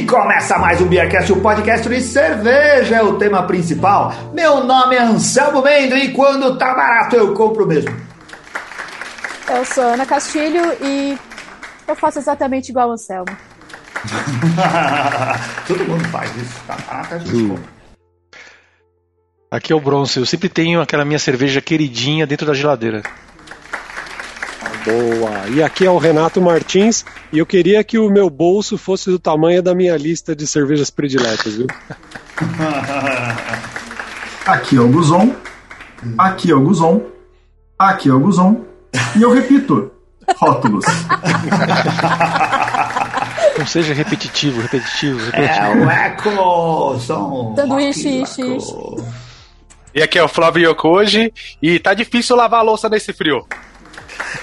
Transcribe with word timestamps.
E 0.00 0.06
começa 0.06 0.58
mais 0.58 0.80
um 0.80 0.86
Beercast, 0.86 1.30
o 1.30 1.42
podcast 1.42 1.86
de 1.86 2.00
cerveja 2.00 2.96
é 2.96 3.02
o 3.02 3.18
tema 3.18 3.42
principal. 3.42 4.14
Meu 4.32 4.64
nome 4.64 4.96
é 4.96 5.02
Anselmo 5.02 5.60
Mendo 5.60 5.94
e 5.94 6.14
quando 6.14 6.56
tá 6.56 6.72
barato 6.72 7.16
eu 7.16 7.34
compro 7.34 7.66
mesmo. 7.66 7.94
Eu 9.46 9.62
sou 9.66 9.84
Ana 9.84 10.06
Castilho 10.06 10.62
e 10.80 11.18
eu 11.86 11.94
faço 11.94 12.18
exatamente 12.18 12.70
igual 12.70 12.88
o 12.88 12.92
Anselmo. 12.92 13.28
Todo 15.68 15.84
mundo 15.84 16.08
faz 16.08 16.34
isso, 16.34 16.58
tá 16.66 16.78
barato 16.88 17.16
a 17.16 17.18
gente 17.18 17.48
compra. 17.48 17.64
Aqui 19.50 19.70
é 19.70 19.76
o 19.76 19.80
Bronze, 19.80 20.18
eu 20.18 20.24
sempre 20.24 20.48
tenho 20.48 20.80
aquela 20.80 21.04
minha 21.04 21.18
cerveja 21.18 21.60
queridinha 21.60 22.26
dentro 22.26 22.46
da 22.46 22.54
geladeira. 22.54 23.02
Boa! 24.84 25.48
E 25.48 25.62
aqui 25.62 25.86
é 25.86 25.90
o 25.90 25.98
Renato 25.98 26.40
Martins 26.40 27.04
e 27.32 27.38
eu 27.38 27.46
queria 27.46 27.82
que 27.84 27.98
o 27.98 28.08
meu 28.10 28.28
bolso 28.30 28.78
fosse 28.78 29.10
do 29.10 29.18
tamanho 29.18 29.62
da 29.62 29.74
minha 29.74 29.96
lista 29.96 30.34
de 30.34 30.46
cervejas 30.46 30.90
prediletas, 30.90 31.54
viu? 31.56 31.66
Aqui 34.46 34.76
é 34.76 34.80
o 34.80 34.88
Guzon, 34.88 35.34
aqui 36.18 36.50
é 36.50 36.54
o 36.54 36.60
Guzon, 36.60 37.02
aqui 37.78 38.08
é 38.08 38.12
o 38.12 38.18
Guzon, 38.18 38.64
e 39.16 39.22
eu 39.22 39.32
repito, 39.32 39.92
rótulos. 40.36 40.84
Não 43.58 43.66
seja 43.66 43.92
repetitivo, 43.92 44.62
repetitivo, 44.62 45.20
É 45.34 45.46
repetitivo. 45.46 45.84
o 45.84 45.90
Eco, 45.90 46.98
som. 46.98 47.54
Sanduíche. 47.54 48.22
E 49.94 50.02
aqui 50.02 50.18
é 50.18 50.24
o 50.24 50.28
Flávio 50.28 50.70
Yokoji 50.70 51.32
e 51.62 51.78
tá 51.78 51.92
difícil 51.94 52.34
lavar 52.34 52.60
a 52.60 52.64
louça 52.64 52.88
nesse 52.88 53.12
frio. 53.12 53.46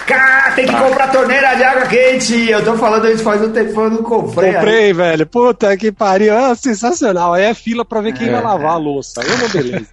Cara, 0.06 0.52
tem 0.52 0.66
que 0.66 0.76
comprar 0.76 1.12
torneira 1.12 1.54
de 1.56 1.64
água 1.64 1.86
quente. 1.88 2.50
Eu 2.50 2.64
tô 2.64 2.76
falando 2.78 3.08
isso 3.10 3.24
faz 3.24 3.42
um 3.42 3.52
tempo, 3.52 3.82
eu 3.82 3.90
não 3.90 4.04
comprei. 4.04 4.54
Comprei, 4.54 4.94
velho. 4.94 5.26
Puta 5.28 5.76
que 5.78 5.92
pariu. 5.92 6.36
Ah, 6.38 6.56
sensacional. 6.56 7.34
Aí 7.34 7.44
é 7.44 7.54
fila 7.54 7.84
pra 7.84 8.02
ver 8.02 8.14
quem 8.14 8.30
vai 8.32 8.42
lavar 8.42 8.72
a 8.72 8.78
louça. 8.78 9.22
Aí 9.22 9.28
é 9.30 9.34
uma 9.36 9.50
beleza. 9.50 9.88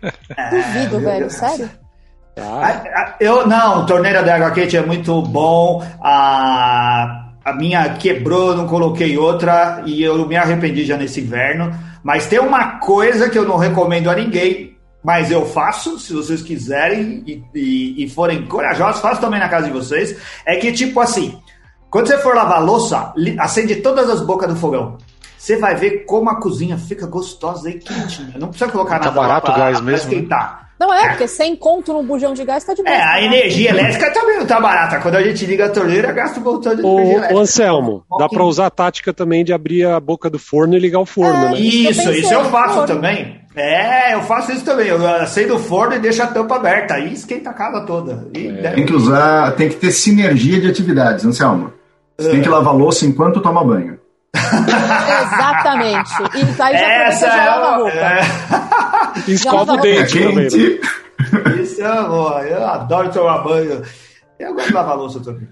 Duvido, 0.51 1.01
velho, 1.01 1.31
sério? 1.31 1.69
Tá. 2.35 2.43
A- 2.45 3.01
a- 3.01 3.15
Eu 3.21 3.47
não, 3.47 3.87
torneira 3.87 4.23
de 4.23 4.31
água 4.31 4.51
quente 4.53 4.77
é 4.77 4.83
muito 4.83 5.21
bom. 5.23 5.85
A, 6.03 7.27
a 7.45 7.53
minha 7.53 7.89
quebrou, 7.95 8.51
eu 8.51 8.57
não 8.57 8.67
coloquei 8.67 9.17
outra 9.19 9.83
e 9.85 10.03
eu 10.03 10.27
me 10.27 10.37
arrependi 10.37 10.85
já 10.85 10.97
nesse 10.97 11.21
inverno. 11.21 11.73
Mas 12.03 12.27
tem 12.27 12.39
uma 12.39 12.79
coisa 12.79 13.29
que 13.31 13.39
eu 13.39 13.45
não 13.47 13.57
recomendo 13.57 14.11
a 14.11 14.15
ninguém, 14.15 14.74
mas 15.05 15.31
eu 15.31 15.45
faço, 15.45 15.99
se 15.99 16.13
vocês 16.15 16.41
quiserem 16.43 17.23
e, 17.27 17.45
e- 17.55 18.05
e 18.05 18.09
forem 18.09 18.47
corajosos, 18.47 19.01
faço 19.03 19.21
também 19.21 19.39
na 19.39 19.49
casa 19.49 19.67
de 19.67 19.73
vocês. 19.73 20.17
É 20.47 20.57
que 20.57 20.73
tipo 20.73 20.99
assim, 21.01 21.39
quando 21.91 22.07
você 22.09 22.19
for 22.19 22.35
lavar 22.35 22.57
a 22.57 22.61
louça, 22.61 23.13
acende 23.39 23.77
todas 23.77 24.09
as 24.11 24.21
bocas 24.23 24.49
do 24.49 24.57
fogão. 24.57 24.97
Você 25.39 25.57
vai 25.59 25.75
ver 25.75 26.07
como 26.07 26.31
a 26.31 26.41
cozinha 26.41 26.79
fica 26.79 27.07
gostosa 27.07 27.69
e 27.69 27.75
quentinha. 27.75 28.33
Não 28.39 28.49
precisa 28.49 28.71
colocar 28.73 28.99
Tá 28.99 29.07
nada 29.07 29.21
barato 29.21 29.51
o 29.51 29.55
pra- 29.55 29.65
gás 29.65 29.77
pra 29.77 29.85
mesmo, 29.85 30.09
né? 30.11 30.15
esquentar. 30.17 30.65
Não 30.81 30.93
é, 30.93 31.11
porque 31.11 31.29
sem 31.29 31.55
conto 31.55 31.93
no 31.93 32.03
bujão 32.03 32.35
de 32.35 32.45
gás 32.45 32.65
tá 32.65 32.75
de 32.75 32.83
boa. 32.83 32.93
É, 32.95 33.01
a 33.01 33.23
energia 33.23 33.71
elétrica 33.71 34.11
também 34.13 34.39
não 34.39 34.47
tá 34.47 34.59
barata. 34.59 34.99
Quando 35.01 35.15
a 35.15 35.23
gente 35.23 35.47
liga 35.47 35.67
a 35.67 35.69
torneira, 35.69 36.11
gasta 36.13 36.41
um 36.41 36.43
montão 36.43 36.75
de 36.75 36.83
Ô, 36.83 36.95
energia 36.99 37.15
ô, 37.15 37.19
elétrica. 37.19 37.41
Anselmo, 37.43 38.05
dá 38.19 38.29
pra 38.29 38.43
usar 38.43 38.67
a 38.67 38.71
tática 38.71 39.13
também 39.15 39.45
de 39.45 39.53
abrir 39.53 39.87
a 39.87 40.01
boca 40.01 40.29
do 40.29 40.39
forno 40.39 40.75
e 40.75 40.81
ligar 40.81 40.99
o 40.99 41.07
forno, 41.07 41.47
É, 41.47 41.51
né? 41.53 41.61
Isso, 41.61 42.01
Eu 42.01 42.05
pensei, 42.07 42.21
isso 42.23 42.35
eu 42.35 42.45
faço 42.47 42.75
forno. 42.75 42.87
também. 42.89 43.41
É, 43.57 44.15
eu 44.15 44.23
faço 44.23 44.51
isso 44.53 44.65
também. 44.65 44.89
Eu 44.89 45.07
acendo 45.17 45.55
o 45.57 45.59
forno 45.59 45.95
e 45.95 45.99
deixo 46.01 46.23
a 46.23 46.27
tampa 46.27 46.57
aberta. 46.57 46.95
Aí 46.95 47.13
esquenta 47.13 47.51
a 47.51 47.55
casa 47.55 47.83
toda. 47.87 48.27
E 48.35 48.51
deve- 48.51 48.75
Tem 48.77 48.87
que 48.87 48.95
usar, 48.95 49.53
tem 49.53 49.69
que 49.69 49.77
ter 49.77 49.93
sinergia 49.93 50.61
de 50.61 50.69
atividades, 50.69 51.25
Anselmo. 51.25 51.73
Você 52.19 52.31
tem 52.31 52.43
que 52.43 52.49
lavar 52.49 52.75
louça 52.75 53.07
enquanto 53.07 53.41
toma 53.41 53.65
banho. 53.65 53.99
Exatamente. 54.35 56.11
E 56.35 56.63
aí 56.63 56.73
já 56.77 56.93
Essa 56.93 57.27
aproveita 57.27 57.27
e 57.27 57.31
já 57.31 57.43
é, 57.43 57.47
lava 57.57 57.77
roupa. 57.77 57.97
é, 57.97 59.31
Escova 59.31 59.73
o 59.73 59.77
dente 59.81 60.19
É 60.19 60.23
também. 60.29 60.49
quente. 60.49 60.81
Isso 61.63 61.81
é 61.83 61.87
amor. 61.87 62.47
Eu 62.47 62.67
adoro 62.67 63.11
tomar 63.11 63.39
banho. 63.39 63.83
Eu 64.39 64.55
gosto 64.55 64.69
de 64.69 64.75
lavar 64.75 64.97
louça 64.97 65.21
também. 65.21 65.49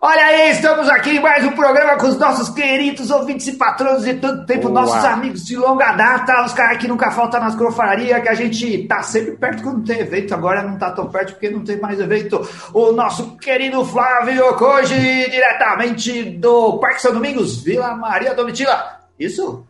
Olha 0.00 0.26
aí, 0.26 0.52
estamos 0.52 0.88
aqui 0.88 1.16
em 1.16 1.20
mais 1.20 1.44
um 1.44 1.50
programa 1.50 1.98
com 1.98 2.06
os 2.06 2.16
nossos 2.16 2.48
queridos 2.50 3.10
ouvintes 3.10 3.48
e 3.48 3.56
patronos 3.56 4.04
de 4.04 4.14
tanto 4.14 4.46
tempo, 4.46 4.68
Boa. 4.68 4.82
nossos 4.82 5.04
amigos 5.04 5.44
de 5.44 5.56
longa 5.56 5.92
data, 5.92 6.44
os 6.44 6.52
caras 6.52 6.78
que 6.78 6.86
nunca 6.86 7.10
faltam 7.10 7.40
nas 7.40 7.56
crofarias, 7.56 8.22
que 8.22 8.28
a 8.28 8.34
gente 8.34 8.86
tá 8.86 9.02
sempre 9.02 9.32
perto 9.32 9.60
quando 9.64 9.84
tem 9.84 9.98
evento, 9.98 10.32
agora 10.32 10.62
não 10.62 10.78
tá 10.78 10.92
tão 10.92 11.08
perto 11.08 11.32
porque 11.32 11.50
não 11.50 11.64
tem 11.64 11.80
mais 11.80 11.98
evento. 11.98 12.48
O 12.72 12.92
nosso 12.92 13.36
querido 13.38 13.84
Flávio 13.84 14.54
Koji, 14.54 15.30
diretamente 15.30 16.22
do 16.22 16.78
Parque 16.78 17.02
São 17.02 17.12
Domingos, 17.12 17.60
Vila 17.64 17.96
Maria 17.96 18.34
Domitila. 18.34 19.00
Isso? 19.18 19.66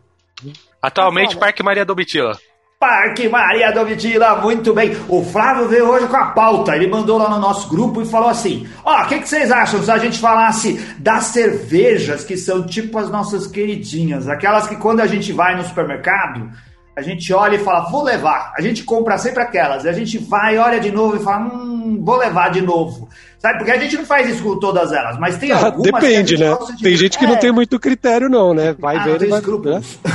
Atualmente. 0.79 1.37
Parque 1.37 1.63
Maria 1.63 1.83
Domitila. 1.83 2.37
Parque 2.79 3.27
Maria 3.27 3.73
Domitila, 3.73 4.37
muito 4.37 4.73
bem. 4.73 4.95
O 5.09 5.21
Flávio 5.21 5.67
veio 5.67 5.89
hoje 5.89 6.07
com 6.07 6.15
a 6.15 6.27
pauta. 6.27 6.73
Ele 6.73 6.87
mandou 6.87 7.17
lá 7.17 7.29
no 7.29 7.37
nosso 7.37 7.67
grupo 7.67 8.01
e 8.01 8.05
falou 8.05 8.29
assim: 8.29 8.69
Ó, 8.85 9.03
o 9.03 9.05
que, 9.05 9.19
que 9.19 9.27
vocês 9.27 9.51
acham 9.51 9.83
se 9.83 9.91
a 9.91 9.97
gente 9.97 10.17
falasse 10.17 10.79
das 10.97 11.25
cervejas 11.25 12.23
que 12.23 12.37
são 12.37 12.65
tipo 12.65 12.97
as 12.97 13.09
nossas 13.09 13.45
queridinhas? 13.45 14.29
Aquelas 14.29 14.65
que 14.65 14.77
quando 14.77 15.01
a 15.01 15.07
gente 15.07 15.33
vai 15.33 15.57
no 15.57 15.65
supermercado, 15.65 16.49
a 16.99 17.01
gente 17.01 17.33
olha 17.33 17.55
e 17.55 17.59
fala, 17.59 17.89
vou 17.89 18.03
levar. 18.03 18.53
A 18.57 18.61
gente 18.61 18.83
compra 18.83 19.17
sempre 19.17 19.41
aquelas. 19.41 19.83
E 19.85 19.89
a 19.89 19.93
gente 19.93 20.17
vai, 20.17 20.57
olha 20.57 20.79
de 20.79 20.91
novo 20.91 21.15
e 21.17 21.19
fala, 21.19 21.45
hum, 21.45 21.99
vou 22.03 22.17
levar 22.17 22.49
de 22.51 22.61
novo. 22.61 23.07
Sabe? 23.39 23.57
Porque 23.59 23.71
a 23.71 23.77
gente 23.79 23.95
não 23.97 24.05
faz 24.05 24.29
isso 24.29 24.43
com 24.43 24.59
todas 24.59 24.91
elas, 24.91 25.17
mas 25.17 25.37
tem 25.37 25.51
Ah, 25.53 25.67
algumas. 25.67 25.89
que 25.89 25.95
a 25.95 25.99
Depende, 26.01 26.31
gente 26.35 26.43
né? 26.43 26.49
gosta 26.55 26.73
de- 26.75 26.83
Tem 26.83 26.95
gente 26.97 27.17
que 27.17 27.23
É. 27.23 27.27
não 27.29 27.37
tem 27.37 27.51
muito 27.53 27.79
critério, 27.79 28.27
não, 28.29 28.53
né? 28.53 28.75
Vai 28.77 28.97
Ah, 28.97 29.03
ver 29.03 29.11
não 29.11 29.17
tem 29.17 29.29
vai. 29.29 29.39
escrúpulos. 29.39 29.99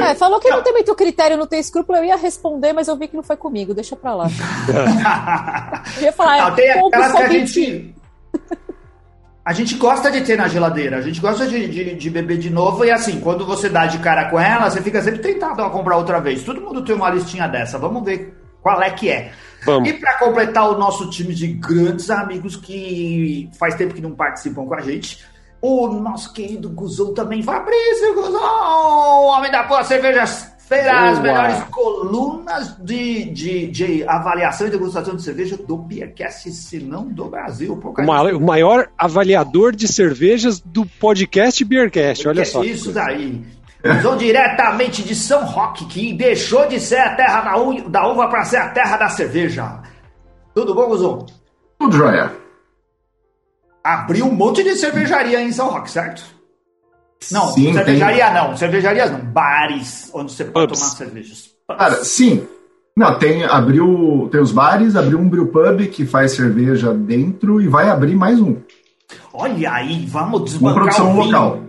É, 0.00 0.14
falou 0.14 0.38
que 0.38 0.48
não 0.48 0.62
tem 0.62 0.72
muito 0.72 0.94
critério, 0.94 1.36
não 1.36 1.46
tem 1.48 1.58
escrúpulo. 1.58 1.98
Eu 1.98 2.04
ia 2.04 2.16
responder, 2.16 2.72
mas 2.72 2.86
eu 2.88 2.96
vi 2.96 3.08
que 3.08 3.16
não 3.16 3.22
foi 3.24 3.36
comigo. 3.36 3.74
Deixa 3.74 3.96
pra 3.96 4.14
lá. 4.14 4.26
Eu 5.98 6.02
ia 6.04 6.12
falar, 6.12 6.50
Não, 6.50 6.54
tem 6.54 6.70
aquelas 6.70 7.12
que 7.12 7.22
a 7.22 7.28
gente. 7.28 7.94
A 9.46 9.52
gente 9.52 9.76
gosta 9.76 10.10
de 10.10 10.22
ter 10.22 10.36
na 10.36 10.48
geladeira, 10.48 10.96
a 10.96 11.00
gente 11.00 11.20
gosta 11.20 11.46
de, 11.46 11.68
de, 11.68 11.94
de 11.94 12.10
beber 12.10 12.36
de 12.36 12.50
novo 12.50 12.84
e 12.84 12.90
assim, 12.90 13.20
quando 13.20 13.46
você 13.46 13.68
dá 13.68 13.86
de 13.86 14.00
cara 14.00 14.28
com 14.28 14.40
ela, 14.40 14.68
você 14.68 14.82
fica 14.82 15.00
sempre 15.00 15.20
tentado 15.20 15.62
a 15.62 15.70
comprar 15.70 15.96
outra 15.96 16.18
vez. 16.18 16.42
Todo 16.42 16.60
mundo 16.60 16.84
tem 16.84 16.96
uma 16.96 17.10
listinha 17.10 17.46
dessa, 17.46 17.78
vamos 17.78 18.04
ver 18.04 18.36
qual 18.60 18.82
é 18.82 18.90
que 18.90 19.08
é. 19.08 19.30
Vamos. 19.64 19.88
E 19.88 19.92
para 19.92 20.18
completar 20.18 20.68
o 20.68 20.76
nosso 20.76 21.08
time 21.10 21.32
de 21.32 21.46
grandes 21.46 22.10
amigos 22.10 22.56
que 22.56 23.48
faz 23.56 23.76
tempo 23.76 23.94
que 23.94 24.00
não 24.00 24.16
participam 24.16 24.66
com 24.66 24.74
a 24.74 24.80
gente, 24.80 25.24
o 25.62 25.86
nosso 25.86 26.32
querido 26.32 26.68
Guzão 26.70 27.14
também, 27.14 27.40
Fabrício 27.40 28.16
Guzão, 28.16 28.40
o 28.40 29.26
homem 29.26 29.52
da 29.52 29.62
boa 29.62 29.84
feira, 30.68 31.10
as 31.10 31.20
melhores 31.20 31.62
colunas 31.70 32.76
de, 32.82 33.24
de, 33.30 33.66
de 33.68 34.04
avaliação 34.08 34.66
e 34.66 34.70
degustação 34.70 35.14
de 35.14 35.22
cerveja 35.22 35.56
do 35.56 35.76
Beercast, 35.76 36.50
se 36.50 36.78
não 36.80 37.06
do 37.06 37.26
Brasil. 37.26 37.72
O 37.74 38.02
ma- 38.04 38.22
o 38.22 38.40
maior 38.40 38.88
avaliador 38.98 39.74
de 39.74 39.86
cervejas 39.88 40.60
do 40.60 40.84
podcast 40.84 41.64
Beercast, 41.64 42.26
olha 42.28 42.44
só. 42.44 42.62
Isso 42.64 42.92
daí. 42.92 43.42
Guzão 43.84 44.16
diretamente 44.16 45.02
de 45.04 45.14
São 45.14 45.44
Roque, 45.44 45.84
que 45.86 46.12
deixou 46.12 46.66
de 46.66 46.80
ser 46.80 46.98
a 46.98 47.14
terra 47.14 47.42
da, 47.42 47.56
u- 47.56 47.88
da 47.88 48.08
uva 48.08 48.26
para 48.28 48.44
ser 48.44 48.56
a 48.56 48.68
terra 48.70 48.96
da 48.96 49.08
cerveja. 49.08 49.80
Tudo 50.54 50.74
bom, 50.74 50.88
Guzão? 50.88 51.24
Tudo 51.78 51.96
jóia. 51.96 52.32
Abriu 53.84 54.26
um 54.26 54.32
monte 54.34 54.64
de 54.64 54.74
cervejaria 54.74 55.40
em 55.40 55.52
São 55.52 55.68
Roque, 55.70 55.90
certo? 55.90 56.24
Não, 57.32 57.48
Sim, 57.48 57.72
cervejaria 57.72 58.30
não, 58.30 58.56
cervejarias 58.56 59.10
não, 59.10 59.20
bares 59.20 60.10
onde 60.14 60.32
você 60.32 60.44
pode 60.44 60.68
Pubs. 60.68 60.80
tomar 60.80 60.90
cervejas. 60.92 61.50
Cara, 61.68 62.04
sim. 62.04 62.46
Não, 62.96 63.18
tem, 63.18 63.44
abriu, 63.44 64.28
tem 64.30 64.40
os 64.40 64.52
bares, 64.52 64.96
abriu 64.96 65.18
um 65.18 65.28
brewpub 65.28 65.86
que 65.88 66.06
faz 66.06 66.32
cerveja 66.32 66.94
dentro 66.94 67.60
e 67.60 67.68
vai 67.68 67.90
abrir 67.90 68.14
mais 68.14 68.40
um. 68.40 68.56
Olha 69.34 69.72
aí, 69.72 70.06
vamos 70.06 70.44
desbancar 70.44 70.74
produção 70.74 71.10
o 71.10 71.12
vinho. 71.14 71.24
local. 71.26 71.60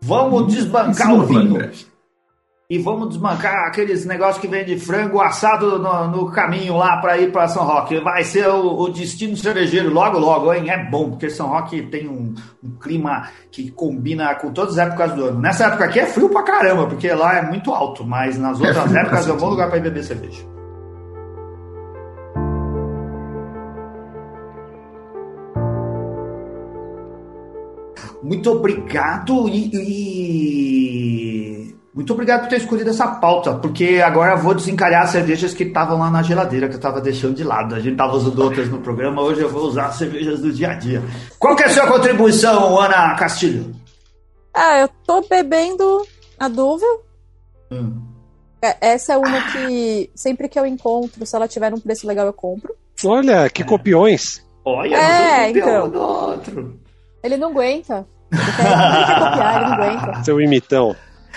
Vamos 0.00 0.52
desbancar 0.54 1.08
cima 1.08 1.14
o 1.14 1.26
vinho. 1.26 1.54
breve. 1.54 1.89
E 2.70 2.78
vamos 2.78 3.08
desbancar 3.08 3.66
aqueles 3.66 4.06
negócios 4.06 4.38
que 4.38 4.46
vem 4.46 4.64
de 4.64 4.78
frango 4.78 5.20
assado 5.20 5.76
no, 5.80 6.06
no 6.06 6.30
caminho 6.30 6.76
lá 6.76 6.98
para 6.98 7.18
ir 7.18 7.32
para 7.32 7.48
São 7.48 7.64
Roque. 7.64 7.98
Vai 7.98 8.22
ser 8.22 8.46
o, 8.48 8.82
o 8.82 8.88
destino 8.88 9.36
cervejeiro 9.36 9.92
logo, 9.92 10.16
logo, 10.20 10.54
hein? 10.54 10.70
É 10.70 10.78
bom, 10.88 11.10
porque 11.10 11.28
São 11.28 11.48
Roque 11.48 11.82
tem 11.82 12.08
um, 12.08 12.32
um 12.62 12.70
clima 12.80 13.28
que 13.50 13.72
combina 13.72 14.32
com 14.36 14.52
todas 14.52 14.78
as 14.78 14.86
épocas 14.86 15.14
do 15.14 15.24
ano. 15.24 15.40
Nessa 15.40 15.66
época 15.66 15.86
aqui 15.86 15.98
é 15.98 16.06
frio 16.06 16.28
pra 16.28 16.44
caramba, 16.44 16.86
porque 16.86 17.12
lá 17.12 17.38
é 17.38 17.42
muito 17.42 17.72
alto, 17.72 18.04
mas 18.04 18.38
nas 18.38 18.60
outras 18.60 18.76
frio 18.76 18.92
pra 18.92 19.00
épocas 19.00 19.28
é 19.28 19.32
um 19.32 19.36
bom 19.36 19.50
lugar 19.50 19.68
para 19.68 19.78
ir 19.78 19.82
beber 19.82 20.04
cerveja. 20.04 20.44
Muito 28.22 28.50
obrigado 28.50 29.48
e, 29.48 29.70
e- 29.72 31.29
muito 31.94 32.12
obrigado 32.12 32.40
por 32.42 32.48
ter 32.48 32.56
escolhido 32.58 32.90
essa 32.90 33.06
pauta, 33.06 33.54
porque 33.54 34.00
agora 34.04 34.32
eu 34.34 34.38
vou 34.38 34.54
desencalhar 34.54 35.02
as 35.02 35.10
cervejas 35.10 35.52
que 35.52 35.64
estavam 35.64 35.98
lá 35.98 36.10
na 36.10 36.22
geladeira 36.22 36.68
que 36.68 36.74
eu 36.74 36.78
estava 36.78 37.00
deixando 37.00 37.34
de 37.34 37.42
lado. 37.44 37.74
A 37.74 37.80
gente 37.80 37.92
estava 37.92 38.14
usando 38.16 38.38
outras 38.38 38.68
no 38.68 38.78
programa, 38.78 39.20
hoje 39.22 39.40
eu 39.40 39.48
vou 39.50 39.62
usar 39.64 39.86
as 39.86 39.96
cervejas 39.96 40.40
do 40.40 40.52
dia 40.52 40.70
a 40.70 40.74
dia. 40.74 41.02
Qual 41.38 41.56
que 41.56 41.62
é 41.62 41.66
a 41.66 41.70
sua 41.70 41.86
contribuição, 41.88 42.78
Ana 42.78 43.14
Castilho? 43.16 43.74
Ah, 44.54 44.78
eu 44.78 44.88
tô 45.06 45.20
bebendo 45.28 46.06
a 46.38 46.48
Duvel. 46.48 47.02
Hum. 47.72 48.02
É, 48.62 48.76
Essa 48.92 49.14
é 49.14 49.16
uma 49.16 49.40
que 49.52 50.10
sempre 50.14 50.48
que 50.48 50.58
eu 50.58 50.66
encontro, 50.66 51.24
se 51.24 51.34
ela 51.34 51.48
tiver 51.48 51.72
um 51.72 51.80
preço 51.80 52.06
legal, 52.06 52.26
eu 52.26 52.32
compro. 52.32 52.74
Olha, 53.04 53.48
que 53.48 53.64
copiões. 53.64 54.44
Olha, 54.64 54.94
É, 54.96 55.50
então. 55.50 55.88
do 55.88 55.98
outro. 56.00 56.78
Ele 57.22 57.36
não 57.36 57.50
aguenta. 57.50 58.06
Ele 58.30 58.40
quer, 58.56 58.66
ele 58.66 59.06
quer 59.06 59.18
copiar, 59.18 59.56
ele 59.56 59.64
não 59.64 59.72
aguenta. 59.72 60.22
Seu 60.24 60.40
imitão. 60.40 60.94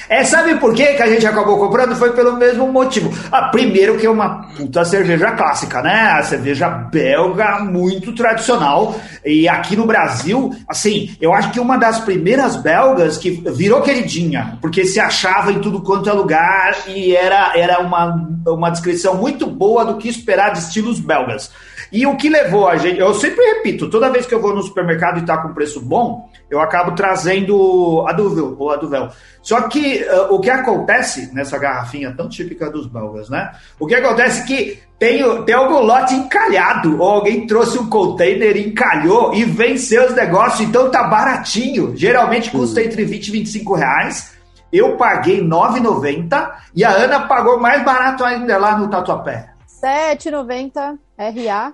É, 0.09 0.23
sabe 0.23 0.55
por 0.55 0.73
que 0.73 0.83
a 0.83 1.07
gente 1.07 1.25
acabou 1.25 1.57
comprando? 1.57 1.95
Foi 1.95 2.11
pelo 2.11 2.35
mesmo 2.37 2.67
motivo. 2.71 3.11
Ah, 3.31 3.49
primeiro 3.49 3.97
que 3.97 4.05
é 4.05 4.09
uma 4.09 4.47
puta 4.55 4.83
cerveja 4.83 5.31
clássica, 5.31 5.81
né? 5.81 6.11
A 6.17 6.23
cerveja 6.23 6.69
belga 6.69 7.59
muito 7.59 8.13
tradicional. 8.13 8.95
E 9.25 9.47
aqui 9.47 9.75
no 9.75 9.85
Brasil, 9.85 10.53
assim, 10.67 11.15
eu 11.21 11.33
acho 11.33 11.51
que 11.51 11.59
uma 11.59 11.77
das 11.77 11.99
primeiras 11.99 12.55
belgas 12.55 13.17
que 13.17 13.31
virou 13.51 13.81
queridinha, 13.81 14.57
porque 14.61 14.85
se 14.85 14.99
achava 14.99 15.51
em 15.51 15.59
tudo 15.59 15.81
quanto 15.81 16.09
é 16.09 16.13
lugar 16.13 16.75
e 16.87 17.15
era, 17.15 17.53
era 17.55 17.79
uma, 17.79 18.29
uma 18.47 18.69
descrição 18.69 19.15
muito 19.15 19.47
boa 19.47 19.85
do 19.85 19.97
que 19.97 20.09
esperar 20.09 20.51
de 20.51 20.59
estilos 20.59 20.99
belgas. 20.99 21.51
E 21.91 22.07
o 22.07 22.17
que 22.17 22.27
levou 22.27 22.67
a 22.67 22.75
gente, 22.75 22.99
eu 22.99 23.13
sempre 23.13 23.45
repito, 23.53 23.87
toda 23.87 24.09
vez 24.09 24.25
que 24.25 24.33
eu 24.33 24.41
vou 24.41 24.55
no 24.55 24.63
supermercado 24.63 25.19
e 25.19 25.25
tá 25.25 25.37
com 25.37 25.53
preço 25.53 25.79
bom, 25.79 26.27
eu 26.49 26.59
acabo 26.59 26.91
trazendo 26.95 28.05
a 28.07 28.13
Duvel, 28.13 28.55
ou 28.59 28.71
a 28.71 28.75
Duvel. 28.75 29.09
Só 29.41 29.61
que 29.63 30.03
ah, 30.07 30.27
o 30.31 30.39
que 30.39 30.49
acontece 30.49 31.33
nessa 31.33 31.57
garrafinha 31.57 32.13
tão 32.15 32.29
típica 32.29 32.69
dos 32.69 32.87
belgas, 32.87 33.29
né? 33.29 33.51
O 33.79 33.87
que 33.87 33.95
acontece 33.95 34.41
é 34.41 34.45
que 34.45 34.83
tem, 34.99 35.43
tem 35.43 35.55
algum 35.55 35.79
lote 35.79 36.13
encalhado, 36.13 37.01
ou 37.01 37.09
alguém 37.09 37.45
trouxe 37.45 37.77
um 37.77 37.89
container, 37.89 38.55
encalhou 38.55 39.33
e 39.33 39.43
venceu 39.43 40.05
os 40.05 40.13
negócios, 40.15 40.61
então 40.61 40.89
tá 40.89 41.03
baratinho. 41.03 41.95
Geralmente 41.97 42.49
custa 42.51 42.81
entre 42.81 43.03
20 43.03 43.27
e 43.27 43.31
25 43.31 43.73
reais. 43.75 44.33
Eu 44.71 44.95
paguei 44.97 45.39
9,90 45.41 46.51
e 46.73 46.83
a 46.83 46.91
Ana 46.91 47.27
pagou 47.27 47.59
mais 47.59 47.83
barato 47.83 48.23
ainda 48.23 48.57
lá 48.57 48.77
no 48.77 48.87
Tatuapé. 48.89 49.49
7,90 49.83 50.97
RA. 51.17 51.73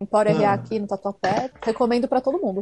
Empório 0.00 0.36
RA 0.36 0.50
Ah. 0.50 0.54
aqui 0.54 0.78
no 0.78 0.86
Tatuapé. 0.86 1.50
Recomendo 1.62 2.06
pra 2.06 2.20
todo 2.20 2.38
mundo. 2.38 2.60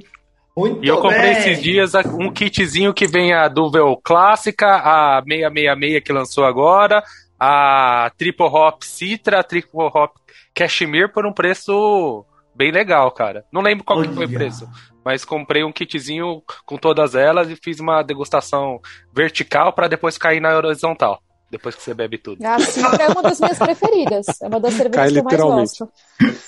Muito 0.56 0.84
E 0.84 0.88
eu 0.88 1.00
comprei 1.00 1.20
bem. 1.20 1.32
esses 1.32 1.62
dias 1.62 1.94
um 2.18 2.30
kitzinho 2.30 2.94
que 2.94 3.06
vem 3.06 3.32
a 3.32 3.48
Duvel 3.48 3.98
clássica, 4.02 4.66
a 4.66 5.22
666 5.22 6.02
que 6.02 6.12
lançou 6.12 6.44
agora, 6.44 7.02
a 7.38 8.10
Triple 8.16 8.46
Hop 8.46 8.82
Citra, 8.82 9.40
a 9.40 9.42
Triple 9.42 9.70
Hop 9.74 10.16
Cashmere 10.54 11.12
por 11.12 11.26
um 11.26 11.32
preço 11.32 12.24
bem 12.54 12.70
legal, 12.70 13.10
cara. 13.10 13.44
Não 13.52 13.60
lembro 13.60 13.84
qual 13.84 14.02
que 14.02 14.14
foi 14.14 14.26
o 14.26 14.32
preço, 14.32 14.68
mas 15.04 15.24
comprei 15.24 15.64
um 15.64 15.72
kitzinho 15.72 16.40
com 16.64 16.78
todas 16.78 17.14
elas 17.14 17.50
e 17.50 17.56
fiz 17.56 17.80
uma 17.80 18.02
degustação 18.02 18.80
vertical 19.12 19.72
para 19.72 19.88
depois 19.88 20.16
cair 20.16 20.40
na 20.40 20.56
horizontal, 20.56 21.20
depois 21.54 21.74
que 21.76 21.82
você 21.82 21.94
bebe 21.94 22.18
tudo. 22.18 22.44
A 22.44 22.58
Citra 22.58 23.04
é 23.04 23.08
uma 23.08 23.22
das 23.22 23.40
minhas 23.40 23.58
preferidas. 23.58 24.26
É 24.42 24.48
uma 24.48 24.58
das 24.58 24.74
cervejas 24.74 25.12
Cai 25.12 25.12
que 25.12 25.18
eu 25.18 25.24
mais 25.24 25.32
literalmente. 25.32 25.78
gosto. 25.78 25.88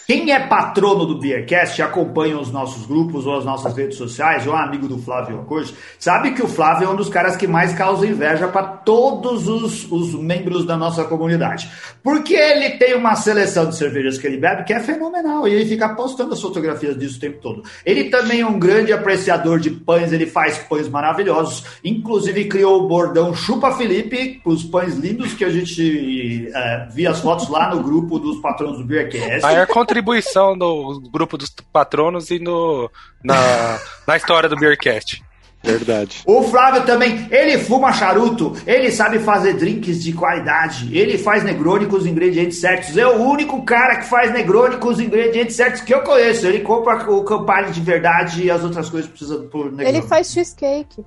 Quem 0.06 0.32
é 0.32 0.40
patrono 0.46 1.06
do 1.06 1.18
Beercast, 1.18 1.80
acompanha 1.82 2.38
os 2.38 2.50
nossos 2.50 2.86
grupos 2.86 3.26
ou 3.26 3.36
as 3.36 3.44
nossas 3.44 3.76
redes 3.76 3.96
sociais, 3.96 4.46
ou 4.46 4.54
é 4.54 4.62
amigo 4.62 4.86
do 4.86 4.98
Flávio 4.98 5.40
Ocoche, 5.40 5.74
sabe 5.98 6.32
que 6.32 6.42
o 6.42 6.48
Flávio 6.48 6.86
é 6.86 6.90
um 6.90 6.96
dos 6.96 7.08
caras 7.08 7.36
que 7.36 7.46
mais 7.46 7.72
causa 7.72 8.06
inveja 8.06 8.48
para 8.48 8.62
todos 8.64 9.48
os, 9.48 9.90
os 9.90 10.14
membros 10.14 10.64
da 10.64 10.76
nossa 10.76 11.04
comunidade. 11.04 11.70
Porque 12.02 12.34
ele 12.34 12.70
tem 12.78 12.94
uma 12.94 13.16
seleção 13.16 13.68
de 13.68 13.76
cervejas 13.76 14.18
que 14.18 14.26
ele 14.26 14.38
bebe 14.38 14.64
que 14.64 14.72
é 14.72 14.80
fenomenal 14.80 15.46
e 15.46 15.54
ele 15.54 15.66
fica 15.66 15.88
postando 15.90 16.34
as 16.34 16.40
fotografias 16.40 16.96
disso 16.96 17.16
o 17.18 17.20
tempo 17.20 17.38
todo. 17.40 17.62
Ele 17.84 18.04
também 18.04 18.40
é 18.40 18.46
um 18.46 18.58
grande 18.58 18.92
apreciador 18.92 19.58
de 19.58 19.70
pães, 19.70 20.12
ele 20.12 20.26
faz 20.26 20.58
pães 20.58 20.88
maravilhosos, 20.88 21.64
inclusive 21.84 22.44
criou 22.46 22.84
o 22.84 22.88
bordão 22.88 23.34
Chupa 23.34 23.72
Felipe, 23.72 24.40
os 24.44 24.64
pães 24.64 24.95
lindos 24.96 25.34
que 25.34 25.44
a 25.44 25.50
gente 25.50 26.50
eh, 26.52 26.88
via 26.90 27.10
as 27.10 27.20
fotos 27.20 27.48
lá 27.48 27.74
no 27.74 27.82
grupo 27.82 28.18
dos 28.18 28.40
patronos 28.40 28.78
do 28.78 28.84
Beercast. 28.84 29.42
Maior 29.42 29.66
contribuição 29.66 30.56
do 30.56 31.00
grupo 31.10 31.36
dos 31.36 31.50
patronos 31.72 32.30
e 32.30 32.38
no, 32.38 32.90
na, 33.22 33.78
na 34.06 34.16
história 34.16 34.48
do 34.48 34.56
Beercast. 34.56 35.24
Verdade. 35.62 36.22
O 36.24 36.44
Flávio 36.44 36.84
também, 36.84 37.26
ele 37.28 37.58
fuma 37.58 37.92
charuto, 37.92 38.56
ele 38.66 38.90
sabe 38.92 39.18
fazer 39.18 39.54
drinks 39.54 40.02
de 40.02 40.12
qualidade, 40.12 40.96
ele 40.96 41.18
faz 41.18 41.42
Negroni 41.42 41.86
com 41.86 41.96
os 41.96 42.06
ingredientes 42.06 42.60
certos. 42.60 42.96
É 42.96 43.06
o 43.06 43.20
único 43.22 43.62
cara 43.64 43.96
que 43.96 44.04
faz 44.04 44.32
Negroni 44.32 44.76
com 44.76 44.88
os 44.88 45.00
ingredientes 45.00 45.56
certos 45.56 45.80
que 45.80 45.92
eu 45.92 46.02
conheço. 46.02 46.46
Ele 46.46 46.60
compra 46.60 47.10
o 47.10 47.24
Campari 47.24 47.72
de 47.72 47.80
verdade 47.80 48.44
e 48.44 48.50
as 48.50 48.62
outras 48.62 48.88
coisas 48.88 49.10
precisam 49.10 49.48
por 49.48 49.72
Negroni. 49.72 49.98
Ele 49.98 50.02
faz 50.06 50.30
cheesecake. 50.30 51.04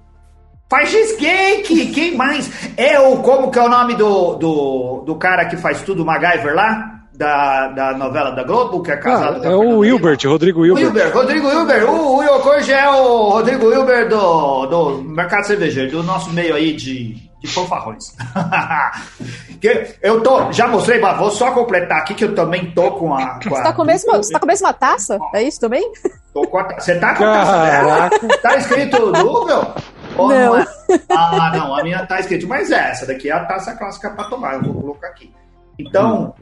Faz 0.69 0.89
cheesecake! 0.89 1.87
Quem 1.87 2.15
mais? 2.15 2.49
É 2.77 2.99
o, 2.99 3.17
como 3.17 3.49
que 3.49 3.57
é 3.57 3.61
o 3.63 3.69
nome 3.69 3.95
do, 3.95 4.35
do, 4.35 5.03
do 5.05 5.15
cara 5.15 5.45
que 5.45 5.57
faz 5.57 5.81
tudo, 5.81 6.03
o 6.03 6.05
MacGyver 6.05 6.53
lá? 6.55 6.95
Da, 7.11 7.67
da 7.69 7.97
novela 7.97 8.31
da 8.31 8.43
Globo, 8.43 8.81
que 8.81 8.91
é 8.91 8.95
casado 8.95 9.39
Ah, 9.39 9.41
com 9.41 9.47
a 9.47 9.51
é 9.51 9.55
o 9.55 9.83
Lima? 9.83 10.15
Rodrigo 10.25 10.61
Wilbert. 10.61 10.85
Wilber, 10.85 11.13
Rodrigo 11.13 11.47
Wilber. 11.49 11.89
O, 11.89 12.15
o 12.17 12.23
Yokoji 12.23 12.71
é 12.71 12.89
o 12.89 13.29
Rodrigo 13.31 13.65
Wilber 13.67 14.07
do, 14.07 14.65
do 14.67 15.03
mercado 15.03 15.45
cervejeiro, 15.45 15.91
do 15.91 16.03
nosso 16.03 16.29
meio 16.31 16.55
aí 16.55 16.71
de, 16.73 17.15
de 17.41 17.47
fanfarrões. 17.47 18.15
Que 19.59 19.87
eu 20.01 20.21
tô, 20.21 20.49
já 20.53 20.69
mostrei, 20.69 21.01
mas 21.01 21.17
vou 21.17 21.29
só 21.29 21.51
completar 21.51 21.97
aqui 21.97 22.13
que 22.13 22.23
eu 22.23 22.33
também 22.33 22.71
tô 22.71 22.91
com 22.91 23.13
a. 23.13 23.39
Com 23.43 23.49
Você 23.49 23.59
a 23.59 23.63
tá 23.63 23.73
com, 23.73 23.81
a 23.81 23.85
mesma, 23.85 24.15
você 24.15 24.31
tá 24.31 24.39
com 24.39 24.45
a 24.45 24.47
mesma 24.47 24.71
taça? 24.71 25.19
É 25.35 25.43
isso 25.43 25.59
também? 25.59 25.91
tô 26.33 26.43
com 26.47 26.57
a- 26.59 26.79
você 26.79 26.95
tá 26.97 27.13
com 27.15 27.25
a 27.25 27.33
taça 27.33 27.57
dela? 27.65 28.09
Tá 28.41 28.55
escrito 28.55 29.11
Duvel? 29.11 29.73
Ou 30.19 30.29
Não. 30.29 30.57
é? 30.57 30.65
Ah, 31.09 31.51
não, 31.55 31.75
a 31.75 31.83
minha 31.83 32.05
tá 32.05 32.19
escrito, 32.19 32.47
mas 32.47 32.71
é, 32.71 32.89
essa 32.91 33.05
daqui 33.05 33.29
é 33.29 33.33
a 33.33 33.45
taça 33.45 33.75
clássica 33.75 34.09
pra 34.09 34.23
tomar, 34.25 34.55
eu 34.55 34.63
vou 34.63 34.73
colocar 34.81 35.07
aqui. 35.07 35.31
Então, 35.77 36.33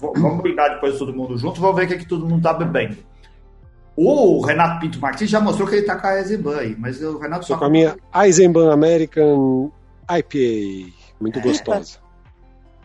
vamos 0.00 0.42
brindar 0.42 0.74
depois 0.74 0.96
todo 0.98 1.12
mundo 1.12 1.36
junto, 1.36 1.60
vamos 1.60 1.76
ver 1.76 1.84
o 1.84 1.88
que, 1.88 1.98
que 1.98 2.06
todo 2.08 2.26
mundo 2.26 2.42
tá 2.42 2.54
bebendo. 2.54 2.96
O 3.96 4.40
Renato 4.44 4.80
Pinto 4.80 5.00
Martins 5.00 5.28
já 5.28 5.40
mostrou 5.40 5.66
que 5.68 5.74
ele 5.74 5.86
tá 5.86 5.96
com 5.96 6.06
a 6.06 6.18
Eisenbahn 6.18 6.56
aí, 6.58 6.76
mas 6.78 7.02
o 7.02 7.18
Renato 7.18 7.40
Tô 7.42 7.48
só 7.48 7.58
com 7.58 7.64
a 7.64 7.70
minha 7.70 7.96
Eisenbahn 8.14 8.70
American 8.70 9.72
IPA. 10.08 10.92
Muito 11.20 11.40
gostosa. 11.40 11.98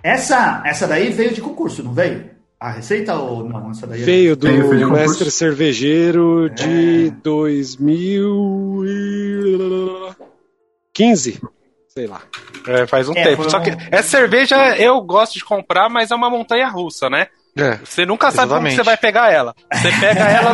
Essa, 0.02 0.64
essa 0.66 0.88
daí 0.88 1.12
veio 1.12 1.34
de 1.34 1.40
concurso, 1.40 1.84
não 1.84 1.94
veio? 1.94 2.32
A 2.60 2.72
receita 2.72 3.14
ou 3.16 3.48
não? 3.48 3.70
Essa 3.72 3.86
daí 3.86 4.02
é- 4.02 4.06
Veio 4.06 4.36
do 4.36 4.48
Veio, 4.48 4.92
mestre 4.92 5.30
cervejeiro 5.30 6.50
de 6.50 7.14
2015. 10.98 11.42
Sei 11.90 12.08
lá. 12.08 12.22
É, 12.68 12.88
faz 12.88 13.08
um 13.10 13.14
É, 13.14 13.24
tempo. 13.24 13.50
Só 13.50 13.60
um- 13.60 13.62
que 13.64 13.70
essa 13.92 14.10
cerveja 14.10 14.76
eu 14.78 15.00
gosto 15.02 15.34
de 15.34 15.44
comprar, 15.46 15.90
mas 15.90 16.10
é 16.12 16.16
uma 16.16 16.30
montanha 16.30 16.68
russa, 16.68 17.10
né? 17.10 17.28
É. 17.56 17.76
Você 17.86 18.04
nunca 18.04 18.32
sabe 18.32 18.48
como 18.52 18.62
Exatamente. 18.68 18.76
você 18.78 18.84
vai 18.84 18.98
pegar 18.98 19.32
ela. 19.32 19.54
Você 19.72 19.92
pega 20.00 20.22
É 20.28 20.34
ela 20.34 20.52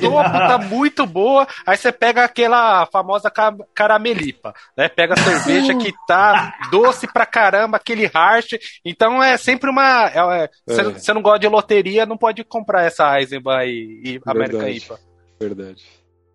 topo, 0.00 0.30
tá 0.30 0.58
muito 0.58 1.04
boa, 1.06 1.46
aí 1.66 1.76
você 1.76 1.92
pega 1.92 2.24
aquela 2.24 2.86
famosa 2.86 3.30
ca- 3.30 3.54
caramelipa, 3.74 4.54
né? 4.74 4.88
Pega 4.88 5.12
a 5.12 5.16
cerveja 5.18 5.74
que 5.74 5.92
tá 6.06 6.54
doce 6.72 7.06
pra 7.06 7.26
caramba, 7.26 7.76
aquele 7.76 8.06
harsh. 8.14 8.58
Então 8.82 9.22
é 9.22 9.36
sempre 9.36 9.68
uma. 9.68 10.06
é- 10.06 10.44
é- 10.44 10.48
Você 10.66 10.80
É. 10.80 10.84
você 10.84 11.12
não 11.12 11.20
gosta 11.20 11.40
de 11.40 11.48
loteria, 11.48 12.06
não 12.06 12.16
pode 12.16 12.42
comprar 12.44 12.84
essa 12.84 13.20
Eisenbahn 13.20 13.64
e, 13.66 14.00
e 14.02 14.18
Verdade. 14.24 14.70
IPA. 14.78 14.98
Verdade. 15.38 15.84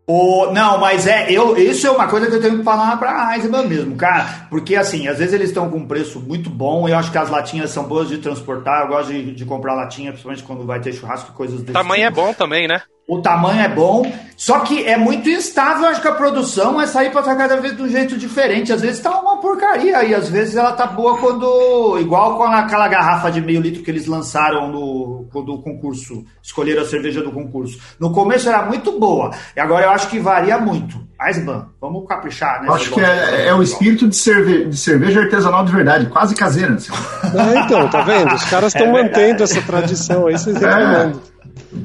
O, 0.10 0.54
não, 0.54 0.78
mas 0.78 1.06
é, 1.06 1.30
eu, 1.30 1.58
isso 1.58 1.86
é 1.86 1.92
uma 1.92 2.08
coisa 2.08 2.28
que 2.28 2.36
eu 2.36 2.42
tenho 2.42 2.60
que 2.60 2.64
falar 2.64 2.96
pra 2.96 3.36
Eisenbahn 3.36 3.68
mesmo, 3.68 3.98
cara. 3.98 4.48
Porque 4.50 4.74
assim, 4.74 5.06
às 5.06 5.18
vezes 5.18 5.34
eles 5.34 5.50
estão 5.50 5.70
com 5.70 5.80
um 5.80 5.86
preço 5.86 6.22
muito 6.22 6.50
bom. 6.50 6.88
Eu 6.88 6.96
acho 6.96 7.12
que 7.12 7.18
as 7.18 7.30
latinhas 7.30 7.72
são 7.72 7.84
boas 7.84 8.08
de 8.08 8.18
transportar. 8.18 8.84
Eu 8.84 8.88
gosto 8.88 9.12
de, 9.12 9.36
de 9.36 9.44
comprar 9.44 9.74
latinha, 9.74 10.12
principalmente 10.12 10.44
quando 10.44 10.66
vai 10.66 10.80
ter 10.80 10.94
churrasco 10.94 11.32
e 11.34 11.36
coisas 11.36 11.60
desse 11.60 11.74
tamanho 11.74 12.06
é 12.06 12.10
tipo. 12.10 12.22
bom 12.22 12.34
também, 12.34 12.70
né? 12.70 12.82
O 13.08 13.22
tamanho 13.22 13.62
é 13.62 13.70
bom, 13.70 14.12
só 14.36 14.60
que 14.60 14.84
é 14.86 14.98
muito 14.98 15.30
instável. 15.30 15.88
Acho 15.88 16.02
que 16.02 16.10
a 16.10 16.14
produção 16.16 16.82
é 16.82 16.86
sair 16.86 17.10
pra 17.10 17.22
estar 17.22 17.38
cada 17.38 17.56
vez 17.56 17.74
de 17.78 17.82
um 17.82 17.88
jeito 17.88 18.18
diferente. 18.18 18.74
Às 18.74 18.82
vezes 18.82 19.00
tá 19.00 19.18
uma 19.22 19.38
porcaria 19.38 20.04
e 20.04 20.14
às 20.14 20.28
vezes 20.28 20.58
ela 20.58 20.74
tá 20.74 20.86
boa 20.86 21.18
quando. 21.18 21.98
Igual 22.02 22.36
com 22.38 22.44
aquela 22.44 22.86
garrafa 22.90 23.32
de 23.32 23.40
meio 23.40 23.62
litro 23.62 23.82
que 23.82 23.90
eles 23.90 24.08
lançaram 24.08 24.70
no, 24.70 25.26
quando 25.32 25.54
o 25.54 25.62
concurso. 25.62 26.26
Escolheram 26.44 26.82
a 26.82 26.86
cerveja 26.86 27.22
do 27.22 27.32
concurso. 27.32 27.80
No 27.98 28.12
começo 28.12 28.50
era 28.50 28.64
muito 28.66 29.00
boa, 29.00 29.32
e 29.56 29.60
agora 29.62 29.86
eu 29.86 29.92
acho 29.92 30.10
que 30.10 30.20
varia 30.20 30.58
muito. 30.58 30.98
Eisban, 31.26 31.68
vamos 31.80 32.06
caprichar, 32.08 32.62
né? 32.62 32.68
Acho 32.70 32.92
que 32.92 33.00
é, 33.00 33.48
é 33.48 33.54
o 33.54 33.64
espírito 33.64 34.06
de, 34.08 34.16
cerve- 34.18 34.66
de 34.66 34.78
cerveja 34.78 35.22
artesanal 35.22 35.64
de 35.64 35.72
verdade, 35.72 36.06
quase 36.08 36.36
caseira. 36.36 36.74
assim. 36.74 36.92
Ah, 37.24 37.64
então, 37.66 37.90
tá 37.90 38.02
vendo? 38.02 38.36
Os 38.36 38.44
caras 38.46 38.76
estão 38.76 38.88
É 38.88 38.92
mantendo 39.04 39.44
essa 39.44 39.62
tradição 39.62 40.28
aí, 40.28 40.38
vocês 40.38 40.58
reclamando. 40.58 41.22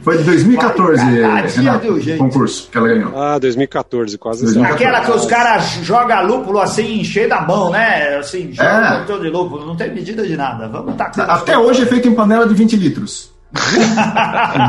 Foi 0.03 0.19
de 0.19 0.25
2014, 0.25 0.97
Cada 1.03 1.41
dia 1.47 1.73
Renato, 1.73 1.93
o 1.93 2.17
concurso 2.19 2.69
que 2.71 2.79
ela 2.79 2.89
ganhou. 2.89 3.13
Ah, 3.19 3.39
2014, 3.39 4.19
quase 4.19 4.45
2014. 4.45 4.85
Aquela 4.85 5.05
que 5.05 5.11
os 5.19 5.27
caras 5.27 5.65
jogam 5.83 6.27
lúpulo 6.27 6.61
assim, 6.61 7.03
cheio 7.05 7.29
da 7.29 7.41
mão, 7.43 7.71
né? 7.71 8.17
Assim, 8.17 8.53
joga 8.53 9.05
É. 9.09 9.13
um 9.13 9.21
de 9.21 9.29
lúpulo, 9.29 9.67
não 9.67 9.77
tem 9.77 9.93
medida 9.93 10.27
de 10.27 10.37
nada. 10.37 10.69
Vamos 10.69 10.95
tacar. 10.97 11.29
Até 11.31 11.59
hoje 11.59 11.83
é 11.83 11.87
feito 11.87 12.09
em 12.09 12.15
panela 12.15 12.47
de 12.47 12.55
20 12.55 12.77
litros. 12.77 13.32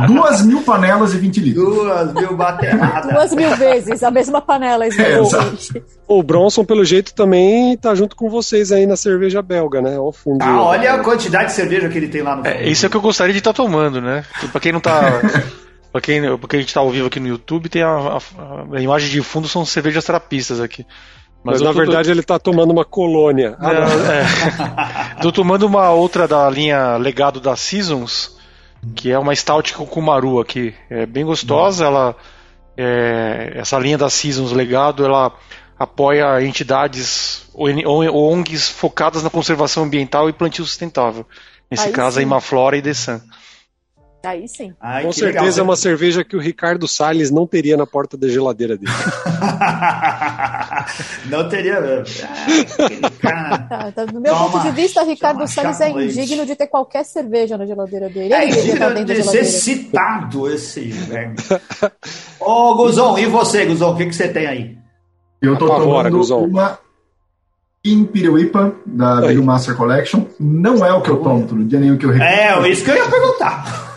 Duas 0.08 0.42
mil 0.46 0.62
panelas 0.62 1.14
e 1.14 1.18
20 1.18 1.40
litros. 1.40 1.64
Duas 1.66 2.14
mil 2.14 2.36
bateradas. 2.36 3.12
Duas 3.12 3.34
mil 3.34 3.56
vezes 3.56 4.04
a 4.04 4.12
mesma 4.12 4.42
panela, 4.42 4.86
É. 4.86 4.90
O 6.08 6.22
Bronson, 6.22 6.64
pelo 6.66 6.84
jeito, 6.84 7.14
também 7.14 7.76
tá 7.78 7.96
junto 7.96 8.16
com 8.16 8.30
vocês 8.30 8.72
aí 8.72 8.86
na 8.86 8.96
cerveja 8.96 9.42
belga, 9.42 9.82
né? 9.82 9.96
Fundo. 10.14 10.42
Ah, 10.44 10.62
olha 10.64 10.94
a 10.94 11.00
quantidade 11.00 11.46
de 11.48 11.54
cerveja 11.54 11.90
que 11.90 11.98
ele 11.98 12.08
tem 12.08 12.22
lá 12.22 12.36
no 12.36 12.46
É, 12.46 12.68
isso 12.68 12.86
é 12.86 12.88
o 12.88 12.90
que 12.90 12.98
eu 12.98 13.02
gostaria 13.02 13.34
de 13.34 13.40
estar 13.40 13.54
tomando, 13.54 14.02
né? 14.02 14.24
Pra 14.52 14.60
quem 14.62 14.72
não 14.72 14.80
tá. 14.80 15.22
pra, 15.92 16.02
quem, 16.02 16.22
pra 16.38 16.48
quem 16.50 16.60
a 16.60 16.62
gente 16.62 16.74
tá 16.74 16.80
ao 16.82 16.90
vivo 16.92 17.08
aqui 17.08 17.20
no 17.20 17.28
YouTube, 17.28 17.70
tem 17.70 17.82
a, 17.84 17.88
a- 17.90 18.20
a 18.78 18.82
imagem 18.82 19.10
de 19.10 19.22
fundo 19.22 19.48
são 19.48 19.66
cervejas 19.66 20.04
trapistas 20.04 20.60
aqui. 20.60 20.86
Mas, 21.44 21.60
eu 21.60 21.68
na 21.68 21.74
tô- 21.74 21.78
verdade 21.80 22.10
ele 22.12 22.24
tá 22.24 22.40
tomando 22.40 22.72
uma 22.72 22.86
colônia. 22.86 23.56
Ah, 23.60 23.74
Não, 23.74 23.82
não. 23.82 24.12
é. 24.12 24.24
Tô 25.22 25.32
tomando 25.32 25.64
uma 25.66 25.90
outra 25.90 26.26
da 26.28 26.50
linha 26.50 26.96
Legado 26.98 27.40
da 27.42 27.56
Seasons, 27.56 28.38
que 28.96 29.12
é 29.12 29.18
uma 29.20 29.36
Stout 29.36 29.74
Kumaru 29.74 30.40
aqui. 30.40 30.74
É 30.90 31.06
bem 31.06 31.26
gostosa, 31.26 31.86
ela 31.86 32.16
é, 32.78 33.54
essa 33.56 33.78
linha 33.80 33.98
da 33.98 34.10
Seasons 34.10 34.52
Legado, 34.52 35.06
ela 35.06 35.32
apoia 35.78 36.44
entidades 36.44 37.48
ON- 37.54 38.12
ONGs 38.12 38.70
focadas 38.70 39.24
na 39.24 39.30
conservação 39.30 39.84
ambiental 39.84 40.30
e 40.30 40.34
plantio 40.34 40.66
sustentável. 40.66 41.26
Nesse 41.70 41.88
Aí 41.88 41.94
caso, 41.94 42.18
a 42.20 42.22
sim. 42.22 42.28
Imaflora 42.28 42.78
e 42.78 42.82
Desan. 42.82 43.22
Aí 44.26 44.48
sim. 44.48 44.74
Ai, 44.80 45.04
Com 45.04 45.10
que 45.12 45.20
legal. 45.22 45.44
certeza 45.44 45.60
é 45.60 45.64
uma 45.64 45.76
cerveja 45.76 46.24
que 46.24 46.38
o 46.38 46.40
Ricardo 46.40 46.88
Salles 46.88 47.30
não 47.30 47.46
teria 47.46 47.76
na 47.76 47.86
porta 47.86 48.16
da 48.16 48.30
geladeira 48.30 48.78
dele. 48.78 48.90
Não 51.30 51.48
teria. 51.50 52.04
Ah, 52.24 53.10
cara. 53.22 53.58
Tá, 53.60 53.92
tá, 53.92 54.06
do 54.06 54.20
meu 54.20 54.34
Toma, 54.34 54.52
ponto 54.52 54.64
de 54.64 54.72
vista, 54.72 55.04
Ricardo 55.04 55.48
Salles 55.48 55.80
é 55.82 55.90
com 55.90 55.98
leite. 55.98 56.20
indigno 56.20 56.46
de 56.46 56.56
ter 56.56 56.68
qualquer 56.68 57.04
cerveja 57.06 57.58
na 57.58 57.66
geladeira 57.66 58.10
dele. 58.10 58.34
É 58.34 58.44
Ele 58.44 58.52
devia 58.54 58.74
estar 58.74 58.90
digno 58.90 59.06
dentro 59.06 59.26
da 59.26 59.32
de 59.32 59.38
ser 59.38 59.46
citado 59.46 60.50
esse 60.52 60.82
verme. 60.82 61.36
Ô, 62.40 62.76
Guzon, 62.76 63.18
e 63.18 63.26
você, 63.26 63.66
Guzon? 63.66 63.94
O 63.94 63.98
que, 63.98 64.06
que 64.08 64.14
você 64.16 64.28
tem 64.28 64.46
aí? 64.48 64.78
Eu 65.42 65.58
tô 65.58 65.66
Apavora, 65.66 66.10
tomando 66.10 66.18
Guzão. 66.18 66.44
uma 66.44 66.80
Imperial 67.86 68.40
IPA 68.40 68.76
da. 68.86 69.22
Brew 69.22 69.44
Master 69.44 69.76
Collection. 69.76 70.24
Não 70.40 70.86
é 70.86 70.94
o 70.94 71.02
que 71.02 71.10
eu 71.10 71.18
tomo 71.18 71.46
todo 71.48 71.64
dia, 71.66 71.80
nem 71.80 71.92
o 71.92 71.98
que 71.98 72.06
eu 72.06 72.12
repito. 72.12 72.32
É, 72.32 72.70
isso 72.70 72.84
que 72.86 72.92
eu 72.92 72.96
ia 72.96 73.10
perguntar. 73.10 73.93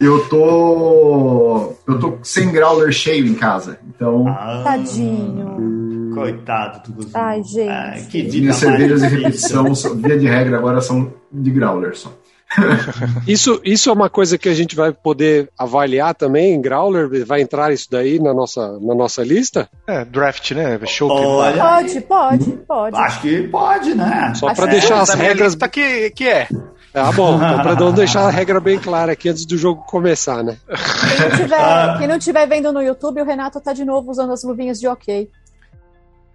Eu 0.00 0.26
tô. 0.28 1.74
Eu 1.86 1.98
tô 2.00 2.18
sem 2.22 2.50
growler 2.50 2.90
cheio 2.90 3.26
em 3.26 3.34
casa. 3.34 3.78
Então, 3.86 4.26
Ah, 4.26 4.62
Tadinho. 4.64 6.10
Coitado 6.14 6.90
do. 6.90 7.06
Ai, 7.12 7.42
gente. 7.42 7.68
Ai, 7.68 8.00
que 8.10 8.22
vida 8.22 8.38
minhas 8.38 8.56
cervejas 8.56 9.02
de 9.02 9.08
repetição, 9.08 9.64
via 9.96 10.18
de 10.18 10.26
regra, 10.26 10.56
agora 10.56 10.80
são 10.80 11.12
de 11.30 11.50
growler 11.50 11.94
só. 11.96 12.10
Isso, 13.28 13.60
isso 13.64 13.90
é 13.90 13.92
uma 13.92 14.10
coisa 14.10 14.36
que 14.36 14.48
a 14.48 14.54
gente 14.54 14.74
vai 14.74 14.92
poder 14.92 15.48
avaliar 15.56 16.14
também, 16.16 16.60
Growler? 16.60 17.24
Vai 17.24 17.42
entrar 17.42 17.72
isso 17.72 17.86
daí 17.88 18.18
na 18.18 18.34
nossa, 18.34 18.76
na 18.80 18.92
nossa 18.92 19.22
lista? 19.22 19.68
É, 19.86 20.04
draft, 20.04 20.50
né? 20.50 20.76
Chopp. 20.84 21.12
Olha, 21.12 21.62
Pode, 21.62 22.00
pode, 22.00 22.50
pode. 22.66 22.96
acho 22.96 23.20
que 23.20 23.42
pode, 23.46 23.94
né? 23.94 24.32
Só 24.34 24.52
para 24.52 24.66
deixar 24.66 24.96
é. 24.96 25.00
as 25.00 25.14
regras. 25.14 25.54
lista 25.54 25.68
que, 25.68 26.10
que 26.10 26.26
é. 26.26 26.48
Ah, 26.92 27.12
bom, 27.12 27.36
então 27.36 27.62
para 27.62 27.74
não 27.76 27.92
deixar 27.92 28.22
a 28.26 28.30
regra 28.30 28.58
bem 28.58 28.78
clara 28.78 29.12
aqui 29.12 29.28
antes 29.28 29.44
do 29.46 29.56
jogo 29.56 29.84
começar, 29.86 30.42
né? 30.42 30.56
Quem 30.68 31.28
não, 31.28 31.36
tiver, 31.36 31.98
quem 31.98 32.08
não 32.08 32.18
tiver 32.18 32.46
vendo 32.48 32.72
no 32.72 32.82
YouTube, 32.82 33.20
o 33.20 33.24
Renato 33.24 33.60
tá 33.60 33.72
de 33.72 33.84
novo 33.84 34.10
usando 34.10 34.32
as 34.32 34.42
luvinhas 34.42 34.80
de 34.80 34.88
ok. 34.88 35.30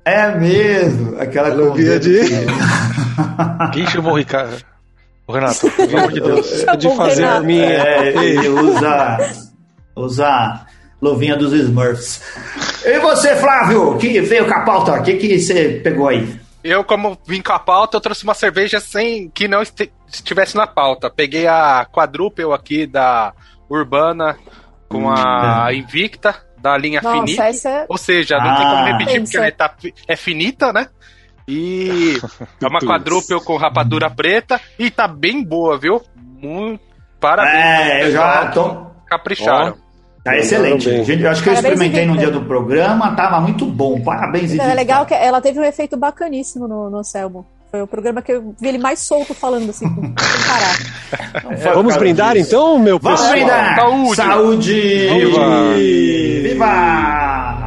É 0.06 0.34
mesmo. 0.38 1.20
Aquela 1.20 1.54
Luvinha 1.54 2.00
de- 2.00 2.20
Quem 3.74 3.88
chamou 3.88 4.14
o 4.14 4.18
Ricardo? 4.18 4.56
O 5.28 5.34
Renato, 5.34 5.70
pelo 5.72 5.98
amor 5.98 6.12
de 6.12 6.22
Deus. 6.22 6.48
Chamou 6.62 6.78
de 6.78 6.96
fazer 6.96 7.22
Renato. 7.24 7.38
a 7.38 7.42
minha. 7.42 7.66
É, 7.66 8.08
ele 8.16 8.48
usa, 8.50 9.18
usa 9.96 10.62
luvinha 11.02 11.36
dos 11.36 11.52
Smurfs. 11.54 12.22
E 12.86 13.00
você, 13.00 13.36
Flávio, 13.36 13.98
que 13.98 14.22
veio 14.22 14.46
com 14.48 14.54
a 14.54 14.62
pauta, 14.62 14.94
o 14.94 15.04
que, 15.04 15.16
que 15.16 15.40
você 15.40 15.82
pegou 15.84 16.08
aí? 16.08 16.40
Eu, 16.68 16.84
como 16.84 17.16
vim 17.28 17.42
com 17.44 17.54
a 17.54 17.60
pauta, 17.60 17.98
eu 17.98 18.02
trouxe 18.02 18.24
uma 18.24 18.34
cerveja 18.34 18.80
sem 18.80 19.30
que 19.30 19.48
não 19.48 19.62
estivesse 20.08 20.56
na 20.56 20.66
pauta. 20.66 21.12
Peguei 21.12 21.46
a 21.46 21.86
quadruple 21.92 22.52
aqui 22.52 22.88
da 22.88 23.34
Urbana 23.70 24.36
com 24.90 25.12
a 25.12 25.72
Invicta, 25.72 26.36
da 26.58 26.76
linha 26.76 27.02
Nossa, 27.04 27.18
Finita. 27.20 27.44
essa 27.44 27.70
é. 27.70 27.86
Ou 27.88 27.98
seja, 28.00 28.38
não 28.40 28.56
tem 28.56 28.66
como 28.66 28.78
Ah. 28.78 28.86
repetir, 28.98 29.22
porque 29.22 29.38
ela 29.38 29.52
tá 29.52 29.76
fi- 29.78 29.94
é 30.08 30.16
finita, 30.16 30.74
né? 30.74 30.88
E 31.48 32.18
é 32.60 32.68
uma 32.68 32.80
quadruple 32.80 33.40
com 33.44 33.56
rapadura 33.58 34.10
preta 34.10 34.60
e 34.80 34.90
tá 34.90 35.08
bem 35.08 35.44
boa, 35.44 35.78
viu? 35.78 36.02
Muito 36.16 36.82
parabéns. 37.20 37.56
É, 37.64 38.08
eu 38.08 38.12
já 38.12 38.48
tô. 38.48 38.88
Capricharam. 39.06 39.78
Tá 40.26 40.36
excelente. 40.36 41.04
Gente, 41.04 41.22
eu 41.22 41.30
acho 41.30 41.44
que 41.44 41.50
eu 41.50 41.54
Parabéns, 41.54 41.74
experimentei 41.76 42.06
no 42.08 42.18
dia 42.18 42.32
do 42.32 42.42
programa, 42.42 43.16
tava 43.16 43.40
muito 43.40 43.64
bom. 43.64 44.02
Parabéns, 44.02 44.52
Então, 44.52 44.66
é 44.66 44.74
legal 44.74 45.06
que 45.06 45.14
ela 45.14 45.40
teve 45.40 45.60
um 45.60 45.64
efeito 45.64 45.96
bacaníssimo 45.96 46.68
no, 46.68 46.90
no 46.90 47.04
Selmo. 47.04 47.46
Foi 47.70 47.84
o 47.84 47.86
programa 47.88 48.24
que 48.24 48.32
eu 48.32 48.56
vi 48.60 48.70
ele 48.70 48.80
mais 48.80 49.00
solto 49.00 49.36
falando 49.36 49.70
assim, 49.70 49.86
sem 49.88 50.14
parar. 50.48 51.44
Não 51.44 51.52
por 51.58 51.74
Vamos 51.76 51.98
brindar 51.98 52.34
disso. 52.34 52.48
então, 52.56 52.80
meu 52.80 52.98
Vamos 52.98 53.20
pessoal? 53.22 53.38
brindar! 53.38 53.76
Saúde! 53.76 54.16
Saúde! 54.16 55.10
Viva! 55.10 55.74
Viva! 56.42 57.65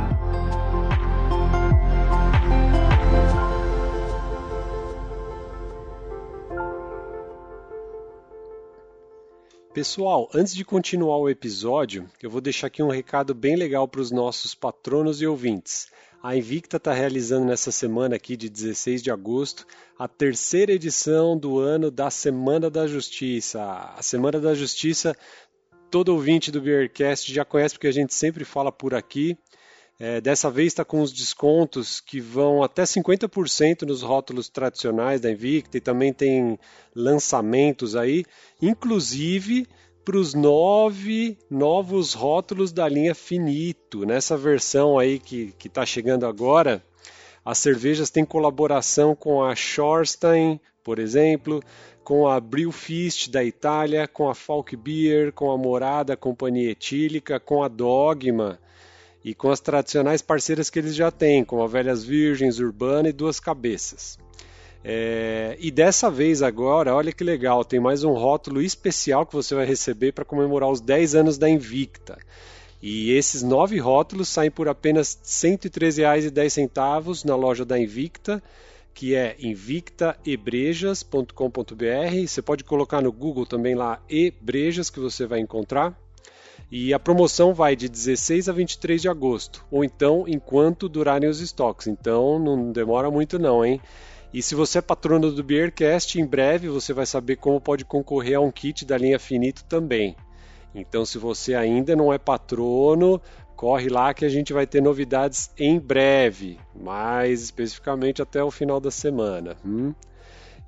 Pessoal, 9.79 10.29
antes 10.35 10.57
de 10.57 10.65
continuar 10.65 11.19
o 11.19 11.29
episódio, 11.29 12.11
eu 12.21 12.29
vou 12.29 12.41
deixar 12.41 12.67
aqui 12.67 12.83
um 12.83 12.91
recado 12.91 13.33
bem 13.33 13.55
legal 13.55 13.87
para 13.87 14.01
os 14.01 14.11
nossos 14.11 14.53
patronos 14.53 15.23
e 15.23 15.27
ouvintes. 15.29 15.87
A 16.21 16.35
Invicta 16.35 16.79
está 16.79 16.93
realizando 16.93 17.47
nessa 17.47 17.71
semana 17.71 18.17
aqui 18.17 18.37
de 18.37 18.49
16 18.49 19.01
de 19.01 19.13
agosto 19.13 19.65
a 19.97 20.09
terceira 20.09 20.73
edição 20.73 21.39
do 21.39 21.61
ano 21.61 21.93
da 21.93 22.11
Semana 22.11 22.69
da 22.69 22.89
Justiça. 22.89 23.63
A 23.97 24.03
Semana 24.03 24.41
da 24.41 24.53
Justiça, 24.53 25.17
todo 25.89 26.09
ouvinte 26.09 26.51
do 26.51 26.61
Beercast 26.61 27.33
já 27.33 27.45
conhece 27.45 27.77
porque 27.77 27.87
a 27.87 27.93
gente 27.93 28.13
sempre 28.13 28.45
fala 28.45 28.73
por 28.73 28.97
aqui. 28.97 29.39
É, 30.01 30.21
dessa 30.21 30.49
vez 30.49 30.69
está 30.69 30.85
com 30.85 31.03
os 31.03 31.13
descontos 31.13 31.99
que 31.99 32.21
vão 32.21 32.63
até 32.63 32.85
50% 32.85 33.83
nos 33.83 34.01
rótulos 34.01 34.49
tradicionais 34.49 35.21
da 35.21 35.29
Invicta 35.29 35.77
e 35.77 35.81
também 35.81 36.13
tem 36.13 36.57
lançamentos 36.95 37.97
aí, 37.97 38.25
inclusive 38.63 39.67
para 40.05 40.17
os 40.17 40.35
nove 40.35 41.37
novos 41.51 42.15
rótulos 42.15 42.71
da 42.71 42.89
linha 42.89 43.13
Finito. 43.13 44.07
Nessa 44.07 44.37
versão 44.37 45.01
aí 45.01 45.19
que 45.19 45.53
está 45.65 45.85
chegando 45.85 46.27
agora, 46.27 46.81
as 47.45 47.59
cervejas 47.59 48.09
têm 48.09 48.25
colaboração 48.25 49.17
com 49.17 49.43
a 49.43 49.57
Schorstein, 49.57 50.61
por 50.85 51.01
exemplo, 51.01 51.61
com 52.05 52.29
a 52.29 52.39
Brewfist 52.39 53.31
da 53.31 53.43
Itália, 53.43 54.07
com 54.07 54.29
a 54.31 54.35
Falk 54.35 54.77
Beer, 54.77 55.33
com 55.33 55.51
a 55.51 55.59
Morada 55.59 56.17
Companhia 56.17 56.71
Etílica, 56.71 57.41
com 57.41 57.65
a 57.65 57.69
Dogma 57.69 58.61
e 59.25 59.35
com 59.35 59.51
as 59.51 59.61
tradicionais 59.61 60.23
parceiras 60.23 60.71
que 60.71 60.79
eles 60.79 60.95
já 60.95 61.11
têm, 61.11 61.45
como 61.45 61.63
a 61.63 61.67
Velhas 61.67 62.05
Virgens, 62.05 62.59
Urbana 62.59 63.09
e 63.09 63.13
Duas 63.13 63.41
Cabeças. 63.41 64.19
É, 64.85 65.57
e 65.59 65.71
dessa 65.71 66.11
vez 66.11 66.43
agora, 66.43 66.95
olha 66.95 67.13
que 67.13 67.25
legal, 67.25 67.65
tem 67.65 67.81
mais 67.81 68.05
um 68.05 68.13
rótulo 68.13 68.63
especial 68.63 69.27
que 69.27 69.35
você 69.35 69.55
vai 69.55 69.67
receber 69.67 70.13
para 70.13 70.25
comemorar 70.25 70.71
os 70.71 70.81
10 70.81 71.15
anos 71.15 71.37
da 71.37 71.49
Invicta. 71.49 72.19
E 72.81 73.11
esses 73.13 73.43
nove 73.43 73.77
rótulos 73.79 74.29
saem 74.29 74.53
por 74.53 74.69
apenas 74.69 75.15
R$ 75.15 75.21
113,10 75.25 77.25
na 77.25 77.35
loja 77.35 77.65
da 77.65 77.77
Invicta, 77.79 78.43
que 78.95 79.17
é 79.17 79.37
invictaebrejas.com.br. 79.41 82.27
Você 82.27 82.41
pode 82.41 82.65
colocar 82.65 83.01
no 83.01 83.13
Google 83.13 83.47
também 83.47 83.75
lá 83.75 84.01
ebrejas 84.09 84.91
que 84.91 85.01
você 85.01 85.27
vai 85.27 85.41
encontrar. 85.41 85.99
E 86.71 86.93
a 86.93 86.99
promoção 86.99 87.55
vai 87.55 87.75
de 87.75 87.89
16 87.89 88.49
a 88.49 88.53
23 88.53 89.01
de 89.01 89.09
agosto, 89.09 89.65
ou 89.71 89.83
então 89.83 90.25
enquanto 90.27 90.89
durarem 90.89 91.29
os 91.29 91.41
estoques. 91.41 91.87
Então 91.87 92.39
não 92.39 92.71
demora 92.71 93.11
muito 93.11 93.39
não, 93.39 93.65
hein? 93.65 93.81
E 94.33 94.43
se 94.43 94.55
você 94.55 94.79
é 94.79 94.83
patrono 94.83 95.33
do 95.33 95.43
Beercast, 95.43 96.21
em 96.21 96.27
breve 96.27 96.69
você 96.69 96.93
vai 96.93 97.07
saber 97.07 97.37
como 97.37 97.61
pode 97.61 97.87
concorrer 97.87 98.37
a 98.37 98.41
um 98.41 98.51
kit 98.51 98.85
da 98.85 98.99
linha 98.99 99.19
Finito 99.19 99.65
também. 99.65 100.15
Então 100.75 101.07
se 101.07 101.17
você 101.17 101.55
ainda 101.55 101.97
não 101.97 102.13
é 102.13 102.19
patrono, 102.19 103.21
corre 103.57 103.89
lá 103.89 104.13
que 104.13 104.27
a 104.27 104.29
gente 104.29 104.53
vai 104.53 104.67
ter 104.67 104.83
novidades 104.83 105.51
em 105.59 105.81
breve, 105.81 106.61
mais 106.79 107.43
especificamente 107.43 108.21
até 108.21 108.45
o 108.45 108.51
final 108.51 108.79
da 108.79 108.91
semana. 108.91 109.57
Hum? 109.65 109.95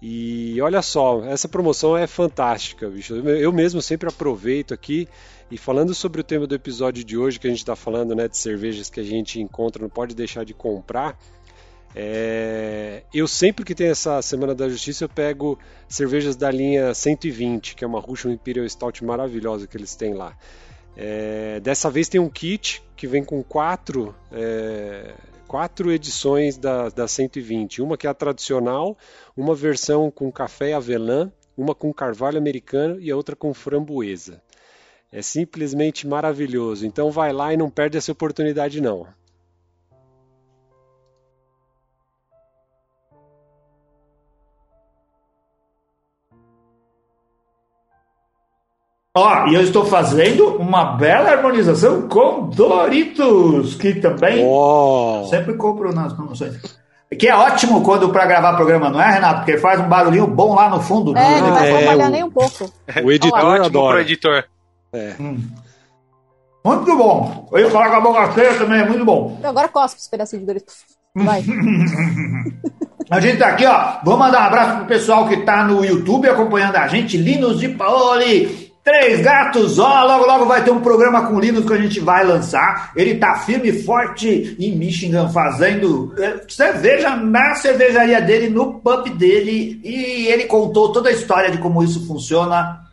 E 0.02 0.61
olha 0.62 0.80
só, 0.80 1.23
essa 1.25 1.47
promoção 1.47 1.97
é 1.97 2.07
fantástica, 2.07 2.88
bicho. 2.88 3.14
Eu 3.14 3.52
mesmo 3.52 3.83
sempre 3.83 4.09
aproveito 4.09 4.73
aqui 4.73 5.07
e 5.50 5.59
falando 5.59 5.95
sobre 5.95 6.21
o 6.21 6.25
tema 6.25 6.47
do 6.47 6.54
episódio 6.54 7.04
de 7.04 7.19
hoje, 7.19 7.38
que 7.38 7.47
a 7.47 7.50
gente 7.50 7.59
está 7.59 7.76
falando 7.76 8.14
né, 8.14 8.26
de 8.26 8.37
cervejas 8.37 8.88
que 8.88 9.00
a 9.00 9.04
gente 9.04 9.40
encontra, 9.40 9.83
não 9.83 9.90
pode 9.90 10.14
deixar 10.14 10.45
de 10.45 10.54
comprar. 10.54 11.19
É, 11.95 13.02
eu 13.12 13.26
sempre 13.26 13.64
que 13.64 13.75
tem 13.75 13.88
essa 13.88 14.23
Semana 14.23 14.54
da 14.54 14.69
Justiça 14.69 15.04
eu 15.04 15.09
pego 15.09 15.59
cervejas 15.88 16.37
da 16.37 16.50
linha 16.50 16.95
120, 16.95 17.75
que 17.75 17.85
é 17.85 17.87
uma 17.87 18.00
Russian 18.00 18.33
Imperial 18.33 18.69
Stout 18.69 19.04
maravilhosa 19.04 19.66
que 19.66 19.76
eles 19.76 19.95
têm 19.97 20.14
lá. 20.14 20.37
É, 20.97 21.61
dessa 21.61 21.90
vez 21.90 22.09
tem 22.09 22.21
um 22.21 22.28
kit 22.28 22.83
que 22.97 23.07
vem 23.07 23.25
com 23.25 23.42
quatro, 23.42 24.14
é, 24.30 25.14
quatro 25.50 25.90
edições 25.90 26.57
da, 26.57 26.90
da 26.90 27.09
120. 27.09 27.83
Uma 27.83 27.97
que 27.97 28.07
é 28.07 28.11
a 28.11 28.14
tradicional, 28.14 28.97
uma 29.37 29.52
versão 29.52 30.09
com 30.09 30.30
café 30.30 30.75
avelã, 30.75 31.28
uma 31.57 31.75
com 31.75 31.92
carvalho 31.92 32.38
americano 32.38 33.00
e 33.00 33.11
a 33.11 33.16
outra 33.16 33.35
com 33.35 33.52
framboesa. 33.52 34.40
É 35.11 35.21
simplesmente 35.23 36.07
maravilhoso. 36.07 36.87
Então 36.87 37.11
vai 37.11 37.33
lá 37.33 37.52
e 37.52 37.57
não 37.57 37.69
perde 37.69 37.99
essa 37.99 38.12
oportunidade 38.12 38.80
não. 38.80 39.09
Ó, 49.17 49.47
e 49.49 49.55
eu 49.55 49.62
estou 49.62 49.85
fazendo 49.85 50.57
uma 50.57 50.93
bela 50.97 51.31
harmonização 51.33 52.02
com 52.09 52.49
Doritos, 52.49 53.75
que 53.75 53.95
também 53.95 54.45
Oh, 54.47 55.26
sempre 55.29 55.55
compro 55.55 55.93
nas 55.93 56.12
promoções. 56.12 56.55
Que 57.19 57.26
é 57.26 57.35
ótimo 57.35 57.83
quando 57.83 58.11
para 58.11 58.25
gravar 58.25 58.55
programa, 58.55 58.88
não 58.88 59.00
é, 59.02 59.11
Renato? 59.14 59.38
Porque 59.45 59.59
faz 59.59 59.81
um 59.81 59.88
barulhinho 59.88 60.29
bom 60.29 60.55
lá 60.55 60.69
no 60.71 60.81
fundo. 60.81 61.17
É, 61.19 61.40
não 61.40 61.52
vai 61.52 61.69
É, 61.69 61.75
atrapalhar 61.76 62.07
o- 62.07 62.11
nem 62.11 62.23
um 62.23 62.31
pouco. 62.31 62.64
o 63.02 63.11
É 63.11 63.14
editor 63.14 63.45
ótimo 63.45 63.88
pro 63.88 63.99
editor. 64.00 64.45
Muito 66.64 66.97
bom. 66.97 67.49
Eu 67.52 67.59
ia 67.61 67.71
falar 67.71 67.90
com 67.90 67.97
a 67.97 68.00
boca 68.00 68.33
cheia 68.33 68.55
também, 68.55 68.81
é 68.81 68.85
muito 68.87 69.05
bom. 69.05 69.37
Agora 69.43 69.67
cospe 69.69 69.99
esse 69.99 70.09
pedacinho 70.11 70.40
de 70.40 70.47
Doritos. 70.47 70.75
Vai. 71.17 71.43
A 73.11 73.19
gente 73.19 73.38
tá 73.38 73.49
aqui, 73.49 73.67
ó. 73.67 73.95
Vou 74.05 74.17
mandar 74.17 74.43
um 74.43 74.45
abraço 74.45 74.76
pro 74.76 74.87
pessoal 74.87 75.26
que 75.26 75.38
tá 75.38 75.64
no 75.64 75.85
YouTube 75.85 76.29
acompanhando 76.29 76.76
a 76.76 76.87
gente. 76.87 77.17
Linus 77.17 77.59
de 77.59 77.69
Paoli. 77.71 78.70
Três 78.82 79.20
gatos, 79.20 79.78
ó, 79.78 80.04
logo 80.04 80.26
logo 80.26 80.46
vai 80.46 80.64
ter 80.64 80.70
um 80.70 80.80
programa 80.80 81.26
com 81.26 81.34
o 81.34 81.40
Linus 81.40 81.66
que 81.66 81.72
a 81.75 81.76
gente 81.76 82.00
vai 82.00 82.25
lançar. 82.25 82.92
Ele 82.96 83.16
tá 83.16 83.34
firme 83.34 83.68
e 83.68 83.82
forte 83.82 84.56
em 84.58 84.75
Michigan, 84.75 85.28
fazendo 85.28 86.14
eh, 86.16 86.40
cerveja 86.49 87.14
na 87.14 87.54
cervejaria 87.56 88.22
dele, 88.22 88.49
no 88.49 88.80
pub 88.80 89.10
dele, 89.10 89.78
e 89.84 90.28
ele 90.28 90.44
contou 90.44 90.92
toda 90.92 91.10
a 91.10 91.12
história 91.12 91.50
de 91.50 91.58
como 91.58 91.82
isso 91.82 92.06
funciona. 92.06 92.89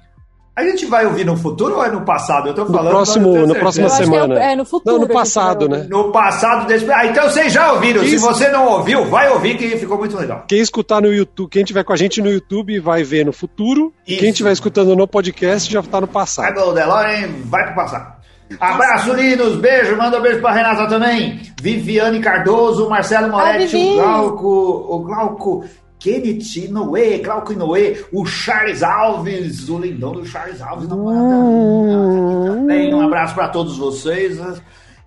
A 0.58 0.64
gente 0.64 0.88
vai 0.88 1.06
ouvir 1.06 1.24
no 1.24 1.38
futuro 1.38 1.76
ou 1.76 1.86
é 1.86 1.92
no 1.92 2.02
passado? 2.02 2.48
Eu 2.48 2.54
tô 2.56 2.66
falando. 2.66 2.86
no 2.86 2.90
próximo 2.90 3.30
acho 3.38 3.76
que 3.76 3.82
é, 3.84 3.90
semana. 3.90 4.40
é 4.44 4.56
no 4.56 4.66
futuro. 4.66 4.96
Não, 4.98 5.06
no 5.06 5.14
passado, 5.14 5.70
né? 5.70 5.86
No 5.88 6.12
passado 6.12 6.66
desse. 6.66 6.92
Ah, 6.92 7.06
então 7.06 7.30
vocês 7.30 7.54
já 7.54 7.74
ouviram. 7.74 8.02
Se 8.04 8.16
Isso. 8.16 8.26
você 8.26 8.50
não 8.50 8.66
ouviu, 8.66 9.06
vai 9.06 9.30
ouvir 9.30 9.56
que 9.56 9.78
ficou 9.78 10.00
muito 10.00 10.18
legal. 10.18 10.46
Quem 10.48 10.58
escutar 10.60 11.00
no 11.00 11.14
YouTube, 11.14 11.48
quem 11.48 11.64
tiver 11.64 11.84
com 11.84 11.94
a 11.94 11.96
gente 11.96 12.24
no 12.24 12.32
YouTube 12.32 12.80
vai 12.80 13.04
ver 13.04 13.24
no 13.24 13.32
futuro. 13.32 13.94
Isso. 14.08 14.20
Quem 14.20 14.32
estiver 14.32 14.52
escutando 14.52 14.96
no 14.96 15.08
podcast 15.08 15.72
já 15.72 15.84
tá 15.84 16.02
no 16.02 16.08
Vai 16.08 16.14
passado. 16.16 16.56
do 16.56 16.74
DeLorean, 16.74 17.30
vai 17.46 17.64
pro 17.68 17.76
passado. 17.76 18.18
Abraço, 18.60 19.14
Linus, 19.14 19.58
beijo, 19.58 19.96
manda 19.96 20.18
um 20.18 20.22
beijo 20.24 20.42
pra 20.42 20.54
Renata 20.54 20.88
também. 20.88 21.40
Viviane 21.62 22.20
Cardoso, 22.20 22.90
Marcelo 22.90 23.30
Moretti, 23.30 23.68
Vivi. 23.78 23.92
o 23.92 23.96
Glauco, 23.96 24.48
o 24.90 25.00
Glauco 25.04 25.66
Kenneth 26.00 26.70
Noé, 26.70 27.18
Glauco 27.20 27.54
Noé, 27.54 28.04
o 28.12 28.26
Charles 28.26 28.84
Alves, 28.84 29.68
o 29.70 29.80
lindão 29.80 30.12
do 30.14 30.26
Charles 30.26 30.62
Alves. 30.62 30.88
Não 30.88 31.04
manda. 31.06 32.54
Também 32.56 32.94
um 32.94 33.02
abraço 33.02 33.34
pra 33.34 33.48
todos 33.50 33.78
vocês. 33.78 34.40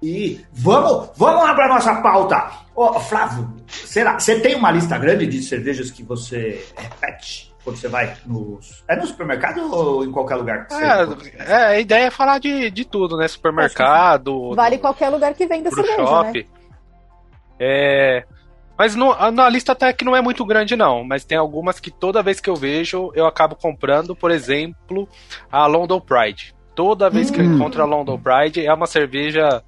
E 0.02 0.40
vamos, 0.52 1.10
vamos 1.16 1.42
lá 1.44 1.54
pra 1.54 1.68
nossa 1.68 1.94
pauta. 1.96 2.50
Ô, 2.74 2.98
Flávio, 2.98 3.52
será? 3.68 4.18
Você 4.18 4.40
tem 4.40 4.54
uma 4.56 4.70
lista 4.70 4.96
grande 4.98 5.26
de 5.26 5.42
cervejas 5.42 5.90
que 5.90 6.02
você 6.02 6.64
repete 6.76 7.52
quando 7.62 7.76
você 7.76 7.86
vai 7.88 8.16
nos. 8.26 8.82
É 8.88 8.96
no 8.96 9.06
supermercado 9.06 9.60
ou 9.72 10.02
em 10.04 10.10
qualquer 10.10 10.36
lugar? 10.36 10.66
que 10.66 10.72
você- 10.74 11.34
É, 11.38 11.52
é, 11.52 11.54
a 11.66 11.78
ideia 11.78 12.04
é 12.06 12.10
falar 12.10 12.38
de, 12.40 12.70
de 12.70 12.84
tudo, 12.86 13.16
né? 13.18 13.28
Supermercado, 13.28 14.54
Vale 14.54 14.78
qualquer 14.78 15.10
lugar 15.10 15.34
que 15.34 15.46
venda 15.46 15.70
cerveja, 15.70 15.96
shopping. 15.96 16.38
né? 16.40 16.44
É. 17.60 18.24
Mas 18.80 18.96
no, 18.96 19.12
a- 19.12 19.30
na 19.30 19.46
lista 19.46 19.72
até 19.72 19.92
que 19.92 20.06
não 20.06 20.16
é 20.16 20.22
muito 20.22 20.42
grande, 20.42 20.74
não. 20.74 21.04
Mas 21.04 21.22
tem 21.22 21.36
algumas 21.36 21.78
que 21.78 21.90
toda 21.90 22.22
vez 22.22 22.40
que 22.40 22.48
eu 22.48 22.56
vejo, 22.56 23.12
eu 23.14 23.26
acabo 23.26 23.54
comprando. 23.54 24.16
Por 24.16 24.30
exemplo, 24.30 25.06
a 25.52 25.66
London 25.66 26.00
Pride. 26.00 26.54
Toda 26.74 27.10
vez 27.10 27.30
que 27.30 27.42
eu 27.42 27.44
Hum. 27.44 27.56
encontro 27.56 27.82
a 27.82 27.84
London 27.84 28.18
Pride, 28.18 28.64
é 28.64 28.72
uma 28.72 28.86
cerveja 28.86 29.62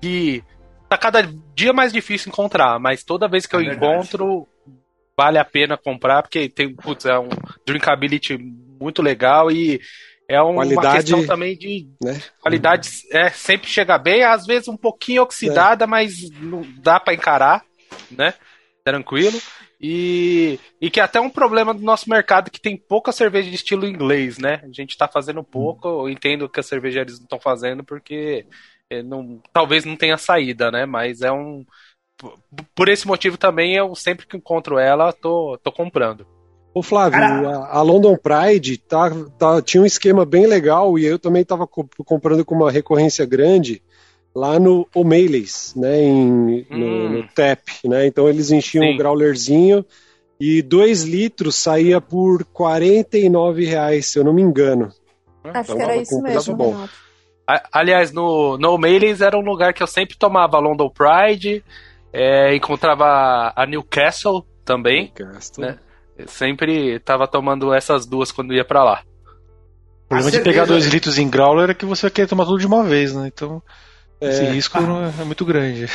que 0.00 0.42
tá 0.88 0.96
cada 0.96 1.28
dia 1.54 1.74
mais 1.74 1.92
difícil 1.92 2.30
encontrar. 2.30 2.78
Mas 2.80 3.04
toda 3.04 3.28
vez 3.28 3.44
que 3.44 3.54
É 3.54 3.58
eu 3.58 3.64
verdade. 3.66 3.84
encontro, 3.84 4.48
vale 5.14 5.36
a 5.36 5.44
pena 5.44 5.76
comprar, 5.76 6.22
porque 6.22 6.48
tem, 6.48 6.74
putz, 6.74 7.04
é 7.04 7.18
um 7.18 7.28
drinkability 7.66 8.38
muito 8.80 9.02
legal 9.02 9.50
e 9.50 9.78
é 10.26 10.40
uma 10.40 10.54
Qualidade- 10.64 11.04
questão 11.12 11.26
também 11.26 11.54
de 11.54 11.86
Né? 12.02 12.18
qualidade 12.40 12.88
é 13.10 13.28
sempre 13.28 13.68
chega 13.68 13.98
bem, 13.98 14.22
às 14.24 14.46
vezes 14.46 14.68
um 14.68 14.76
pouquinho 14.76 15.20
oxidada, 15.22 15.86
mas 15.86 16.30
não 16.40 16.62
dá 16.82 16.98
pra 16.98 17.12
encarar, 17.12 17.62
né? 18.10 18.34
Tranquilo. 18.84 19.38
E, 19.80 20.58
e 20.80 20.90
que 20.90 20.98
é 20.98 21.02
até 21.02 21.20
um 21.20 21.30
problema 21.30 21.72
do 21.74 21.82
nosso 21.82 22.08
mercado 22.08 22.50
que 22.50 22.60
tem 22.60 22.76
pouca 22.76 23.12
cerveja 23.12 23.48
de 23.48 23.56
estilo 23.56 23.86
inglês, 23.86 24.38
né? 24.38 24.60
A 24.64 24.72
gente 24.72 24.96
tá 24.96 25.06
fazendo 25.06 25.44
pouco, 25.44 25.86
eu 25.86 26.08
entendo 26.08 26.48
que 26.48 26.58
as 26.58 26.66
cervejarias 26.66 27.18
não 27.18 27.24
estão 27.24 27.40
fazendo 27.40 27.84
porque 27.84 28.46
é, 28.90 29.02
não, 29.02 29.40
talvez 29.52 29.84
não 29.84 29.94
tenha 29.96 30.16
saída, 30.16 30.70
né? 30.70 30.86
Mas 30.86 31.20
é 31.20 31.30
um 31.30 31.64
por- 32.74 32.88
esse 32.88 33.06
motivo 33.06 33.36
também 33.36 33.76
eu 33.76 33.94
sempre 33.94 34.26
que 34.26 34.36
encontro 34.36 34.78
ela 34.78 35.12
tô, 35.12 35.58
tô 35.62 35.70
comprando. 35.70 36.26
Ô 36.74 36.82
Flávio, 36.82 37.48
a, 37.48 37.78
a 37.78 37.82
London 37.82 38.16
Pride 38.16 38.78
tá, 38.78 39.10
tá- 39.38 39.62
tinha 39.62 39.82
um 39.82 39.86
esquema 39.86 40.24
bem 40.24 40.46
legal 40.46 40.98
e 40.98 41.04
eu 41.04 41.18
também 41.18 41.42
estava 41.42 41.66
comprando 41.66 42.44
com 42.44 42.54
uma 42.54 42.70
recorrência 42.70 43.24
grande 43.24 43.82
lá 44.38 44.58
no 44.58 44.86
O'Malley's, 44.94 45.74
né, 45.76 46.00
em, 46.02 46.66
no, 46.70 46.86
Hum. 46.86 47.08
no 47.10 47.28
TAP, 47.34 47.60
né, 47.84 48.06
então 48.06 48.28
eles 48.28 48.50
enchiam 48.50 48.84
Sim. 48.84 48.94
o 48.94 48.96
graulerzinho 48.96 49.84
e 50.40 50.62
2 50.62 51.02
litros 51.04 51.56
saía 51.56 52.00
por 52.00 52.44
49 52.44 53.64
reais, 53.64 54.06
se 54.06 54.18
eu 54.18 54.24
não 54.24 54.32
me 54.32 54.40
engano. 54.42 54.92
Acho 55.44 55.72
Então 55.72 55.76
que 55.76 55.82
era 55.82 55.96
isso 55.96 56.22
mesmo. 56.22 56.54
bom. 56.56 56.86
Aliás, 57.72 58.12
no, 58.12 58.58
no 58.58 58.72
O'Malley's 58.74 59.20
era 59.22 59.36
um 59.36 59.42
lugar 59.42 59.72
que 59.72 59.82
eu 59.82 59.86
sempre 59.86 60.16
tomava 60.18 60.58
London 60.58 60.90
Pride, 60.90 61.64
é, 62.12 62.54
encontrava 62.54 63.52
a 63.56 63.66
Newcastle 63.66 64.44
também. 64.64 65.10
Gasto. 65.16 65.60
Né? 65.60 65.78
Eu 66.16 66.28
sempre 66.28 66.98
tava 67.00 67.26
tomando 67.26 67.72
essas 67.72 68.04
duas 68.06 68.30
quando 68.30 68.52
ia 68.52 68.64
pra 68.64 68.84
lá. 68.84 69.02
O 70.04 70.08
problema 70.08 70.28
A 70.28 70.32
de 70.32 70.40
pegar 70.44 70.66
2 70.66 70.86
litros 70.86 71.18
em 71.18 71.28
growler 71.28 71.70
é 71.70 71.74
que 71.74 71.86
você 71.86 72.10
quer 72.10 72.26
tomar 72.28 72.44
tudo 72.44 72.58
de 72.58 72.66
uma 72.66 72.84
vez, 72.84 73.14
né? 73.14 73.28
Então, 73.34 73.62
esse 74.20 74.42
É. 74.44 74.50
risco 74.50 74.80
não 74.80 75.04
é, 75.06 75.24
muito 75.24 75.44
grande. 75.44 75.88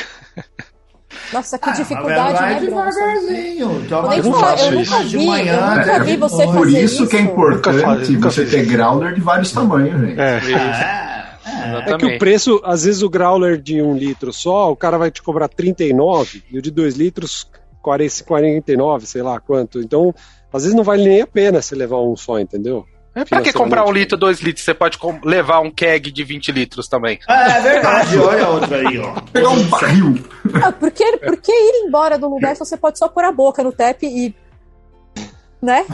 Nossa, 1.32 1.58
que 1.58 1.68
Ah, 1.70 1.72
dificuldade, 1.72 2.38
vai 2.38 2.54
né, 2.54 2.60
devagarzinho. 2.60 3.86
Toma 3.88 4.14
de 4.14 4.22
falar, 4.30 4.58
eu 4.60 4.72
nunca 4.72 5.04
de 5.04 5.16
vi, 5.16 5.26
manhã, 5.26 5.54
eu 5.54 5.60
nunca 5.68 5.80
até 5.80 6.00
vi 6.00 6.10
de 6.12 6.16
você. 6.16 6.44
Por 6.44 6.54
fazer 6.54 6.82
isso 6.84 7.06
que 7.08 7.16
é 7.16 7.20
isso? 7.20 7.28
Nunca 7.28 7.32
importante 7.32 7.82
faz, 7.82 8.08
nunca 8.08 8.30
você 8.30 8.44
ter 8.44 8.60
isso. 8.62 8.70
growler 8.70 9.14
de 9.14 9.20
vários 9.20 9.52
tamanhos, 9.52 10.00
gente. 10.00 10.20
É. 10.20 10.40
É, 11.46 11.90
é. 11.92 11.96
Que 11.98 12.06
o 12.06 12.18
preço, 12.18 12.60
às 12.64 12.84
vezes 12.84 13.02
o 13.02 13.08
growler 13.08 13.60
de 13.60 13.80
um 13.80 13.96
litro 13.96 14.32
só, 14.32 14.70
o 14.70 14.76
cara 14.76 14.98
vai 14.98 15.10
te 15.10 15.22
cobrar 15.22 15.48
39 15.48 16.42
e 16.50 16.58
o 16.58 16.62
de 16.62 16.70
2 16.70 16.96
litros 16.96 17.48
40, 17.82 18.24
49, 18.24 19.06
sei 19.06 19.22
lá 19.22 19.38
quanto. 19.40 19.80
Então, 19.80 20.14
às 20.52 20.62
vezes 20.62 20.76
não 20.76 20.84
vale 20.84 21.04
nem 21.04 21.22
a 21.22 21.26
pena 21.26 21.62
você 21.62 21.74
levar 21.74 22.00
um 22.00 22.16
só, 22.16 22.38
entendeu? 22.38 22.86
É, 23.14 23.24
pra 23.24 23.40
que 23.40 23.52
comprar 23.52 23.84
um 23.86 23.92
litro, 23.92 24.16
dois 24.18 24.40
litros? 24.40 24.64
Você 24.64 24.74
pode 24.74 24.98
levar 25.24 25.60
um 25.60 25.70
keg 25.70 26.10
de 26.10 26.24
20 26.24 26.50
litros 26.50 26.88
também. 26.88 27.18
É 27.28 27.60
verdade, 27.60 28.18
olha 28.18 28.48
outra 28.48 28.76
aí, 28.88 28.98
ó. 28.98 29.20
Pegar 29.32 29.50
um 29.50 29.62
barril. 29.64 30.18
Ah, 30.62 30.72
por, 30.72 30.90
que, 30.90 31.16
por 31.18 31.36
que 31.36 31.52
ir 31.52 31.84
embora 31.86 32.18
do 32.18 32.28
lugar 32.28 32.54
se 32.56 32.64
você 32.64 32.76
pode 32.76 32.98
só 32.98 33.06
pôr 33.08 33.24
a 33.24 33.30
boca 33.32 33.62
no 33.62 33.70
tap 33.72 34.02
e. 34.02 34.34
Né? 35.62 35.84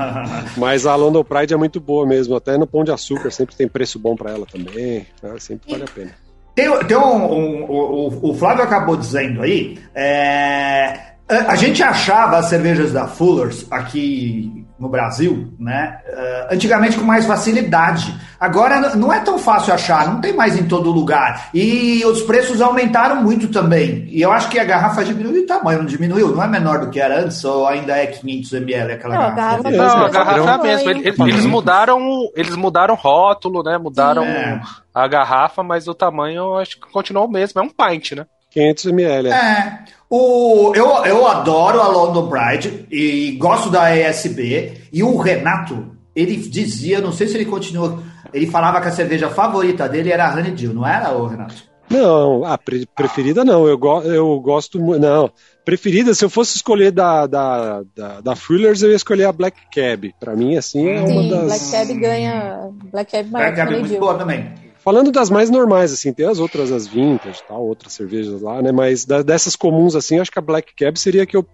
Mas 0.56 0.86
a 0.86 0.94
London 0.94 1.24
Pride 1.24 1.52
é 1.54 1.56
muito 1.56 1.80
boa 1.80 2.06
mesmo, 2.06 2.36
até 2.36 2.56
no 2.56 2.66
Pão 2.66 2.84
de 2.84 2.92
Açúcar 2.92 3.30
sempre 3.30 3.56
tem 3.56 3.66
preço 3.66 3.98
bom 3.98 4.14
pra 4.14 4.30
ela 4.30 4.46
também, 4.46 5.06
né? 5.22 5.34
sempre 5.38 5.70
vale 5.72 5.84
a 5.84 5.86
pena. 5.92 6.10
Tem, 6.54 6.78
tem 6.86 6.96
um, 6.96 7.32
um- 7.32 7.64
o, 7.64 8.30
o 8.30 8.34
Flávio 8.34 8.62
acabou 8.62 8.96
dizendo 8.96 9.42
aí, 9.42 9.78
é, 9.94 11.00
a 11.28 11.52
a 11.52 11.56
gente 11.56 11.82
achava 11.82 12.36
as 12.38 12.46
cervejas 12.46 12.92
da 12.92 13.06
Fullers 13.08 13.66
aqui 13.70 14.64
no 14.78 14.88
Brasil, 14.88 15.52
né, 15.58 15.98
é, 16.06 16.48
antigamente 16.52 16.96
com 16.96 17.04
mais 17.04 17.26
facilidade. 17.26 18.14
Agora 18.38 18.94
não 18.94 19.12
é 19.12 19.18
tão 19.18 19.36
fácil 19.38 19.74
achar, 19.74 20.06
não 20.06 20.20
tem 20.20 20.32
mais 20.32 20.56
em 20.56 20.68
todo 20.68 20.92
lugar. 20.92 21.48
E 21.52 22.04
os 22.06 22.22
preços 22.22 22.60
aumentaram 22.60 23.22
muito 23.22 23.48
também. 23.48 24.06
E 24.08 24.22
eu 24.22 24.30
acho 24.30 24.48
que 24.48 24.58
a 24.58 24.64
garrafa 24.64 25.04
diminuiu 25.04 25.40
de 25.40 25.46
tamanho, 25.46 25.80
não 25.80 25.86
diminuiu? 25.86 26.28
Não 26.34 26.42
é 26.42 26.46
menor 26.46 26.78
do 26.78 26.90
que 26.90 27.00
era 27.00 27.20
antes 27.20 27.44
ou 27.44 27.66
ainda 27.66 27.96
é 27.96 28.06
500 28.06 28.52
ml 28.52 28.92
aquela 28.92 29.14
Não, 29.16 29.22
a 29.22 29.30
garrafa? 29.30 29.70
Não, 29.70 29.84
a 29.84 29.96
mesmo, 29.96 30.10
garrafa 30.10 30.50
é 30.50 30.54
a 30.54 30.58
mesma. 30.58 30.90
Eles, 31.28 31.46
mudaram, 31.46 32.00
eles 32.36 32.54
mudaram 32.54 32.94
o 32.94 32.96
rótulo, 32.96 33.62
né? 33.64 33.76
Mudaram 33.76 34.22
É. 34.24 34.60
a 34.94 35.08
garrafa, 35.08 35.64
mas 35.64 35.88
o 35.88 35.94
tamanho 35.94 36.36
eu 36.38 36.58
acho 36.58 36.80
que 36.80 36.88
continuou 36.92 37.26
o 37.26 37.30
mesmo. 37.30 37.60
É 37.60 37.64
um 37.64 37.68
pint, 37.70 38.12
né? 38.12 38.24
500 38.50 38.86
ml. 38.86 39.28
É. 39.30 39.78
O, 40.10 40.72
eu, 40.74 40.86
eu 41.04 41.26
adoro 41.26 41.80
a 41.80 41.88
London 41.88 42.28
Pride 42.28 42.86
e 42.90 43.32
gosto 43.32 43.70
da 43.70 43.94
ESB. 43.94 44.88
E 44.92 45.02
o 45.02 45.16
Renato, 45.18 45.92
ele 46.16 46.36
dizia, 46.36 47.00
não 47.00 47.12
sei 47.12 47.28
se 47.28 47.36
ele 47.36 47.44
continua, 47.44 48.02
ele 48.32 48.46
falava 48.46 48.80
que 48.80 48.88
a 48.88 48.92
cerveja 48.92 49.28
favorita 49.28 49.88
dele 49.88 50.10
era 50.10 50.26
a 50.26 50.32
Honeydew, 50.32 50.72
não 50.72 50.86
era, 50.86 51.12
o 51.12 51.26
Renato? 51.26 51.68
Não, 51.90 52.44
a 52.44 52.58
pre 52.58 52.86
preferida 52.94 53.44
não. 53.44 53.66
Eu, 53.66 53.78
go 53.78 54.02
eu 54.02 54.38
gosto 54.40 54.78
muito. 54.78 55.00
Não, 55.00 55.30
preferida, 55.64 56.14
se 56.14 56.24
eu 56.24 56.28
fosse 56.28 56.56
escolher 56.56 56.90
da, 56.90 57.26
da, 57.26 57.82
da, 57.96 58.20
da 58.20 58.36
Fullers, 58.36 58.82
eu 58.82 58.90
ia 58.90 58.96
escolher 58.96 59.24
a 59.24 59.32
Black 59.32 59.58
Cab. 59.74 60.14
Pra 60.20 60.36
mim, 60.36 60.56
assim, 60.56 60.86
é 60.86 61.06
Sim, 61.06 61.12
uma 61.12 61.22
das. 61.30 61.44
Black 61.46 61.70
Cab 61.70 62.00
ganha. 62.00 62.70
Black 62.92 63.12
Cab 63.12 63.30
maior 63.30 63.44
Black 63.46 63.56
Cab 63.56 63.74
é 63.74 63.80
muito 63.80 63.98
boa 63.98 64.18
também. 64.18 64.67
Falando 64.78 65.10
das 65.10 65.28
mais 65.28 65.50
normais, 65.50 65.92
assim, 65.92 66.12
tem 66.12 66.26
as 66.26 66.38
outras, 66.38 66.70
as 66.70 66.86
vintage 66.86 67.42
tal, 67.46 67.66
outras 67.66 67.92
cervejas 67.92 68.40
lá, 68.40 68.62
né? 68.62 68.72
Mas 68.72 69.04
dessas 69.04 69.56
comuns, 69.56 69.96
assim, 69.96 70.18
acho 70.18 70.30
que 70.30 70.38
a 70.38 70.42
Black 70.42 70.74
Cab 70.74 70.98
seria 70.98 71.26
que 71.26 71.36
eu. 71.36 71.46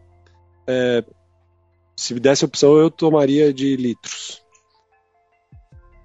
é, 0.67 1.03
se 1.97 2.13
me 2.13 2.21
desse 2.21 2.45
opção, 2.45 2.77
eu 2.77 2.91
tomaria 2.91 3.53
de 3.53 3.77
litros. 3.77 4.45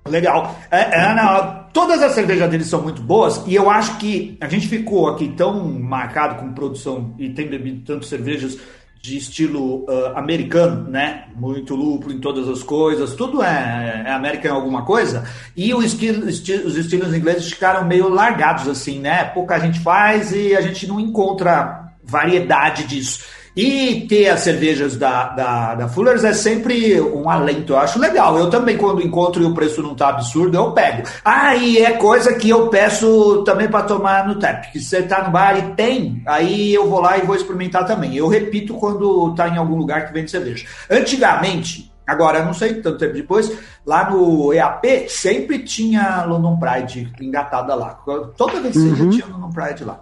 Legal. 0.08 0.56
É, 0.72 1.02
é, 1.02 1.14
não, 1.14 1.66
todas 1.72 2.02
as 2.02 2.14
cervejas 2.14 2.50
deles 2.50 2.68
são 2.68 2.82
muito 2.82 3.02
boas 3.02 3.44
e 3.46 3.54
eu 3.54 3.70
acho 3.70 3.98
que 3.98 4.38
a 4.42 4.48
gente 4.48 4.68
ficou 4.68 5.08
aqui 5.08 5.30
tão 5.30 5.64
marcado 5.64 6.40
com 6.40 6.54
produção 6.54 7.14
e 7.18 7.30
tem 7.30 7.48
bebido 7.48 7.84
tanto 7.86 8.06
cervejas 8.06 8.58
de 9.02 9.18
estilo 9.18 9.86
ah, 9.88 10.20
americano, 10.20 10.90
né? 10.90 11.26
Muito 11.36 11.76
lúpulo 11.76 12.14
em 12.14 12.20
todas 12.20 12.48
as 12.50 12.62
coisas, 12.64 13.14
tudo 13.14 13.42
é, 13.42 14.04
é 14.06 14.12
América 14.12 14.48
em 14.48 14.52
alguma 14.52 14.84
coisa. 14.84 15.24
E 15.56 15.74
estilo, 15.82 16.28
esti- 16.28 16.54
os 16.66 16.76
estilos 16.76 17.14
ingleses 17.14 17.50
ficaram 17.50 17.86
meio 17.88 18.10
largados 18.10 18.68
assim, 18.68 19.00
né? 19.00 19.24
Pouca 19.26 19.60
gente 19.60 19.80
faz 19.80 20.32
e 20.34 20.56
a 20.56 20.62
gente 20.62 20.86
não 20.88 21.00
encontra 21.00 21.94
variedade 22.04 22.86
disso. 22.86 23.24
E 23.56 24.06
ter 24.08 24.30
as 24.30 24.42
cervejas 24.42 24.96
da, 24.96 25.30
da, 25.30 25.76
da 25.76 25.88
Fullers 25.90 26.24
é 26.24 26.34
sempre 26.34 27.00
um 27.02 27.30
alento, 27.30 27.74
eu 27.74 27.78
acho 27.80 28.00
legal. 28.00 28.38
Eu 28.38 28.50
também, 28.50 28.78
quando 28.78 29.02
encontro 29.02 29.42
e 29.42 29.46
o 29.46 29.54
preço 29.54 29.82
não 29.82 29.96
tá 29.96 30.10
absurdo, 30.10 30.56
eu 30.58 30.72
pego. 30.72 31.04
Ah, 31.26 31.56
e 31.56 31.78
é 31.80 31.92
coisa 31.94 32.34
que 32.36 32.50
eu 32.50 32.68
peço 32.70 33.44
também 33.44 33.68
para 33.68 33.84
tomar 33.84 34.28
no 34.28 34.36
tap. 34.40 34.72
Que 34.72 34.80
você 34.80 35.02
tá 35.04 35.24
no 35.24 35.32
bar 35.32 35.58
e 35.58 35.74
tem, 35.76 36.22
aí 36.26 36.74
eu 36.74 36.88
vou 36.90 37.02
lá 37.02 37.18
e 37.18 37.22
vou 37.22 37.36
experimentar 37.36 37.86
também. 37.86 38.16
Eu 38.16 38.28
repito 38.28 38.74
quando 38.76 39.34
tá 39.36 39.48
em 39.50 39.58
algum 39.58 39.76
lugar 39.76 40.06
que 40.08 40.14
vende 40.14 40.32
cerveja. 40.32 40.66
Antigamente, 40.90 41.92
agora 42.08 42.40
eu 42.40 42.46
não 42.46 42.54
sei 42.54 42.76
tanto 42.76 42.98
tempo 42.98 43.14
depois, 43.14 43.52
lá 43.86 44.10
no 44.10 44.54
EAP 44.54 45.08
sempre 45.10 45.60
tinha 45.60 46.24
London 46.26 46.58
Pride 46.58 47.12
engatada 47.20 47.76
lá. 47.76 48.00
Toda 48.38 48.62
vez 48.62 48.74
que 48.74 48.80
Uhum. 48.80 49.10
tinha 49.10 49.26
London 49.28 49.50
Pride 49.50 49.84
lá. 49.84 50.00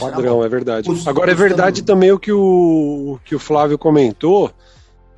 Era 0.00 0.10
Padrão, 0.12 0.44
é 0.44 0.48
verdade. 0.48 0.88
Agora 1.06 1.30
é 1.30 1.34
verdade 1.34 1.82
também 1.82 2.12
o 2.12 2.18
que 2.18 2.32
o, 2.32 3.18
que 3.24 3.34
o 3.34 3.38
Flávio 3.38 3.78
comentou, 3.78 4.50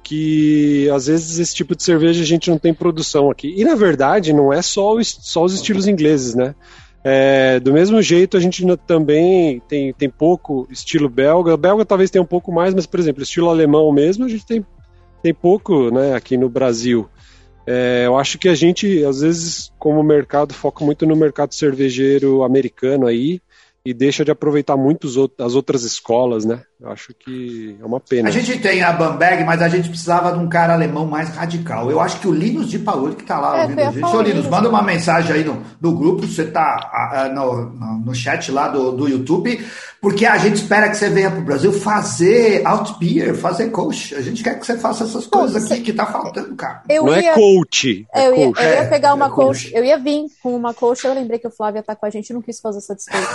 que 0.03 0.89
às 0.91 1.07
vezes 1.07 1.39
esse 1.39 1.55
tipo 1.55 1.75
de 1.77 1.83
cerveja 1.83 2.23
a 2.23 2.27
gente 2.27 2.51
não 2.51 2.59
tem 2.59 2.73
produção 2.73 3.31
aqui. 3.31 3.53
E 3.57 3.65
na 3.65 3.75
verdade 3.75 4.33
não 4.33 4.53
é 4.53 4.63
só, 4.63 4.95
o 4.95 5.01
es- 5.01 5.19
só 5.21 5.45
os 5.45 5.55
estilos 5.55 5.87
ingleses, 5.87 6.35
né? 6.35 6.55
É, 7.03 7.59
do 7.61 7.73
mesmo 7.73 8.01
jeito 8.03 8.37
a 8.37 8.41
gente 8.41 8.65
também 8.87 9.61
tem, 9.69 9.93
tem 9.93 10.09
pouco 10.09 10.67
estilo 10.71 11.09
belga. 11.09 11.57
Belga 11.57 11.85
talvez 11.85 12.11
tenha 12.11 12.23
um 12.23 12.27
pouco 12.27 12.53
mais, 12.53 12.75
mas 12.75 12.87
por 12.87 13.01
exemplo, 13.01 13.23
estilo 13.23 13.49
alemão 13.49 13.91
mesmo 13.93 14.25
a 14.25 14.29
gente 14.29 14.47
tem, 14.47 14.65
tem 15.23 15.35
pouco 15.35 15.91
né, 15.91 16.15
aqui 16.15 16.37
no 16.37 16.49
Brasil. 16.49 17.09
É, 17.67 18.05
eu 18.07 18.17
acho 18.19 18.39
que 18.39 18.49
a 18.49 18.55
gente, 18.55 19.05
às 19.05 19.21
vezes, 19.21 19.73
como 19.79 20.03
mercado, 20.03 20.53
foca 20.53 20.85
muito 20.85 21.07
no 21.07 21.15
mercado 21.15 21.55
cervejeiro 21.55 22.43
americano 22.43 23.07
aí 23.07 23.41
e 23.85 23.95
deixa 23.95 24.25
de 24.25 24.31
aproveitar 24.31 24.77
muito 24.77 25.09
as 25.39 25.55
outras 25.55 25.83
escolas, 25.85 26.45
né? 26.45 26.65
Eu 26.81 26.91
acho 26.91 27.13
que 27.13 27.77
é 27.79 27.85
uma 27.85 28.01
pena. 28.01 28.29
A 28.31 28.33
gente 28.33 28.59
tem 28.59 28.83
a 28.83 28.91
Bamberg, 28.93 29.45
mas 29.45 29.61
a 29.61 29.69
gente 29.69 29.91
precisava 29.91 30.33
de 30.33 30.39
um 30.39 30.49
cara 30.49 30.73
alemão 30.73 31.07
mais 31.07 31.29
radical. 31.29 31.91
Eu 31.91 32.01
acho 32.01 32.19
que 32.19 32.27
o 32.27 32.33
Linus 32.33 32.71
de 32.71 32.79
Paoli 32.79 33.15
que 33.17 33.25
tá 33.25 33.39
lá 33.39 33.59
É, 33.59 33.63
ouvindo 33.65 33.79
ia 33.81 33.89
a 33.89 33.93
gente. 33.93 34.05
Ô, 34.05 34.23
Linus, 34.23 34.47
manda 34.47 34.67
uma 34.69 34.83
mensagem 34.83 35.31
aí 35.37 35.45
no, 35.45 35.63
no 35.79 35.95
grupo, 35.95 36.27
você 36.27 36.47
tá 36.47 36.63
ah, 36.91 37.23
ah, 37.25 37.29
no, 37.29 37.67
no, 38.05 38.15
chat 38.15 38.51
lá 38.51 38.69
do, 38.69 38.93
do 38.93 39.07
YouTube, 39.09 39.63
porque 40.01 40.25
a 40.25 40.39
gente 40.39 40.57
espera 40.57 40.89
que 40.89 40.97
você 40.97 41.11
venha 41.11 41.31
pro 41.31 41.43
Brasil 41.43 41.71
fazer 41.71 42.67
out 42.67 42.99
beer, 42.99 43.35
fazer 43.35 43.69
coach. 43.69 44.15
A 44.15 44.23
gente 44.23 44.43
quer 44.43 44.59
que 44.59 44.65
você 44.65 44.79
faça 44.79 45.05
essas 45.05 45.27
coisas 45.27 45.71
aqui 45.71 45.83
que 45.83 45.93
tá 45.93 46.07
faltando, 46.07 46.57
cara. 46.57 46.83
Eu 46.89 47.05
Não 47.05 47.15
ia, 47.15 47.33
é 47.33 47.35
coach, 47.35 48.07
é 48.15 48.29
eu, 48.29 48.37
ia, 48.37 48.47
coach. 48.47 48.63
eu 48.63 48.69
ia 48.71 48.75
É, 48.79 48.87
pegar 48.87 49.13
uma 49.13 49.27
é 49.27 49.29
coach. 49.29 49.65
coach. 49.65 49.77
Eu 49.77 49.85
ia 49.85 49.99
vir 49.99 50.25
com 50.43 50.57
uma 50.57 50.73
coach. 50.73 51.05
Eu 51.07 51.13
lembrei 51.13 51.39
que 51.39 51.47
o 51.47 51.51
Flávio 51.51 51.77
ia 51.77 51.81
estar 51.81 51.95
com 51.95 52.07
a 52.07 52.11
gente 52.11 52.31
e 52.31 52.33
não 52.33 52.41
quis 52.41 52.59
fazer 52.59 52.79
essa 52.79 52.95
desculpa. 52.95 53.27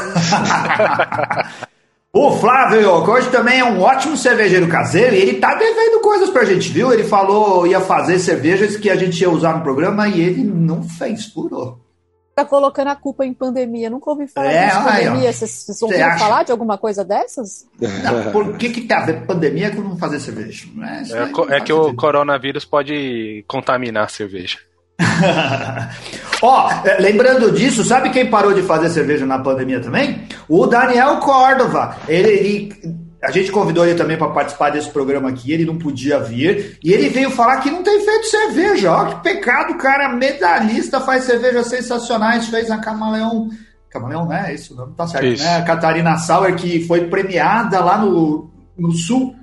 O 2.17 2.32
Flávio, 2.32 3.04
que 3.04 3.10
hoje 3.10 3.30
também 3.30 3.60
é 3.60 3.65
um 3.65 3.82
ótimo 3.82 4.15
cervejeiro 4.15 4.69
caseiro, 4.69 5.13
e 5.13 5.19
ele 5.19 5.34
tá 5.38 5.54
devendo 5.56 5.99
coisas 5.99 6.30
pra 6.30 6.45
gente, 6.45 6.69
viu? 6.69 6.93
Ele 6.93 7.04
falou 7.04 7.67
ia 7.67 7.82
fazer 7.82 8.19
cervejas 8.19 8.78
que 8.78 8.89
a 8.89 8.95
gente 8.95 9.19
ia 9.19 9.30
usar 9.30 9.58
no 9.58 9.62
programa 9.63 10.08
e 10.08 10.21
ele 10.21 10.41
não 10.41 10.82
fez, 10.82 11.25
furou. 11.25 11.78
tá 12.34 12.45
colocando 12.45 12.88
a 12.88 12.95
culpa 12.95 13.25
em 13.25 13.34
pandemia. 13.34 13.89
Nunca 13.89 14.10
ouvi 14.10 14.28
falar 14.28 14.49
É, 14.49 14.71
ó. 14.73 14.84
pandemia. 14.84 15.34
Vocês 15.34 15.51
vocês 15.51 15.78
Você 15.78 15.84
ouviram 15.86 16.08
acha? 16.08 16.19
falar 16.19 16.43
de 16.43 16.51
alguma 16.54 16.78
coisa 16.78 17.04
dessas? 17.04 17.65
Não, 17.82 18.32
por 18.32 18.56
que, 18.58 18.69
que 18.69 18.82
tem 18.82 18.95
a 18.95 19.06
ver 19.06 19.25
pandemia 19.25 19.71
com 19.75 19.82
não 19.82 19.97
fazer 19.97 20.21
cerveja? 20.21 20.67
É, 20.78 21.01
não 21.34 21.43
é 21.43 21.47
faz 21.49 21.63
que 21.63 21.73
o 21.73 21.93
coronavírus 21.93 22.63
pode 22.63 23.43
contaminar 23.45 24.06
a 24.06 24.10
cerveja. 24.10 24.60
Ó, 26.41 26.69
é, 26.86 26.97
lembrando 26.99 27.51
disso, 27.51 27.84
sabe 27.84 28.10
quem 28.10 28.29
parou 28.29 28.53
de 28.53 28.62
fazer 28.62 28.89
cerveja 28.89 29.25
na 29.25 29.39
pandemia 29.39 29.79
também? 29.79 30.23
O 30.47 30.65
Daniel 30.67 31.17
Córdova. 31.17 31.97
Ele, 32.08 32.29
ele- 32.29 32.95
a 33.23 33.31
gente 33.31 33.51
convidou 33.51 33.86
ele 33.86 33.95
também 33.97 34.17
para 34.17 34.27
participar 34.29 34.69
desse 34.69 34.89
programa 34.89 35.29
aqui, 35.29 35.51
ele 35.51 35.65
não 35.65 35.77
podia 35.77 36.19
vir, 36.19 36.77
e 36.84 36.93
ele 36.93 37.10
veio 37.10 37.31
falar 37.31 37.58
que 37.58 37.71
não 37.71 37.81
tem 37.81 37.99
feito 38.05 38.25
cerveja. 38.27 38.91
Ó, 38.91 39.05
que 39.05 39.23
pecado, 39.23 39.75
cara, 39.77 40.10
medalhista, 40.10 40.99
faz 41.01 41.23
cervejas 41.23 41.67
sensacionais, 41.67 42.47
fez 42.47 42.69
a 42.69 42.77
Camaleão. 42.77 43.49
Camaleão, 43.89 44.27
né? 44.27 44.53
Isso, 44.53 44.75
não 44.75 44.91
tá 44.91 45.08
certo, 45.08 45.25
Isso. 45.25 45.43
né? 45.43 45.58
A 45.58 45.63
Catarina 45.63 46.17
Sauer, 46.17 46.55
que 46.55 46.86
foi 46.86 47.08
premiada 47.08 47.79
lá 47.79 47.97
no, 47.97 48.51
no 48.77 48.91
Sul. 48.91 49.34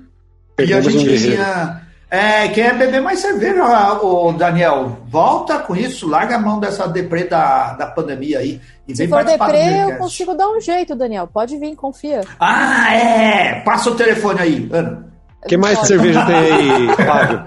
E 0.59 0.71
a 0.71 0.77
um 0.77 0.81
gente 0.83 1.03
guerreiro. 1.03 1.35
tinha. 1.35 1.81
É, 2.15 2.47
quer 2.49 2.77
beber 2.77 3.01
mais 3.01 3.19
cerveja, 3.21 3.63
o 4.03 4.31
Daniel. 4.33 4.99
Volta 5.07 5.57
com 5.57 5.75
isso, 5.75 6.07
larga 6.07 6.35
a 6.35 6.39
mão 6.39 6.59
dessa 6.59 6.87
deprê 6.87 7.23
da, 7.23 7.73
da 7.73 7.87
pandemia 7.87 8.37
aí. 8.37 8.61
E 8.87 8.95
Se 8.95 9.07
vem 9.07 9.09
for 9.09 9.23
deprê, 9.25 9.81
eu 9.83 9.97
consigo 9.97 10.35
dar 10.35 10.47
um 10.49 10.61
jeito, 10.61 10.93
Daniel. 10.95 11.25
Pode 11.25 11.57
vir, 11.57 11.75
confia. 11.75 12.21
Ah, 12.39 12.93
é! 12.93 13.61
Passa 13.61 13.89
o 13.89 13.95
telefone 13.95 14.39
aí, 14.41 14.69
Ana. 14.71 15.07
O 15.43 15.47
que 15.47 15.57
mais 15.57 15.73
de 15.73 15.77
Pode. 15.79 15.87
cerveja 15.87 16.23
tem 16.27 16.35
aí, 16.35 16.87
Flávio? 17.03 17.43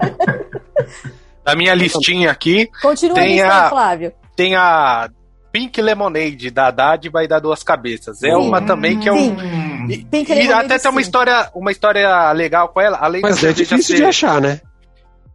Da 1.45 1.55
minha 1.55 1.73
listinha 1.73 2.29
aqui, 2.29 2.69
Continua 2.81 3.15
Tem 3.15 3.41
a- 3.41 3.63
aí, 3.63 3.69
Flávio. 3.69 4.11
tem 4.35 4.53
a 4.57 5.09
Pink 5.57 5.81
Lemonade 5.81 6.51
da 6.51 6.67
Haddad 6.67 7.09
vai 7.09 7.27
dar 7.27 7.39
duas 7.39 7.63
cabeças. 7.63 8.21
É 8.21 8.29
Sim. 8.29 8.35
uma 8.35 8.61
também 8.61 8.99
que 8.99 9.09
é 9.09 9.11
um. 9.11 9.35
Sim. 9.39 9.87
E, 9.89 10.05
Pink 10.05 10.31
e 10.31 10.35
Lemonade, 10.35 10.65
até 10.65 10.77
tem 10.77 10.91
uma 10.91 11.01
história, 11.01 11.49
uma 11.55 11.71
história 11.71 12.31
legal 12.31 12.69
com 12.69 12.79
ela, 12.79 12.99
além 13.01 13.21
Mas 13.23 13.43
é 13.43 13.51
difícil 13.51 13.95
ser- 13.95 13.95
de 13.95 14.03
achar, 14.05 14.39
né? 14.39 14.61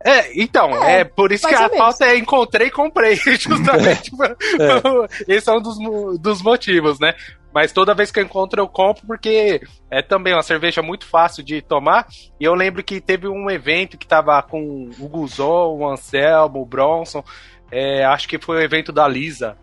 É, 0.05 0.41
então, 0.41 0.71
É, 0.85 1.01
é, 1.01 1.05
por 1.05 1.31
isso 1.33 1.47
que 1.47 1.55
a 1.55 1.69
pauta 1.69 2.05
é 2.05 2.17
encontrei 2.17 2.69
e 2.69 2.71
comprei, 2.71 3.17
justamente. 3.39 4.11
Esse 5.29 5.49
é 5.51 5.53
um 5.53 5.61
dos, 5.61 5.77
dos 6.21 6.41
motivos, 6.43 6.99
né? 7.01 7.15
Mas 7.55 7.71
toda 7.73 7.95
vez 7.95 8.11
que 8.11 8.19
eu 8.19 8.25
encontro 8.25 8.61
eu 8.61 8.67
compro 8.69 9.07
porque 9.07 9.61
é 9.91 10.03
também 10.03 10.33
uma 10.35 10.43
cerveja 10.43 10.83
muito 10.83 11.05
fácil 11.07 11.43
de 11.45 11.61
tomar. 11.63 12.07
E 12.41 12.45
eu 12.45 12.55
lembro 12.55 12.83
que 12.83 13.01
teve 13.01 13.29
um 13.29 13.51
evento 13.51 13.99
que 13.99 14.07
tava 14.07 14.41
com 14.43 14.89
o 14.99 15.09
Guzon, 15.09 15.79
o 15.79 15.89
Anselmo, 15.89 16.63
o 16.63 16.67
Bronson. 16.67 17.23
é, 17.71 18.05
acho 18.05 18.29
que 18.29 18.39
foi 18.39 18.57
o 18.59 18.61
evento 18.63 18.93
da 18.93 19.07
Lisa. 19.07 19.57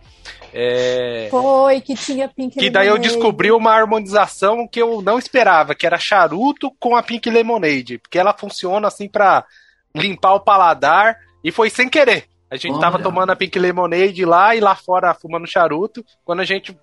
É, 0.53 1.27
Foi, 1.29 1.81
que 1.81 1.95
tinha 1.95 2.27
Pink 2.27 2.59
que 2.59 2.69
daí 2.69 2.87
eu 2.87 2.97
descobri 2.97 3.51
uma 3.51 3.71
harmonização 3.71 4.67
que 4.67 4.81
eu 4.81 5.01
não 5.01 5.17
esperava, 5.19 5.75
que 5.75 5.85
era 5.85 5.97
charuto 5.97 6.71
com 6.79 6.95
a 6.95 7.03
Pink 7.03 7.29
Lemonade, 7.29 7.97
porque 7.97 8.17
ela 8.17 8.33
funciona 8.33 8.87
assim 8.87 9.07
pra 9.07 9.45
limpar 9.95 10.33
o 10.33 10.39
paladar 10.39 11.17
e 11.43 11.51
foi 11.51 11.69
sem 11.69 11.87
querer. 11.89 12.25
A 12.49 12.55
gente 12.55 12.71
Olha. 12.73 12.81
tava 12.81 12.99
tomando 12.99 13.31
a 13.31 13.35
Pink 13.35 13.57
Lemonade 13.59 14.25
lá 14.25 14.55
e 14.55 14.59
lá 14.59 14.75
fora 14.75 15.13
fumando 15.13 15.47
charuto. 15.47 16.03
Quando 16.25 16.39
a 16.39 16.45
gente 16.45 16.75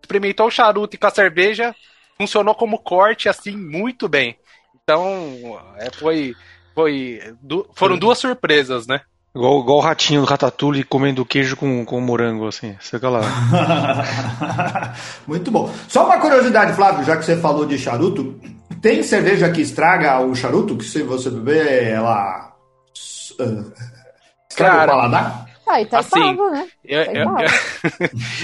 experimentou 0.00 0.46
o 0.48 0.50
charuto 0.50 0.96
e 0.96 0.98
com 0.98 1.06
a 1.06 1.10
cerveja, 1.10 1.74
funcionou 2.18 2.54
como 2.54 2.78
corte 2.78 3.28
assim 3.28 3.56
muito 3.56 4.08
bem. 4.08 4.36
Então, 4.82 5.60
é, 5.78 5.90
foi 5.92 6.34
foi 6.74 7.20
du- 7.40 7.68
foram 7.74 7.96
duas 7.96 8.18
surpresas, 8.18 8.86
né? 8.86 9.02
Igual, 9.34 9.60
igual 9.60 9.78
o 9.78 9.80
ratinho 9.80 10.20
do 10.20 10.26
Ratatouille 10.26 10.84
comendo 10.84 11.24
queijo 11.24 11.56
com, 11.56 11.84
com 11.86 12.00
morango, 12.00 12.46
assim. 12.46 12.76
Sei 12.80 12.98
lá. 13.00 13.20
Muito 15.26 15.50
bom. 15.50 15.72
Só 15.88 16.04
uma 16.04 16.18
curiosidade, 16.20 16.74
Flávio, 16.74 17.04
já 17.04 17.16
que 17.16 17.24
você 17.24 17.36
falou 17.36 17.64
de 17.64 17.78
charuto, 17.78 18.38
tem 18.82 19.02
cerveja 19.02 19.50
que 19.50 19.62
estraga 19.62 20.20
o 20.20 20.34
charuto? 20.34 20.76
Que 20.76 20.84
se 20.84 21.02
você 21.02 21.30
beber, 21.30 21.84
ela. 21.84 22.52
Uh, 23.40 23.72
estraga 24.50 24.76
Cara, 24.76 24.84
o 24.84 24.96
paladar? 24.96 25.46
Ah, 25.66 25.80
então 25.80 25.98
Assim, 26.00 26.10
tava, 26.36 26.50
né? 26.50 26.66
Eu, 26.84 27.04
Tem 27.06 27.16
eu- 27.16 27.24
barra. 27.24 27.44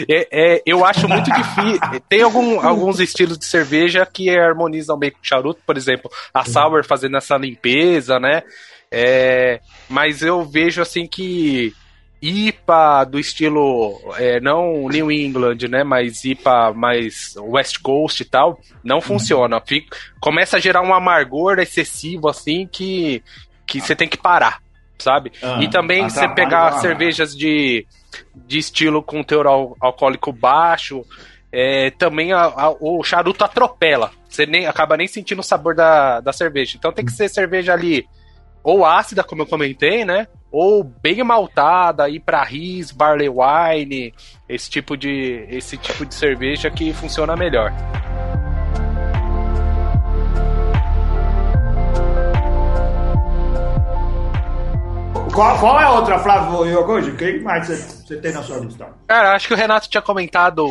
é- 0.09 0.29
é- 0.57 0.63
eu 0.65 0.85
acho 0.87 1.07
muito 1.09 1.31
difícil. 1.31 2.01
Tem 2.09 2.23
algum- 2.23 2.61
alguns 2.67 3.01
estilos 3.01 3.37
de 3.37 3.45
cerveja 3.45 4.07
que 4.11 4.31
harmonizam 4.31 4.97
bem 4.97 5.11
com 5.11 5.19
charuto, 5.21 5.61
por 5.67 5.77
exemplo, 5.77 6.11
a 6.33 6.45
Sour 6.45 6.85
fazendo 6.87 7.17
essa 7.19 7.37
limpeza, 7.37 8.19
né? 8.19 8.43
É, 8.91 9.61
mas 9.89 10.23
eu 10.23 10.45
vejo 10.45 10.81
assim 10.81 11.07
que 11.07 11.73
IPA 12.21 13.05
do 13.05 13.19
estilo 13.19 14.01
é, 14.17 14.41
não 14.41 14.89
New 14.89 15.11
England, 15.13 15.59
né? 15.69 15.85
Mas 15.85 16.25
IPA 16.25 16.73
mais 16.75 17.35
West 17.37 17.79
Coast 17.83 18.23
e 18.23 18.27
tal, 18.27 18.59
não 18.83 19.01
funciona. 19.01 19.61
Fica- 19.61 19.97
começa 20.21 20.57
a 20.57 20.61
gerar 20.61 20.83
um 20.83 20.93
amargor 20.95 21.59
excessivo 21.59 22.29
assim 22.29 22.67
que 22.71 23.23
que 23.67 23.81
você 23.83 23.95
tem 23.95 24.09
que 24.09 24.17
parar, 24.17 24.63
sabe? 24.99 25.31
Ah, 25.43 25.59
e 25.63 25.69
também 25.69 26.03
você 26.09 26.21
atrapalha 26.21 26.35
pegar 26.35 26.59
paladar. 26.61 26.81
cervejas 26.81 27.37
de, 27.37 27.87
de 28.35 28.59
estilo 28.59 29.03
com 29.03 29.23
teor 29.23 29.47
al- 29.47 29.77
alcoólico 29.79 30.33
baixo, 30.33 31.05
é, 31.53 31.91
também 31.91 32.33
a- 32.33 32.45
a- 32.47 32.75
o 32.81 33.03
charuto 33.05 33.45
atropela. 33.45 34.11
Você 34.27 34.47
nem, 34.47 34.67
acaba 34.67 34.97
nem 34.97 35.07
sentindo 35.07 35.41
o 35.41 35.45
sabor 35.45 35.75
da, 35.75 36.21
da 36.21 36.33
cerveja. 36.33 36.77
Então 36.79 36.91
tem 36.91 37.05
que 37.05 37.13
ser 37.13 37.29
cerveja 37.29 37.75
ali 37.75 38.07
ou 38.69 38.85
ácida, 38.85 39.25
como 39.25 39.41
eu 39.41 39.47
comentei, 39.47 40.05
né? 40.05 40.27
Ou 40.53 40.85
bem 40.85 41.25
maltada, 41.25 42.07
ir 42.07 42.21
pra 42.21 42.45
ris, 42.45 42.91
barley 42.91 43.31
wine, 43.31 44.13
esse 44.47 44.69
tipo 44.69 44.95
de 44.95 45.47
esse 45.49 45.79
tipo 45.79 46.05
de 46.05 46.15
cerveja 46.15 46.71
que 46.71 46.93
funciona 46.93 47.35
melhor. 47.35 47.73
Qual, 55.35 55.59
qual 55.61 55.81
é 55.81 55.85
a 55.85 55.93
outra, 55.93 56.19
Flávio 56.19 56.67
Yokoji? 56.67 57.13
Quem 57.13 57.41
mais 57.41 57.67
você, 57.67 57.77
você 57.77 58.17
tem 58.17 58.33
na 58.33 58.43
sua 58.43 58.59
lista? 58.59 58.87
Cara, 59.07 59.35
acho 59.35 59.49
que 59.49 59.55
o 59.55 59.57
Renato 59.57 59.89
tinha 59.89 60.03
comentado 60.03 60.67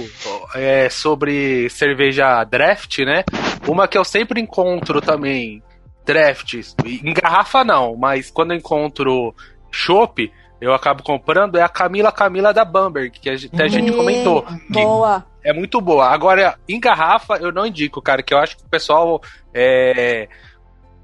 é, 0.54 0.88
sobre 0.90 1.68
cerveja 1.70 2.44
draft, 2.44 3.00
né? 3.00 3.24
Uma 3.68 3.88
que 3.88 3.98
eu 3.98 4.04
sempre 4.04 4.40
encontro 4.40 5.02
também, 5.02 5.64
draft, 6.08 6.54
em 6.86 7.14
garrafa 7.14 7.64
não, 7.64 7.96
mas 7.98 8.32
quando 8.32 8.52
eu 8.52 8.58
encontro 8.58 9.36
chopp, 9.70 10.32
eu 10.60 10.74
acabo 10.74 11.04
comprando, 11.04 11.58
é 11.58 11.62
a 11.62 11.70
Camila 11.70 12.12
Camila 12.12 12.52
da 12.54 12.66
Bamberg, 12.66 13.12
que 13.20 13.30
a 13.30 13.36
gente- 13.36 13.54
até 13.54 13.66
a 13.66 13.68
gente 13.68 13.92
Ih, 13.92 13.96
comentou. 13.96 14.42
Que 14.44 14.82
Boa. 14.82 15.26
é 15.44 15.54
muito 15.54 15.80
boa. 15.80 16.08
Agora, 16.08 16.58
em 16.68 16.80
garrafa, 16.80 17.36
eu 17.36 17.52
não 17.52 17.66
indico, 17.68 18.02
cara, 18.02 18.24
que 18.24 18.34
eu 18.34 18.40
acho 18.40 18.58
que 18.58 18.64
o 18.64 18.70
pessoal 18.70 19.22
é, 19.54 20.28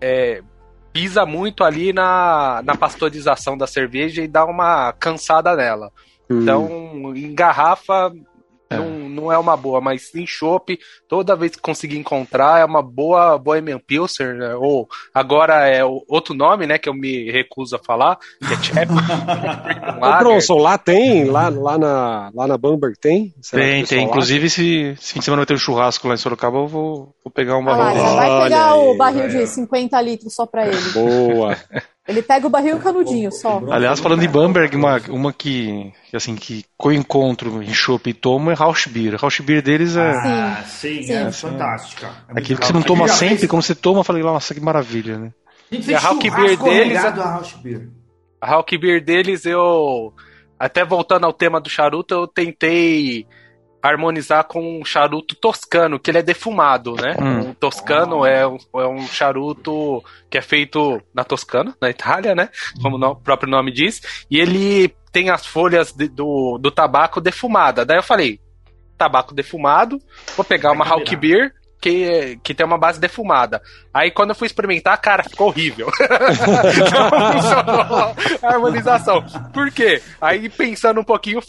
é, 0.01 0.41
pisa 0.91 1.25
muito 1.25 1.63
ali 1.63 1.93
na, 1.93 2.61
na 2.63 2.75
pasteurização 2.75 3.55
da 3.57 3.67
cerveja 3.67 4.23
e 4.23 4.27
dá 4.27 4.43
uma 4.45 4.91
cansada 4.93 5.55
nela. 5.55 5.91
Hum. 6.29 6.41
Então, 6.41 7.13
em 7.15 7.35
garrafa 7.35 8.11
É. 8.73 8.77
não, 8.77 9.09
não 9.09 9.31
é 9.31 9.38
uma 9.38 9.55
boa, 9.55 9.79
mas 9.81 10.13
em 10.15 10.25
chopp, 10.27 10.77
toda 11.07 11.36
vez 11.36 11.55
que 11.55 11.62
conseguir 11.62 11.97
encontrar, 11.97 12.59
é 12.62 12.65
uma 12.65 12.81
boa 12.81 13.38
Bohemian 13.38 13.79
Pilsner, 13.79 14.36
né? 14.36 14.55
ou 14.55 14.88
agora 15.13 15.67
é 15.67 15.83
o- 15.86 16.03
outro 16.07 16.33
nome, 16.33 16.65
né, 16.67 16.77
que 16.77 16.89
eu 16.89 16.93
me 16.93 17.31
recuso 17.31 17.75
a 17.75 17.79
falar, 17.79 18.17
que 18.39 18.53
é 18.53 18.57
Chap. 18.63 18.89
Ô, 20.01 20.17
Bronson, 20.19 20.57
lá 20.57 20.77
tem? 20.77 21.25
Lá, 21.25 21.49
lá, 21.49 21.77
na, 21.77 22.31
lá 22.33 22.47
na 22.47 22.57
Bamberg 22.57 22.97
tem? 22.99 23.33
Será 23.41 23.62
o 23.62 23.65
Tem, 23.65 23.86
tem. 23.86 23.97
lá- 23.99 24.03
Inclusive, 24.05 24.49
se, 24.49 24.95
se 24.99 25.13
fim 25.13 25.19
de 25.19 25.25
semana 25.25 25.41
vai 25.41 25.45
ter 25.45 25.53
um 25.53 25.57
churrasco 25.57 26.07
lá 26.07 26.13
em 26.13 26.17
Sorocaba, 26.17 26.57
eu 26.57 26.67
vou, 26.67 27.13
vou 27.23 27.31
pegar 27.33 27.57
um 27.57 27.67
Ah 27.69 27.71
lá, 27.71 27.77
barril 27.77 28.03
desse. 28.03 28.15
vai 28.15 28.29
Olha 28.29 28.43
pegar 28.43 28.75
o 28.75 28.91
aí, 28.91 28.97
barril 28.97 29.23
velho. 29.29 29.39
de 29.39 29.47
50 29.47 30.01
litros 30.01 30.33
só 30.33 30.45
pra 30.45 30.67
ele. 30.67 30.89
Boa. 30.93 31.57
Ele 32.07 32.21
pega 32.21 32.45
o 32.45 32.49
barril 32.49 32.75
e 32.75 32.79
o 32.79 32.81
canudinho 32.81 33.31
só. 33.31 33.61
Aliás, 33.71 33.99
falando 34.01 34.19
de 34.19 34.27
Bamberg, 34.27 34.75
uma, 34.75 34.97
uma 35.09 35.31
que, 35.31 35.93
assim, 36.13 36.35
que 36.35 36.65
co-encontro 36.77 37.63
em 37.63 37.73
chopp 37.73 38.09
e 38.09 38.13
tomo 38.13 38.51
é 38.51 38.53
Rauschbier. 38.53 39.15
Rauschbier 39.15 39.61
deles 39.61 39.95
é 39.95 40.11
Ah, 40.11 40.63
sim, 40.65 41.01
Sim. 41.03 41.13
é 41.13 41.31
Sim. 41.31 41.47
fantástica. 41.47 42.11
É 42.35 42.39
aquilo 42.39 42.59
que 42.59 42.65
você 42.67 42.73
não 42.73 42.81
toma 42.81 43.07
sempre, 43.07 43.37
fez- 43.37 43.49
quando 43.49 43.63
você 43.63 43.73
toma, 43.73 44.01
eu 44.01 44.03
falei, 44.03 44.21
nossa, 44.21 44.53
que 44.53 44.59
maravilha, 44.59 45.17
né? 45.17 45.31
E 45.71 45.95
a 45.95 46.13
Beer 46.13 46.57
deles, 46.61 46.87
regado 46.97 47.21
a 47.21 47.25
Rausch 47.25 47.55
Beer. 47.63 47.89
A 48.41 48.55
Hulk 48.55 48.77
Beer 48.77 49.03
deles, 49.03 49.45
eu. 49.45 50.13
Até 50.59 50.83
voltando 50.85 51.25
ao 51.25 51.31
tema 51.33 51.59
do 51.61 51.69
charuto, 51.69 52.13
eu 52.13 52.27
tentei 52.27 53.25
harmonizar 53.84 54.46
com 54.46 54.80
um 54.80 54.86
charuto 54.86 55.36
toscano, 55.36 56.00
que 56.00 56.10
ele 56.10 56.19
é 56.19 56.24
defumado, 56.24 56.96
né? 56.96 57.17
Hum. 57.19 57.50
O 57.52 57.54
toscano 57.56 58.26
é, 58.26 58.48
um, 58.48 58.58
é 58.78 58.88
um 58.88 59.06
charuto 59.06 60.02
que 60.30 60.38
é 60.38 60.41
feito 60.41 61.02
na 61.13 61.26
Toscana, 61.26 61.76
na 61.82 61.89
Itália, 61.89 62.34
né? 62.34 62.48
Como 62.82 62.96
o 62.96 63.00
no- 63.00 63.15
próprio 63.17 63.52
nome 63.52 63.74
diz. 63.74 64.02
E 64.32 64.39
ele 64.39 64.88
tem 65.12 65.30
as 65.30 65.46
folhas 65.46 65.91
de- 65.91 66.08
do, 66.08 66.58
do 66.58 66.72
tabaco 66.72 67.19
defumada. 67.19 67.84
Daí 67.86 67.98
eu 67.98 68.04
falei, 68.04 68.39
tabaco 68.98 69.34
defumado, 69.36 70.00
vou 70.38 70.46
pegar 70.46 70.69
Vai 70.69 70.78
uma. 70.78 70.86
Hulk 70.86 71.15
Beer 71.17 71.52
que, 71.82 72.39
que 72.41 72.54
tem 72.54 72.65
uma 72.65 72.78
base 72.78 72.98
defumada. 72.98 73.62
Aí 73.93 74.10
quando 74.10 74.30
eu 74.30 74.36
fui 74.36 74.46
experimentar, 74.48 74.98
cara, 75.02 75.22
ficou 75.24 75.48
horrível. 75.48 75.91
Não 76.00 77.34
funcionou 77.34 78.15
a 78.41 78.48
harmonização. 78.54 79.22
Por 79.54 79.69
quê? 79.72 80.02
Aí 80.22 80.48
pensando 80.48 81.02
um 81.02 81.04
pouquinho, 81.04 81.41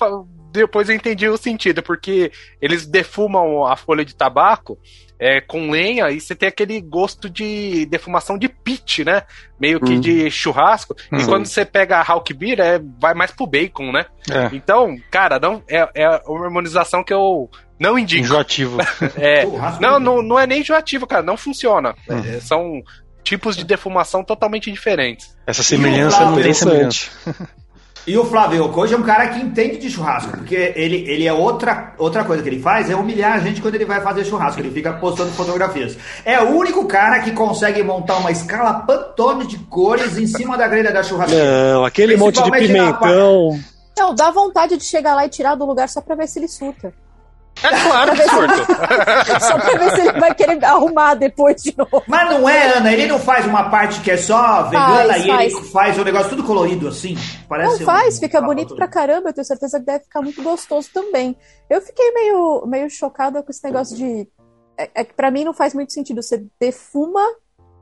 depois 0.55 0.89
eu 0.89 0.95
entendi 0.95 1.29
o 1.29 1.37
sentido, 1.37 1.83
porque 1.83 2.31
eles 2.63 2.87
defumam 2.87 3.67
a 3.67 3.77
folha 3.77 4.05
de 4.05 4.15
tabaco 4.15 4.79
é, 5.19 5.41
com 5.41 5.71
lenha 5.71 6.11
e 6.11 6.21
você 6.21 6.35
tem 6.35 6.49
aquele 6.49 6.81
gosto 6.81 7.29
de 7.31 7.87
defumação 7.87 8.37
de 8.39 8.49
pit, 8.49 9.05
né? 9.05 9.23
Meio 9.61 9.81
que 9.81 9.93
Hum. 9.95 10.01
de 10.01 10.31
churrasco. 10.31 10.95
E 11.13 11.17
Hum. 11.17 11.27
quando 11.27 11.47
você 11.47 11.65
pega 11.65 11.99
a 11.99 12.03
Hulk 12.03 12.35
Beer, 12.35 12.61
é, 12.61 12.81
vai 13.01 13.15
mais 13.15 13.31
pro 13.31 13.47
bacon, 13.47 13.93
né? 13.93 14.07
É, 14.31 14.55
Então, 14.55 14.97
cara, 15.11 15.39
não 15.39 15.63
é, 15.69 15.89
é 15.95 16.09
uma 16.27 16.45
harmonização 16.45 17.03
que 17.05 17.13
eu 17.15 17.49
não 17.79 17.99
indico. 17.99 18.23
enjoativo. 18.25 18.79
É, 19.17 19.43
Churrasco 19.43 19.83
não, 19.83 19.99
não, 20.01 20.23
não 20.23 20.39
é 20.39 20.47
nem 20.47 20.61
enjoativo, 20.61 21.07
cara, 21.07 21.23
não 21.23 21.37
funciona. 21.37 21.95
Hum. 22.09 22.19
É, 22.19 22.41
são 22.41 22.83
tipos 23.23 23.57
de 23.57 23.65
defumação 23.65 24.23
totalmente 24.23 24.71
diferentes. 24.71 25.35
Essa 25.47 25.63
semelhança 25.63 26.25
não 26.27 26.41
tem 26.43 26.53
semelhança. 26.53 27.11
E 28.07 28.19
o 28.19 28.25
Flávio 28.25 28.65
Yokoji 28.65 28.93
é 28.93 28.97
um 28.99 29.03
cara 29.03 29.29
que 29.29 29.41
entende 29.41 29.79
de 29.79 29.89
churrasco, 29.89 30.37
porque 30.37 30.75
ele, 30.77 31.09
ele 31.09 31.27
é 31.27 31.33
outra, 31.33 31.95
outra 31.97 32.23
coisa 32.23 32.43
que 32.43 32.49
ele 32.51 32.61
faz 32.61 32.91
é 32.91 32.95
humilhar 32.95 33.33
a 33.33 33.39
gente 33.39 33.63
quando 33.63 33.77
ele 33.77 33.87
vai 33.87 34.01
fazer 34.03 34.25
churrasco. 34.25 34.61
Ele 34.61 34.71
fica 34.71 34.93
postando 34.93 35.31
fotografias. 35.31 35.97
É 36.25 36.39
o 36.41 36.51
único 36.51 36.85
cara 36.87 37.21
que 37.21 37.31
consegue 37.31 37.83
montar 37.83 38.17
uma 38.19 38.31
escala 38.31 38.75
Pantone 38.75 39.47
de 39.47 39.59
cores 39.59 40.19
em 40.19 40.27
cima 40.27 40.59
da 40.59 40.69
grelha 40.69 40.93
da 40.93 41.03
churrasqueira. 41.03 41.73
Não, 41.73 41.85
aquele 41.85 42.17
monte 42.17 42.43
de 42.43 42.51
pimentão. 42.51 43.59
Não, 43.97 44.15
dá 44.15 44.31
vontade 44.31 44.77
de 44.77 44.85
chegar 44.85 45.15
lá 45.15 45.25
e 45.25 45.31
tirar 45.31 45.55
do 45.55 45.65
lugar 45.65 45.89
só 45.89 46.01
pra 46.01 46.15
ver 46.15 46.29
se 46.29 46.39
ele 46.39 46.49
surta. 46.49 46.93
É 47.63 47.81
claro 47.83 48.13
que 48.13 48.23
surto. 48.29 48.67
Só 49.41 49.59
pra 49.59 49.79
ver 49.79 49.91
se 49.93 50.01
ele 50.01 50.21
vai 50.21 50.35
querer 50.35 50.65
arrumar 50.65 51.15
depois 51.15 51.63
de 51.63 51.75
novo. 51.77 52.03
Mas 52.07 52.31
não 52.31 52.49
é, 52.49 52.77
Ana, 52.77 52.93
ele 52.93 53.07
não 53.07 53.19
faz 53.19 53.47
uma 53.47 53.71
parte 53.71 54.01
que 54.01 54.11
é 54.11 54.17
só 54.17 54.65
vegana 54.65 55.07
Faz, 55.15 55.25
e 55.25 55.29
ele 55.31 55.51
faz. 55.51 55.69
faz 55.71 55.99
um 55.99 56.05
negócio 56.05 56.31
tudo 56.31 56.45
colorido 56.45 56.89
assim. 56.89 57.17
Parece 57.49 57.79
Não 57.81 57.87
faz, 57.87 58.17
um- 58.17 58.21
fica 58.21 58.41
um- 58.41 58.45
bonito 58.47 58.75
pra 58.75 58.89
caramba. 58.89 59.31
Eu 59.31 59.33
tenho 59.33 59.45
certeza 59.45 59.79
que 59.79 59.87
deve 59.87 60.05
ficar 60.05 60.21
muito 60.21 60.43
gostoso 60.43 60.89
também. 60.93 61.37
Eu 61.71 61.81
fiquei 61.81 62.11
meio, 62.13 62.65
meio 62.67 62.91
chocada 62.91 63.43
com 63.43 63.51
esse 63.51 63.65
negócio 63.65 63.97
de. 63.97 64.29
É, 64.77 64.91
é 64.97 65.05
que 65.05 65.15
pra 65.15 65.31
mim 65.31 65.45
não 65.45 65.55
faz 65.55 65.73
muito 65.75 65.93
sentido. 65.93 66.23
Você 66.23 66.45
defuma 66.61 67.25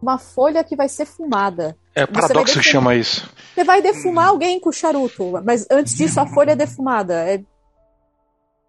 uma 0.01 0.19
folha 0.19 0.63
que 0.63 0.77
vai 0.77 0.89
ser 0.89 1.07
fumada. 1.07 1.77
É 1.95 2.07
paradoxo 2.07 2.59
que 2.59 2.65
chama 2.65 2.95
isso. 2.95 3.29
Você 3.55 3.65
vai 3.65 3.81
defumar 3.83 4.29
alguém 4.29 4.59
com 4.59 4.73
charuto, 4.73 5.33
mas 5.45 5.67
antes 5.71 5.95
disso 5.95 6.19
a 6.21 6.27
folha 6.27 6.53
é 6.53 6.57
defumada. 6.57 7.15
É... 7.15 7.41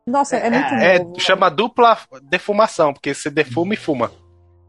Nossa, 0.06 0.36
é, 0.36 0.50
muito 0.50 0.74
É, 0.76 1.00
novo. 1.00 1.20
chama 1.20 1.50
dupla 1.50 1.98
defumação, 2.24 2.94
porque 2.94 3.14
você 3.14 3.30
defuma 3.30 3.74
e 3.74 3.78
fuma. 3.78 4.12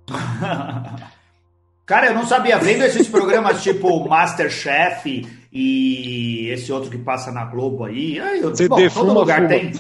Cara, 1.87 2.07
eu 2.07 2.15
não 2.15 2.25
sabia. 2.27 2.59
Vendo 2.59 2.83
esses 2.85 3.07
programas 3.09 3.63
tipo 3.63 4.09
Masterchef 4.09 5.27
e 5.53 6.49
esse 6.51 6.73
outro 6.73 6.91
que 6.91 6.97
passa 6.99 7.31
na 7.31 7.45
Globo 7.45 7.85
aí. 7.85 8.19
aí 8.21 8.41
eu, 8.41 8.51
Você 8.51 8.69
bom, 8.69 8.77
defuma, 8.77 9.07
todo 9.07 9.19
lugar 9.19 9.37
fuma. 9.39 9.49
tem. 9.49 9.73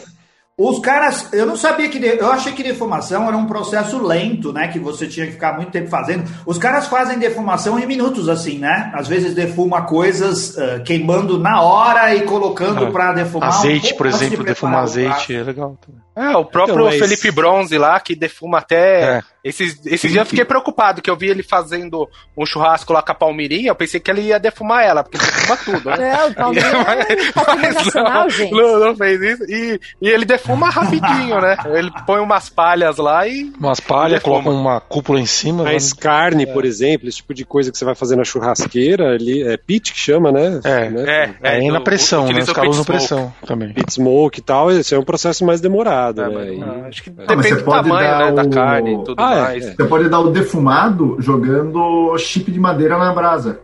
Os 0.56 0.78
caras, 0.78 1.32
eu 1.32 1.44
não 1.46 1.56
sabia 1.56 1.88
que. 1.88 1.98
de- 1.98 2.06
eu 2.16 2.30
achei 2.30 2.52
que 2.52 2.62
defumação 2.62 3.26
era 3.26 3.36
um 3.36 3.44
processo 3.46 4.00
lento, 4.00 4.52
né? 4.52 4.68
Que 4.68 4.78
você 4.78 5.08
tinha 5.08 5.26
que 5.26 5.32
ficar 5.32 5.56
muito 5.56 5.72
tempo 5.72 5.88
fazendo. 5.88 6.30
Os 6.46 6.58
caras 6.58 6.86
fazem 6.86 7.18
defumação 7.18 7.76
em 7.76 7.84
minutos, 7.86 8.28
assim, 8.28 8.58
né? 8.60 8.92
Às 8.94 9.08
vezes 9.08 9.34
defuma 9.34 9.82
coisas 9.82 10.56
ah, 10.56 10.78
queimando 10.84 11.40
na 11.40 11.60
hora 11.60 12.14
e 12.14 12.22
colocando 12.22 12.86
Ah, 12.86 12.90
pra 12.92 13.12
defumar. 13.12 13.48
um 13.48 13.52
Azeite, 13.52 13.80
pouco 13.88 13.96
por 13.98 14.08
de 14.08 14.14
exemplo, 14.14 14.44
preparar 14.44 14.54
defumar 14.54 14.82
azeite 14.84 15.34
é 15.34 15.42
legal 15.42 15.76
também. 15.84 16.00
É, 16.16 16.36
o 16.36 16.44
próprio 16.44 16.74
Então, 16.74 16.84
mas- 16.86 16.98
Felipe 16.98 17.30
Bronze 17.30 17.76
lá, 17.76 17.98
que 18.00 18.14
defuma 18.14 18.58
até. 18.58 19.18
É. 19.18 19.22
Esses, 19.44 19.78
esses 19.84 20.10
dias 20.10 20.24
eu 20.24 20.26
fiquei 20.26 20.44
preocupado, 20.44 21.02
que 21.02 21.10
eu 21.10 21.16
vi 21.18 21.28
ele 21.28 21.42
fazendo 21.42 22.08
um 22.34 22.46
churrasco 22.46 22.94
lá 22.94 23.02
com 23.02 23.12
a 23.12 23.14
Palmirinha, 23.14 23.68
eu 23.68 23.74
pensei 23.74 24.00
que 24.00 24.10
ele 24.10 24.22
ia 24.22 24.40
defumar 24.40 24.82
ela, 24.82 25.02
porque 25.04 25.18
ele 25.18 25.26
defuma 25.26 25.56
tudo, 25.58 25.90
né? 25.90 25.96
É, 26.16 26.24
o 26.24 26.34
Palmeiras 26.34 26.72
é 27.44 27.54
Mas 27.60 27.74
nacional, 27.74 28.22
não, 28.22 28.30
gente. 28.30 28.52
Não, 28.52 28.80
não 28.80 28.96
fez 28.96 29.20
isso. 29.20 29.44
E, 29.50 29.78
e 30.00 30.08
ele 30.08 30.24
defuma 30.24 30.70
rapidinho, 30.70 31.40
né? 31.42 31.58
Ele 31.74 31.90
põe 32.06 32.20
umas 32.20 32.48
palhas 32.48 32.96
lá 32.96 33.28
e. 33.28 33.52
Umas 33.60 33.80
palhas, 33.80 34.22
coloca 34.22 34.48
uma 34.48 34.80
cúpula 34.80 35.20
em 35.20 35.26
cima. 35.26 35.64
Mas 35.64 35.90
né? 35.92 35.98
carne, 36.00 36.46
por 36.46 36.64
exemplo, 36.64 37.06
esse 37.06 37.18
tipo 37.18 37.34
de 37.34 37.44
coisa 37.44 37.70
que 37.70 37.76
você 37.76 37.84
vai 37.84 37.94
fazer 37.94 38.16
na 38.16 38.24
churrasqueira, 38.24 39.10
ali, 39.14 39.42
é 39.42 39.58
pit 39.58 39.92
que 39.92 39.98
chama, 39.98 40.32
né? 40.32 40.60
É. 40.64 40.88
Né? 40.88 41.04
É, 41.06 41.30
É, 41.42 41.50
aí 41.56 41.68
na 41.68 41.78
do- 41.80 41.84
pressão, 41.84 42.26
né? 42.32 42.40
Os 42.40 42.50
caras 42.50 42.70
usam 42.70 42.84
pit 42.84 42.96
smoke. 43.04 43.08
pressão 43.08 43.34
também. 43.46 43.74
Pit 43.74 43.92
smoke 43.92 44.38
e 44.38 44.42
tal, 44.42 44.70
esse 44.70 44.94
é 44.94 44.98
um 44.98 45.04
processo 45.04 45.44
mais 45.44 45.60
demorado, 45.60 46.03
É, 46.10 46.28
né? 46.28 46.28
mas, 46.34 46.48
E- 46.58 46.62
ah, 46.62 46.86
acho 46.88 47.02
que 47.02 47.10
mas 47.10 47.26
depende 47.26 47.48
você 47.48 47.54
do 47.56 47.64
pode 47.64 47.88
tamanho 47.88 48.08
dar 48.10 48.18
né, 48.26 48.32
da 48.32 48.42
o- 48.42 48.50
carne 48.50 48.94
e 48.94 49.04
tudo 49.04 49.14
Ah, 49.22 49.34
é, 49.34 49.40
mais. 49.42 49.64
é. 49.66 49.74
Você 49.74 49.84
pode 49.84 50.08
dar 50.08 50.20
o 50.20 50.30
defumado 50.30 51.16
jogando 51.20 52.16
chip 52.18 52.50
de 52.50 52.58
madeira 52.60 52.96
na 52.98 53.12
brasa. 53.12 53.60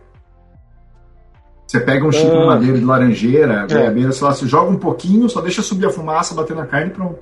Você 1.67 1.79
pega 1.79 2.05
um 2.05 2.11
chip 2.11 2.27
Ah. 2.29 2.39
de 2.39 2.45
madeira 2.45 2.77
de 2.79 2.85
laranjeira, 2.85 3.65
É. 3.69 3.73
goiabeira, 3.73 4.11
sei 4.11 4.27
lá, 4.27 4.33
você 4.33 4.45
joga 4.45 4.69
um 4.71 4.77
pouquinho, 4.77 5.29
só 5.29 5.39
deixa 5.41 5.61
subir 5.61 5.85
a 5.85 5.89
fumaça, 5.89 6.35
bater 6.35 6.55
na 6.55 6.65
carne 6.65 6.87
e 6.89 6.93
pronto. 6.93 7.19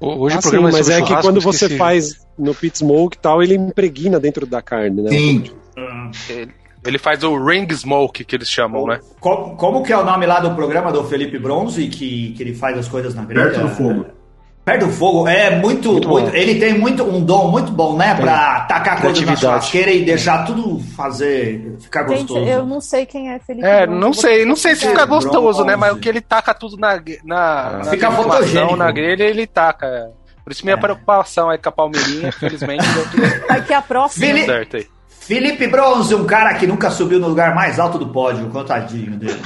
Hoje 0.00 0.34
Ah, 0.34 0.38
o 0.38 0.42
programa 0.42 0.70
sim, 0.72 0.76
mas 0.78 0.88
é 0.90 1.00
que 1.02 1.16
quando 1.22 1.40
você 1.40 1.68
faz 1.76 2.26
no 2.36 2.52
pit 2.54 2.78
smoke 2.78 3.16
e 3.16 3.20
tal, 3.20 3.42
ele 3.42 3.54
impregna 3.54 4.18
dentro 4.18 4.44
da 4.44 4.60
carne, 4.60 5.02
né? 5.02 5.10
Sim. 5.10 5.44
Ele, 6.28 6.50
ele 6.84 6.98
faz 6.98 7.22
o 7.24 7.36
ring 7.44 7.66
smoke, 7.72 8.24
que 8.24 8.36
eles 8.36 8.48
chamam, 8.50 8.86
né? 8.86 9.00
Como, 9.20 9.56
como 9.56 9.82
que 9.82 9.92
é 9.92 9.96
o 9.98 10.04
nome 10.04 10.26
lá 10.26 10.40
do 10.40 10.54
programa 10.54 10.92
do 10.92 11.04
Felipe 11.04 11.38
Bronze, 11.38 11.86
que, 11.88 12.32
que 12.36 12.42
ele 12.42 12.54
faz 12.54 12.78
as 12.78 12.88
coisas 12.88 13.14
na 13.14 13.24
grelha? 13.24 13.50
Perto 13.50 13.60
do 13.62 13.68
fogo. 13.70 14.06
Perto 14.64 14.86
do 14.86 14.92
fogo, 14.92 15.28
é 15.28 15.50
muito, 15.60 15.92
Muito 15.92 16.08
muito- 16.08 16.34
ele 16.34 16.58
tem 16.58 16.72
muito 16.78 17.04
um 17.04 17.22
dom 17.22 17.50
muito 17.50 17.70
bom, 17.70 17.98
né, 17.98 18.14
pra 18.14 18.60
tacar 18.62 18.98
coisa 18.98 19.22
na 19.26 19.36
churrasqueira 19.36 19.90
e 19.90 20.04
deixar 20.06 20.46
tudo 20.46 20.80
fazer, 20.96 21.76
ficar 21.80 22.08
Gente, 22.08 22.20
gostoso. 22.28 22.46
eu 22.46 22.64
não 22.64 22.80
sei 22.80 23.04
quem 23.04 23.30
é 23.30 23.38
Felipe. 23.38 23.66
É, 23.66 23.84
Bronze, 23.86 24.00
não 24.00 24.12
sei, 24.14 24.44
não 24.46 24.56
sei 24.56 24.74
se 24.74 24.86
fica 24.88 25.04
gostoso, 25.04 25.64
né? 25.64 25.76
Mas 25.76 25.92
o 25.92 25.98
que 25.98 26.08
ele 26.08 26.22
taca 26.22 26.54
tudo 26.54 26.78
na, 26.78 26.94
na, 27.24 27.72
na 27.78 27.84
Fica 27.84 28.08
deflação, 28.08 28.22
fotogênico. 28.22 28.76
na 28.76 28.90
grelha, 28.90 29.24
ele 29.24 29.46
taca. 29.46 30.10
Por 30.42 30.50
isso 30.52 30.64
minha 30.64 30.76
É. 30.76 30.80
preocupação 30.80 31.50
aí 31.50 31.58
com 31.58 31.68
a 31.68 31.72
Palmeirinha, 31.72 32.32
felizmente 32.32 32.84
deu 32.86 33.04
tudo 33.10 33.46
Vai 33.48 33.62
que 33.64 33.72
a 33.74 33.82
próxima. 33.82 34.26
Felipe- 34.26 34.46
certo 34.46 34.76
aí. 34.78 34.86
Felipe 35.26 35.66
Bronze, 35.68 36.14
um 36.14 36.26
cara 36.26 36.52
que 36.54 36.66
nunca 36.66 36.90
subiu 36.90 37.18
no 37.18 37.28
lugar 37.28 37.54
mais 37.54 37.78
alto 37.78 37.98
do 37.98 38.08
pódio, 38.08 38.50
contadinho 38.50 39.16
dele. 39.16 39.40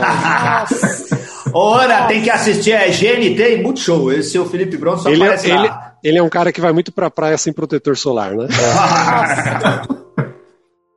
Nossa. 0.00 1.20
Ora, 1.52 2.06
tem 2.06 2.22
que 2.22 2.30
assistir 2.30 2.72
a 2.72 2.86
GNT 2.86 3.56
e 3.56 3.62
Multishow. 3.62 4.10
Esse 4.12 4.38
é 4.38 4.40
o 4.40 4.46
Felipe 4.46 4.78
Bronze, 4.78 5.02
só 5.02 5.10
Ele, 5.10 5.22
é, 5.22 5.26
aparece 5.26 5.50
ele, 5.50 5.68
lá. 5.68 5.94
ele 6.02 6.18
é 6.18 6.22
um 6.22 6.28
cara 6.28 6.50
que 6.52 6.60
vai 6.60 6.72
muito 6.72 6.90
pra 6.90 7.10
praia 7.10 7.36
sem 7.36 7.52
protetor 7.52 7.96
solar, 7.98 8.34
né? 8.34 8.48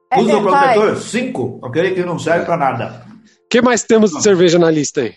É, 0.09 0.19
Usa 0.21 0.31
é, 0.31 0.35
o 0.35 0.41
protetor 0.41 0.95
5, 0.97 1.59
aquele 1.63 1.91
que 1.91 2.03
não 2.03 2.17
serve 2.17 2.45
pra 2.45 2.55
nada. 2.55 3.05
O 3.45 3.49
que 3.49 3.61
mais 3.61 3.83
temos 3.83 4.11
de 4.11 4.21
cerveja 4.23 4.57
na 4.57 4.71
lista 4.71 5.01
aí? 5.01 5.13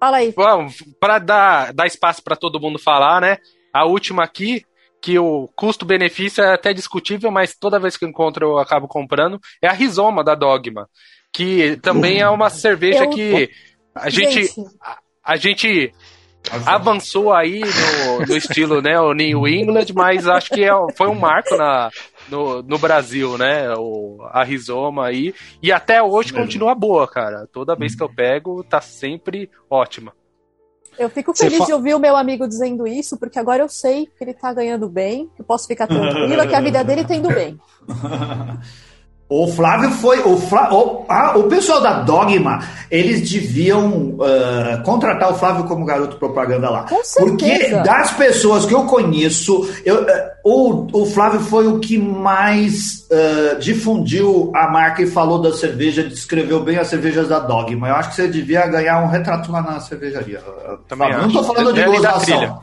Fala 0.00 0.16
aí. 0.16 0.32
Vamos, 0.36 0.82
para 1.00 1.18
dar, 1.20 1.72
dar 1.72 1.86
espaço 1.86 2.22
para 2.24 2.34
todo 2.34 2.60
mundo 2.60 2.78
falar, 2.78 3.20
né? 3.20 3.38
A 3.72 3.84
última 3.84 4.24
aqui, 4.24 4.64
que 5.00 5.18
o 5.18 5.48
custo-benefício 5.54 6.42
é 6.42 6.52
até 6.54 6.72
discutível, 6.72 7.30
mas 7.30 7.54
toda 7.54 7.78
vez 7.78 7.96
que 7.96 8.04
eu 8.04 8.08
encontro 8.08 8.46
eu 8.46 8.58
acabo 8.58 8.88
comprando, 8.88 9.40
é 9.62 9.68
a 9.68 9.72
Rizoma 9.72 10.24
da 10.24 10.34
Dogma. 10.34 10.88
Que 11.32 11.76
também 11.76 12.20
é 12.20 12.28
uma 12.28 12.50
cerveja 12.50 13.04
Eu- 13.04 13.10
que 13.10 13.50
a 13.94 14.10
gente, 14.10 14.42
Gente, 14.44 14.54
a 15.22 15.36
gente 15.36 15.92
avançou 16.66 17.32
aí 17.32 17.60
no, 17.60 18.26
no 18.26 18.36
estilo, 18.36 18.80
né, 18.80 18.98
o 18.98 19.12
New 19.12 19.46
England, 19.46 19.86
mas 19.94 20.26
acho 20.26 20.50
que 20.50 20.64
é, 20.64 20.70
foi 20.96 21.08
um 21.08 21.14
marco 21.14 21.56
na, 21.56 21.90
no, 22.28 22.62
no 22.62 22.78
Brasil, 22.78 23.36
né, 23.36 23.72
o, 23.76 24.18
a 24.30 24.44
Rizoma 24.44 25.06
aí, 25.06 25.34
e 25.62 25.70
até 25.72 26.02
hoje 26.02 26.32
continua 26.32 26.74
boa, 26.74 27.06
cara. 27.06 27.46
Toda 27.52 27.76
vez 27.76 27.94
que 27.94 28.02
eu 28.02 28.08
pego, 28.08 28.64
tá 28.64 28.80
sempre 28.80 29.50
ótima. 29.68 30.12
Eu 30.98 31.08
fico 31.10 31.34
feliz 31.34 31.58
fa- 31.58 31.66
de 31.66 31.72
ouvir 31.72 31.94
o 31.94 31.98
meu 31.98 32.16
amigo 32.16 32.46
dizendo 32.48 32.86
isso, 32.86 33.16
porque 33.16 33.38
agora 33.38 33.62
eu 33.62 33.68
sei 33.68 34.06
que 34.06 34.24
ele 34.24 34.34
tá 34.34 34.52
ganhando 34.52 34.88
bem, 34.88 35.28
eu 35.38 35.44
posso 35.44 35.66
ficar 35.66 35.86
tranquila 35.86 36.46
que 36.46 36.54
a 36.54 36.60
vida 36.60 36.82
dele 36.82 37.04
tá 37.04 37.14
indo 37.14 37.28
bem. 37.28 37.58
O 39.30 39.46
Flávio 39.46 39.90
foi. 39.90 40.20
O, 40.20 40.38
Flá- 40.38 40.72
o, 40.72 41.04
ah, 41.06 41.34
o 41.36 41.44
pessoal 41.44 41.82
da 41.82 42.00
Dogma, 42.00 42.60
eles 42.90 43.30
deviam 43.30 44.16
ah, 44.22 44.80
contratar 44.84 45.30
o 45.30 45.34
Flávio 45.34 45.64
como 45.64 45.84
garoto 45.84 46.16
propaganda 46.16 46.70
lá. 46.70 46.84
Com 46.84 47.04
certeza. 47.04 47.28
Porque 47.36 47.68
das 47.84 48.10
pessoas 48.12 48.64
que 48.64 48.72
eu 48.74 48.84
conheço, 48.84 49.68
eu, 49.84 50.06
ah, 50.08 50.30
o, 50.42 50.86
o 51.02 51.04
Flávio 51.06 51.40
foi 51.40 51.66
o 51.66 51.78
que 51.78 51.98
mais 51.98 53.06
ah, 53.12 53.56
difundiu 53.60 54.50
a 54.56 54.70
marca 54.70 55.02
e 55.02 55.06
falou 55.06 55.42
da 55.42 55.52
cerveja, 55.52 56.02
descreveu 56.02 56.60
bem 56.60 56.78
as 56.78 56.88
cervejas 56.88 57.28
da 57.28 57.38
Dogma. 57.38 57.88
Eu 57.88 57.96
acho 57.96 58.08
que 58.08 58.14
você 58.16 58.28
devia 58.28 58.66
ganhar 58.66 59.02
um 59.02 59.08
retrato 59.08 59.52
lá 59.52 59.60
na 59.60 59.78
cervejaria. 59.80 60.40
Também. 60.88 61.12
Não 61.12 61.28
tô 61.30 61.40
acho. 61.40 61.48
falando 61.48 61.74
de 61.74 61.80
É 61.82 61.86
gozação. 61.86 62.62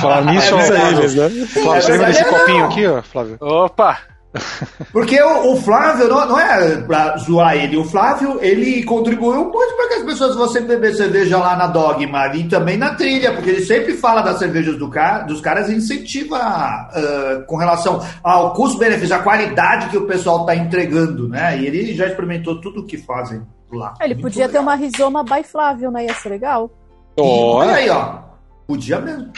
Falar 0.00 0.24
nisso, 0.26 0.56
Isso 0.56 0.72
aí, 0.72 0.78
Flávio, 0.78 0.98
eles, 1.00 1.14
né? 1.14 1.46
Flávio, 1.48 1.82
você 1.82 1.92
lembra 1.92 2.06
É, 2.06 2.10
desse 2.12 2.24
copinho 2.24 2.64
aqui, 2.64 2.86
ó, 2.86 3.02
Flávio? 3.02 3.36
Opa! 3.40 3.98
Porque 4.92 5.20
o, 5.22 5.52
o 5.52 5.56
Flávio, 5.56 6.08
não, 6.08 6.26
não 6.28 6.38
é 6.38 6.76
pra 6.82 7.16
zoar 7.16 7.56
ele, 7.56 7.76
o 7.76 7.84
Flávio, 7.84 8.38
ele 8.42 8.82
contribuiu 8.84 9.44
muito 9.50 9.74
para 9.76 9.88
que 9.88 9.94
as 9.94 10.02
pessoas 10.02 10.36
fossem 10.36 10.62
beber 10.66 10.94
cerveja 10.94 11.38
lá 11.38 11.56
na 11.56 11.66
Dogma 11.66 12.26
e 12.34 12.46
também 12.48 12.76
na 12.76 12.94
trilha, 12.94 13.32
porque 13.32 13.50
ele 13.50 13.64
sempre 13.64 13.94
fala 13.94 14.20
das 14.20 14.38
cervejas 14.38 14.76
do 14.76 14.88
ca- 14.90 15.20
dos 15.20 15.40
caras 15.40 15.68
e 15.68 15.74
incentiva 15.74 16.36
ah, 16.38 17.42
com 17.46 17.56
relação 17.56 18.04
ao 18.22 18.52
custo-benefício, 18.52 19.14
a 19.16 19.20
qualidade 19.20 19.88
que 19.88 19.96
o 19.98 20.06
pessoal 20.06 20.40
está 20.40 20.54
entregando, 20.54 21.28
né? 21.28 21.58
E 21.58 21.66
ele 21.66 21.94
já 21.94 22.06
experimentou 22.06 22.60
tudo 22.60 22.80
o 22.80 22.86
que 22.86 22.98
fazem 22.98 23.42
lá. 23.72 23.94
Ele 24.00 24.14
Muito 24.14 24.22
podia 24.24 24.44
ter 24.46 24.58
legal. 24.58 24.62
uma 24.62 24.74
rizoma 24.74 25.22
by 25.24 25.42
Flávio, 25.42 25.90
né? 25.90 26.04
Ia 26.04 26.14
ser 26.14 26.28
legal. 26.28 26.70
Olha 27.18 27.74
aí, 27.74 27.90
ó. 27.90 28.18
Podia 28.66 29.00
mesmo. 29.00 29.32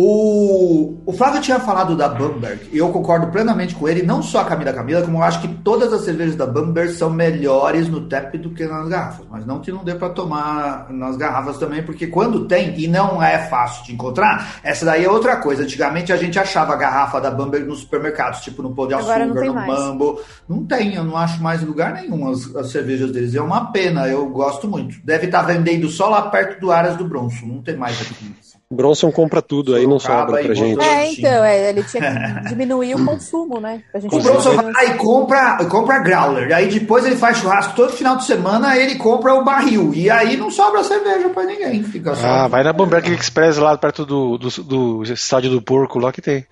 O, 0.00 0.96
o 1.04 1.12
Flávio 1.12 1.40
tinha 1.40 1.58
falado 1.58 1.96
da 1.96 2.08
Bamberg, 2.08 2.68
e 2.72 2.78
eu 2.78 2.88
concordo 2.90 3.26
plenamente 3.32 3.74
com 3.74 3.88
ele, 3.88 4.04
não 4.04 4.22
só 4.22 4.42
a 4.42 4.44
Camila 4.44 4.72
Camila, 4.72 5.02
como 5.02 5.18
eu 5.18 5.24
acho 5.24 5.40
que 5.40 5.48
todas 5.48 5.92
as 5.92 6.02
cervejas 6.02 6.36
da 6.36 6.46
Bamberg 6.46 6.92
são 6.92 7.10
melhores 7.10 7.88
no 7.88 8.02
tap 8.02 8.32
do 8.36 8.50
que 8.50 8.64
nas 8.64 8.86
garrafas. 8.86 9.26
Mas 9.28 9.44
não 9.44 9.58
que 9.58 9.72
não 9.72 9.82
dê 9.82 9.96
para 9.96 10.10
tomar 10.10 10.86
nas 10.88 11.16
garrafas 11.16 11.58
também, 11.58 11.82
porque 11.82 12.06
quando 12.06 12.46
tem, 12.46 12.78
e 12.78 12.86
não 12.86 13.20
é 13.20 13.38
fácil 13.48 13.86
de 13.86 13.92
encontrar, 13.92 14.60
essa 14.62 14.86
daí 14.86 15.04
é 15.04 15.10
outra 15.10 15.38
coisa. 15.38 15.64
Antigamente 15.64 16.12
a 16.12 16.16
gente 16.16 16.38
achava 16.38 16.74
a 16.74 16.76
garrafa 16.76 17.20
da 17.20 17.32
Bamberg 17.32 17.66
nos 17.66 17.80
supermercados, 17.80 18.42
tipo 18.42 18.62
no 18.62 18.72
Pão 18.72 18.86
de 18.86 18.94
Agora 18.94 19.24
Açúcar, 19.24 19.46
no 19.46 19.54
mais. 19.54 19.66
Mambo. 19.68 20.20
Não 20.48 20.64
tem, 20.64 20.94
eu 20.94 21.02
não 21.02 21.16
acho 21.16 21.42
mais 21.42 21.60
em 21.60 21.66
lugar 21.66 21.94
nenhum 21.94 22.30
as, 22.30 22.54
as 22.54 22.70
cervejas 22.70 23.10
deles. 23.10 23.34
É 23.34 23.42
uma 23.42 23.72
pena, 23.72 24.06
eu 24.06 24.28
gosto 24.30 24.68
muito. 24.68 25.04
Deve 25.04 25.26
estar 25.26 25.42
vendendo 25.42 25.88
só 25.88 26.08
lá 26.08 26.22
perto 26.22 26.60
do 26.60 26.70
Aras 26.70 26.96
do 26.96 27.04
Bronson, 27.04 27.46
não 27.46 27.62
tem 27.62 27.76
mais 27.76 28.00
aqui. 28.00 28.32
Bronson 28.70 29.10
compra 29.10 29.40
tudo, 29.40 29.74
aí 29.74 29.86
não 29.86 29.98
sobra 29.98 30.42
pra 30.42 30.54
gente. 30.54 30.78
É, 30.78 31.10
então, 31.10 31.42
é, 31.44 31.70
ele 31.70 31.82
tinha 31.84 32.02
que 32.42 32.48
diminuir 32.50 32.94
o 32.94 33.04
consumo, 33.04 33.58
né? 33.58 33.82
Pra 33.90 33.98
gente 33.98 34.14
O 34.14 34.20
Bronson 34.20 34.56
vai 34.56 34.88
e 34.88 34.94
compra, 34.94 35.64
compra 35.64 35.98
growler. 36.00 36.54
Aí 36.54 36.68
depois 36.68 37.06
ele 37.06 37.16
faz 37.16 37.38
churrasco 37.38 37.74
todo 37.74 37.92
final 37.92 38.16
de 38.16 38.24
semana, 38.24 38.76
ele 38.76 38.96
compra 38.96 39.32
o 39.34 39.42
barril. 39.42 39.94
E 39.94 40.10
aí 40.10 40.36
não 40.36 40.50
sobra 40.50 40.84
cerveja 40.84 41.30
pra 41.30 41.44
ninguém. 41.44 41.82
Fica 41.82 42.14
só. 42.14 42.26
Ah, 42.26 42.46
vai 42.46 42.62
na 42.62 42.74
Bamberg 42.74 43.10
Express 43.10 43.56
lá 43.56 43.76
perto 43.78 44.04
do, 44.04 44.36
do, 44.36 44.48
do 44.62 45.02
estádio 45.04 45.50
do 45.50 45.62
porco 45.62 45.98
lá 45.98 46.12
que 46.12 46.20
tem. 46.20 46.44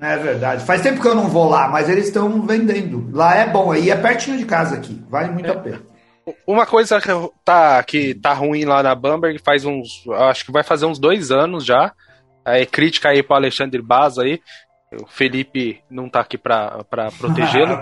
É 0.00 0.16
verdade. 0.18 0.64
Faz 0.64 0.82
tempo 0.82 1.00
que 1.00 1.08
eu 1.08 1.14
não 1.16 1.28
vou 1.28 1.48
lá, 1.48 1.68
mas 1.68 1.88
eles 1.88 2.06
estão 2.06 2.42
vendendo. 2.42 3.08
Lá 3.12 3.34
é 3.34 3.48
bom, 3.48 3.72
aí 3.72 3.90
é 3.90 3.96
pertinho 3.96 4.38
de 4.38 4.44
casa 4.44 4.76
aqui. 4.76 5.02
Vale 5.08 5.32
muito 5.32 5.50
a 5.50 5.56
pena. 5.56 5.80
Uma 6.46 6.66
coisa 6.66 7.00
que 7.00 7.08
tá, 7.44 7.82
que 7.84 8.14
tá 8.14 8.32
ruim 8.32 8.64
lá 8.64 8.82
na 8.82 8.94
Bamberg 8.94 9.38
faz 9.38 9.64
uns. 9.64 10.04
Acho 10.08 10.44
que 10.44 10.52
vai 10.52 10.64
fazer 10.64 10.86
uns 10.86 10.98
dois 10.98 11.30
anos 11.30 11.64
já. 11.64 11.92
É 12.44 12.66
crítica 12.66 13.10
aí 13.10 13.22
pro 13.22 13.36
Alexandre 13.36 13.80
Baza 13.80 14.22
aí. 14.22 14.40
O 15.00 15.06
Felipe 15.06 15.82
não 15.90 16.08
tá 16.08 16.20
aqui 16.20 16.36
pra, 16.36 16.84
pra 16.90 17.10
protegê-lo. 17.18 17.80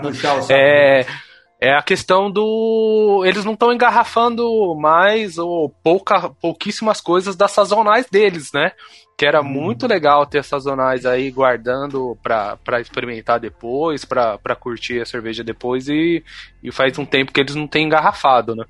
É, 0.49 1.05
é 1.59 1.73
a 1.73 1.81
questão 1.81 2.29
do. 2.29 3.23
Eles 3.25 3.45
não 3.45 3.53
estão 3.53 3.73
engarrafando 3.73 4.75
mais 4.75 5.37
ou 5.37 5.69
pouca, 5.83 6.29
pouquíssimas 6.29 7.01
coisas 7.01 7.35
das 7.35 7.51
sazonais 7.51 8.07
deles, 8.09 8.51
né? 8.53 8.71
Que 9.17 9.25
era 9.25 9.41
muito 9.41 9.87
legal 9.87 10.25
ter 10.25 10.43
sazonais 10.43 11.05
aí 11.05 11.31
guardando 11.31 12.17
pra, 12.21 12.57
pra 12.57 12.81
experimentar 12.81 13.39
depois, 13.39 14.03
pra, 14.03 14.37
pra 14.37 14.55
curtir 14.55 14.99
a 15.01 15.05
cerveja 15.05 15.43
depois, 15.43 15.87
e, 15.87 16.21
e 16.61 16.71
faz 16.71 16.97
um 16.99 17.05
tempo 17.05 17.31
que 17.31 17.39
eles 17.39 17.55
não 17.55 17.67
têm 17.67 17.85
engarrafado, 17.85 18.55
né? 18.55 18.65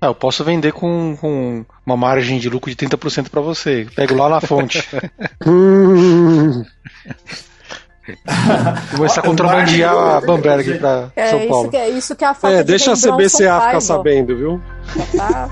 Ah, 0.00 0.06
eu 0.06 0.14
posso 0.14 0.44
vender 0.44 0.72
com, 0.72 1.16
com 1.20 1.64
uma 1.84 1.96
margem 1.96 2.38
de 2.38 2.48
lucro 2.48 2.70
de 2.70 2.76
30% 2.76 3.28
pra 3.28 3.40
você. 3.40 3.88
Pego 3.96 4.14
lá 4.14 4.28
na 4.28 4.40
fonte. 4.40 4.86
Hum, 5.46 6.64
Começar 8.94 9.20
a 9.20 9.24
contrabandear 9.24 9.94
a 9.94 10.20
Bamberg 10.20 10.78
pra 10.78 11.10
É 11.14 11.30
São 11.30 11.38
isso 11.40 11.48
Paulo. 11.48 11.70
que, 11.70 11.76
é 11.76 11.88
isso 11.90 12.16
que 12.16 12.24
é 12.24 12.28
a 12.28 12.34
falta 12.34 12.56
é, 12.56 12.62
de 12.62 12.64
deixa 12.68 12.92
a 12.92 12.96
CBCA 12.96 13.60
ficar 13.60 13.80
sabendo, 13.80 14.36
viu? 14.36 14.62
Tá? 15.16 15.50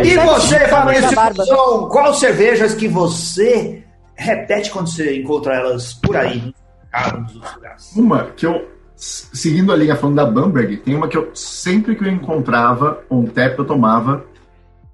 E 0.00 0.10
Sete 0.10 0.26
você, 0.26 0.58
Fabrício. 0.68 1.10
Guzon, 1.34 1.88
qual 1.88 2.14
cervejas 2.14 2.74
que 2.74 2.88
você 2.88 3.84
repete 4.14 4.70
quando 4.70 4.88
você 4.88 5.20
encontra 5.20 5.54
elas 5.54 5.94
por 5.94 6.16
aí? 6.16 6.54
Uma 7.96 8.26
que 8.36 8.46
eu 8.46 8.68
seguindo 8.96 9.72
a 9.72 9.76
linha 9.76 9.96
falando 9.96 10.16
da 10.16 10.26
Bamberg, 10.26 10.76
tem 10.76 10.94
uma 10.94 11.08
que 11.08 11.16
eu 11.16 11.34
sempre 11.34 11.96
que 11.96 12.04
eu 12.04 12.10
encontrava 12.10 13.02
um 13.10 13.26
tap 13.26 13.58
eu 13.58 13.64
tomava, 13.64 14.24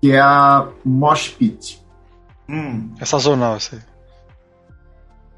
que 0.00 0.12
é 0.12 0.20
a 0.20 0.66
Mosh 0.84 1.28
Pit. 1.28 1.84
Hum. 2.48 2.94
É 2.98 3.04
sazonal 3.04 3.56
isso 3.58 3.74
aí. 3.74 3.80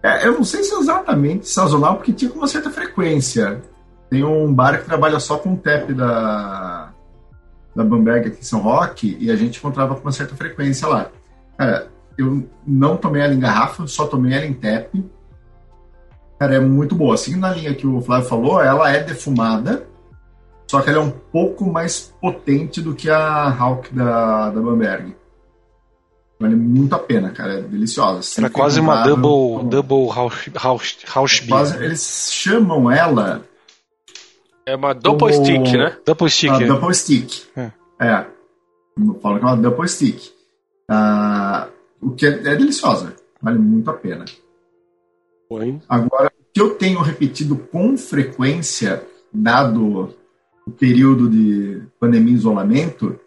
É, 0.02 0.26
eu 0.26 0.32
não 0.32 0.44
sei 0.44 0.62
se 0.62 0.72
é 0.72 0.78
exatamente 0.78 1.48
sazonal, 1.48 1.96
porque 1.96 2.12
tinha 2.12 2.30
com 2.30 2.38
uma 2.38 2.46
certa 2.46 2.70
frequência. 2.70 3.60
Tem 4.08 4.24
um 4.24 4.52
bar 4.52 4.78
que 4.78 4.86
trabalha 4.86 5.18
só 5.20 5.36
com 5.36 5.54
o 5.54 5.56
tap 5.56 5.92
da, 5.92 6.89
da 7.74 7.84
Bamberg 7.84 8.28
aqui 8.28 8.40
em 8.40 8.44
São 8.44 8.60
Roque, 8.60 9.16
e 9.20 9.30
a 9.30 9.36
gente 9.36 9.58
encontrava 9.58 9.94
com 9.94 10.02
uma 10.02 10.12
certa 10.12 10.34
frequência 10.34 10.88
lá. 10.88 11.10
Cara, 11.56 11.88
eu 12.18 12.48
não 12.66 12.96
tomei 12.96 13.22
ela 13.22 13.34
em 13.34 13.40
garrafa, 13.40 13.86
só 13.86 14.06
tomei 14.06 14.34
ela 14.34 14.46
em 14.46 14.54
tap. 14.54 14.92
Cara, 16.38 16.56
é 16.56 16.60
muito 16.60 16.94
boa. 16.94 17.14
Assim 17.14 17.36
na 17.36 17.50
linha 17.52 17.74
que 17.74 17.86
o 17.86 18.00
Flávio 18.00 18.28
falou, 18.28 18.60
ela 18.62 18.90
é 18.90 19.02
defumada, 19.02 19.86
só 20.66 20.80
que 20.80 20.90
ela 20.90 20.98
é 20.98 21.02
um 21.02 21.10
pouco 21.10 21.70
mais 21.70 22.14
potente 22.20 22.80
do 22.80 22.94
que 22.94 23.10
a 23.10 23.48
Hawk 23.50 23.94
da, 23.94 24.50
da 24.50 24.60
Bamberg. 24.60 25.14
Vale 26.40 26.56
muito 26.56 26.94
a 26.94 26.98
pena, 26.98 27.30
cara. 27.30 27.58
É 27.58 27.60
deliciosa. 27.60 28.22
Se 28.22 28.40
Era 28.40 28.48
for 28.48 28.54
quase 28.54 28.80
uma 28.80 29.02
double, 29.02 29.68
double 29.68 30.08
house, 30.08 30.48
house, 30.54 30.96
house 31.14 31.40
beer. 31.40 31.50
Quase, 31.50 31.84
eles 31.84 32.30
chamam 32.32 32.90
ela 32.90 33.42
É 34.66 34.76
uma 34.76 34.92
double 34.92 35.30
O- 35.30 35.32
stick, 35.32 35.72
né? 35.76 35.96
Double 36.04 36.30
stick. 36.30 36.50
a 36.50 36.62
é. 36.62 36.66
double 36.66 36.94
stick. 36.94 37.42
É. 37.56 37.70
É. 38.00 38.26
Falam 39.22 39.38
que 39.38 39.44
é 39.44 39.48
uma 39.48 39.56
double 39.56 39.88
stick. 39.88 40.32
Ah, 40.88 41.68
o 42.00 42.10
que 42.10 42.26
é, 42.26 42.30
é 42.30 42.56
deliciosa. 42.56 43.14
Vale 43.40 43.58
muito 43.58 43.88
a 43.90 43.94
pena. 43.94 44.24
Põe. 45.48 45.80
Agora, 45.88 46.26
o 46.28 46.52
que 46.52 46.60
eu 46.60 46.74
tenho 46.74 47.00
repetido 47.00 47.56
com 47.56 47.96
frequência, 47.96 49.02
dado 49.32 50.14
o 50.66 50.70
período 50.70 51.28
de 51.28 51.82
pandemia 51.98 52.32
e 52.32 52.36
isolamento, 52.36 53.18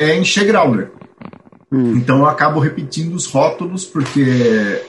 é 0.00 0.16
encher 0.18 0.46
growler. 0.46 0.92
Hum. 1.70 1.96
Então 1.96 2.18
eu 2.18 2.26
acabo 2.26 2.60
repetindo 2.60 3.14
os 3.14 3.26
rótulos, 3.26 3.84
porque 3.84 4.82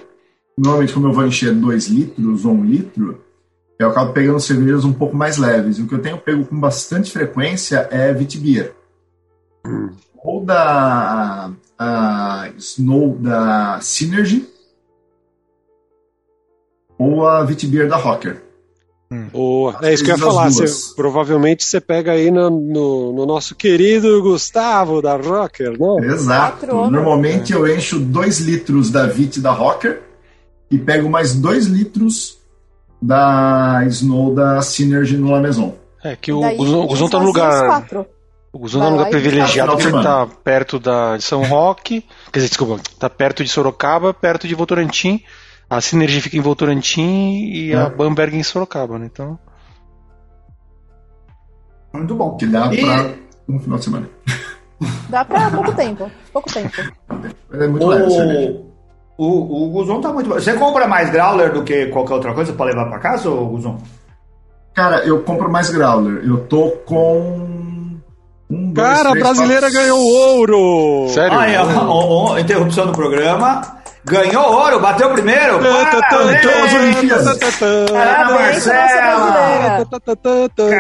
normalmente 0.57 0.93
como 0.93 1.07
eu 1.07 1.13
vou 1.13 1.25
encher 1.25 1.53
2 1.53 1.87
litros 1.87 2.45
ou 2.45 2.53
1 2.53 2.55
um 2.59 2.65
litro, 2.65 3.23
eu 3.79 3.89
acabo 3.89 4.11
pegando 4.11 4.39
cervejas 4.41 4.83
um 4.83 4.91
pouco 4.91 5.15
mais 5.15 5.37
leves. 5.37 5.77
E 5.77 5.81
o 5.81 5.87
que 5.87 5.95
eu 5.95 6.01
tenho 6.01 6.17
pego 6.17 6.45
com 6.45 6.59
bastante 6.59 7.11
frequência 7.11 7.87
é 7.89 8.13
Vitibia. 8.13 8.73
Ou 10.21 10.43
da 10.43 11.49
a 11.77 12.49
Snow 12.57 13.15
da 13.17 13.79
Synergy, 13.81 14.45
ou 16.97 17.25
a 17.25 17.41
Vitibia 17.45 17.87
da 17.87 17.95
Rocker. 17.95 18.41
Boa. 19.31 19.79
É 19.81 19.93
isso 19.93 20.03
que 20.03 20.11
eu 20.11 20.17
ia 20.17 20.21
falar. 20.21 20.49
Você- 20.51 20.93
provavelmente 20.95 21.63
você 21.63 21.79
pega 21.79 22.11
aí 22.11 22.29
no, 22.29 22.49
no, 22.49 23.13
no 23.13 23.25
nosso 23.25 23.55
querido 23.55 24.21
Gustavo 24.21 25.01
da 25.01 25.15
Rocker, 25.15 25.79
não? 25.79 26.03
Exato. 26.03 26.67
Normalmente 26.67 27.53
eu 27.53 27.65
encho 27.65 27.97
2 27.97 28.39
litros 28.41 28.91
da 28.91 29.07
Vit 29.07 29.39
da 29.39 29.51
Rocker 29.51 30.01
e 30.69 30.77
pego 30.77 31.09
mais 31.09 31.33
2 31.33 31.65
litros 31.65 32.38
da 33.01 33.81
Snow 33.87 34.33
da 34.33 34.61
Synergy 34.61 35.17
no 35.17 35.31
La 35.31 35.39
Maison. 35.39 35.75
É 36.03 36.15
que 36.15 36.31
o 36.31 36.39
Guzon, 36.55 36.83
o 36.83 36.87
Guzon 36.87 37.09
tá 37.09 37.19
no 37.19 37.25
lugar. 37.25 37.83
O 38.51 38.59
Guzon 38.59 38.79
tá 38.79 38.85
no 38.89 38.97
lugar 38.97 39.09
privilegiado, 39.09 39.71
porque 39.77 39.91
tá 39.91 40.27
perto 40.43 40.79
da, 40.79 41.17
de 41.17 41.23
São 41.23 41.43
Roque. 41.43 42.01
Quer 42.31 42.39
dizer, 42.39 42.49
desculpa, 42.49 42.81
tá 42.97 43.09
perto 43.09 43.43
de 43.43 43.49
Sorocaba, 43.49 44.13
perto 44.13 44.47
de 44.47 44.55
Votorantim. 44.55 45.21
A 45.69 45.79
Synergy 45.81 46.19
fica 46.21 46.35
em 46.37 46.41
Votorantim 46.41 47.43
e 47.53 47.75
a 47.75 47.81
É. 47.83 47.89
Bamberg 47.89 48.35
em 48.35 48.41
Sorocaba, 48.43 48.97
né? 48.97 49.05
Então. 49.11 49.37
Muito 51.93 52.15
bom. 52.15 52.37
Que 52.37 52.47
dá 52.47 52.73
E- 52.73 52.81
pra 52.81 53.13
um 53.47 53.59
final 53.59 53.77
de 53.77 53.85
semana. 53.85 54.09
Dá 55.09 55.25
pra 55.25 55.49
pouco 55.51 55.71
tempo. 55.73 56.09
Pouco 56.33 56.51
tempo. 56.51 56.71
É 57.51 57.67
muito 57.67 57.85
leve 57.87 58.03
a 58.05 58.09
cerveja. 58.11 58.61
O, 59.21 59.65
o, 59.65 59.69
Guzon 59.71 59.99
tá 59.99 60.13
muito 60.13 60.29
bom. 60.29 60.35
Você 60.35 60.53
compra 60.53 60.87
mais 60.87 61.09
Growler 61.09 61.51
do 61.51 61.61
que 61.63 61.87
qualquer 61.87 62.13
outra 62.13 62.33
coisa 62.33 62.53
pra 62.53 62.67
levar 62.67 62.85
pra 62.85 62.99
casa, 62.99 63.29
ô 63.29 63.47
Guzon? 63.47 63.77
Cara, 64.73 64.99
eu 65.05 65.19
compro 65.23 65.51
mais 65.51 65.69
Growler. 65.69 66.23
Eu 66.25 66.37
tô 66.47 66.69
com. 66.85 67.97
Um, 68.49 68.71
dois, 68.71 68.87
Cara, 68.87 69.09
a 69.09 69.11
três, 69.11 69.25
brasileira 69.25 69.63
quatro- 69.67 69.77
ganhou 69.77 69.99
ouro! 69.99 71.09
Sério? 71.09 71.37
Aí, 71.37 71.53
ó, 71.57 71.65
ó, 71.85 72.31
ó, 72.33 72.39
interrupção 72.39 72.85
do 72.87 72.93
programa. 72.93 73.59
Ganhou 74.05 74.53
ouro, 74.53 74.79
bateu 74.79 75.09
primeiro. 75.11 75.57
Então, 75.59 76.21
Marcela! 78.31 79.85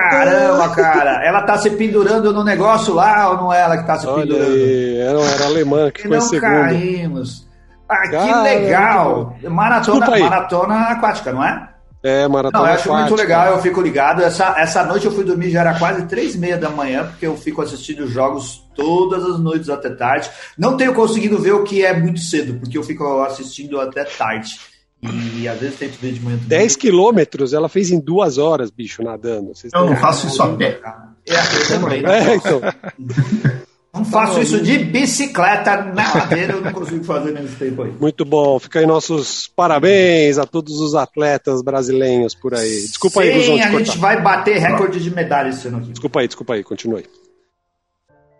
Caramba, 0.09 0.69
cara. 0.69 1.25
Ela 1.25 1.41
tá 1.43 1.57
se 1.57 1.69
pendurando 1.71 2.33
no 2.33 2.43
negócio 2.43 2.93
lá 2.93 3.29
ou 3.31 3.37
não 3.37 3.53
é 3.53 3.61
ela 3.61 3.77
que 3.77 3.85
tá 3.85 3.97
se 3.97 4.07
Olha 4.07 4.21
pendurando? 4.21 4.53
aí, 4.53 4.97
era, 5.01 5.19
era 5.21 5.45
alemã 5.45 5.91
que 5.91 6.03
E 6.03 6.07
em 6.07 6.09
não 6.09 6.21
segundo. 6.21 6.41
caímos. 6.51 7.48
Ah, 7.89 8.01
que 8.03 8.11
Cara, 8.11 8.43
legal. 8.43 9.35
Maratona, 9.49 10.09
maratona 10.11 10.75
aquática, 10.89 11.33
não 11.33 11.43
é? 11.43 11.69
É, 12.01 12.23
Não, 12.23 12.29
maratona 12.29 12.69
eu 12.69 12.73
acho 12.73 12.93
muito 12.93 13.15
legal, 13.15 13.47
eu 13.47 13.61
fico 13.61 13.81
ligado. 13.81 14.21
Essa, 14.21 14.55
essa 14.57 14.85
noite 14.85 15.05
eu 15.05 15.11
fui 15.11 15.25
dormir, 15.25 15.49
já 15.49 15.61
era 15.61 15.77
quase 15.77 16.05
três 16.05 16.35
e 16.35 16.37
meia 16.37 16.57
da 16.57 16.69
manhã, 16.69 17.05
porque 17.05 17.27
eu 17.27 17.35
fico 17.35 17.61
assistindo 17.61 18.07
jogos 18.07 18.63
todas 18.73 19.25
as 19.25 19.39
noites 19.39 19.69
até 19.69 19.89
tarde. 19.89 20.29
Não 20.57 20.77
tenho 20.77 20.93
conseguido 20.93 21.37
ver 21.39 21.51
o 21.53 21.63
que 21.63 21.83
é 21.83 21.97
muito 21.99 22.21
cedo, 22.21 22.59
porque 22.59 22.77
eu 22.77 22.83
fico 22.83 23.21
assistindo 23.23 23.81
até 23.81 24.05
tarde. 24.05 24.57
E 25.01 25.47
às 25.47 25.59
vezes 25.59 25.77
tento 25.77 25.97
ver 25.99 26.13
de 26.13 26.21
manhã 26.21 26.37
também. 26.37 26.59
10 26.59 26.75
quilômetros 26.75 27.53
ela 27.53 27.67
fez 27.67 27.91
em 27.91 27.99
duas 27.99 28.37
horas, 28.37 28.69
bicho, 28.69 29.01
nadando. 29.01 29.55
Vocês 29.55 29.73
Eu 29.73 29.85
não 29.85 29.95
faço 29.95 30.27
isso 30.27 30.41
a 30.43 30.55
pé. 30.55 30.79
É, 31.27 31.35
eu 31.35 31.67
também. 31.67 32.05
É, 32.05 32.35
então. 32.35 32.61
Não 33.93 34.05
faço 34.05 34.39
isso 34.39 34.61
de 34.61 34.77
bicicleta 34.77 35.83
na 35.83 36.13
ladeira, 36.13 36.53
eu 36.53 36.61
não 36.61 36.71
consigo 36.71 37.03
fazer 37.03 37.31
nesse 37.31 37.55
tempo 37.55 37.81
aí. 37.81 37.91
Muito 37.99 38.23
bom. 38.23 38.59
Fica 38.59 38.79
aí 38.79 38.85
nossos 38.85 39.47
parabéns 39.47 40.37
a 40.37 40.45
todos 40.45 40.79
os 40.79 40.93
atletas 40.93 41.63
brasileiros 41.63 42.35
por 42.35 42.53
aí. 42.53 42.81
Desculpa 42.81 43.21
aí, 43.21 43.33
Guzão, 43.33 43.55
Sim, 43.55 43.61
a 43.61 43.71
cortar. 43.71 43.85
gente 43.85 43.97
vai 43.97 44.21
bater 44.21 44.57
recorde 44.59 44.99
de 45.01 45.09
medalhas 45.09 45.57
esse 45.57 45.67
ano 45.67 45.77
aqui. 45.77 45.89
Desculpa 45.89 46.19
aí, 46.19 46.27
desculpa 46.27 46.53
aí, 46.53 46.63
continue. 46.63 47.05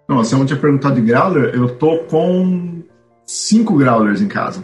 Não, 0.08 0.18
você 0.18 0.36
não 0.36 0.45
tinha 0.45 0.60
perguntado 0.60 0.95
de 0.95 1.02
Growler, 1.02 1.54
eu 1.56 1.76
tô 1.78 2.00
com 2.04 2.84
cinco 3.26 3.76
Growlers 3.76 4.22
em 4.22 4.28
casa. 4.28 4.64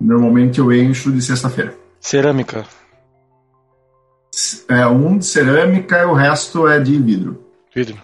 Normalmente 0.00 0.58
eu 0.58 0.72
encho 0.72 1.12
de 1.12 1.20
sexta-feira. 1.20 1.74
Cerâmica. 2.00 2.64
É 4.68 4.86
um 4.86 5.18
de 5.18 5.26
cerâmica 5.26 5.98
e 5.98 6.04
o 6.04 6.14
resto 6.14 6.66
é 6.66 6.80
de 6.80 6.98
vidro. 6.98 7.44
Vidro. 7.74 7.96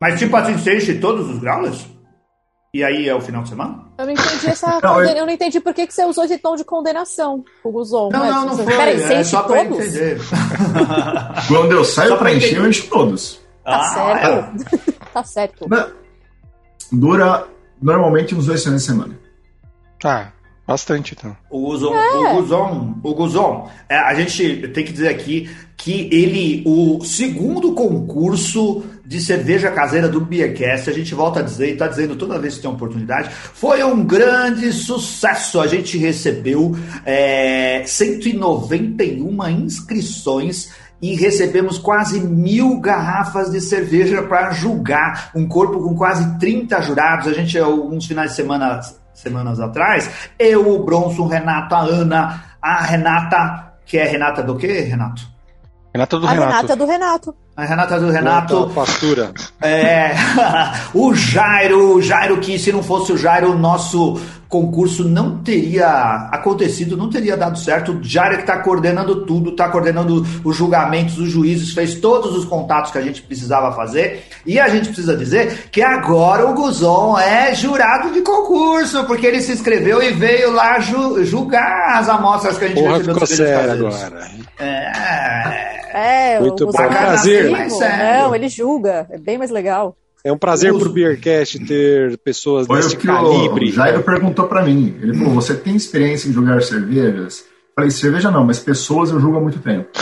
Mas 0.00 0.18
tipo 0.18 0.36
assim, 0.36 0.54
você 0.56 0.76
enche 0.76 0.94
todos 0.98 1.28
os 1.30 1.38
graulas? 1.38 1.86
E 2.74 2.82
aí 2.82 3.08
é 3.08 3.14
o 3.14 3.20
final 3.20 3.42
de 3.44 3.50
semana? 3.50 3.84
Eu 3.96 4.06
não 4.06 4.12
entendi 4.12 4.48
essa. 4.48 4.78
Não, 4.82 5.00
eu- 5.00 5.10
eu... 5.16 5.26
não 5.26 5.32
entendi 5.32 5.60
por 5.60 5.72
que, 5.72 5.86
que 5.86 5.94
você 5.94 6.04
usou 6.04 6.24
esse 6.24 6.36
tom 6.38 6.56
de 6.56 6.64
condenação, 6.64 7.44
o 7.62 7.70
Guzon. 7.70 8.08
Não, 8.10 8.18
não, 8.26 8.46
não 8.46 8.56
você- 8.56 8.64
foi. 8.64 8.76
Peraí, 8.76 8.98
você 8.98 9.14
é 9.14 9.20
enche 9.20 9.30
só 9.30 9.42
pra 9.44 9.64
todos? 9.64 9.78
entender. 9.86 10.18
Quando 11.46 11.72
eu 11.72 11.84
saio 11.84 12.08
Só 12.10 12.16
pra 12.16 12.32
encher, 12.34 12.46
entender. 12.48 12.60
eu 12.64 12.68
encho 12.70 12.88
todos. 12.88 13.40
Tá 13.64 13.76
Ah, 13.76 13.84
certo. 13.94 14.94
tá 15.14 15.22
certo. 15.24 15.68
Na- 15.68 15.88
Dura 16.92 17.46
normalmente 17.80 18.34
uns 18.34 18.46
dois 18.46 18.62
finais 18.62 18.82
de 18.82 18.86
semana. 18.88 19.18
Ah, 20.04 20.28
bastante 20.66 21.14
então. 21.18 21.36
O 21.50 21.60
Guzon, 21.70 21.94
É. 21.94 22.10
o 22.32 22.34
Guzon, 22.36 22.94
o 23.02 23.14
Guzon, 23.14 23.70
é, 23.88 23.96
a 23.96 24.14
gente 24.14 24.68
tem 24.68 24.84
que 24.84 24.92
dizer 24.92 25.08
aqui 25.08 25.48
que 25.76 26.08
ele, 26.12 26.62
o 26.66 27.02
segundo 27.04 27.72
concurso 27.74 28.84
de 29.04 29.20
cerveja 29.20 29.70
caseira 29.70 30.08
do 30.08 30.20
Beercast, 30.20 30.88
a 30.88 30.92
gente 30.92 31.14
volta 31.14 31.40
a 31.40 31.42
dizer 31.42 31.70
e 31.70 31.76
tá 31.76 31.86
dizendo 31.86 32.16
toda 32.16 32.38
vez 32.38 32.56
que 32.56 32.62
tem 32.62 32.70
oportunidade, 32.70 33.30
foi 33.30 33.84
um 33.84 34.02
grande 34.04 34.72
sucesso. 34.72 35.60
A 35.60 35.66
gente 35.66 35.98
recebeu 35.98 36.74
é, 37.04 37.82
191 37.84 39.48
inscrições 39.48 40.72
e 41.02 41.14
recebemos 41.14 41.78
quase 41.78 42.18
mil 42.20 42.80
garrafas 42.80 43.50
de 43.50 43.60
cerveja 43.60 44.22
para 44.22 44.52
julgar. 44.52 45.30
Um 45.34 45.46
corpo 45.46 45.80
com 45.82 45.94
quase 45.94 46.38
30 46.38 46.80
jurados. 46.80 47.28
A 47.28 47.32
gente, 47.34 47.58
alguns 47.58 48.06
finais 48.06 48.30
de 48.30 48.36
semana 48.36 48.80
semanas 49.12 49.60
atrás, 49.60 50.10
eu, 50.38 50.68
o 50.68 50.84
Bronson, 50.84 51.22
o 51.22 51.28
Renato, 51.28 51.74
a 51.74 51.80
Ana, 51.82 52.44
a 52.60 52.82
Renata, 52.82 53.74
que 53.86 53.96
é 53.96 54.04
Renata 54.04 54.42
do 54.42 54.56
quê, 54.56 54.80
Renato? 54.80 55.22
Renata 55.94 56.18
do 56.18 56.26
A 56.26 56.30
Renato. 56.30 56.52
Renata 56.52 56.76
do 56.76 56.86
Renato. 56.86 57.43
A 57.56 57.64
Renata 57.64 58.00
do 58.00 58.10
Renato. 58.10 58.68
Pastura. 58.74 59.32
É, 59.62 60.10
o 60.92 61.14
Jairo, 61.14 61.96
o 61.96 62.02
Jairo 62.02 62.38
que 62.38 62.58
se 62.58 62.72
não 62.72 62.82
fosse 62.82 63.12
o 63.12 63.16
Jairo, 63.16 63.52
o 63.52 63.58
nosso 63.58 64.20
concurso 64.48 65.04
não 65.04 65.38
teria 65.38 66.28
acontecido, 66.32 66.96
não 66.96 67.08
teria 67.08 67.36
dado 67.36 67.58
certo. 67.58 67.92
O 67.92 68.02
Jairo 68.02 68.36
que 68.36 68.42
está 68.42 68.58
coordenando 68.58 69.24
tudo, 69.24 69.50
está 69.50 69.68
coordenando 69.68 70.26
os 70.44 70.56
julgamentos, 70.56 71.18
os 71.18 71.30
juízes, 71.30 71.72
fez 71.72 71.96
todos 71.96 72.36
os 72.36 72.44
contatos 72.44 72.90
que 72.90 72.98
a 72.98 73.02
gente 73.02 73.22
precisava 73.22 73.74
fazer. 73.74 74.24
E 74.44 74.58
a 74.58 74.68
gente 74.68 74.86
precisa 74.86 75.16
dizer 75.16 75.68
que 75.70 75.82
agora 75.82 76.48
o 76.48 76.54
Guzon 76.54 77.18
é 77.18 77.54
jurado 77.54 78.12
de 78.12 78.20
concurso, 78.20 79.04
porque 79.04 79.26
ele 79.26 79.40
se 79.40 79.52
inscreveu 79.52 80.02
e 80.02 80.12
veio 80.12 80.52
lá 80.52 80.80
ju 80.80 81.24
julgar 81.24 81.98
as 81.98 82.08
amostras 82.08 82.58
que 82.58 82.64
a 82.64 82.68
gente 82.68 82.80
Porra, 82.80 82.98
recebeu 82.98 83.14
ficou 83.14 83.26
sério 83.26 83.72
agora. 83.72 84.30
É. 84.58 85.74
É, 85.94 86.40
Muito 86.40 86.66
bom. 86.66 86.72
É 86.82 86.88
Prazer. 87.50 87.68
Mais 87.68 87.72
sério. 87.76 88.22
Não, 88.24 88.34
ele 88.34 88.48
julga. 88.48 89.06
É 89.10 89.18
bem 89.18 89.38
mais 89.38 89.50
legal. 89.50 89.96
É 90.24 90.32
um 90.32 90.38
prazer 90.38 90.72
Uso. 90.72 90.80
pro 90.84 90.92
Beercast 90.92 91.58
ter 91.66 92.16
pessoas 92.18 92.66
Foi 92.66 92.80
calibre. 92.96 93.68
o 93.68 93.72
Jairo 93.72 94.02
perguntou 94.02 94.46
pra 94.46 94.62
mim. 94.62 94.96
Ele 95.02 95.14
falou: 95.18 95.34
Você 95.34 95.54
tem 95.54 95.76
experiência 95.76 96.28
em 96.28 96.32
julgar 96.32 96.62
cervejas? 96.62 97.44
Falei: 97.76 97.90
Cerveja 97.90 98.30
não, 98.30 98.44
mas 98.44 98.58
pessoas 98.58 99.10
eu 99.10 99.20
julgo 99.20 99.36
há 99.36 99.40
muito 99.40 99.58
tempo. 99.58 99.88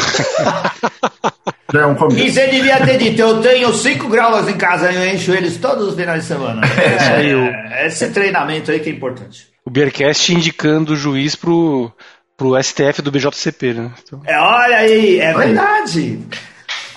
Já 1.73 1.81
é 1.83 1.87
um 1.87 1.93
E 1.95 1.97
começo. 1.97 2.35
você 2.35 2.47
devia 2.49 2.85
ter 2.85 2.99
dito, 2.99 3.19
eu 3.21 3.41
tenho 3.41 3.73
cinco 3.73 4.07
graulas 4.09 4.47
em 4.47 4.57
casa 4.59 4.93
e 4.93 4.95
eu 4.95 5.15
encho 5.15 5.33
eles 5.33 5.57
todos 5.57 5.89
os 5.89 5.95
finais 5.95 6.23
de 6.23 6.29
semana. 6.29 6.61
É, 6.71 7.87
esse 7.87 8.11
treinamento 8.11 8.71
aí 8.71 8.79
que 8.81 8.91
é 8.91 8.93
importante. 8.93 9.49
O 9.65 9.71
Beercast 9.71 10.33
indicando 10.35 10.93
o 10.93 10.97
juiz 10.97 11.35
pro, 11.35 11.91
pro 12.37 12.63
STF 12.63 13.01
do 13.01 13.11
BJCP, 13.11 13.73
né? 13.75 13.91
Então, 14.05 14.21
É, 14.27 14.39
olha 14.39 14.77
aí, 14.77 15.19
é 15.21 15.35
Olha 15.35 15.47
verdade. 15.47 16.19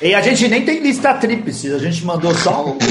E 0.02 0.14
a 0.14 0.22
gente 0.22 0.48
nem 0.48 0.66
tem 0.66 0.80
lista 0.80 1.14
tríplice, 1.14 1.74
a 1.74 1.78
gente 1.78 2.06
mandou 2.06 2.34
só 2.36 2.66
um. 2.66 2.78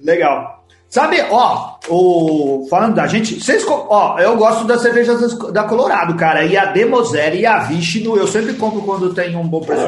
Legal. 0.00 0.64
Sabe, 0.88 1.24
ó, 1.30 1.78
o, 1.88 2.66
falando 2.68 2.96
da 2.96 3.06
gente, 3.06 3.40
vocês, 3.40 3.64
ó, 3.68 4.18
eu 4.18 4.36
gosto 4.36 4.64
das 4.64 4.82
cervejas 4.82 5.38
da 5.52 5.62
Colorado, 5.62 6.16
cara, 6.16 6.44
e 6.44 6.56
a 6.56 6.64
Demoselle 6.64 7.38
e 7.38 7.46
a 7.46 7.60
Vishnu 7.60 8.16
eu 8.16 8.26
sempre 8.26 8.54
compro 8.54 8.82
quando 8.82 9.14
tem 9.14 9.36
um 9.36 9.46
bom 9.46 9.60
preço. 9.60 9.84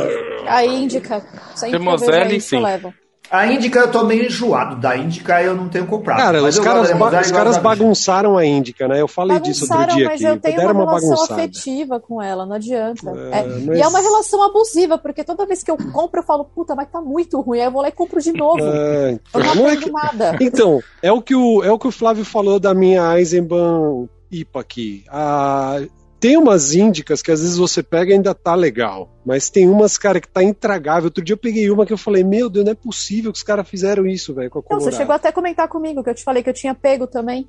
A 0.46 0.64
Índica. 0.64 1.20
Sempre 1.56 1.70
que 1.70 1.76
eu 1.76 1.80
Demoselle, 1.80 2.24
vejo 2.24 2.36
isso, 2.36 2.54
eu 2.54 2.60
sim. 2.60 2.64
levo. 2.64 2.94
A 3.32 3.46
Índica 3.46 3.78
eu 3.80 3.90
tô 3.90 4.04
meio 4.04 4.26
enjoado, 4.26 4.76
da 4.76 4.94
Índica 4.94 5.42
eu 5.42 5.54
não 5.56 5.66
tenho 5.66 5.86
comprado. 5.86 6.18
Cara, 6.18 6.42
mas 6.42 6.54
os 6.54 6.58
eu 6.58 6.64
caras, 6.64 6.92
ba- 6.92 7.20
os 7.20 7.30
caras 7.30 7.56
bagunçaram 7.56 8.36
a 8.36 8.44
Índica, 8.44 8.86
né? 8.86 9.00
Eu 9.00 9.08
falei 9.08 9.40
disso 9.40 9.64
outro 9.64 9.94
dia 9.94 10.04
mas 10.08 10.22
aqui. 10.22 10.24
eu 10.32 10.38
tenho 10.38 10.60
uma 10.60 10.70
uma 10.72 10.84
relação 10.84 11.08
bagunçada. 11.10 11.34
afetiva 11.40 11.98
com 11.98 12.20
ela, 12.20 12.44
não 12.44 12.54
adianta. 12.56 13.10
É, 13.32 13.38
É, 13.38 13.42
mas- 13.64 13.78
E 13.78 13.80
é 13.80 13.88
uma 13.88 14.00
relação 14.00 14.42
abusiva, 14.42 14.98
porque 14.98 15.24
toda 15.24 15.46
vez 15.46 15.62
que 15.62 15.70
eu 15.70 15.78
compro, 15.78 16.20
eu 16.20 16.24
falo, 16.24 16.44
puta, 16.44 16.74
mas 16.74 16.88
tá 16.90 17.00
muito 17.00 17.40
ruim. 17.40 17.60
Aí 17.60 17.64
eu 17.64 17.70
vou 17.70 17.80
lá 17.80 17.88
e 17.88 17.92
compro 17.92 18.20
de 18.20 18.32
novo. 18.32 18.60
É, 18.62 19.12
eu 19.12 19.40
então, 19.40 19.40
não 19.54 19.54
não 19.62 19.68
é 19.70 19.76
que- 19.76 19.90
nada. 19.90 20.36
Então, 20.42 20.80
é 21.02 21.10
o, 21.10 21.22
que 21.22 21.34
o, 21.34 21.64
é 21.64 21.72
o 21.72 21.78
que 21.78 21.88
o 21.88 21.92
Flávio 21.92 22.26
falou 22.26 22.60
da 22.60 22.74
minha 22.74 23.18
Eisenbahn 23.18 24.06
IPA 24.30 24.60
aqui. 24.60 25.04
Ah, 25.10 25.80
tem 26.22 26.36
umas 26.36 26.72
índicas 26.72 27.20
que 27.20 27.32
às 27.32 27.40
vezes 27.40 27.56
você 27.56 27.82
pega 27.82 28.12
e 28.12 28.14
ainda 28.14 28.32
tá 28.32 28.54
legal, 28.54 29.10
mas 29.26 29.50
tem 29.50 29.68
umas, 29.68 29.98
cara, 29.98 30.20
que 30.20 30.28
tá 30.28 30.40
intragável. 30.40 31.06
Outro 31.06 31.24
dia 31.24 31.34
eu 31.34 31.38
peguei 31.38 31.68
uma 31.68 31.84
que 31.84 31.92
eu 31.92 31.98
falei, 31.98 32.22
meu 32.22 32.48
Deus, 32.48 32.64
não 32.64 32.70
é 32.70 32.76
possível 32.76 33.32
que 33.32 33.38
os 33.38 33.42
caras 33.42 33.68
fizeram 33.68 34.06
isso, 34.06 34.32
velho, 34.32 34.48
com 34.48 34.60
a 34.60 34.62
Não, 34.62 34.68
Colorado. 34.68 34.92
você 34.92 34.96
chegou 34.98 35.16
até 35.16 35.30
a 35.30 35.32
comentar 35.32 35.66
comigo, 35.66 36.00
que 36.00 36.10
eu 36.10 36.14
te 36.14 36.22
falei 36.22 36.40
que 36.40 36.48
eu 36.48 36.54
tinha 36.54 36.76
pego 36.76 37.08
também. 37.08 37.44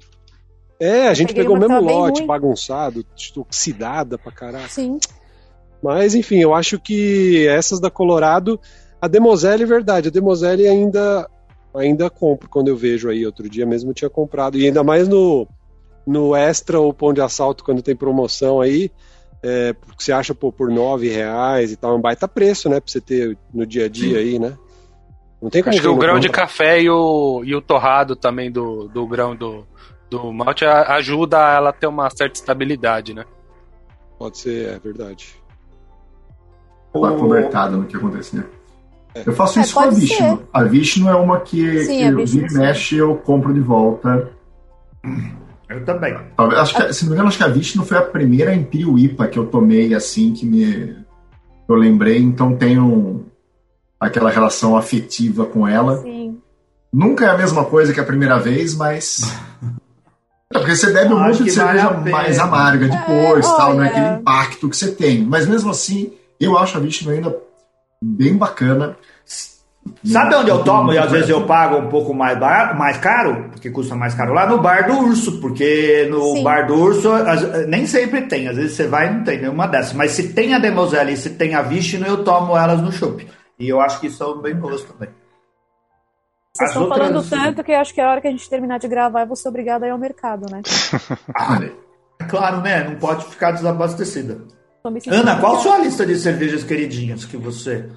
É, 0.79 1.07
a 1.07 1.13
gente 1.13 1.35
pegou 1.35 1.55
o 1.55 1.59
mesmo 1.59 1.79
lote, 1.79 2.25
bagunçado, 2.25 3.05
oxidada 3.37 4.17
pra 4.17 4.31
caralho. 4.31 4.67
Sim. 4.67 4.97
Mas, 5.79 6.15
enfim, 6.15 6.39
eu 6.39 6.55
acho 6.55 6.79
que 6.79 7.47
essas 7.47 7.79
da 7.79 7.91
Colorado, 7.91 8.59
a 8.99 9.07
Demoselle, 9.07 9.61
é 9.61 9.67
verdade, 9.67 10.07
a 10.07 10.11
Demoselle 10.11 10.67
ainda, 10.67 11.29
ainda 11.75 12.09
compro 12.09 12.49
quando 12.49 12.69
eu 12.69 12.75
vejo 12.75 13.07
aí. 13.07 13.23
Outro 13.23 13.47
dia 13.47 13.67
mesmo 13.67 13.91
eu 13.91 13.93
tinha 13.93 14.09
comprado. 14.09 14.57
E 14.57 14.65
ainda 14.65 14.83
mais 14.83 15.07
no, 15.07 15.47
no 16.05 16.35
Extra 16.35 16.79
ou 16.79 16.93
Pão 16.93 17.13
de 17.13 17.21
Assalto, 17.21 17.63
quando 17.63 17.81
tem 17.81 17.95
promoção 17.95 18.59
aí, 18.61 18.91
é, 19.41 19.73
porque 19.73 20.03
você 20.03 20.11
acha 20.11 20.33
pô, 20.35 20.51
por 20.51 20.69
nove 20.69 21.09
reais 21.09 21.71
e 21.71 21.75
tal, 21.77 21.93
é 21.93 21.95
um 21.95 22.01
baita 22.01 22.27
preço, 22.27 22.69
né, 22.69 22.79
pra 22.79 22.91
você 22.91 23.01
ter 23.01 23.37
no 23.53 23.65
dia 23.65 23.85
a 23.85 23.89
dia 23.89 24.17
aí, 24.19 24.39
né? 24.39 24.57
Não 25.41 25.49
tem 25.49 25.61
como 25.61 25.73
Acho 25.73 25.81
que 25.81 25.87
o 25.89 25.97
grão 25.97 26.19
de 26.19 26.29
café 26.29 26.81
e 26.81 26.89
o, 26.89 27.41
e 27.43 27.53
o 27.53 27.61
torrado 27.61 28.15
também 28.15 28.49
do, 28.49 28.87
do 28.87 29.05
grão 29.05 29.35
do, 29.35 29.65
do 30.09 30.31
malte 30.31 30.63
a- 30.63 30.95
ajuda 30.95 31.37
ela 31.53 31.71
a 31.71 31.73
ter 31.73 31.87
uma 31.87 32.09
certa 32.09 32.39
estabilidade, 32.39 33.13
né? 33.13 33.25
Pode 34.17 34.37
ser, 34.37 34.69
é 34.69 34.79
verdade. 34.79 35.35
Tá 36.93 37.11
cobertada 37.11 37.75
no 37.75 37.85
que 37.85 37.97
acontecia. 37.97 38.47
Eu 39.25 39.33
faço 39.33 39.59
É, 39.59 39.63
isso 39.63 39.73
com 39.73 39.79
a 39.81 39.87
Vishnu. 39.89 40.37
ser. 40.37 40.47
A 40.53 40.63
Vishnu 40.63 41.09
é 41.09 41.15
uma 41.15 41.41
que, 41.41 41.79
Sim, 41.79 41.97
que 41.97 42.03
eu 42.03 42.25
vira 42.25 42.45
e 42.45 42.49
sim. 42.49 42.57
mexe 42.57 42.95
eu 42.97 43.15
compro 43.17 43.53
de 43.53 43.59
volta. 43.59 44.29
Eu 45.73 45.85
também. 45.85 46.15
Talvez, 46.37 46.59
acho 46.61 46.75
que, 46.75 46.93
se 46.93 47.03
não 47.03 47.09
me 47.09 47.15
engano, 47.15 47.29
acho 47.29 47.37
que 47.37 47.43
a 47.43 47.47
Vishnu 47.47 47.83
foi 47.85 47.97
a 47.97 48.01
primeira 48.01 48.53
Imperial 48.53 48.97
IPA 48.97 49.27
que 49.27 49.39
eu 49.39 49.47
tomei 49.47 49.93
assim 49.93 50.33
que 50.33 50.45
me 50.45 50.95
eu 51.67 51.75
lembrei, 51.75 52.19
então 52.19 52.55
tenho 52.55 53.25
aquela 53.99 54.29
relação 54.29 54.75
afetiva 54.75 55.45
com 55.45 55.67
ela. 55.67 55.97
Sim. 56.01 56.37
Nunca 56.91 57.25
é 57.25 57.29
a 57.29 57.37
mesma 57.37 57.65
coisa 57.65 57.93
que 57.93 57.99
a 57.99 58.03
primeira 58.03 58.37
vez, 58.37 58.75
mas 58.75 59.21
é 60.53 60.59
porque 60.59 60.75
você 60.75 60.91
bebe 60.91 61.13
um 61.13 61.19
monte 61.19 61.43
de 61.43 61.51
vale 61.51 61.79
cerveja 61.79 62.11
mais 62.11 62.37
amarga 62.39 62.87
depois, 62.87 63.45
É, 63.45 63.55
tal, 63.57 63.73
não 63.73 63.83
é 63.83 63.87
olha. 63.87 63.89
aquele 63.89 64.21
impacto 64.21 64.69
que 64.69 64.77
você 64.77 64.91
tem. 64.91 65.23
Mas 65.23 65.47
mesmo 65.47 65.71
assim, 65.71 66.13
eu 66.39 66.57
acho 66.57 66.77
a 66.77 66.81
Vishnu 66.81 67.11
ainda 67.11 67.35
bem 68.03 68.35
bacana. 68.35 68.97
Sabe 70.05 70.35
onde 70.35 70.49
eu 70.49 70.63
tomo 70.63 70.91
e 70.91 70.97
às 70.97 71.09
vezes 71.11 71.29
eu 71.29 71.45
pago 71.45 71.77
um 71.77 71.87
pouco 71.89 72.13
mais 72.13 72.37
barato, 72.37 72.77
mais 72.77 72.97
caro, 72.97 73.49
porque 73.51 73.69
custa 73.69 73.95
mais 73.95 74.13
caro 74.13 74.33
lá 74.33 74.45
no 74.45 74.61
bar 74.61 74.85
do 74.87 74.97
urso, 74.99 75.39
porque 75.39 76.07
no 76.09 76.35
Sim. 76.35 76.43
bar 76.43 76.67
do 76.67 76.75
urso 76.75 77.11
as- 77.11 77.67
nem 77.67 77.85
sempre 77.87 78.23
tem, 78.23 78.47
às 78.49 78.55
vezes 78.57 78.73
você 78.75 78.87
vai 78.87 79.07
e 79.07 79.11
não 79.13 79.23
tem 79.23 79.39
nenhuma 79.39 79.65
dessas, 79.67 79.93
mas 79.93 80.11
se 80.11 80.33
tem 80.33 80.53
a 80.53 80.59
Demoselle 80.59 81.13
e 81.13 81.17
se 81.17 81.31
tem 81.31 81.55
a 81.55 81.61
Vishnu, 81.61 82.05
eu 82.05 82.23
tomo 82.23 82.55
elas 82.57 82.81
no 82.81 82.91
chopp. 82.91 83.25
E 83.57 83.69
eu 83.69 83.79
acho 83.79 83.99
que 84.01 84.09
são 84.09 84.41
bem 84.41 84.55
boas 84.55 84.81
também. 84.83 85.09
Vocês 86.53 86.69
As 86.69 86.75
estão 86.75 86.83
outras- 86.83 87.07
falando 87.07 87.29
tanto 87.29 87.63
que 87.63 87.71
eu 87.71 87.79
acho 87.79 87.93
que 87.93 88.01
a 88.01 88.09
hora 88.11 88.21
que 88.21 88.27
a 88.27 88.31
gente 88.31 88.49
terminar 88.49 88.79
de 88.79 88.87
gravar, 88.89 89.21
eu 89.21 89.27
vou 89.27 89.35
ser 89.35 89.47
obrigada 89.49 89.85
a 89.85 89.87
ir 89.87 89.91
ao 89.91 89.97
mercado, 89.97 90.45
né? 90.51 90.61
Ah, 91.35 91.59
é 92.19 92.25
claro, 92.25 92.61
né? 92.61 92.83
Não 92.83 92.95
pode 92.95 93.25
ficar 93.25 93.51
desabastecida. 93.51 94.41
Ana, 95.09 95.39
qual 95.39 95.55
a 95.55 95.59
sua 95.59 95.77
lista 95.77 96.05
de 96.05 96.15
cervejas 96.17 96.63
queridinhas 96.63 97.23
que 97.25 97.37
você 97.37 97.89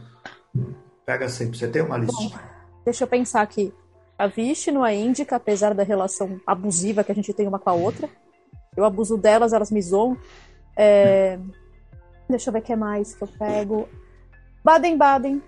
pega 1.06 1.28
sempre? 1.28 1.56
Você 1.56 1.68
tem 1.68 1.82
uma 1.82 1.96
lista? 1.96 2.40
Deixa 2.84 3.04
eu 3.04 3.08
pensar 3.08 3.40
aqui. 3.40 3.72
A 4.18 4.26
Vishnu, 4.26 4.82
a 4.82 4.92
Índica, 4.92 5.36
apesar 5.36 5.72
da 5.74 5.82
relação 5.82 6.40
abusiva 6.46 7.04
que 7.04 7.12
a 7.12 7.14
gente 7.14 7.32
tem 7.32 7.46
uma 7.46 7.58
com 7.58 7.70
a 7.70 7.74
outra, 7.74 8.08
eu 8.76 8.84
abuso 8.84 9.16
delas, 9.16 9.52
elas 9.52 9.70
me 9.70 9.80
zoam. 9.80 10.18
É, 10.76 11.38
Deixa 12.28 12.48
eu 12.48 12.52
ver 12.52 12.58
o 12.58 12.62
que 12.62 12.74
mais 12.74 13.14
que 13.14 13.22
eu 13.22 13.28
pego. 13.28 13.88
Baden-Baden. 14.64 15.40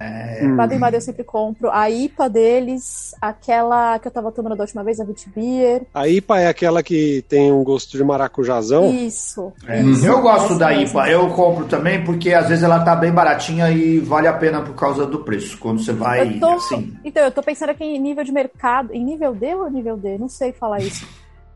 Hum. 0.00 0.56
Baden-Baden 0.56 0.98
eu 0.98 1.02
sempre 1.02 1.24
compro. 1.24 1.70
A 1.70 1.90
IPA 1.90 2.28
deles, 2.28 3.14
aquela 3.20 3.98
que 3.98 4.06
eu 4.06 4.12
tava 4.12 4.30
tomando 4.30 4.56
da 4.56 4.62
última 4.62 4.84
vez, 4.84 5.00
a 5.00 5.04
Witbier. 5.04 5.82
A 5.92 6.06
IPA 6.06 6.40
é 6.40 6.48
aquela 6.48 6.82
que 6.82 7.24
tem 7.28 7.52
um 7.52 7.64
gosto 7.64 7.96
de 7.96 8.04
maracujazão. 8.04 8.90
Isso. 8.92 9.52
É, 9.66 9.82
isso, 9.82 10.06
eu 10.06 10.20
gosto 10.20 10.56
da 10.56 10.68
mesmo. 10.68 11.00
IPA, 11.00 11.10
eu 11.10 11.28
compro 11.30 11.64
também 11.66 12.04
porque 12.04 12.32
às 12.32 12.48
vezes 12.48 12.62
ela 12.62 12.80
tá 12.80 12.94
bem 12.94 13.12
baratinha 13.12 13.70
e 13.70 13.98
vale 13.98 14.28
a 14.28 14.32
pena 14.32 14.62
por 14.62 14.74
causa 14.74 15.06
do 15.06 15.20
preço. 15.20 15.58
Quando 15.58 15.82
você 15.82 15.92
vai 15.92 16.34
Eu 16.34 16.40
tô, 16.40 16.50
assim. 16.50 16.96
Então, 17.04 17.24
eu 17.24 17.30
tô 17.30 17.42
pensando 17.42 17.70
aqui 17.70 17.84
em 17.84 17.98
nível 17.98 18.24
de 18.24 18.32
mercado. 18.32 18.92
Em 18.92 19.04
nível 19.04 19.34
D 19.34 19.54
ou 19.54 19.70
nível 19.70 19.96
D? 19.96 20.18
Não 20.18 20.28
sei 20.28 20.52
falar 20.52 20.78
isso. 20.78 21.06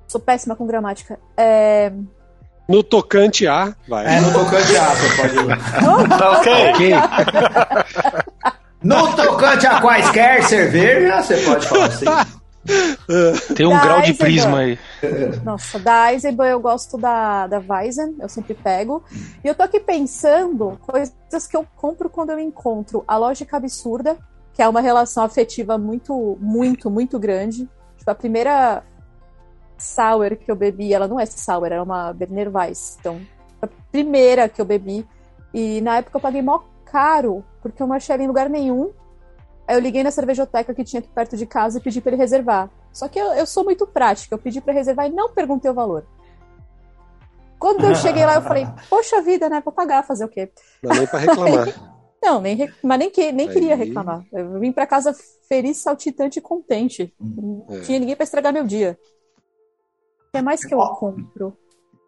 Sou 0.09 0.21
péssima 0.21 0.57
com 0.57 0.67
gramática. 0.67 1.19
É... 1.37 1.93
No 2.69 2.83
tocante 2.83 3.47
A, 3.47 3.75
vai. 3.89 4.17
É, 4.17 4.21
no 4.21 4.33
tocante 4.33 4.77
a, 4.77 4.85
você 4.95 5.17
pode 5.17 5.37
ir. 5.37 6.19
Tá 6.19 6.31
ok? 6.31 6.53
Ok. 6.73 6.95
No 8.83 9.15
tocante 9.15 9.67
a 9.67 9.81
quaisquer 9.81 10.43
cerveja, 10.45 11.23
você 11.23 11.37
pode 11.39 11.67
falar 11.69 11.87
assim. 11.87 12.05
Tem 13.55 13.67
um 13.67 13.71
Da 13.71 13.81
grau 13.81 14.01
de 14.03 14.11
Eisenbahn. 14.11 14.25
prisma 14.25 14.59
aí. 14.59 14.79
Nossa, 15.45 15.79
da 15.79 16.13
Eisenbahn 16.13 16.49
eu 16.49 16.61
gosto 16.61 16.97
da, 16.99 17.47
da 17.47 17.61
Weizen, 17.61 18.17
eu 18.21 18.29
sempre 18.29 18.55
pego. 18.55 19.03
E 19.45 19.49
eu 19.49 19.55
tô 19.55 19.63
aqui 19.63 19.81
pensando 19.81 20.79
coisas 20.81 21.47
que 21.49 21.57
eu 21.57 21.67
compro 21.77 22.09
quando 22.09 22.31
eu 22.31 22.39
encontro 22.39 23.05
a 23.07 23.17
lógica 23.17 23.57
absurda, 23.57 24.17
que 24.53 24.63
é 24.63 24.69
uma 24.69 24.81
relação 24.81 25.25
afetiva 25.25 25.77
muito, 25.79 26.37
muito, 26.41 26.91
muito 26.91 27.19
grande. 27.19 27.69
Tipo, 27.99 28.11
a 28.11 28.15
primeira 28.15 28.83
sour 29.83 30.37
que 30.37 30.51
eu 30.51 30.57
bebi, 30.57 30.95
ela 30.95 31.09
não 31.09 31.19
é 31.21 31.27
sour, 31.27 31.67
era 31.67 31.83
uma 31.83 32.13
Berner 32.13 32.55
Weiss. 32.55 32.97
Então, 33.01 33.21
a 33.61 33.67
primeira 33.91 34.49
que 34.49 34.61
eu 34.61 34.65
bebi. 34.65 35.07
E 35.53 35.81
na 35.81 35.99
época 35.99 36.17
eu 36.17 36.21
paguei 36.21 36.41
mó 36.43 36.61
caro, 36.87 37.45
porque 37.61 37.83
eu 37.83 37.87
não 37.87 37.95
achei 37.97 38.15
ela 38.15 38.23
em 38.23 38.27
lugar 38.29 38.49
nenhum. 38.49 38.91
Aí 39.69 39.77
eu 39.77 39.81
liguei 39.81 40.03
na 40.03 40.11
cervejoteca 40.11 40.75
que 40.75 40.85
tinha 40.85 41.01
aqui 41.01 41.09
perto 41.09 41.37
de 41.37 41.47
casa 41.47 41.79
e 41.79 41.81
pedi 41.83 42.01
pra 42.01 42.11
ele 42.13 42.21
reservar. 42.21 42.71
Só 42.93 43.09
que 43.09 43.19
eu, 43.19 43.33
eu 43.35 43.47
sou 43.47 43.65
muito 43.65 43.87
prática, 43.87 44.35
eu 44.35 44.39
pedi 44.39 44.61
pra 44.61 44.73
reservar 44.73 45.07
e 45.07 45.11
não 45.13 45.31
perguntei 45.33 45.71
o 45.71 45.75
valor. 45.75 46.05
quando 47.59 47.87
eu 47.87 47.95
cheguei 47.95 48.25
lá, 48.27 48.35
eu 48.35 48.43
falei, 48.43 48.67
poxa 48.91 49.23
vida, 49.23 49.49
né? 49.49 49.61
Vou 49.65 49.73
pagar, 49.73 50.03
fazer 50.05 50.25
o 50.25 50.29
quê? 50.29 50.51
Não 50.83 50.93
é 50.93 50.99
nem 50.99 51.07
pra 51.07 51.19
reclamar. 51.19 51.69
Não, 52.25 52.41
nem, 52.41 52.73
mas 52.85 52.99
nem, 53.01 53.11
que, 53.11 53.33
nem 53.33 53.49
Aí- 53.49 53.53
queria 53.53 53.75
reclamar. 53.75 54.25
Eu 54.33 54.61
vim 54.61 54.71
pra 54.71 54.87
casa 54.87 55.13
feliz, 55.49 55.79
saltitante 55.79 56.39
e 56.39 56.43
contente. 56.43 57.13
Não 57.21 57.67
É. 57.69 57.81
tinha 57.81 57.99
ninguém 57.99 58.15
pra 58.15 58.23
estragar 58.23 58.53
meu 58.53 58.63
dia. 58.65 58.97
O 60.33 60.35
que 60.35 60.39
é 60.39 60.43
mais 60.43 60.65
que 60.65 60.73
eu 60.73 60.79
compro? 60.79 61.55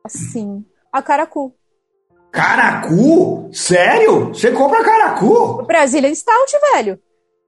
Assim, 0.02 0.64
a 0.90 1.02
caracu. 1.02 1.52
Caracu? 2.32 3.50
Sério? 3.52 4.28
Você 4.28 4.50
compra 4.50 4.82
caracu? 4.82 5.62
Brazilian 5.66 6.14
Stout, 6.14 6.52
velho. 6.72 6.98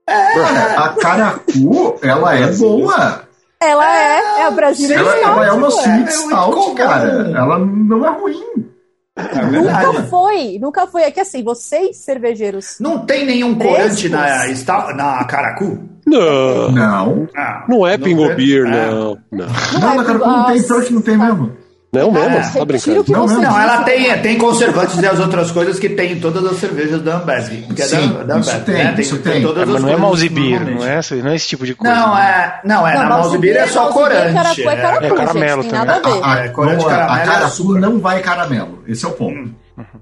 A 0.07 0.89
caracu, 1.01 1.97
ela 2.03 2.35
é 2.35 2.51
boa. 2.53 3.23
Ela 3.59 3.97
é, 3.97 4.17
é 4.41 4.43
a 4.43 4.51
Brazilian 4.51 4.99
Ela, 4.99 5.17
Stout. 5.17 5.27
ela 5.27 5.47
é 5.47 5.51
uma 5.51 5.67
sweet 5.69 6.09
É 6.09 6.11
stout, 6.11 6.75
cara. 6.75 7.09
Ela 7.35 7.57
não 7.57 8.05
é 8.05 8.09
ruim. 8.19 8.71
É 9.15 9.45
Nunca 9.47 10.03
foi, 10.03 10.59
nunca 10.59 10.85
foi. 10.85 11.01
É 11.01 11.09
que 11.11 11.19
assim, 11.19 11.43
vocês 11.43 11.97
cervejeiros. 11.97 12.77
Não 12.79 13.03
tem 13.03 13.25
nenhum 13.25 13.57
corante 13.57 14.07
na, 14.09 14.45
na 14.93 15.25
caracu? 15.25 15.96
Não, 16.07 16.71
Não. 16.71 17.27
Ah, 17.35 17.65
não 17.67 17.85
é 17.85 17.97
pingo 17.97 18.25
tem. 18.27 18.35
beer, 18.37 18.65
É. 18.65 18.69
não. 18.91 19.17
Não, 19.31 19.45
Não, 19.79 19.95
na 19.97 20.03
caracu 20.05 20.25
não 20.27 20.45
tem, 20.45 20.63
pior 20.63 20.83
que 20.83 20.93
não 20.93 21.01
tem 21.01 21.17
mesmo. 21.17 21.51
não 21.93 22.11
mesmo, 22.11 22.29
É. 22.37 22.41
tá 22.49 22.65
brincando. 22.65 23.03
Não, 23.09 23.27
não. 23.27 23.41
Não, 23.41 23.59
ela 23.59 23.83
tem, 23.83 24.21
tem 24.21 24.37
conservantes 24.37 24.97
e 25.01 25.05
as 25.05 25.19
outras 25.19 25.51
coisas 25.51 25.77
que 25.79 25.89
tem 25.89 26.13
em 26.13 26.19
todas 26.19 26.45
as 26.45 26.57
cervejas 26.57 27.01
da 27.01 27.17
Ambev. 27.17 27.73
Que 27.75 27.81
é 27.81 27.85
Sim, 27.85 28.09
da, 28.13 28.23
da 28.23 28.39
isso 28.39 28.49
Ambev, 28.51 28.65
tem, 28.65 28.75
né? 28.83 28.95
isso 28.97 29.17
tem. 29.19 29.41
todas 29.41 29.57
É, 29.57 29.63
as 29.63 29.69
mas 29.69 29.81
não 29.81 29.89
é 29.89 29.91
coisas 29.93 29.99
mouse 30.01 30.29
beer, 30.29 30.61
normalmente. 30.61 30.79
não 31.11 31.17
é, 31.19 31.23
não 31.23 31.31
é 31.31 31.35
esse 31.35 31.47
tipo 31.47 31.65
de 31.65 31.75
coisa. 31.75 31.93
Não, 31.95 32.17
é, 32.17 32.61
não, 32.63 32.87
é 32.87 32.93
Não, 32.95 33.03
na 33.03 33.09
mouse 33.09 33.21
mouse 33.23 33.37
beer 33.39 33.53
beer, 33.55 33.65
é 33.65 33.67
só 33.67 33.89
corante. 33.89 34.33
caracu 34.33 34.61
é 34.61 34.75
caracu, 34.77 35.05
É 35.05 35.09
caramelo 35.11 35.61
gente, 35.63 35.71
tem 35.71 35.79
nada 35.79 35.95
a 35.95 35.99
também. 35.99 36.19
ver. 36.21 36.25
A, 36.25 36.39
É, 36.45 36.47
corante 36.49 36.77
não, 36.83 36.85
a- 36.87 36.89
caramelo 36.89 37.11
a 37.17 37.21
é 37.21 37.25
caracu 37.25 37.45
açúcar. 37.45 37.79
não 37.79 37.99
vai 37.99 38.21
caramelo. 38.21 38.79
Esse 38.87 39.05
é 39.05 39.07
o 39.09 39.11
ponto. 39.11 39.49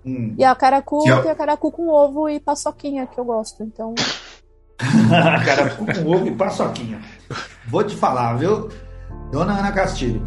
Hum. 0.05 0.33
E 0.37 0.43
a 0.43 0.55
caracu, 0.55 1.03
é- 1.09 1.21
tem 1.21 1.31
a 1.31 1.35
caracu 1.35 1.71
com 1.71 1.87
ovo 1.89 2.29
e 2.29 2.39
paçoquinha, 2.39 3.07
que 3.07 3.19
eu 3.19 3.25
gosto. 3.25 3.61
Então, 3.63 3.93
caracu 5.45 5.85
com 5.85 6.11
ovo 6.11 6.27
e 6.27 6.31
paçoquinha. 6.31 6.99
Vou 7.67 7.83
te 7.83 7.95
falar, 7.95 8.35
viu? 8.35 8.69
Dona 9.31 9.59
Ana 9.59 9.71
Castilho. 9.71 10.21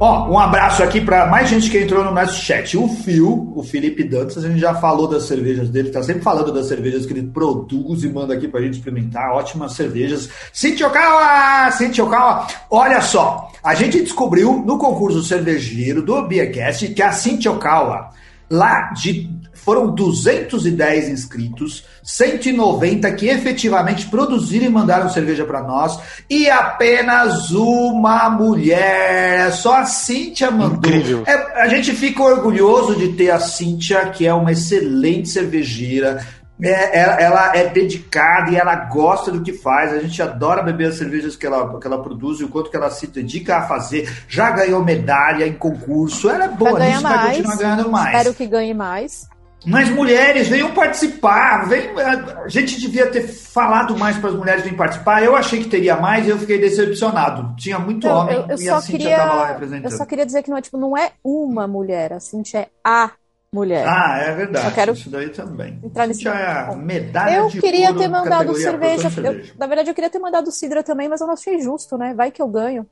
Ó, 0.00 0.30
um 0.30 0.38
abraço 0.38 0.80
aqui 0.80 1.00
para 1.00 1.26
mais 1.26 1.48
gente 1.48 1.68
que 1.68 1.76
entrou 1.76 2.04
no 2.04 2.12
nosso 2.12 2.40
chat. 2.40 2.78
O 2.78 2.86
Fio, 2.86 3.52
o 3.56 3.64
Felipe 3.64 4.04
Dantas, 4.04 4.44
a 4.44 4.48
gente 4.48 4.60
já 4.60 4.72
falou 4.76 5.08
das 5.08 5.24
cervejas 5.24 5.68
dele, 5.70 5.90
tá 5.90 6.00
sempre 6.04 6.22
falando 6.22 6.52
das 6.52 6.66
cervejas 6.66 7.04
que 7.04 7.12
ele 7.12 7.24
produz 7.24 8.04
e 8.04 8.08
manda 8.08 8.32
aqui 8.32 8.46
pra 8.46 8.60
gente 8.60 8.74
experimentar. 8.74 9.32
Ótimas 9.32 9.72
cervejas. 9.72 10.30
Cintia 10.52 10.86
Okawa! 10.86 11.72
Cintia 11.72 12.04
Okawa, 12.04 12.46
olha 12.70 13.00
só, 13.00 13.50
a 13.60 13.74
gente 13.74 14.00
descobriu 14.00 14.62
no 14.64 14.78
concurso 14.78 15.20
cervejeiro 15.24 16.00
do 16.00 16.22
Beercast 16.28 16.94
que 16.94 17.02
a 17.02 17.10
Cintia 17.10 17.50
Okawa, 17.50 18.10
lá 18.48 18.92
de 18.92 19.28
foram 19.64 19.94
210 19.94 21.08
inscritos, 21.08 21.84
190 22.02 23.10
que 23.12 23.28
efetivamente 23.28 24.06
produziram 24.06 24.66
e 24.66 24.70
mandaram 24.70 25.10
cerveja 25.10 25.44
para 25.44 25.62
nós, 25.62 25.98
e 26.28 26.48
apenas 26.48 27.50
uma 27.50 28.30
mulher. 28.30 29.52
Só 29.52 29.76
a 29.76 29.84
Cíntia 29.84 30.50
mandou. 30.50 30.90
Incrível. 30.90 31.24
É, 31.26 31.62
a 31.62 31.68
gente 31.68 31.92
fica 31.92 32.22
orgulhoso 32.22 32.96
de 32.96 33.08
ter 33.12 33.30
a 33.30 33.40
Cíntia, 33.40 34.06
que 34.10 34.26
é 34.26 34.32
uma 34.32 34.52
excelente 34.52 35.28
cervejeira. 35.28 36.24
É, 36.60 36.98
ela, 36.98 37.20
ela 37.20 37.56
é 37.56 37.68
dedicada 37.68 38.50
e 38.50 38.56
ela 38.56 38.74
gosta 38.74 39.30
do 39.30 39.42
que 39.42 39.52
faz. 39.52 39.92
A 39.92 40.00
gente 40.00 40.20
adora 40.20 40.62
beber 40.62 40.88
as 40.88 40.96
cervejas 40.96 41.36
que 41.36 41.46
ela, 41.46 41.78
que 41.78 41.86
ela 41.86 42.02
produz 42.02 42.40
e 42.40 42.44
o 42.44 42.48
quanto 42.48 42.70
que 42.70 42.76
ela 42.76 42.90
se 42.90 43.06
dedica 43.06 43.58
a 43.58 43.62
fazer. 43.62 44.10
Já 44.28 44.50
ganhou 44.50 44.84
medalha 44.84 45.46
em 45.46 45.52
concurso. 45.52 46.28
Ela 46.28 46.46
é 46.46 46.48
boa 46.48 46.72
vai 46.72 46.80
ganhar 46.80 46.96
nisso, 46.96 47.02
vai 47.02 47.12
mais. 47.12 47.36
continuar 47.36 47.56
ganhando 47.56 47.90
mais. 47.90 48.16
Espero 48.16 48.34
que 48.34 48.46
ganhe 48.46 48.74
mais. 48.74 49.28
Mas 49.66 49.88
mulheres, 49.90 50.48
venham 50.48 50.72
participar. 50.72 51.68
Vem, 51.68 51.90
a 52.00 52.48
gente 52.48 52.80
devia 52.80 53.10
ter 53.10 53.26
falado 53.26 53.96
mais 53.98 54.16
para 54.16 54.30
as 54.30 54.36
mulheres 54.36 54.62
virem 54.62 54.76
participar. 54.78 55.22
Eu 55.22 55.34
achei 55.36 55.62
que 55.62 55.68
teria 55.68 55.96
mais 55.96 56.26
e 56.26 56.30
eu 56.30 56.38
fiquei 56.38 56.58
decepcionado. 56.58 57.54
Tinha 57.56 57.78
muito 57.78 58.06
Eu, 58.06 58.12
homem 58.14 58.36
eu- 58.36 58.46
eu 58.48 58.54
e 58.54 58.66
só 58.66 58.76
a 58.76 58.80
Cintia 58.80 59.10
estava 59.10 59.24
lá 59.34 59.38
queria, 59.40 59.52
representando. 59.54 59.92
eu 59.92 59.96
só 59.98 60.06
queria 60.06 60.24
dizer 60.26 60.42
que 60.42 60.50
não 60.50 60.56
é, 60.56 60.62
tipo, 60.62 60.78
não 60.78 60.96
é 60.96 61.10
uma 61.24 61.66
mulher, 61.66 62.12
a 62.12 62.20
Cintia 62.20 62.60
é 62.60 62.68
a 62.84 63.10
mulher. 63.52 63.84
Ah, 63.86 64.18
é 64.20 64.32
verdade. 64.34 64.64
Só 64.68 64.70
quero 64.70 64.92
Isso 64.92 65.10
daí 65.10 65.28
também. 65.30 65.78
entrar 65.82 66.06
nesse 66.06 66.20
Cintia 66.22 66.32
é 66.38 66.76
medalha 66.76 67.36
eu 67.36 67.48
queria 67.48 67.92
ter 67.94 68.08
mandado 68.08 68.54
cerveja, 68.54 69.10
eu- 69.22 69.42
na 69.58 69.66
verdade, 69.66 69.90
eu 69.90 69.94
queria 69.94 70.10
ter 70.10 70.18
mandado 70.20 70.52
Sidra 70.52 70.82
também, 70.84 71.08
mas 71.08 71.20
eu 71.20 71.26
não 71.26 71.34
achei 71.34 71.60
justo, 71.60 71.98
né? 71.98 72.14
Vai 72.14 72.30
que 72.30 72.40
eu 72.40 72.48
ganho. 72.48 72.86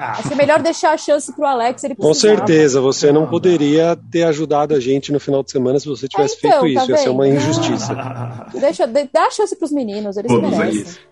Ah, 0.00 0.12
Achei 0.12 0.36
melhor 0.36 0.62
deixar 0.62 0.92
a 0.92 0.96
chance 0.96 1.32
pro 1.32 1.44
Alex, 1.44 1.82
ele 1.82 1.96
Com 1.96 2.14
certeza, 2.14 2.80
você 2.80 3.10
não 3.10 3.26
poderia 3.26 3.98
ter 4.12 4.22
ajudado 4.22 4.72
a 4.72 4.78
gente 4.78 5.10
no 5.10 5.18
final 5.18 5.42
de 5.42 5.50
semana 5.50 5.80
se 5.80 5.88
você 5.88 6.06
tivesse 6.06 6.36
É, 6.36 6.48
então, 6.48 6.60
feito 6.60 6.76
tá 6.76 6.82
isso. 6.82 6.90
Ia 6.92 6.96
ser 6.98 7.08
uma 7.08 7.28
injustiça. 7.28 7.96
Deixa, 8.54 8.86
dá 8.86 9.24
a 9.24 9.30
chance 9.32 9.56
pros 9.56 9.72
meninos, 9.72 10.16
eles 10.16 10.30
Todos 10.30 10.56
merecem. 10.56 11.02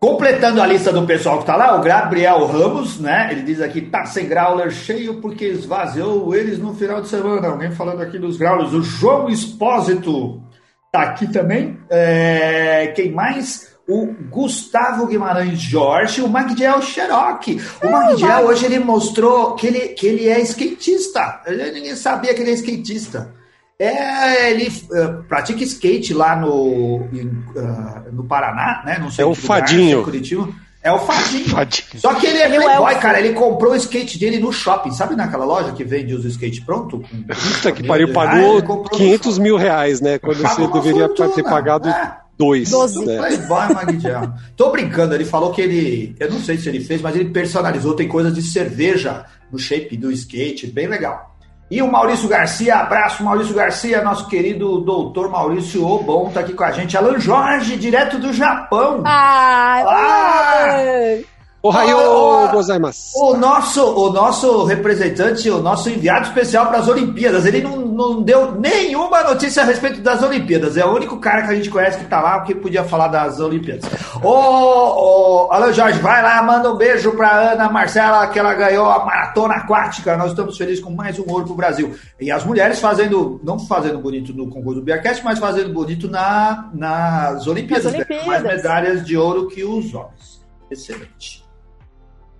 Completando 0.00 0.62
a 0.62 0.66
lista 0.66 0.90
do 0.90 1.04
pessoal 1.06 1.40
que 1.40 1.44
tá 1.44 1.56
lá, 1.56 1.78
o 1.78 1.82
Gabriel 1.82 2.46
Ramos, 2.46 2.98
né? 2.98 3.28
Ele 3.32 3.42
diz 3.42 3.60
aqui, 3.60 3.82
tá 3.82 4.06
sem 4.06 4.26
growler 4.26 4.70
cheio 4.70 5.20
porque 5.20 5.44
esvaziou 5.44 6.34
eles 6.34 6.58
no 6.58 6.74
final 6.74 7.02
de 7.02 7.08
semana. 7.08 7.48
Alguém 7.48 7.70
falando 7.70 8.00
aqui 8.00 8.18
dos 8.18 8.38
growlers. 8.38 8.72
O 8.72 8.82
João 8.82 9.28
Espósito 9.28 10.42
tá 10.90 11.02
aqui 11.02 11.30
também. 11.30 11.78
É, 11.90 12.92
Quem 12.96 13.12
mais? 13.12 13.75
O 13.88 14.12
Gustavo 14.30 15.06
Guimarães 15.06 15.60
Jorge, 15.60 16.20
o 16.20 16.28
Magdiel 16.28 16.82
Cherokee. 16.82 17.60
O 17.82 17.88
Magdiel 17.90 18.46
hoje 18.46 18.64
ele 18.66 18.78
mostrou 18.80 19.54
que 19.54 19.66
ele, 19.68 19.80
que 19.90 20.06
ele 20.06 20.28
é 20.28 20.40
skatista. 20.40 21.40
Ele- 21.46 21.70
Ninguém 21.70 21.94
sabia 21.94 22.34
que 22.34 22.42
ele 22.42 22.50
é 22.50 22.54
skatista. 22.54 23.32
É, 23.78 24.50
ele 24.50 24.72
eh, 24.92 25.06
pratica 25.28 25.62
skate 25.62 26.14
lá 26.14 26.34
no, 26.34 27.06
em, 27.12 27.30
ah, 27.58 28.04
no 28.10 28.24
Paraná, 28.24 28.82
né? 28.86 28.98
Não 28.98 29.10
sei 29.10 29.22
É 29.22 29.26
o 29.26 29.32
que 29.34 29.42
lugar, 29.42 29.58
Fadinho. 29.60 30.02
Curitiba. 30.02 30.48
É 30.82 30.90
o 30.90 30.98
Fadinho. 31.00 31.48
Fadinho. 31.50 31.86
Só 32.00 32.14
que 32.14 32.26
ele 32.26 32.38
é 32.38 32.46
é 32.54 32.58
o 32.58 32.62
playboy, 32.62 32.94
cara. 32.96 33.20
Ele 33.20 33.34
comprou 33.34 33.72
o 33.72 33.76
skate 33.76 34.18
dele 34.18 34.38
no 34.38 34.50
shopping. 34.52 34.92
Sabe 34.92 35.14
naquela 35.14 35.44
loja 35.44 35.72
que 35.72 35.84
vende 35.84 36.14
os 36.14 36.24
skates 36.24 36.60
pronto? 36.60 37.00
Puta 37.00 37.70
que 37.72 37.82
pariu, 37.86 38.12
pagou 38.12 38.54
ele 38.58 38.62
comprou 38.62 38.84
no 38.84 38.90
500 38.90 39.26
shopping. 39.34 39.42
mil 39.42 39.56
reais, 39.56 40.00
né? 40.00 40.18
Quando 40.18 40.42
Pagou 40.42 40.68
você 40.68 40.72
deveria 40.80 41.06
fortuna. 41.08 41.28
ter 41.28 41.42
pagado 41.42 41.88
É. 41.88 42.16
dois. 42.38 42.70
Doze. 42.70 43.04
né? 43.04 43.16
Playboy 43.18 43.74
Magdiel. 43.74 44.32
Tô 44.56 44.70
brincando, 44.70 45.14
ele 45.14 45.24
falou 45.24 45.52
que 45.52 45.60
ele. 45.62 46.14
Eu 46.20 46.30
não 46.30 46.40
sei 46.40 46.56
se 46.58 46.68
ele 46.68 46.80
fez, 46.80 47.00
mas 47.02 47.14
ele 47.16 47.30
personalizou, 47.30 47.94
tem 47.94 48.08
coisas 48.08 48.34
de 48.34 48.42
cerveja 48.42 49.24
no 49.50 49.58
shape 49.58 49.96
do 49.96 50.10
skate, 50.12 50.66
bem 50.66 50.86
legal. 50.86 51.34
E 51.68 51.82
o 51.82 51.90
Maurício 51.90 52.28
Garcia, 52.28 52.76
abraço 52.76 53.24
Maurício 53.24 53.52
Garcia, 53.52 54.00
nosso 54.00 54.28
querido 54.28 54.78
doutor 54.82 55.28
Maurício 55.28 55.84
Obon, 55.84 56.30
tá 56.30 56.40
aqui 56.40 56.52
com 56.52 56.62
a 56.62 56.70
gente. 56.70 56.96
Alan 56.96 57.18
Jorge, 57.18 57.76
direto 57.76 58.18
do 58.18 58.32
Japão. 58.32 59.02
Ah, 59.04 59.82
Ah! 59.84 61.35
Ohayou 61.66 62.06
Oh, 62.06 62.44
oh, 62.44 62.48
gozaimasu. 62.48 63.18
O 63.18 63.36
nosso, 63.36 63.82
o 63.82 64.12
nosso 64.12 64.64
representante, 64.64 65.48
o 65.50 65.60
nosso 65.60 65.88
enviado 65.88 66.26
especial 66.26 66.66
para 66.66 66.78
as 66.78 66.88
Olimpíadas, 66.88 67.46
ele 67.46 67.62
não, 67.62 67.76
não 67.76 68.22
deu 68.22 68.52
nenhuma 68.52 69.22
notícia 69.22 69.62
a 69.62 69.64
respeito 69.64 70.00
das 70.00 70.22
Olimpíadas. 70.22 70.76
É 70.76 70.84
o 70.84 70.94
único 70.94 71.18
cara 71.18 71.42
que 71.42 71.52
a 71.52 71.54
gente 71.54 71.70
conhece 71.70 71.98
que 71.98 72.04
tá 72.04 72.20
lá 72.20 72.40
que 72.40 72.54
podia 72.54 72.84
falar 72.84 73.08
das 73.08 73.40
Olimpíadas. 73.40 73.84
Ô, 74.22 74.28
ô, 74.28 75.52
Alan 75.52 75.72
Jorge, 75.72 75.98
vai 76.00 76.22
lá, 76.22 76.42
manda 76.42 76.70
um 76.70 76.76
beijo 76.76 77.12
para 77.12 77.52
Ana 77.52 77.68
Marcela, 77.70 78.26
que 78.28 78.38
ela 78.38 78.54
ganhou 78.54 78.86
a 78.86 79.04
maratona 79.04 79.54
aquática. 79.54 80.16
Nós 80.16 80.30
estamos 80.30 80.56
felizes 80.56 80.82
com 80.82 80.90
mais 80.90 81.18
um 81.18 81.24
ouro 81.28 81.44
pro 81.44 81.54
Brasil. 81.54 81.94
E 82.20 82.30
as 82.30 82.44
mulheres 82.44 82.80
fazendo, 82.80 83.40
não 83.42 83.58
fazendo 83.58 83.98
bonito 83.98 84.32
no 84.32 84.48
concurso 84.48 84.80
do 84.80 84.84
Beercast, 84.84 85.24
mas 85.24 85.38
fazendo 85.38 85.72
bonito 85.72 86.08
na, 86.08 86.70
nas 86.74 87.46
Olimpíadas. 87.46 87.84
Nas 87.84 87.92
né? 87.92 87.98
Olimpíadas. 87.98 88.26
Mais 88.26 88.42
medalhas 88.42 89.04
de 89.04 89.16
ouro 89.16 89.48
que 89.48 89.64
os 89.64 89.94
homens. 89.94 90.44
Excelente. 90.70 91.45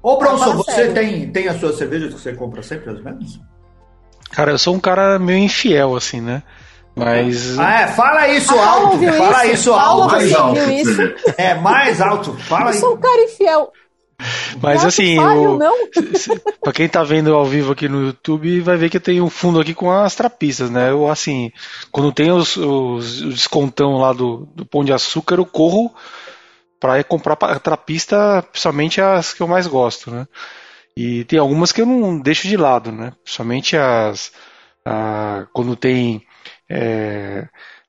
Ô, 0.07 0.19
Bronson, 0.19 0.53
você 0.59 0.71
sério. 0.71 0.95
tem, 0.95 1.29
tem 1.33 1.49
as 1.49 1.59
suas 1.59 1.77
cervejas 1.77 2.15
que 2.15 2.21
você 2.21 2.33
compra 2.33 2.63
sempre 2.63 2.91
as 2.91 3.03
mesmas? 3.03 3.41
Cara, 4.31 4.53
eu 4.53 4.59
sou 4.59 4.73
um 4.73 4.79
cara 4.79 5.19
meio 5.19 5.41
infiel, 5.41 5.97
assim, 5.97 6.21
né? 6.21 6.45
Mas. 6.95 7.59
Ah, 7.59 7.81
é, 7.81 7.89
fala 7.89 8.29
isso 8.29 8.55
A 8.55 8.57
Paula 8.57 8.87
alto, 8.87 8.99
fala 8.99 9.47
isso? 9.47 9.55
isso 9.55 9.73
alto. 9.73 10.13
Mais 10.13 10.33
alto. 10.33 10.71
isso? 10.71 11.01
É, 11.37 11.55
mais 11.57 12.01
alto, 12.01 12.35
fala 12.35 12.67
Eu 12.67 12.69
aí. 12.69 12.75
sou 12.79 12.95
um 12.95 12.99
cara 12.99 13.21
infiel. 13.25 13.73
Mas 14.63 14.77
Gato 14.77 14.87
assim, 14.87 15.17
falho, 15.17 15.55
o, 15.55 15.59
não? 15.59 15.77
pra 16.63 16.73
quem 16.73 16.89
tá 16.89 17.03
vendo 17.03 17.35
ao 17.35 17.45
vivo 17.45 17.73
aqui 17.73 17.89
no 17.89 18.07
YouTube, 18.07 18.61
vai 18.61 18.77
ver 18.77 18.89
que 18.89 18.99
eu 18.99 19.01
tenho 19.01 19.25
um 19.25 19.29
fundo 19.29 19.61
aqui 19.61 19.75
com 19.75 19.91
as 19.91 20.15
trapistas, 20.15 20.71
né? 20.71 20.89
Eu, 20.89 21.11
assim, 21.11 21.51
quando 21.91 22.13
tem 22.13 22.31
os, 22.31 22.57
os, 22.57 23.23
o 23.23 23.31
descontão 23.31 23.97
lá 23.99 24.13
do, 24.13 24.49
do 24.55 24.65
Pão 24.65 24.85
de 24.85 24.93
Açúcar, 24.93 25.35
eu 25.39 25.45
corro 25.45 25.93
ir 26.99 27.05
comprar 27.05 27.37
trapista, 27.61 28.43
principalmente 28.51 29.01
as 29.01 29.33
que 29.35 29.43
eu 29.43 29.49
mais 29.49 29.67
gosto, 29.67 30.11
né? 30.11 30.27
E 30.97 31.25
tem 31.25 31.39
algumas 31.39 31.73
que 31.73 31.81
eu 31.83 31.87
não 31.87 32.19
deixo 32.21 32.49
de 32.49 32.57
lado, 32.57 32.93
né? 32.93 33.13
Principalmente 33.25 33.77
as. 33.77 34.33
a- 34.85 35.47
quando 35.53 35.77
tem. 35.77 36.23
é, 36.71 37.49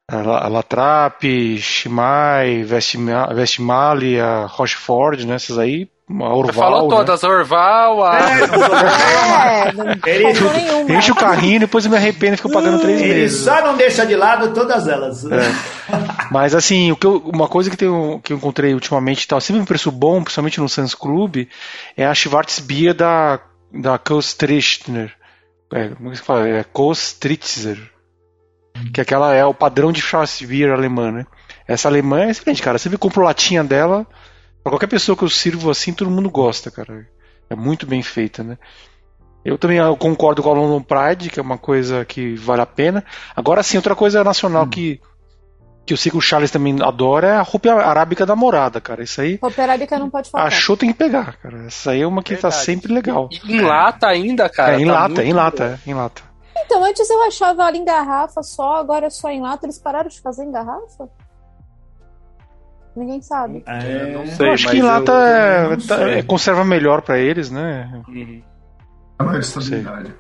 Latrap, 0.10 1.24
Shimai, 1.60 2.64
Vestimalia, 2.64 4.46
Rochefort, 4.48 5.20
né? 5.26 5.36
Essas 5.36 5.58
aí 5.58 5.90
a 6.10 6.34
Orval, 6.34 6.46
Você 6.46 6.54
falou 6.54 6.90
né? 6.90 6.96
todas, 6.96 7.24
Orval, 7.26 8.02
a... 8.06 8.18
É, 8.18 9.72
não 9.76 9.86
Ele- 10.06 10.34
faltou 10.34 10.54
nenhuma. 10.54 10.94
Enche 10.94 11.12
o 11.12 11.16
carrinho 11.16 11.56
e 11.58 11.60
depois 11.60 11.84
eu 11.84 11.92
me 11.92 11.98
arrependo 11.98 12.36
e 12.36 12.38
fico 12.38 12.50
pagando 12.50 12.80
três 12.80 13.02
Ele 13.02 13.14
meses. 13.14 13.42
só 13.44 13.62
não 13.62 13.76
deixa 13.76 14.06
de 14.06 14.16
lado 14.16 14.54
todas 14.54 14.88
elas. 14.88 15.26
Mas 16.32 16.56
assim, 16.56 16.94
o 16.94 16.96
que 16.96 17.06
eu- 17.06 17.22
uma 17.26 17.50
coisa 17.50 17.70
que, 17.70 17.76
tem, 17.76 17.90
que 18.24 18.32
eu 18.32 18.38
encontrei 18.38 18.74
ultimamente 18.74 19.24
e 19.24 19.28
tal, 19.28 19.42
sempre 19.42 19.62
um 19.62 19.66
preço 19.66 19.92
bom, 19.92 20.22
principalmente 20.24 20.62
no 20.62 20.70
Sans 20.70 20.96
Club, 20.96 21.46
é 21.98 22.06
a 22.06 22.16
Schwarzbier 22.16 22.94
da, 22.94 23.42
da 23.74 23.98
Kostrichtner. 23.98 25.14
É, 25.74 25.90
como 25.90 26.08
é 26.08 26.12
que 26.14 26.18
se 26.20 26.24
fala? 26.24 26.48
É 26.48 26.64
Kostritzer. 26.64 27.78
Que 28.94 29.02
aquela 29.02 29.34
é 29.34 29.46
o 29.46 29.54
padrão 29.54 29.92
de 29.92 30.02
Schwarzbier 30.02 30.72
alemã, 30.72 31.12
né? 31.12 31.26
Essa 31.68 31.88
alemã 31.88 32.24
é 32.24 32.30
excelente, 32.30 32.62
cara. 32.62 32.78
Você 32.78 32.96
compra 32.98 33.22
a 33.22 33.26
latinha 33.26 33.64
dela, 33.64 34.06
pra 34.64 34.72
qualquer 34.72 34.88
pessoa 34.88 35.18
que 35.18 35.24
eu 35.24 35.30
sirvo 35.30 35.70
assim, 35.70 35.94
todo 35.94 36.12
mundo 36.12 36.30
gosta, 36.30 36.72
cara. 36.72 37.08
É 37.50 37.56
muito 37.56 37.86
bem 37.86 38.02
feita, 38.02 38.44
né? 38.44 38.58
Eu 39.44 39.58
também 39.58 39.78
eu 39.78 39.96
concordo 39.96 40.44
com 40.44 40.50
a 40.50 40.54
London 40.54 40.82
Pride, 40.82 41.30
que 41.30 41.40
é 41.40 41.44
uma 41.44 41.58
coisa 41.58 42.04
que 42.04 42.36
vale 42.36 42.62
a 42.62 42.66
pena. 42.66 43.04
Agora 43.36 43.64
sim, 43.64 43.78
outra 43.78 43.96
coisa 43.96 44.22
nacional 44.22 44.68
que, 44.68 45.00
que 45.86 45.94
eu 45.94 45.98
sei 45.98 46.12
que 46.12 46.18
o 46.18 46.22
Charles 46.22 46.52
também 46.52 46.76
adora 46.82 47.28
é 47.28 47.36
a 47.38 47.42
roupa 47.42 47.72
arábica 47.72 48.26
da 48.26 48.36
morada, 48.36 48.82
cara. 48.82 49.04
Isso 49.04 49.22
aí, 49.22 49.40
Roupa 49.42 49.62
arábica 49.62 49.98
não 49.98 50.10
pode 50.10 50.30
faltar. 50.30 50.48
achou 50.48 50.76
tem 50.76 50.92
que 50.92 50.98
pegar, 50.98 51.38
cara. 51.38 51.66
Essa 51.66 51.92
aí 51.92 52.02
é 52.02 52.08
uma 52.08 52.22
que 52.22 52.36
tá 52.36 52.50
Verdade. 52.50 52.66
sempre 52.66 52.94
legal. 52.94 53.30
E 53.32 53.56
em 53.56 53.62
lata 53.62 54.08
ainda, 54.08 54.50
cara. 54.50 54.74
é, 54.74 54.82
em 54.82 54.86
tá 54.86 54.92
lata, 54.92 55.24
em 55.24 55.34
lata, 55.34 55.80
é, 55.86 55.90
em 55.90 55.94
lata. 55.94 56.22
Então, 56.66 56.84
antes 56.84 57.10
eu 57.10 57.22
achava 57.24 57.64
ela 57.68 57.78
em 57.78 57.86
garrafa 57.86 58.42
só, 58.44 58.76
agora 58.78 59.06
é 59.08 59.10
só 59.10 59.30
em 59.30 59.42
lata. 59.42 59.66
Eles 59.66 59.78
pararam 59.80 60.10
de 60.10 60.20
fazer 60.22 60.44
em 60.44 60.52
garrafa? 60.52 61.10
Ninguém 62.96 63.22
sabe. 63.22 63.64
É, 63.68 64.12
não 64.14 64.26
sei. 64.26 64.48
Eu 64.50 64.54
acho 64.54 64.64
mas 64.66 64.72
que 64.72 64.78
em 64.78 64.82
eu- 64.82 64.86
lata 64.88 65.12
eu 65.12 65.18
é, 65.18 65.70
não 65.78 65.88
tá- 65.88 66.02
é, 66.10 66.22
conserva 66.24 66.66
melhor 66.66 67.02
pra 67.02 67.20
eles, 67.20 67.52
né? 67.52 68.02
Uhum. 68.08 68.42
A 69.20 69.24
maior 69.24 69.40
estabilidade. 69.40 70.14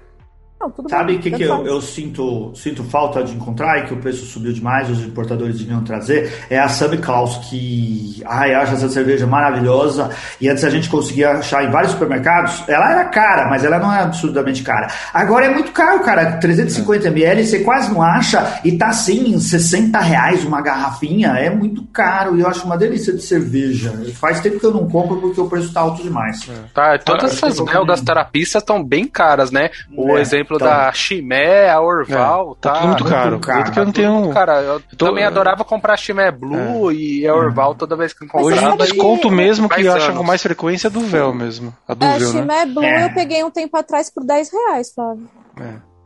Não, 0.59 0.71
tudo 0.71 0.89
Sabe 0.89 1.15
o 1.15 1.19
que, 1.19 1.29
que 1.29 1.43
eu, 1.43 1.65
eu 1.67 1.79
sinto, 1.81 2.51
sinto 2.55 2.83
falta 2.83 3.23
de 3.23 3.33
encontrar 3.33 3.77
e 3.79 3.85
que 3.85 3.93
o 3.93 3.97
preço 3.97 4.25
subiu 4.25 4.51
demais, 4.51 4.89
os 4.89 5.01
importadores 5.03 5.59
deviam 5.59 5.83
trazer? 5.83 6.33
É 6.49 6.57
a 6.57 6.67
Sub 6.67 6.97
Klaus, 6.97 7.37
que 7.47 8.23
ai, 8.25 8.55
eu 8.55 8.59
acho 8.59 8.73
essa 8.73 8.89
cerveja 8.89 9.27
maravilhosa 9.27 10.09
e 10.41 10.49
antes 10.49 10.63
a 10.63 10.69
gente 10.69 10.89
conseguia 10.89 11.29
achar 11.31 11.63
em 11.63 11.69
vários 11.69 11.91
supermercados. 11.91 12.63
Ela 12.67 12.91
era 12.91 13.05
cara, 13.05 13.47
mas 13.49 13.63
ela 13.63 13.77
não 13.77 13.93
é 13.93 14.01
absurdamente 14.01 14.63
cara. 14.63 14.87
Agora 15.13 15.45
é 15.45 15.49
muito 15.53 15.71
caro, 15.71 15.99
cara. 15.99 16.39
350ml 16.39 17.43
você 17.43 17.59
quase 17.59 17.91
não 17.91 18.01
acha 18.01 18.59
e 18.63 18.71
tá 18.77 18.87
assim, 18.87 19.39
60 19.39 19.99
reais 19.99 20.43
uma 20.43 20.61
garrafinha. 20.61 21.29
É 21.37 21.49
muito 21.49 21.83
caro 21.93 22.35
e 22.35 22.41
eu 22.41 22.47
acho 22.47 22.65
uma 22.65 22.77
delícia 22.77 23.13
de 23.13 23.21
cerveja. 23.21 23.93
Faz 24.15 24.39
tempo 24.39 24.59
que 24.59 24.65
eu 24.65 24.73
não 24.73 24.87
compro 24.89 25.17
porque 25.17 25.39
o 25.39 25.47
preço 25.47 25.71
tá 25.71 25.81
alto 25.81 26.01
demais. 26.01 26.49
Tá, 26.73 26.97
todas 26.97 27.33
essas 27.33 27.59
belgas 27.59 28.01
terapistas 28.01 28.61
estão 28.61 28.83
bem 28.83 29.07
caras, 29.07 29.51
né? 29.51 29.69
O 29.95 30.17
É, 30.17 30.21
exemplo 30.21 30.46
então. 30.55 30.67
da 30.67 30.91
Chimé, 30.93 31.69
a 31.69 31.79
Orval, 31.81 32.55
tá 32.55 32.71
tá? 32.71 32.79
tudo 32.79 32.87
muito 32.87 33.03
muito 33.03 33.39
caro. 33.47 33.71
que 33.71 33.79
eu 33.79 33.85
não 33.85 33.91
tenho. 33.91 34.29
Cara, 34.33 34.61
eu 34.61 34.79
tô- 34.97 35.05
também 35.05 35.23
adorava 35.23 35.63
comprar 35.63 35.93
a 35.93 35.97
Chimé 35.97 36.31
Blue 36.31 36.91
e 36.91 37.27
a 37.27 37.35
Orval 37.35 37.75
toda 37.75 37.95
vez 37.95 38.13
que 38.13 38.23
eu 38.23 38.29
Mas 38.33 38.43
Hoje 38.45 38.55
você 38.55 38.61
comprava. 38.61 38.75
o 38.75 38.77
sabe 38.79 38.89
e- 38.89 38.93
desconto 38.93 39.31
mesmo 39.31 39.69
que 39.69 39.81
eu 39.81 39.93
acho 39.93 40.13
com 40.13 40.23
mais 40.23 40.41
frequência 40.41 40.87
é 40.87 40.89
do 40.89 41.01
véu 41.01 41.33
mesmo. 41.33 41.73
A 41.87 41.93
do 41.93 42.05
A 42.05 42.09
véu, 42.17 42.19
né? 42.33 42.39
Chimé 42.39 42.65
Blue 42.65 42.83
É. 42.83 43.05
eu 43.05 43.13
peguei 43.13 43.43
um 43.43 43.51
tempo 43.51 43.75
atrás 43.77 44.09
por 44.09 44.23
10 44.23 44.49
reais, 44.51 44.93
Flávio. 44.93 45.27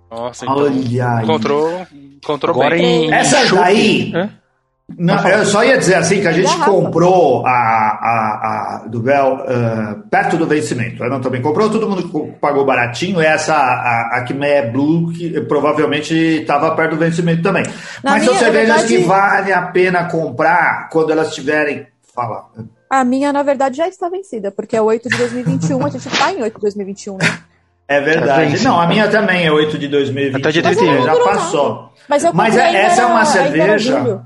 Nossa, 0.09 0.43
então 0.45 0.57
Olha 0.57 0.69
aí. 0.71 1.23
encontrou, 1.23 1.87
encontrou 2.21 2.53
Agora 2.55 2.75
bem. 2.75 3.05
em. 3.05 3.13
Essa 3.13 3.55
daí. 3.55 4.11
Hã? 4.13 4.29
Não, 4.97 5.27
eu 5.29 5.45
só 5.45 5.63
ia 5.63 5.77
dizer 5.77 5.95
assim 5.95 6.21
que 6.21 6.27
a 6.27 6.31
gente 6.31 6.55
comprou 6.59 7.45
a, 7.45 7.51
a, 7.51 8.81
a 8.83 8.87
do 8.87 8.99
Bel 8.99 9.43
ah, 9.47 9.95
perto 10.09 10.37
do 10.37 10.45
vencimento. 10.45 11.03
Eu 11.03 11.09
não 11.09 11.21
também 11.21 11.41
comprou, 11.41 11.69
todo 11.69 11.89
mundo 11.89 12.33
pagou 12.39 12.65
baratinho. 12.65 13.19
Essa 13.19 13.55
a, 13.55 14.17
a 14.17 14.23
Quimé 14.23 14.69
Blue 14.69 15.11
que 15.11 15.41
provavelmente 15.41 16.13
estava 16.13 16.75
perto 16.75 16.91
do 16.91 16.97
vencimento 16.97 17.41
também. 17.41 17.63
Na 18.03 18.11
Mas 18.11 18.23
são 18.23 18.33
minha, 18.33 18.45
na 18.45 18.51
cervejas 18.51 18.83
que 18.85 18.97
verdade- 18.97 19.07
vale 19.07 19.53
a 19.53 19.61
pena 19.63 20.05
comprar 20.05 20.89
quando 20.89 21.11
elas 21.11 21.33
tiverem. 21.33 21.87
Fala. 22.13 22.45
A 22.89 23.05
minha, 23.05 23.31
na 23.31 23.41
verdade, 23.41 23.77
já 23.77 23.87
está 23.87 24.09
vencida, 24.09 24.51
porque 24.51 24.75
é 24.75 24.81
8 24.81 25.07
de 25.07 25.17
2021, 25.17 25.85
a 25.85 25.89
gente 25.89 26.09
tá 26.09 26.33
em 26.33 26.41
8 26.41 26.55
de 26.55 26.61
2021, 26.61 27.17
né? 27.17 27.39
É 27.87 27.99
verdade. 27.99 28.51
vence. 28.51 28.63
não, 28.63 28.79
a 28.79 28.87
minha 28.87 29.07
também 29.09 29.45
é 29.45 29.51
8 29.51 29.77
de 29.77 29.87
2020. 29.87 30.41
Até 30.41 30.51
dia 30.51 30.61
Mas 30.63 30.77
31. 30.77 31.03
Já 31.03 31.15
passou. 31.15 31.93
Mas, 32.07 32.23
eu 32.23 32.33
Mas 32.33 32.53
comprei, 32.55 32.75
essa 32.75 33.01
é 33.01 33.05
uma 33.05 33.25
cerveja-. 33.25 34.21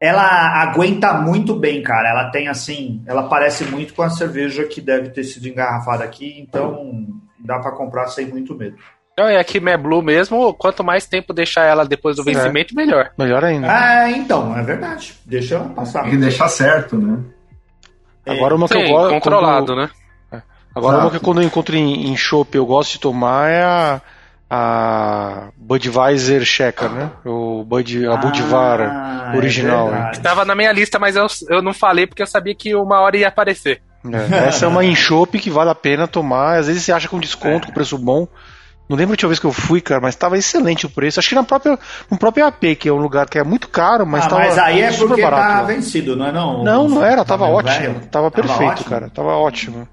Ela 0.00 0.62
aguenta 0.62 1.14
muito 1.14 1.54
bem, 1.54 1.82
cara. 1.82 2.10
Ela 2.10 2.30
tem 2.30 2.48
assim, 2.48 3.02
ela 3.06 3.24
parece 3.24 3.64
muito 3.64 3.94
com 3.94 4.02
a 4.02 4.10
cerveja 4.10 4.64
que 4.64 4.80
deve 4.80 5.08
ter 5.08 5.24
sido 5.24 5.46
engarrafada 5.48 6.04
aqui, 6.04 6.38
então 6.38 7.06
dá 7.38 7.58
pra 7.58 7.72
comprar 7.72 8.06
sem 8.08 8.26
muito 8.26 8.54
medo. 8.54 8.76
Não, 9.18 9.26
é 9.26 9.40
a 9.40 9.42
Chimé 9.44 9.78
Blue 9.78 10.02
mesmo, 10.02 10.52
quanto 10.52 10.84
mais 10.84 11.06
tempo 11.06 11.32
deixar 11.32 11.64
ela 11.64 11.86
depois 11.86 12.16
do 12.16 12.22
Sim. 12.22 12.34
vencimento, 12.34 12.74
melhor. 12.76 13.10
Melhor 13.18 13.42
ainda. 13.42 13.68
Ah, 13.70 14.10
então, 14.10 14.54
é 14.56 14.62
verdade. 14.62 15.14
Deixa 15.24 15.54
ela 15.54 15.70
passar. 15.70 16.02
Tem 16.02 16.10
que 16.10 16.16
deixar 16.18 16.48
certo, 16.48 16.98
né? 16.98 17.18
Agora 18.26 18.54
uma 18.54 18.68
que 18.68 18.74
Sim, 18.74 18.82
eu 18.82 18.88
gosto. 18.90 19.14
controlado, 19.14 19.66
quando- 19.68 19.78
né? 19.78 19.90
Agora 20.74 20.96
uma 20.96 21.04
Exato. 21.04 21.18
que 21.18 21.24
quando 21.24 21.40
eu 21.40 21.46
encontro 21.46 21.74
em, 21.74 22.10
em 22.10 22.16
chopp 22.18 22.54
eu 22.54 22.66
gosto 22.66 22.92
de 22.92 23.00
tomar 23.00 23.48
é 23.50 23.62
a, 23.64 24.02
a 24.48 25.48
Budweiser 25.56 26.44
Checker, 26.44 26.88
né? 26.90 27.10
O 27.24 27.64
Bud, 27.64 28.06
a 28.06 28.16
Budvara. 28.16 28.90
Ah, 28.92 29.32
original, 29.36 29.88
é 29.88 29.90
verdade. 29.92 30.20
Tava 30.20 30.44
na 30.44 30.54
minha 30.54 30.72
lista, 30.72 30.98
mas 30.98 31.16
eu, 31.16 31.26
eu 31.50 31.60
não 31.62 31.74
falei 31.74 32.06
porque 32.06 32.22
eu 32.22 32.26
sabia 32.26 32.54
que 32.54 32.74
uma 32.74 33.00
hora 33.00 33.16
ia 33.16 33.28
aparecer. 33.28 33.82
É, 34.32 34.46
essa 34.48 34.66
é 34.66 34.68
uma 34.68 34.84
chopp 34.94 35.36
que 35.38 35.50
vale 35.50 35.70
a 35.70 35.74
pena 35.74 36.06
tomar. 36.06 36.58
Às 36.58 36.68
vezes 36.68 36.84
você 36.84 36.92
acha 36.92 37.08
com 37.08 37.18
desconto, 37.18 37.66
com 37.66 37.72
preço 37.72 37.98
bom. 37.98 38.28
Não 38.88 38.96
lembro 38.96 39.10
a 39.10 39.14
última 39.14 39.30
vez 39.30 39.40
que 39.40 39.46
eu 39.46 39.52
fui, 39.52 39.80
cara, 39.80 40.00
mas 40.00 40.14
estava 40.14 40.38
excelente 40.38 40.86
o 40.86 40.88
preço. 40.88 41.18
Acho 41.18 41.30
que 41.30 41.34
na 41.34 41.42
própria, 41.42 41.76
no 42.08 42.16
próprio 42.16 42.46
AP, 42.46 42.76
que 42.78 42.88
é 42.88 42.92
um 42.92 42.98
lugar 42.98 43.28
que 43.28 43.36
é 43.36 43.42
muito 43.42 43.68
caro, 43.68 44.06
mas 44.06 44.22
Ah, 44.22 44.26
estava 44.26 44.42
mas 44.42 44.58
aí 44.58 44.80
é 44.80 44.92
super 44.92 45.08
porque 45.08 45.22
barato. 45.22 45.42
tá 45.56 45.62
vencido, 45.64 46.14
não 46.14 46.26
é 46.26 46.30
não? 46.30 46.62
Não, 46.62 46.88
não 46.88 47.04
era, 47.04 47.24
tava 47.24 47.46
ótimo. 47.46 47.80
velho. 47.80 48.00
Tava 48.08 48.30
perfeito, 48.30 48.62
ótimo. 48.62 48.88
cara. 48.88 49.10
Tava 49.10 49.30
ótimo. 49.34 49.88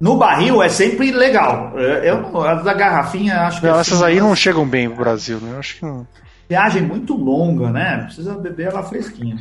No 0.00 0.16
barril 0.16 0.62
é 0.62 0.68
sempre 0.70 1.12
legal. 1.12 1.72
Eu, 1.78 2.22
eu 2.22 2.42
as 2.42 2.64
da 2.64 2.72
garrafinha 2.72 3.42
acho 3.42 3.60
que 3.60 3.66
Não, 3.66 3.74
assim, 3.74 3.80
essas 3.92 4.02
aí 4.02 4.18
não 4.18 4.34
chegam 4.34 4.66
bem 4.66 4.88
pro 4.88 5.04
Brasil, 5.04 5.38
né? 5.38 5.52
Eu 5.52 5.58
Acho 5.58 5.76
que 5.76 5.84
não. 5.84 6.06
Viagem 6.48 6.82
muito 6.82 7.14
longa, 7.14 7.70
né? 7.70 8.04
Precisa 8.06 8.34
beber 8.34 8.68
ela 8.68 8.82
fresquinha. 8.82 9.36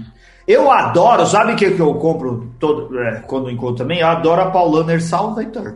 Eu 0.46 0.70
adoro, 0.70 1.26
sabe 1.26 1.54
o 1.54 1.56
que, 1.56 1.72
que 1.72 1.80
eu 1.80 1.94
compro 1.96 2.52
todo, 2.60 3.00
é, 3.00 3.22
quando 3.26 3.50
encontro 3.50 3.78
também? 3.78 4.00
Eu 4.00 4.08
adoro 4.08 4.42
a 4.42 4.52
Paulaner 4.52 5.02
Salvator. 5.02 5.76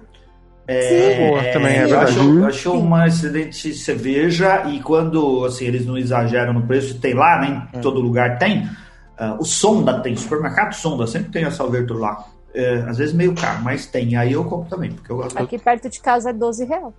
É, 0.67 1.29
Boa, 1.29 1.43
também 1.51 1.75
é 1.75 1.83
eu 1.83 1.89
verdade. 1.89 2.11
acho, 2.11 2.39
eu 2.39 2.45
acho 2.45 2.71
uma 2.73 3.07
excelente 3.07 3.73
cerveja 3.73 4.63
e 4.67 4.79
quando 4.79 5.45
assim, 5.45 5.65
eles 5.65 5.85
não 5.85 5.97
exageram 5.97 6.53
no 6.53 6.61
preço, 6.61 6.99
tem 6.99 7.13
lá, 7.13 7.39
né? 7.39 7.67
É. 7.73 7.77
Em 7.77 7.81
todo 7.81 7.99
lugar 7.99 8.37
tem. 8.37 8.69
Ah, 9.17 9.35
o 9.39 9.45
Sonda 9.45 9.99
tem, 9.99 10.15
supermercado 10.15 10.73
Sonda, 10.73 11.05
sempre 11.05 11.31
tem 11.31 11.45
a 11.45 11.51
Salvator 11.51 11.97
lá. 11.97 12.25
É, 12.53 12.83
às 12.87 12.97
vezes 12.97 13.13
meio 13.13 13.33
caro, 13.33 13.61
mas 13.63 13.85
tem. 13.85 14.15
Aí 14.15 14.33
eu 14.33 14.43
compro 14.43 14.69
também, 14.69 14.91
porque 14.91 15.11
eu 15.11 15.17
gosto. 15.17 15.37
Aqui 15.37 15.57
perto 15.57 15.89
de 15.89 15.99
casa 15.99 16.29
é 16.29 16.33
12 16.33 16.65
reais. 16.65 16.93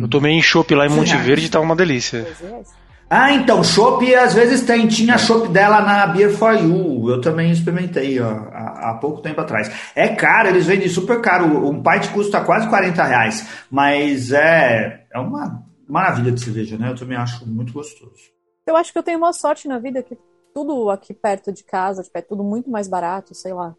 Eu 0.00 0.08
tomei 0.08 0.32
em 0.32 0.42
chopp 0.42 0.72
lá 0.74 0.86
em 0.86 0.90
Monte 0.90 1.14
é. 1.14 1.18
Verde 1.18 1.46
e 1.46 1.48
tava 1.48 1.64
uma 1.64 1.74
delícia. 1.74 2.22
12 2.22 2.46
reais. 2.46 2.84
Ah, 3.10 3.32
então, 3.32 3.62
chopp 3.62 4.14
às 4.14 4.34
vezes 4.34 4.62
tem. 4.62 4.84
É. 4.84 4.86
Tinha 4.86 5.18
chopp 5.18 5.48
dela 5.48 5.80
na 5.82 6.06
Beer 6.06 6.30
for 6.30 6.54
You. 6.54 7.10
Eu 7.10 7.20
também 7.20 7.50
experimentei 7.50 8.20
ó, 8.20 8.28
há, 8.28 8.90
há 8.90 8.94
pouco 8.94 9.20
tempo 9.20 9.40
atrás. 9.40 9.70
É 9.94 10.08
caro, 10.08 10.48
eles 10.48 10.66
vendem 10.66 10.88
super 10.88 11.20
caro. 11.20 11.68
Um 11.68 11.82
pint 11.82 12.10
custa 12.12 12.40
quase 12.40 12.68
40 12.68 13.02
reais. 13.04 13.46
Mas 13.70 14.32
é, 14.32 15.06
é 15.12 15.18
uma 15.18 15.62
maravilha 15.88 16.32
de 16.32 16.40
cerveja, 16.40 16.78
né? 16.78 16.90
Eu 16.90 16.96
também 16.96 17.16
acho 17.16 17.46
muito 17.46 17.72
gostoso. 17.72 18.32
Eu 18.66 18.76
acho 18.76 18.92
que 18.92 18.98
eu 18.98 19.02
tenho 19.02 19.18
uma 19.18 19.32
sorte 19.32 19.68
na 19.68 19.78
vida 19.78 20.02
que 20.02 20.16
tudo 20.54 20.88
aqui 20.88 21.12
perto 21.12 21.52
de 21.52 21.64
casa, 21.64 22.02
tipo, 22.02 22.16
é 22.16 22.22
tudo 22.22 22.42
muito 22.42 22.70
mais 22.70 22.88
barato, 22.88 23.34
sei 23.34 23.52
lá. 23.52 23.74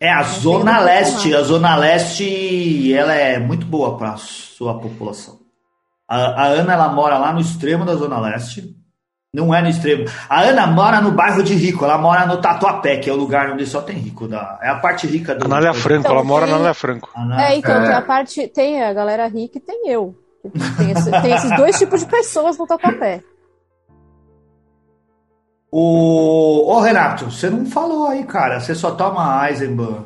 É, 0.00 0.10
a 0.12 0.22
tem 0.22 0.40
Zona 0.40 0.78
Leste. 0.80 1.34
A 1.34 1.42
Zona 1.42 1.76
Leste, 1.76 2.94
ela 2.94 3.14
é 3.14 3.38
muito 3.38 3.66
boa 3.66 3.96
para 3.96 4.16
sua 4.16 4.78
população. 4.78 5.38
A, 6.08 6.42
a 6.42 6.46
Ana, 6.46 6.72
ela 6.74 6.88
mora 6.88 7.18
lá 7.18 7.32
no 7.32 7.40
extremo 7.40 7.84
da 7.84 7.94
Zona 7.94 8.18
Leste. 8.20 8.76
Não 9.34 9.54
é 9.54 9.60
no 9.60 9.68
extremo. 9.68 10.04
A 10.28 10.40
Ana 10.40 10.66
mora 10.66 11.00
no 11.02 11.10
bairro 11.10 11.42
de 11.42 11.54
rico. 11.54 11.84
Ela 11.84 11.98
mora 11.98 12.24
no 12.26 12.40
Tatuapé, 12.40 12.96
que 12.96 13.10
é 13.10 13.12
o 13.12 13.16
lugar 13.16 13.50
onde 13.50 13.66
só 13.66 13.82
tem 13.82 13.96
rico. 13.96 14.26
Da, 14.26 14.58
é 14.62 14.68
a 14.70 14.76
parte 14.76 15.06
rica 15.06 15.34
do... 15.34 15.44
Anália 15.44 15.74
Franco, 15.74 16.00
Então, 16.00 16.12
ela 16.12 16.24
mora 16.24 16.42
na 16.46 16.46
tem- 16.46 16.54
Anália 16.56 16.74
Franco. 16.74 17.10
É, 17.38 17.56
então, 17.56 17.74
É. 17.82 17.84
tem 17.86 17.94
a 17.94 18.02
parte, 18.02 18.48
tem 18.48 18.82
a 18.82 18.92
galera 18.94 19.26
rica 19.26 19.58
e 19.58 19.60
tem 19.60 19.90
eu. 19.90 20.14
Tem, 20.78 20.92
esse- 20.92 21.10
tem 21.10 21.32
esses 21.34 21.54
dois 21.56 21.78
tipos 21.78 22.00
de 22.00 22.06
pessoas 22.06 22.56
no 22.56 22.66
Tatuapé. 22.66 23.22
O... 25.70 26.72
Ô, 26.72 26.80
Renato, 26.80 27.26
você 27.30 27.50
não 27.50 27.66
falou 27.66 28.06
aí, 28.06 28.24
cara. 28.24 28.60
Você 28.60 28.74
só 28.74 28.92
toma 28.92 29.48
Eisenbahn. 29.48 30.04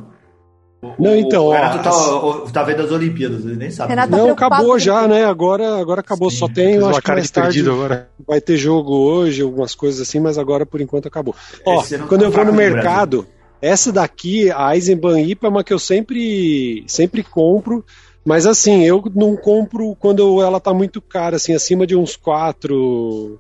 Não, 0.98 1.14
então, 1.14 1.44
o 1.44 1.48
ó, 1.50 1.52
Renato 1.52 1.82
tá, 1.84 1.90
as- 1.90 2.50
tá 2.50 2.62
vendo 2.64 2.82
as 2.82 2.90
Olimpíadas, 2.90 3.44
ele 3.44 3.54
nem 3.54 3.70
sabe. 3.70 3.90
Renato 3.90 4.10
tá 4.10 4.16
Não, 4.16 4.24
preocupado 4.24 4.54
acabou 4.54 4.78
já, 4.80 5.06
né? 5.06 5.24
Agora, 5.24 5.78
agora 5.78 6.00
acabou. 6.00 6.28
Só 6.28 6.48
tem, 6.48 6.78
acho 6.78 7.00
que 7.00 7.12
mais 7.12 7.24
de 7.26 7.32
tarde 7.32 7.60
agora. 7.60 8.08
vai 8.26 8.40
ter 8.40 8.56
jogo 8.56 8.92
hoje, 8.92 9.42
algumas 9.42 9.76
coisas 9.76 10.00
assim, 10.00 10.18
mas 10.18 10.38
agora 10.38 10.66
por 10.66 10.80
enquanto 10.80 11.06
acabou. 11.06 11.36
Ó, 11.64 11.84
quando 12.08 12.22
tá 12.22 12.26
eu 12.26 12.30
vou 12.32 12.44
no 12.44 12.52
mercado, 12.52 13.24
essa 13.60 13.92
daqui, 13.92 14.50
a 14.50 14.74
Eisenbahn 14.74 15.20
IPA, 15.20 15.46
é 15.46 15.50
uma 15.50 15.62
que 15.62 15.72
eu 15.72 15.78
sempre, 15.78 16.82
sempre 16.88 17.22
compro, 17.22 17.84
mas 18.24 18.46
assim, 18.46 18.84
eu 18.84 19.02
não 19.14 19.36
compro 19.36 19.96
quando 19.96 20.40
ela 20.40 20.60
tá 20.60 20.72
muito 20.72 21.02
cara, 21.02 21.36
assim, 21.36 21.54
acima 21.54 21.86
de 21.86 21.96
uns 21.96 22.14
4, 22.14 23.38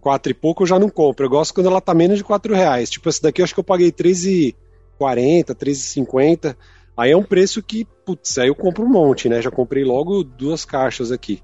quatro 0.00 0.30
e 0.30 0.34
pouco 0.34 0.62
eu 0.62 0.66
já 0.66 0.78
não 0.78 0.88
compro. 0.88 1.26
Eu 1.26 1.30
gosto 1.30 1.52
quando 1.52 1.66
ela 1.66 1.80
tá 1.80 1.92
menos 1.92 2.18
de 2.18 2.24
4 2.24 2.54
reais. 2.54 2.88
Tipo, 2.88 3.08
essa 3.08 3.22
daqui 3.22 3.40
eu 3.40 3.44
acho 3.44 3.54
que 3.54 3.60
eu 3.60 3.64
paguei 3.64 3.90
3,40, 3.90 4.54
3,50. 5.54 6.56
Aí 6.96 7.10
é 7.10 7.16
um 7.16 7.24
preço 7.24 7.62
que, 7.62 7.86
putz, 8.04 8.38
aí 8.38 8.48
eu 8.48 8.54
compro 8.54 8.84
um 8.84 8.88
monte, 8.88 9.28
né? 9.28 9.42
Já 9.42 9.50
comprei 9.50 9.84
logo 9.84 10.22
duas 10.22 10.64
caixas 10.64 11.10
aqui. 11.10 11.42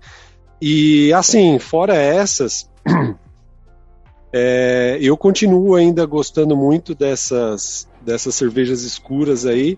E 0.60 1.12
assim, 1.12 1.58
fora 1.58 1.94
essas, 1.96 2.70
é, 4.32 4.96
eu 5.00 5.16
continuo 5.16 5.74
ainda 5.74 6.06
gostando 6.06 6.56
muito 6.56 6.94
dessas, 6.94 7.88
dessas 8.00 8.34
cervejas 8.34 8.82
escuras 8.82 9.44
aí. 9.44 9.76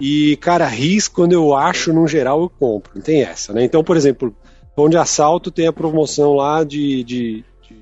E, 0.00 0.36
cara, 0.38 0.66
RIS, 0.66 1.08
quando 1.08 1.32
eu 1.32 1.54
acho, 1.54 1.92
no 1.92 2.08
geral, 2.08 2.40
eu 2.40 2.48
compro. 2.50 2.92
Não 2.94 3.02
tem 3.02 3.22
essa, 3.22 3.52
né? 3.52 3.62
Então, 3.64 3.84
por 3.84 3.96
exemplo, 3.96 4.34
Pão 4.74 4.88
de 4.88 4.96
Assalto 4.96 5.50
tem 5.50 5.66
a 5.66 5.72
promoção 5.72 6.34
lá 6.34 6.64
de, 6.64 7.04
de- 7.04 7.44
de 7.68 7.76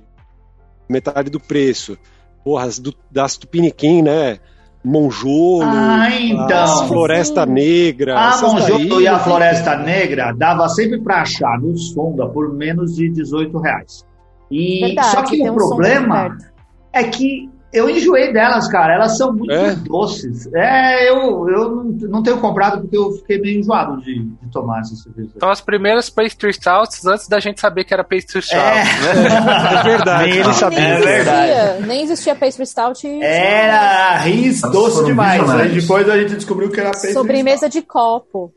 metade 0.89 1.31
do 1.31 1.39
preço. 1.39 1.97
Porra, 2.45 2.64
as 2.64 2.79
do, 2.79 2.93
das 3.11 3.37
Tupiniquim, 3.37 4.03
né? 4.03 4.39
Monjolo, 4.85 5.62
Ah, 5.64 6.09
então. 6.21 6.62
as 6.64 6.83
Floresta 6.89 7.45
Negra. 7.45 8.19
A 8.19 8.29
essas 8.31 8.53
Monjolo 8.53 8.89
daí, 8.89 9.03
e 9.03 9.09
a 9.09 9.19
Floresta 9.19 9.77
Negra 9.77 10.33
dava 10.33 10.69
sempre 10.69 11.01
para 11.01 11.23
achar 11.23 11.61
no 11.61 11.77
Sonda 11.77 12.27
por 12.29 12.53
menos 12.55 12.95
de 12.97 13.09
18 13.11 13.59
reais. 13.59 14.05
E 14.51 14.81
Verdade, 14.87 15.11
só 15.11 15.23
que 15.23 15.43
o 15.43 15.53
um 15.53 15.55
problema 15.55 16.37
é 16.93 17.05
que 17.05 17.51
eu 17.73 17.89
enjoei 17.91 18.33
delas, 18.33 18.69
cara. 18.69 18.95
Elas 18.95 19.16
são 19.16 19.33
muito 19.33 19.53
É? 19.53 19.75
doces. 19.75 20.49
É, 20.55 21.11
eu, 21.11 21.49
eu 21.49 21.71
não, 21.71 21.85
não 21.85 22.23
tenho 22.23 22.39
comprado 22.39 22.81
porque 22.81 22.97
eu 22.97 23.12
fiquei 23.12 23.41
meio 23.41 23.61
enjoado 23.61 24.01
de, 24.03 24.21
de 24.25 24.51
tomar 24.53 24.81
essas 24.81 25.03
cervejas. 25.03 25.33
São 25.39 25.51
as 25.51 25.61
primeiras 25.61 26.09
pastry 26.11 26.53
stouts 26.53 27.05
antes 27.07 27.29
da 27.29 27.39
gente 27.41 27.61
saber 27.61 27.85
que 27.85 27.93
era 27.95 28.03
pastry 28.05 28.43
stout. 28.43 28.61
É. 28.62 28.85
né? 28.85 28.89
É 29.79 29.83
verdade. 29.83 30.25
Nem 30.31 30.39
ele 30.41 30.53
sabia. 30.55 30.79
Nem 30.79 30.89
É 30.89 30.93
existia, 30.95 31.25
verdade. 31.25 31.87
nem 31.87 32.03
existia 32.03 32.35
Pastry 32.35 32.66
Stout. 32.66 33.07
e 33.07 33.23
Era 33.23 34.16
ris 34.19 34.61
doce 34.62 34.95
foram 34.97 35.07
demais. 35.09 35.51
Aí 35.51 35.81
depois 35.81 36.09
a 36.09 36.19
gente 36.19 36.35
descobriu 36.35 36.71
que 36.71 36.81
era 36.81 36.91
pastry 36.91 37.12
Sobremesa 37.12 37.69
de 37.69 37.83
copo. 37.83 38.53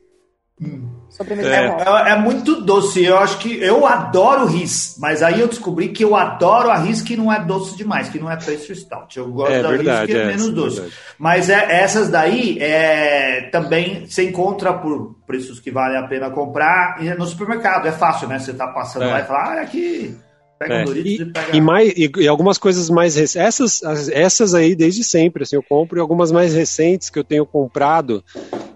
Sobremesa 1.09 1.49
É. 1.49 1.65
É, 2.09 2.11
é 2.13 2.15
muito 2.15 2.61
doce. 2.61 3.03
Eu 3.03 3.17
acho 3.17 3.37
que 3.39 3.61
eu 3.61 3.85
adoro 3.85 4.45
ris, 4.45 4.95
mas 4.99 5.21
aí 5.21 5.41
eu 5.41 5.47
descobri 5.47 5.89
que 5.89 6.03
eu 6.05 6.15
adoro 6.15 6.69
a 6.69 6.77
ris 6.77 7.01
que 7.01 7.17
não 7.17 7.31
é 7.31 7.43
doce 7.43 7.75
demais, 7.75 8.07
que 8.09 8.17
não 8.19 8.31
é 8.31 8.35
pastry 8.35 8.75
stout. 8.75 9.17
Eu 9.17 9.29
gosto 9.31 9.51
É 9.53 9.61
da 9.61 9.69
verdade, 9.69 10.05
ris 10.05 10.15
que 10.15 10.17
é, 10.17 10.23
é, 10.23 10.27
menos 10.27 10.47
é 10.47 10.51
doce. 10.51 10.75
verdade. 10.77 10.95
Mas 11.19 11.49
é, 11.49 11.81
essas 11.83 12.09
daí 12.09 12.57
é, 12.61 13.49
também 13.51 14.05
você 14.07 14.23
encontra 14.29 14.71
por 14.73 15.15
preços 15.27 15.59
que 15.59 15.69
vale 15.69 15.97
a 15.97 16.03
pena 16.07 16.29
comprar 16.29 17.03
e 17.03 17.09
no 17.13 17.25
supermercado. 17.25 17.87
É 17.87 17.91
fácil, 17.91 18.27
né? 18.29 18.39
Você 18.39 18.53
tá 18.53 18.67
passando 18.67 19.03
É. 19.03 19.07
lá 19.07 19.19
e 19.19 19.23
fala, 19.25 19.39
ah, 19.39 19.61
aqui, 19.61 20.15
pega 20.57 20.75
É, 20.75 20.81
um 20.81 20.85
Doritos 20.85 21.11
e, 21.11 21.21
E, 21.23 21.25
pega. 21.25 21.57
e 21.57 21.61
mais, 21.61 21.89
e, 21.97 22.11
e 22.19 22.27
algumas 22.27 22.57
coisas 22.57 22.89
mais 22.89 23.15
recentes. 23.15 23.35
Essas, 23.35 23.83
as- 23.83 24.07
essas 24.09 24.53
aí, 24.53 24.75
desde 24.75 25.03
sempre, 25.03 25.43
assim, 25.43 25.57
eu 25.57 25.63
compro, 25.63 25.97
e 25.97 26.01
algumas 26.01 26.31
mais 26.31 26.53
recentes 26.53 27.09
que 27.09 27.19
eu 27.19 27.23
tenho 27.23 27.45
comprado. 27.45 28.23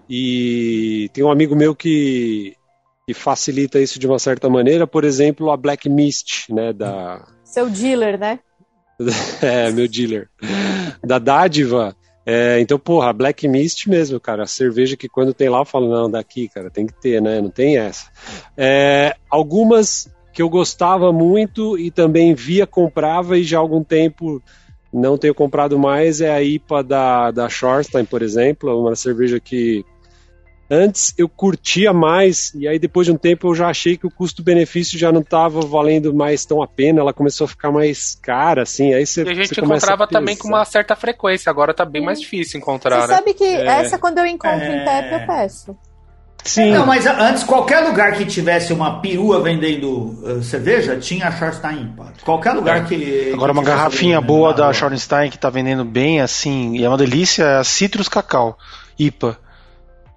E 0.08 1.10
tem 1.12 1.24
um 1.24 1.30
amigo 1.30 1.56
meu 1.56 1.74
que, 1.74 2.54
que 3.06 3.14
facilita 3.14 3.80
isso 3.80 3.98
de 3.98 4.06
uma 4.06 4.18
certa 4.18 4.48
maneira, 4.48 4.86
por 4.86 5.04
exemplo, 5.04 5.50
a 5.50 5.56
Black 5.56 5.88
Mist, 5.88 6.52
né? 6.52 6.72
Da, 6.72 7.26
Seu 7.44 7.68
dealer, 7.68 8.18
né? 8.18 8.38
é, 9.42 9.70
meu 9.70 9.88
dealer. 9.88 10.28
Da 11.04 11.18
Dádiva. 11.18 11.96
É, 12.24 12.58
então, 12.60 12.78
porra, 12.78 13.12
Black 13.12 13.46
Mist 13.46 13.88
mesmo, 13.88 14.18
cara. 14.18 14.42
A 14.42 14.48
cerveja 14.48 14.96
que 14.96 15.08
quando 15.08 15.32
tem 15.32 15.48
lá 15.48 15.60
eu 15.60 15.64
falo, 15.64 15.88
não, 15.88 16.10
daqui, 16.10 16.48
cara, 16.48 16.70
tem 16.70 16.86
que 16.86 17.00
ter, 17.00 17.22
né? 17.22 17.40
Não 17.40 17.50
tem 17.50 17.78
essa. 17.78 18.10
É, 18.56 19.14
algumas 19.30 20.08
que 20.32 20.42
eu 20.42 20.48
gostava 20.50 21.12
muito 21.12 21.78
e 21.78 21.90
também 21.90 22.34
via, 22.34 22.66
comprava 22.66 23.38
e 23.38 23.42
já 23.42 23.56
há 23.56 23.60
algum 23.60 23.82
tempo 23.82 24.42
não 24.92 25.16
tenho 25.16 25.34
comprado 25.34 25.78
mais 25.78 26.20
é 26.20 26.30
a 26.30 26.42
IPA 26.42 26.82
da, 26.82 27.30
da 27.30 27.48
Shorstein, 27.48 28.04
por 28.04 28.22
exemplo. 28.22 28.80
Uma 28.80 28.96
cerveja 28.96 29.38
que 29.38 29.84
antes 30.70 31.14
eu 31.16 31.28
curtia 31.28 31.92
mais 31.92 32.52
e 32.54 32.66
aí 32.66 32.78
depois 32.78 33.06
de 33.06 33.12
um 33.12 33.16
tempo 33.16 33.48
eu 33.48 33.54
já 33.54 33.68
achei 33.68 33.96
que 33.96 34.06
o 34.06 34.10
custo-benefício 34.10 34.98
já 34.98 35.12
não 35.12 35.20
estava 35.20 35.60
valendo 35.60 36.12
mais 36.14 36.44
tão 36.44 36.62
a 36.62 36.66
pena. 36.66 37.00
Ela 37.00 37.12
começou 37.12 37.44
a 37.44 37.48
ficar 37.48 37.70
mais 37.70 38.18
cara, 38.20 38.62
assim. 38.62 38.92
Aí 38.94 39.06
você, 39.06 39.22
E 39.22 39.28
a 39.30 39.34
gente 39.34 39.60
encontrava 39.60 40.04
a 40.04 40.06
também 40.06 40.36
com 40.36 40.48
uma 40.48 40.64
certa 40.64 40.96
frequência, 40.96 41.50
agora 41.50 41.72
tá 41.74 41.84
bem 41.84 42.04
mais 42.04 42.20
difícil 42.20 42.58
encontrar, 42.58 43.02
Você 43.02 43.08
né? 43.08 43.14
sabe 43.16 43.34
que 43.34 43.44
É. 43.44 43.66
essa, 43.66 43.98
quando 43.98 44.18
eu 44.18 44.26
encontro 44.26 44.60
É. 44.64 44.82
em 44.82 44.84
TEP, 44.84 45.12
eu 45.20 45.26
peço. 45.26 45.76
Sim. 46.44 46.70
Não, 46.70 46.86
mas 46.86 47.04
antes, 47.06 47.42
qualquer 47.42 47.80
lugar 47.80 48.12
que 48.12 48.24
tivesse 48.24 48.72
uma 48.72 49.00
perua 49.00 49.42
vendendo 49.42 50.16
uh, 50.22 50.40
cerveja, 50.44 50.96
tinha 50.96 51.26
a 51.26 51.32
Schorstein 51.32 51.82
IPA. 51.82 52.12
Qualquer 52.24 52.52
lugar 52.52 52.86
que. 52.86 53.32
Agora 53.34 53.52
que 53.52 53.58
uma 53.58 53.64
garrafinha 53.64 54.20
boa 54.20 54.54
da. 54.54 54.72
Schornstein 54.72 55.28
que 55.28 55.38
tá 55.38 55.50
vendendo 55.50 55.84
bem 55.84 56.20
assim, 56.20 56.76
e 56.76 56.84
é 56.84 56.88
uma 56.88 56.96
delícia, 56.96 57.42
é 57.42 57.56
a 57.58 57.64
Citrus 57.64 58.08
Cacau, 58.08 58.56
IPA. 58.96 59.36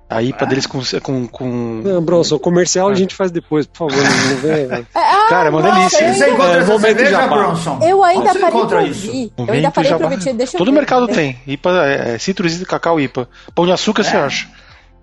A 0.09 0.23
IPA 0.23 0.45
deles 0.47 0.65
com, 0.65 0.79
com, 1.03 1.27
com... 1.27 1.81
Não, 1.83 2.01
Bronson, 2.01 2.37
o 2.37 2.39
comercial 2.39 2.89
a 2.89 2.95
gente 2.95 3.13
faz 3.13 3.29
depois, 3.29 3.67
por 3.67 3.91
favor. 3.91 4.03
Não, 4.03 4.27
não 4.29 4.37
vem. 4.37 4.65
É, 4.71 4.85
ah, 4.95 5.27
Cara, 5.29 5.47
é 5.47 5.51
uma 5.51 5.61
delícia. 5.61 6.03
eu 6.03 6.13
Você 6.15 6.23
ainda- 6.23 6.29
encontra 6.29 6.53
É, 6.55 6.57
essa 6.63 6.79
cerveja. 6.79 7.27
Bronson? 7.27 7.79
Eu 7.83 8.03
ainda 8.03 8.33
você 8.33 8.39
parei 8.39 8.65
pra 8.65 8.83
isso? 8.85 9.07
ouvir. 9.07 9.33
Eu 9.37 9.53
ainda 9.53 9.71
parei 9.71 9.89
jabá. 9.91 10.07
pra 10.07 10.15
ouvir. 10.17 10.33
Deixa 10.33 10.55
eu 10.55 10.57
Todo 10.57 10.71
ver, 10.71 10.77
mercado 10.77 11.05
né? 11.07 11.13
tem. 11.13 11.39
IPA, 11.45 11.69
é, 11.85 12.15
é 12.15 12.17
Citrus 12.17 12.59
e 12.59 12.65
Cacau 12.65 12.99
IPA. 12.99 13.29
Pão 13.53 13.67
de 13.67 13.71
açúcar 13.71 14.03
você 14.03 14.17
acha? 14.17 14.47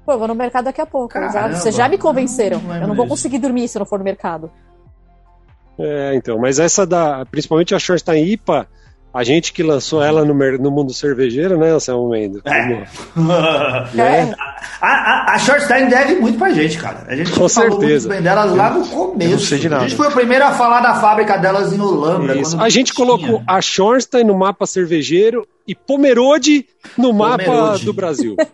Pô, 0.04 0.12
eu 0.12 0.18
vou 0.18 0.26
no 0.26 0.34
mercado 0.34 0.64
daqui 0.64 0.80
a 0.80 0.86
pouco. 0.86 1.08
Caramba. 1.14 1.54
Vocês 1.54 1.74
já 1.76 1.88
me 1.88 1.98
convenceram. 1.98 2.58
Não 2.60 2.74
eu 2.76 2.88
não 2.88 2.94
vou 2.96 3.06
conseguir 3.06 3.38
dormir 3.38 3.68
se 3.68 3.78
eu 3.78 3.80
não 3.80 3.86
for 3.86 4.00
no 4.00 4.04
mercado. 4.04 4.50
É, 5.78 6.14
então, 6.16 6.38
mas 6.38 6.58
essa 6.58 6.84
da. 6.86 7.24
Principalmente 7.26 7.74
a 7.74 7.78
Shorstein 7.78 8.24
IPA, 8.24 8.66
a 9.16 9.24
gente 9.24 9.52
que 9.52 9.62
lançou 9.62 10.02
ela 10.02 10.24
no, 10.24 10.34
no 10.34 10.70
mundo 10.70 10.92
cervejeiro, 10.92 11.58
né, 11.58 11.70
Anselmo 11.70 12.08
Mendes? 12.10 12.40
É. 12.44 12.84
É. 13.98 14.34
A, 14.80 14.86
a, 14.88 15.34
a 15.34 15.38
Shortstein 15.38 15.88
deve 15.88 16.16
muito 16.16 16.38
pra 16.38 16.50
gente, 16.50 16.76
cara. 16.78 17.04
A 17.08 17.16
gente 17.16 17.30
Com 17.30 17.48
falou 17.48 17.78
certeza. 17.78 18.08
muito 18.08 18.08
bem 18.08 18.22
delas 18.22 18.54
lá 18.54 18.70
no 18.70 18.86
começo. 18.86 19.30
eu 19.30 19.36
não 19.36 19.38
sei 19.38 19.58
de 19.58 19.68
nada. 19.68 19.84
A 19.84 19.88
gente 19.88 19.96
foi 19.96 20.08
o 20.08 20.12
primeiro 20.12 20.44
a 20.44 20.52
falar 20.52 20.80
da 20.80 20.94
fábrica 20.96 21.36
delas 21.38 21.72
em 21.72 21.78
quando 21.78 22.30
A 22.60 22.68
gente 22.68 22.92
tinha. 22.92 22.96
colocou 23.06 23.42
a 23.46 23.60
Schornstein 23.62 24.24
no 24.24 24.36
mapa 24.36 24.66
cervejeiro 24.66 25.46
e 25.66 25.74
Pomerode 25.74 26.66
no 26.98 27.12
mapa 27.12 27.44
Pomerode. 27.44 27.84
do 27.84 27.92
Brasil. 27.92 28.36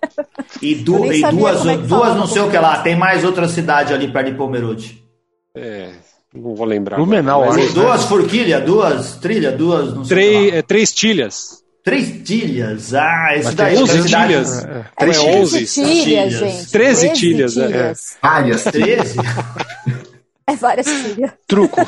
E, 0.60 0.76
du- 0.76 1.12
e 1.12 1.20
duas, 1.22 1.66
é 1.66 1.76
duas 1.76 2.14
não 2.16 2.26
sei 2.26 2.40
o 2.42 2.48
que 2.48 2.56
lá. 2.56 2.78
Tem 2.82 2.94
mais 2.94 3.24
outra 3.24 3.48
cidade 3.48 3.92
ali 3.92 4.06
perto 4.12 4.30
de 4.30 4.36
Pomerode. 4.36 5.02
É, 5.56 5.90
não 6.34 6.54
vou 6.54 6.66
lembrar. 6.66 6.96
Blumenau, 6.96 7.42
agora, 7.42 7.58
mas 7.58 7.68
acho, 7.70 7.78
é- 7.78 7.82
Duas 7.82 8.04
forquilhas, 8.04 8.64
duas 8.64 9.16
trilhas, 9.16 9.56
duas 9.56 9.94
não 9.94 10.02
Três, 10.02 10.52
lá. 10.52 10.58
é, 10.58 10.62
três 10.62 10.92
tilhas. 10.92 11.62
Três 11.84 12.22
tilhas. 12.22 12.94
Ah, 12.94 13.34
isso 13.36 13.44
Mas 13.46 13.54
daí. 13.56 13.74
tem 13.74 13.82
onze 13.82 13.92
essa 13.98 14.02
cidade- 14.04 14.26
tilhas. 14.28 14.64
É, 14.64 14.68
é. 14.68 14.78
É 14.78 14.84
Três 14.98 15.18
13 15.18 15.38
onze. 15.40 15.66
tilhas, 15.66 16.04
Tilhas. 16.04 16.32
gente. 16.32 16.70
13 16.70 17.08
tilhas, 17.12 17.56
é. 17.56 17.66
tilhas. 17.66 18.16
Várias. 18.22 18.62
Treze? 18.64 19.16
É 20.46 20.56
várias 20.56 20.86
tilhas. 20.86 21.30
Truco. 21.46 21.80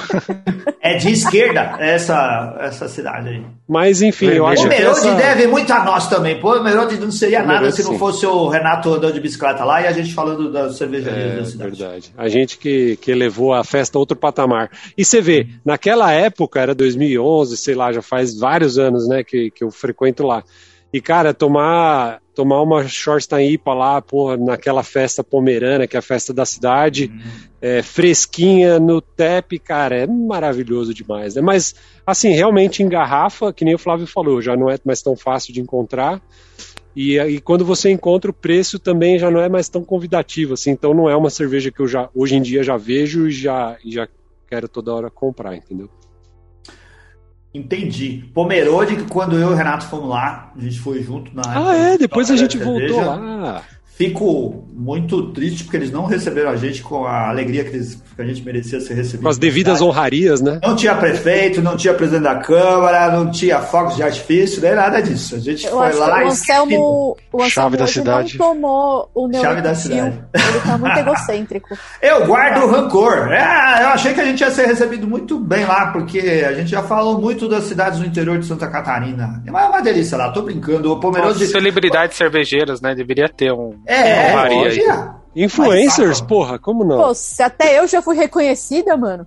É 0.81 0.97
de 0.97 1.11
esquerda 1.13 1.77
essa, 1.81 2.57
essa 2.61 2.89
cidade 2.89 3.29
aí. 3.29 3.43
Mas 3.69 4.01
enfim, 4.03 4.27
eu 4.27 4.47
acho 4.47 4.67
O 4.67 4.69
que 4.69 4.77
Merode 4.77 4.99
essa... 5.01 5.15
deve 5.15 5.47
muito 5.47 5.73
a 5.73 5.85
nós 5.85 6.09
também. 6.09 6.39
Pô, 6.39 6.57
o 6.57 6.63
Merode 6.63 6.97
não 6.99 7.11
seria 7.11 7.43
nada 7.43 7.71
se 7.73 7.83
não 7.83 7.93
sim. 7.93 7.99
fosse 7.99 8.25
o 8.27 8.49
Renato 8.49 8.93
andando 8.95 9.15
de 9.15 9.21
bicicleta 9.21 9.65
lá 9.65 9.83
e 9.83 9.87
a 9.87 9.93
gente 9.93 10.15
falando 10.15 10.53
das 10.53 10.77
cervejarias 10.77 11.33
É 11.33 11.37
da 11.37 11.45
cidade. 11.45 11.71
verdade. 11.79 12.15
A 12.17 12.29
gente 12.29 12.57
que, 12.59 12.97
que 12.97 13.11
elevou 13.11 13.53
a 13.53 13.65
festa 13.65 13.99
a 13.99 14.01
outro 14.01 14.17
patamar. 14.17 14.71
E 14.97 15.05
você 15.05 15.21
vê, 15.21 15.49
naquela 15.65 16.13
época, 16.13 16.61
era 16.61 16.75
2011, 16.75 17.57
sei 17.57 17.75
lá, 17.75 17.93
já 17.93 18.03
faz 18.03 18.39
vários 18.39 18.79
anos, 18.79 19.09
né, 19.09 19.25
que, 19.25 19.51
que 19.51 19.65
eu 19.65 19.71
frequento 19.71 20.25
lá. 20.25 20.45
E, 20.95 21.01
cara, 21.01 21.35
tomar, 21.35 22.23
tomar 22.37 22.63
uma 22.63 22.87
Shorstein 22.87 23.55
IPA 23.55 23.75
lá, 23.75 24.01
porra, 24.01 24.37
naquela 24.37 24.85
festa 24.85 25.25
pomerana, 25.25 25.89
que 25.89 25.97
é 25.97 25.99
a 25.99 26.03
festa 26.03 26.33
da 26.33 26.47
cidade, 26.47 27.11
é, 27.61 27.83
fresquinha 27.83 28.79
no 28.79 29.01
tap, 29.01 29.59
cara, 29.59 29.97
é 29.97 30.07
maravilhoso 30.07 30.95
demais, 30.95 31.35
né? 31.35 31.43
Mas, 31.43 31.75
assim, 32.07 32.31
realmente 32.31 32.81
em 32.81 32.89
garrafa, 32.89 33.53
que 33.53 33.65
nem 33.65 33.75
o 33.75 33.79
Flávio 33.79 34.07
falou, 34.07 34.41
já 34.41 34.57
não 34.57 34.71
é 34.71 34.79
mais 34.85 35.03
tão 35.03 35.17
fácil 35.17 35.53
de 35.53 35.61
encontrar. 35.61 36.23
E, 36.95 37.19
e 37.19 37.41
quando 37.41 37.65
você 37.65 37.91
encontra 37.91 38.31
o 38.31 38.35
preço 38.35 38.79
também 38.79 39.19
já 39.19 39.33
não 39.33 39.41
é 39.41 39.49
mais 39.49 39.69
tão 39.69 39.83
convidativo, 39.83 40.55
assim, 40.55 40.71
então 40.71 40.95
não 40.95 41.11
é 41.11 41.17
uma 41.17 41.29
cerveja 41.29 41.73
que 41.73 41.81
eu 41.81 41.89
já 41.89 42.09
hoje 42.15 42.37
em 42.37 42.41
dia 42.41 42.63
já 42.63 42.77
vejo 42.77 43.27
e 43.27 43.33
já, 43.33 43.77
e 43.85 43.91
já 43.91 44.07
quero 44.47 44.69
toda 44.69 44.95
hora 44.95 45.11
comprar, 45.11 45.57
entendeu? 45.57 45.91
Entendi. 47.55 48.25
Pomerode, 48.35 48.97
que 48.97 49.05
quando 49.05 49.37
eu 49.37 49.51
e 49.51 49.53
o 49.53 49.55
Renato 49.55 49.87
fomos 49.87 50.09
lá, 50.09 50.53
a 50.57 50.61
gente 50.61 50.81
foi 50.81 51.01
junto 51.05 51.33
na. 51.33 51.43
Ah, 51.47 51.77
é, 51.77 51.97
depois 51.97 52.29
a 52.29 52.37
gente 52.37 52.59
Cerveja, 52.59 52.95
voltou 52.95 53.07
lá. 53.07 53.63
Fico 53.97 54.65
muito 54.75 55.33
triste 55.33 55.63
porque 55.63 55.77
eles 55.77 55.93
não 55.93 56.05
receberam 56.05 56.51
a 56.51 56.57
gente 56.57 56.83
com 56.83 57.05
a 57.07 57.29
alegria 57.29 57.63
que, 57.63 57.77
eles, 57.77 58.03
que 58.17 58.21
a 58.21 58.25
gente 58.25 58.43
merecia 58.43 58.81
ser 58.81 58.95
recebido. 58.95 59.23
Com 59.23 59.29
as 59.29 59.39
devidas 59.39 59.81
honrarias, 59.81 60.41
né? 60.41 60.59
Não 60.63 60.75
tinha 60.75 60.97
prefeito, 60.97 61.63
não 61.63 61.77
tinha 61.77 61.95
presidente 61.95 62.25
da 62.25 62.35
Câmara, 62.41 63.13
não 63.13 63.31
tinha 63.31 63.61
fogos 63.61 63.95
de 63.95 64.03
artifício, 64.03 64.61
nem 64.61 64.75
nada 64.75 65.01
disso. 65.01 65.37
A 65.37 65.39
gente 65.39 65.65
Eu 65.65 65.79
foi 65.79 65.87
acho 65.87 65.99
lá 66.01 66.07
que 66.07 66.13
o 66.13 66.25
e 66.25 66.29
Anselmo, 66.29 67.17
o 67.33 67.37
Anselmo 67.37 67.51
Chave 67.51 67.77
da 67.77 67.87
cidade. 67.87 68.37
não 68.37 68.47
tomou 68.47 69.11
o 69.15 69.33
Chave 69.33 69.63
da 69.63 69.75
cidade. 69.77 70.25
Ele 70.35 70.61
tá 70.61 70.77
muito 70.77 70.99
egocêntrico. 70.99 71.79
Eu 72.03 72.27
guardo 72.27 72.65
o 72.65 72.71
rancor. 72.71 73.33
É, 73.33 73.85
eu 73.85 73.89
achei 73.91 74.13
que 74.13 74.21
a 74.21 74.25
gente 74.25 74.41
ia 74.41 74.51
ser 74.51 74.67
recebido 74.67 75.07
muito 75.07 75.39
bem 75.39 75.65
lá, 75.65 75.93
porque 75.93 76.19
a 76.45 76.53
gente 76.53 76.71
já 76.71 76.83
falou 76.83 77.21
muito 77.21 77.49
das 77.49 77.63
cidades 77.65 78.01
do 78.01 78.07
interior 78.07 78.39
de 78.41 78.47
Santa 78.47 78.67
Catarina. 78.67 79.41
É 79.47 79.51
uma, 79.51 79.81
delícia 79.81 80.19
lá, 80.19 80.33
tô 80.33 80.43
brincando. 80.43 80.93
O 80.93 80.99
Pomerode. 80.99 81.47
Celebridades 81.47 82.17
cervejeiras, 82.17 82.81
né? 82.81 82.93
Deveria 82.93 83.29
ter 83.29 83.53
um. 83.53 83.84
É, 83.87 84.35
aí. 84.35 84.63
podia. 84.63 85.15
Influencers, 85.37 86.21
porra, 86.21 86.59
como 86.59 86.85
não? 86.85 86.97
Pô, 86.97 87.15
se 87.15 87.43
até 87.43 87.79
eu 87.79 87.87
já 87.89 88.01
fui 88.01 88.17
reconhecida, 88.17 88.97
mano. 88.97 89.27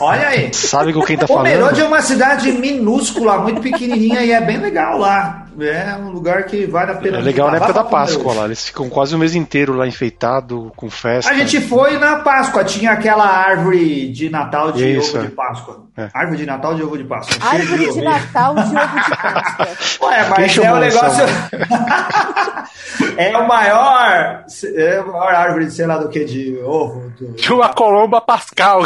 Olha 0.00 0.28
aí. 0.28 0.54
Sabe 0.54 0.92
com 0.92 1.02
quem 1.02 1.16
tá 1.16 1.26
Pomerode 1.26 1.76
falando? 1.76 1.80
é 1.80 1.84
uma 1.84 2.02
cidade 2.02 2.52
minúscula, 2.52 3.38
muito 3.38 3.60
pequenininha 3.60 4.20
e 4.22 4.30
é 4.32 4.40
bem 4.40 4.58
legal 4.58 4.98
lá. 4.98 5.42
É 5.58 5.94
um 5.98 6.10
lugar 6.10 6.44
que 6.44 6.66
vale 6.66 6.92
a 6.92 6.96
pena. 6.96 7.16
É 7.16 7.20
legal 7.22 7.50
na 7.50 7.56
época 7.56 7.72
da 7.72 7.82
Páscoa 7.82 8.18
Pomerode. 8.18 8.38
lá. 8.40 8.44
Eles 8.46 8.66
ficam 8.66 8.90
quase 8.90 9.14
o 9.14 9.18
mês 9.18 9.34
inteiro 9.34 9.72
lá 9.74 9.86
enfeitado, 9.86 10.70
com 10.76 10.90
festa. 10.90 11.30
A 11.30 11.34
gente 11.34 11.60
foi 11.62 11.96
na 11.98 12.16
Páscoa, 12.16 12.62
tinha 12.62 12.92
aquela 12.92 13.24
árvore 13.26 14.12
de 14.12 14.28
Natal 14.28 14.70
de 14.70 14.98
Isso, 14.98 15.16
ovo 15.16 15.24
é. 15.24 15.28
de 15.28 15.34
Páscoa. 15.34 15.86
É. 15.96 16.10
Árvore 16.12 16.36
de 16.38 16.46
Natal 16.46 16.74
de 16.74 16.82
ovo 16.82 16.98
de 16.98 17.04
Páscoa. 17.04 17.36
Árvore 17.40 17.90
de. 17.90 18.02
Natal 18.02 18.54
de 18.54 18.60
ovo 18.60 19.00
de 19.00 19.10
Páscoa. 19.16 19.68
Ué, 20.08 20.28
mas 20.28 20.38
é 20.38 20.44
o 20.44 20.48
chamou 20.50 20.78
negócio. 20.78 21.24
é 23.16 23.36
o 23.38 23.48
maior. 23.48 24.44
É 24.74 24.96
a 24.98 25.02
maior 25.04 25.34
árvore 25.34 25.64
de 25.66 25.72
sei 25.72 25.86
lá 25.86 25.96
do 25.98 26.08
que 26.10 26.24
de 26.24 26.58
ovo. 26.64 27.10
do- 27.18 27.32
De 27.32 27.50
uma 27.52 27.70
colomba 27.70 28.20
pascal. 28.20 28.82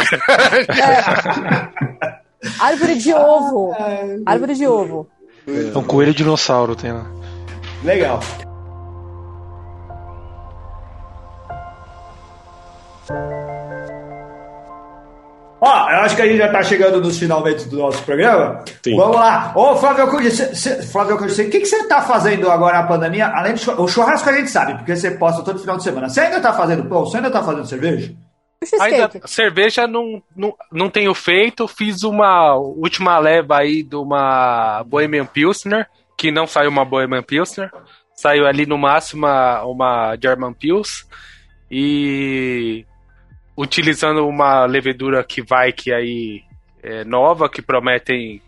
Árvore 2.59 2.95
de 2.95 3.13
ovo. 3.13 3.73
Árvore 4.25 4.55
de 4.55 4.67
ovo. 4.67 5.07
É 5.47 5.77
um 5.77 5.83
coelho 5.83 6.13
dinossauro, 6.13 6.75
tem 6.75 6.91
lá. 6.91 7.05
Legal. 7.83 8.19
Ó, 15.63 15.91
eu 15.91 15.99
acho 15.99 16.15
que 16.15 16.21
a 16.23 16.25
gente 16.25 16.39
já 16.39 16.51
tá 16.51 16.63
chegando 16.63 16.99
nos 16.99 17.19
finalmente 17.19 17.69
do 17.69 17.77
nosso 17.77 18.01
programa. 18.03 18.63
Sim. 18.83 18.95
Vamos 18.95 19.15
lá. 19.17 19.51
Ô, 19.55 19.75
Flávio 19.75 20.07
Cunha, 20.07 20.31
cê- 20.31 20.55
cê- 20.55 20.81
Flávio 20.81 21.17
Cunha, 21.19 21.29
o 21.31 21.35
que, 21.35 21.59
que 21.59 21.65
você 21.67 21.83
tá 21.87 22.01
fazendo 22.01 22.49
agora 22.49 22.79
na 22.81 22.87
pandemia? 22.87 23.27
Além 23.27 23.53
do 23.53 23.59
chur- 23.59 23.79
o 23.79 23.87
churrasco 23.87 24.27
a 24.27 24.33
gente 24.33 24.49
sabe, 24.49 24.73
porque 24.75 24.95
você 24.95 25.11
posta 25.11 25.43
todo 25.43 25.59
final 25.59 25.77
de 25.77 25.83
semana. 25.83 26.09
Você 26.09 26.19
ainda 26.19 26.39
tá 26.39 26.51
fazendo 26.51 26.85
pão? 26.85 27.05
Você 27.05 27.17
ainda 27.17 27.29
tá 27.29 27.43
fazendo 27.43 27.67
cerveja? 27.67 28.11
Ainda, 28.79 29.09
cerveja 29.25 29.87
não, 29.87 30.21
não, 30.35 30.55
não 30.71 30.89
tenho 30.89 31.13
feito. 31.15 31.67
Fiz 31.67 32.03
uma 32.03 32.55
última 32.55 33.17
leva 33.17 33.57
aí 33.57 33.81
de 33.81 33.95
uma 33.95 34.83
Bohemian 34.83 35.25
Pilsner, 35.25 35.87
que 36.15 36.31
não 36.31 36.45
saiu 36.45 36.69
uma 36.69 36.85
Bohemian 36.85 37.23
Pilsner. 37.23 37.71
Saiu 38.13 38.45
ali 38.45 38.67
no 38.67 38.77
máximo 38.77 39.25
uma, 39.25 39.63
uma 39.63 40.17
German 40.21 40.53
Pils. 40.53 41.07
E 41.71 42.85
utilizando 43.57 44.27
uma 44.27 44.65
levedura 44.65 45.23
que 45.23 45.41
vai 45.41 45.71
que 45.71 45.91
aí 45.91 46.43
é 46.83 47.03
nova, 47.03 47.49
que 47.49 47.61
prometem 47.61 48.41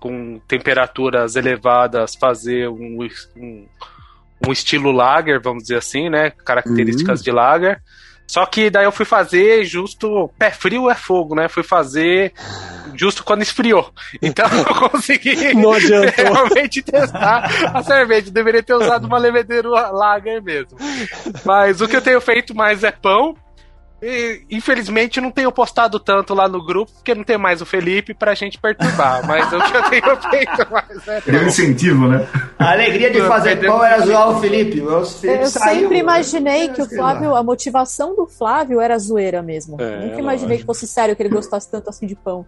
com 0.00 0.40
temperaturas 0.46 1.36
elevadas 1.36 2.14
fazer 2.14 2.68
um, 2.68 3.06
um, 3.36 3.66
um 4.46 4.52
estilo 4.52 4.92
lager, 4.92 5.40
vamos 5.40 5.64
dizer 5.64 5.76
assim, 5.76 6.08
né? 6.08 6.30
Características 6.30 7.22
de 7.22 7.30
lager. 7.30 7.82
Só 8.28 8.44
que 8.44 8.68
daí 8.68 8.84
eu 8.84 8.92
fui 8.92 9.06
fazer 9.06 9.64
justo. 9.64 10.30
Pé 10.38 10.50
frio 10.50 10.90
é 10.90 10.94
fogo, 10.94 11.34
né? 11.34 11.48
Fui 11.48 11.62
fazer 11.62 12.32
justo 12.94 13.24
quando 13.24 13.42
esfriou. 13.42 13.90
Então 14.20 14.46
eu 14.46 14.90
consegui 14.90 15.54
Não 15.54 15.72
adiantou. 15.72 16.24
realmente 16.24 16.82
testar 16.82 17.50
a 17.74 17.82
cerveja. 17.82 18.30
Deveria 18.30 18.62
ter 18.62 18.74
usado 18.74 19.06
uma 19.06 19.18
levedura 19.18 19.90
lager 19.90 20.42
mesmo. 20.42 20.76
Mas 21.44 21.80
o 21.80 21.88
que 21.88 21.96
eu 21.96 22.02
tenho 22.02 22.20
feito 22.20 22.54
mais 22.54 22.84
é 22.84 22.90
pão. 22.90 23.34
E, 24.00 24.42
infelizmente 24.50 25.20
não 25.20 25.30
tenho 25.30 25.50
postado 25.50 25.98
tanto 25.98 26.32
lá 26.34 26.48
no 26.48 26.64
grupo, 26.64 26.92
porque 26.92 27.14
não 27.14 27.24
tem 27.24 27.36
mais 27.36 27.60
o 27.60 27.66
Felipe 27.66 28.14
pra 28.14 28.34
gente 28.34 28.58
perturbar. 28.58 29.24
Mas 29.26 29.52
eu 29.52 29.60
tenho 29.90 30.16
feito 30.30 30.70
mais 30.70 31.08
é 31.08 31.20
Seria 31.20 31.40
um 31.40 31.46
incentivo, 31.46 32.08
né? 32.08 32.26
A 32.58 32.72
alegria 32.72 33.10
de 33.10 33.20
fazer 33.22 33.56
pão 33.56 33.84
era 33.84 34.04
zoar 34.04 34.30
o 34.30 34.40
Felipe. 34.40 34.80
O 34.80 35.04
Felipe 35.04 35.42
Eu 35.42 35.46
saiu, 35.48 35.80
sempre 35.80 35.94
né? 35.94 36.00
imaginei 36.00 36.68
que 36.68 36.82
o 36.82 36.88
Flávio, 36.88 37.30
lá. 37.30 37.40
a 37.40 37.42
motivação 37.42 38.14
do 38.14 38.26
Flávio 38.26 38.80
era 38.80 38.98
zoeira 38.98 39.42
mesmo. 39.42 39.76
É, 39.80 40.06
Nunca 40.06 40.18
imaginei 40.20 40.58
que 40.58 40.64
fosse 40.64 40.86
sério 40.86 41.16
que 41.16 41.22
ele 41.22 41.28
gostasse 41.28 41.70
tanto 41.70 41.90
assim 41.90 42.06
de 42.06 42.14
pão. 42.14 42.46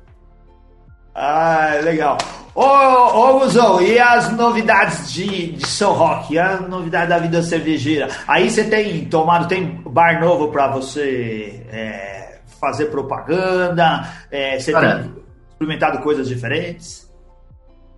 Ah, 1.14 1.72
legal. 1.82 2.18
Ô, 2.54 2.62
ô 2.62 3.38
Guzão, 3.40 3.80
e 3.80 3.98
as 3.98 4.32
novidades 4.36 5.12
de, 5.12 5.52
de 5.52 5.66
São 5.66 5.92
Roque? 5.92 6.34
E 6.34 6.38
a 6.38 6.60
novidade 6.60 7.08
da 7.08 7.18
vida 7.18 7.42
cervejeira? 7.42 8.08
Aí 8.26 8.50
você 8.50 8.64
tem 8.64 9.04
tomado, 9.06 9.48
tem 9.48 9.80
bar 9.86 10.20
novo 10.20 10.48
pra 10.48 10.68
você 10.68 11.64
é, 11.70 12.38
fazer 12.60 12.86
propaganda? 12.86 14.08
É, 14.30 14.58
você 14.58 14.72
Cara. 14.72 15.02
tem 15.04 15.14
experimentado 15.52 15.98
coisas 16.02 16.28
diferentes? 16.28 17.08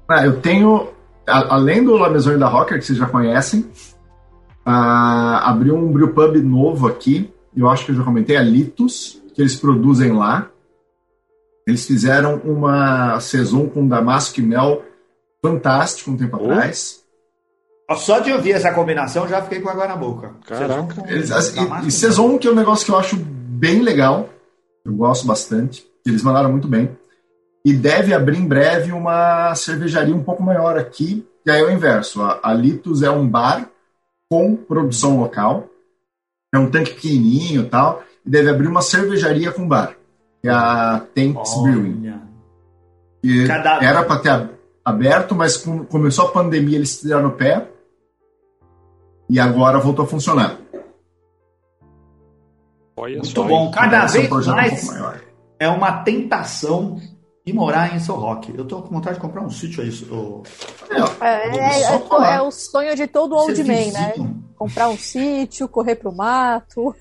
Ah, 0.09 0.25
eu 0.25 0.41
tenho, 0.41 0.89
a- 1.27 1.55
além 1.55 1.83
do 1.85 1.97
La 1.97 2.11
Maison 2.11 2.39
da 2.39 2.49
Rocker, 2.49 2.79
que 2.79 2.85
vocês 2.85 2.99
já 2.99 3.07
conhecem, 3.07 3.71
ah, 4.65 5.49
abriu 5.51 5.77
um 5.77 5.91
brewpub 5.93 6.37
novo 6.43 6.87
aqui, 6.87 7.33
eu 7.57 7.69
acho 7.69 7.85
que 7.87 7.93
eu 7.93 7.97
já 7.97 8.03
comentei, 8.05 8.37
a 8.37 8.43
Litos, 8.43 9.21
que 9.35 9.41
eles 9.43 9.57
produzem 9.57 10.13
lá. 10.13 10.49
Eles 11.67 11.87
fizeram 11.87 12.37
uma 12.45 13.19
saison 13.21 13.69
com 13.69 13.87
damasco 13.87 14.41
e 14.41 14.43
mel 14.43 14.83
fantástico 15.45 16.11
um 16.11 16.17
tempo 16.17 16.37
Oh. 16.41 16.51
atrás. 16.51 17.01
Só 17.97 18.21
de 18.21 18.33
ouvir 18.33 18.53
essa 18.53 18.73
combinação 18.73 19.29
já 19.29 19.43
fiquei 19.43 19.61
com 19.61 19.69
água 19.69 19.87
na 19.87 19.97
boca. 19.97 20.33
Caraca. 20.47 20.83
Vão- 20.95 21.07
Eles, 21.09 21.31
assim, 21.31 21.61
e, 21.85 21.89
e 21.89 21.91
saison, 21.91 22.39
que 22.39 22.49
é 22.49 22.51
um 22.51 22.55
negócio 22.55 22.87
que 22.87 22.91
eu 22.93 22.99
acho 22.99 23.17
bem 23.17 23.83
legal, 23.83 24.31
eu 24.85 24.93
gosto 24.95 25.27
bastante, 25.27 25.87
eles 26.07 26.23
mandaram 26.23 26.51
muito 26.51 26.67
bem. 26.67 26.91
E 27.65 27.73
deve 27.75 28.15
abrir 28.15 28.39
em 28.39 28.47
breve 28.49 28.93
uma 28.93 29.55
cervejaria 29.55 30.15
um 30.17 30.23
pouco 30.25 30.43
maior 30.43 30.77
aqui, 30.79 31.27
e 31.45 31.51
aí 31.51 31.61
é 31.61 31.65
o 31.65 31.71
inverso. 31.71 32.23
A, 32.23 32.41
a 32.43 32.55
Litos 32.55 33.03
é 33.03 33.11
um 33.11 33.29
bar 33.29 33.69
com 34.31 34.57
produção 34.57 35.21
local, 35.21 35.69
é 36.55 36.59
um 36.59 36.71
tanque 36.71 36.95
pequenininho 36.95 37.63
e 37.63 37.67
tal, 37.69 38.03
e 38.25 38.31
deve 38.31 38.49
abrir 38.49 38.69
uma 38.69 38.81
cervejaria 38.83 39.53
com 39.53 39.69
bar, 39.69 39.95
é 40.45 40.51
a 40.51 41.01
Tanks 41.15 41.55
Brewing. 41.63 42.01
Olha. 42.09 42.23
E 43.23 43.47
Cada- 43.47 43.83
Era 43.85 44.03
para 44.05 44.19
ter 44.21 44.29
ab- 44.31 44.51
aberto, 44.85 45.35
mas 45.35 45.57
com- 45.57 45.85
começou 45.85 46.27
a 46.27 46.33
pandemia, 46.33 46.77
eles 46.77 47.01
tiraram 47.01 47.29
o 47.29 47.33
pé, 47.33 47.69
e 49.29 49.39
agora 49.39 49.79
voltou 49.79 50.05
a 50.05 50.09
funcionar. 50.09 50.59
Olha 52.97 53.15
Muito 53.17 53.29
só. 53.29 53.45
bom. 53.45 53.71
Cada 53.71 54.05
Esse 54.05 54.17
é 54.19 54.21
um 54.21 54.29
vez 54.29 54.47
um 54.49 54.51
mais 54.51 54.89
é 55.59 55.69
uma 55.69 56.03
tentação 56.03 57.01
ir 57.47 57.53
morar 57.53 57.95
em 57.95 58.01
São 58.01 58.17
Roque. 58.17 58.53
Eu 58.57 58.65
tô 58.67 58.83
com 58.83 58.95
vontade 58.95 59.15
de 59.17 59.21
comprar 59.23 59.43
um 59.43 59.51
sítio 59.51 59.83
aí. 59.83 59.91
ô- 60.11 60.43
É, 61.21 61.57
é- 61.57 61.83
é- 61.83 61.99
falar. 62.01 62.35
é 62.35 62.43
o 62.43 62.51
sonho 62.51 62.95
de 62.97 63.07
todo 63.07 63.35
old 63.37 63.65
man, 63.65 63.93
né? 63.93 64.13
Comprar 64.57 64.89
um 64.89 64.97
sítio, 64.99 65.69
correr 65.69 65.95
pro 65.97 66.13
mato. 66.13 66.95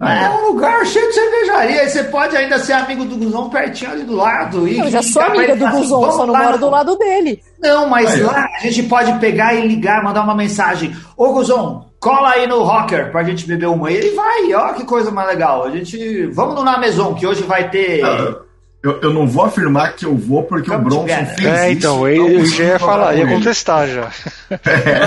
É 0.00 0.30
um 0.30 0.46
lugar 0.52 0.84
cheio 0.86 1.06
de 1.08 1.14
cervejaria. 1.14 1.84
E 1.84 1.88
você 1.90 2.04
pode 2.04 2.34
ainda 2.36 2.58
ser 2.58 2.72
amigo 2.72 3.04
do 3.04 3.16
Guzão 3.16 3.50
pertinho 3.50 3.90
ali 3.90 4.02
do 4.02 4.16
lado. 4.16 4.66
E 4.66 4.78
Eu 4.78 4.90
já 4.90 5.02
sou 5.02 5.22
amiga 5.22 5.54
do 5.54 5.66
assim, 5.66 5.88
"Vamos 5.88 6.14
só 6.14 6.26
não 6.26 6.32
lá 6.32 6.44
moro 6.44 6.58
do 6.58 6.70
lado 6.70 6.96
dele. 6.96 7.42
Não, 7.60 7.86
mas 7.86 8.14
Aí, 8.14 8.22
lá 8.22 8.46
a 8.56 8.60
gente 8.62 8.82
pode 8.84 9.12
pegar 9.18 9.54
e 9.54 9.66
ligar, 9.68 10.02
mandar 10.02 10.22
uma 10.22 10.34
mensagem. 10.34 10.94
Ô 11.16 11.32
Guzão, 11.32 11.86
cola 12.00 12.30
aí 12.30 12.46
no 12.46 12.62
Rocker 12.62 13.10
pra 13.12 13.22
gente 13.22 13.46
beber 13.46 13.66
uma. 13.68 13.90
E 13.90 13.96
ele 13.96 14.10
vai, 14.14 14.52
ó 14.54 14.72
que 14.72 14.84
coisa 14.84 15.10
mais 15.10 15.28
legal. 15.28 15.64
A 15.64 15.70
gente. 15.70 16.26
Vamos 16.28 16.54
no 16.54 16.64
Na 16.64 16.78
Maison, 16.78 17.14
que 17.14 17.26
hoje 17.26 17.42
vai 17.42 17.68
ter. 17.68 18.02
Ah, 18.02 18.36
Eu, 18.82 18.98
eu 19.02 19.12
não 19.12 19.26
vou 19.28 19.44
afirmar 19.44 19.92
que 19.92 20.06
eu 20.06 20.16
vou 20.16 20.42
porque 20.44 20.70
Come 20.70 20.80
o 20.80 20.84
Bronson 20.84 21.00
together. 21.02 21.34
fez 21.36 21.46
É, 21.46 21.68
isso. 21.70 21.78
então, 21.78 21.96
não 21.98 22.08
eu, 22.08 22.28
eu 22.30 22.46
já 22.46 22.64
ia 22.64 22.78
falar 22.78 23.12
com 23.12 23.18
ia 23.18 23.26
contestar 23.26 23.86
já. 23.88 24.08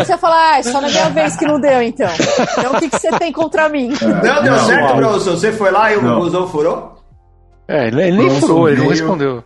Você 0.03 0.11
ia 0.11 0.17
falar, 0.19 0.51
ah, 0.53 0.59
é 0.59 0.63
só 0.63 0.79
na 0.79 0.87
minha 0.89 1.09
vez 1.09 1.35
que 1.35 1.45
não 1.45 1.59
deu, 1.59 1.81
então. 1.81 2.09
Então 2.57 2.73
o 2.73 2.79
que, 2.79 2.87
que 2.89 2.99
você 2.99 3.11
tem 3.17 3.31
contra 3.31 3.67
mim? 3.69 3.91
Não 3.99 4.43
deu 4.43 4.51
Não, 4.53 4.65
certo, 4.67 4.87
não. 4.89 4.95
Bronson. 4.97 5.31
Você 5.31 5.51
foi 5.51 5.71
lá 5.71 5.91
e 5.91 5.97
o. 5.97 6.01
Guzão 6.19 6.47
furou? 6.47 7.01
É, 7.67 7.87
ele 7.87 8.01
ele 8.03 8.17
nem 8.17 8.27
Bronson 8.27 8.41
furou, 8.47 8.69
ele 8.69 8.81
não 8.81 8.89
respondeu. 8.89 9.43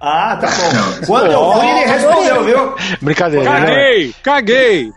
Ah, 0.00 0.36
tá 0.40 0.46
bom. 0.48 0.72
Não. 1.00 1.06
Quando 1.06 1.32
eu 1.32 1.52
fui, 1.54 1.66
ele 1.70 1.86
respondeu, 1.90 2.44
viu? 2.44 2.74
Brincadeira. 3.02 3.50
né? 3.50 3.60
Caguei! 3.60 4.14
Caguei! 4.22 4.92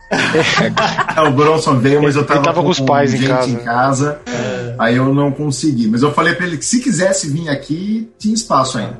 É, 1.16 1.20
o 1.22 1.30
Bronson 1.32 1.76
veio, 1.78 2.02
mas 2.02 2.14
eu 2.16 2.24
tava, 2.24 2.42
tava 2.42 2.62
com 2.62 2.68
os 2.68 2.80
pais 2.80 3.12
em 3.14 3.26
casa. 3.26 3.48
em 3.50 3.56
casa. 3.64 4.20
Aí 4.78 4.96
eu 4.96 5.12
não 5.14 5.30
consegui. 5.32 5.88
Mas 5.88 6.02
eu 6.02 6.12
falei 6.12 6.34
pra 6.34 6.46
ele 6.46 6.56
que 6.58 6.64
se 6.64 6.80
quisesse 6.80 7.28
vir 7.30 7.48
aqui, 7.48 8.10
tinha 8.18 8.34
espaço 8.34 8.78
ainda. 8.78 8.98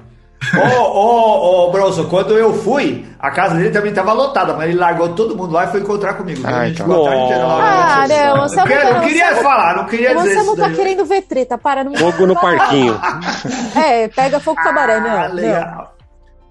Ô, 0.56 0.82
ô, 0.82 1.68
ô, 1.68 1.70
Bronson, 1.70 2.06
quando 2.08 2.36
eu 2.36 2.52
fui, 2.52 3.06
a 3.16 3.30
casa 3.30 3.54
dele 3.54 3.70
também 3.70 3.90
estava 3.90 4.12
lotada, 4.12 4.54
mas 4.54 4.68
ele 4.68 4.76
largou 4.78 5.10
todo 5.10 5.36
mundo 5.36 5.52
lá 5.52 5.66
e 5.66 5.68
foi 5.68 5.80
encontrar 5.80 6.14
comigo. 6.14 6.40
Ah, 6.44 6.68
então. 6.68 6.84
ficou 6.84 7.06
a 7.06 7.10
tarde 7.10 7.24
inteira 7.26 7.44
Ah, 7.46 8.06
não, 8.08 8.40
você 8.48 8.60
Eu 8.60 8.64
quero- 8.64 8.84
não- 8.88 8.94
não 8.94 9.06
queria 9.06 9.34
você- 9.36 9.42
falar, 9.42 9.76
não 9.76 9.84
queria 9.86 10.16
dizer 10.16 10.28
Você 10.30 10.34
não 10.34 10.42
isso 10.42 10.56
tá 10.56 10.66
daí. 10.66 10.74
querendo 10.76 11.04
ver 11.04 11.22
treta, 11.22 11.56
para. 11.56 11.84
Não... 11.84 11.94
Fogo 11.94 12.26
no 12.26 12.34
parquinho. 12.34 12.98
É, 13.76 14.08
pega 14.08 14.40
fogo 14.40 14.60
cabaré, 14.62 14.98
não. 15.00 15.10
Ah, 15.10 15.28
não. 15.28 15.34
legal. 15.36 15.91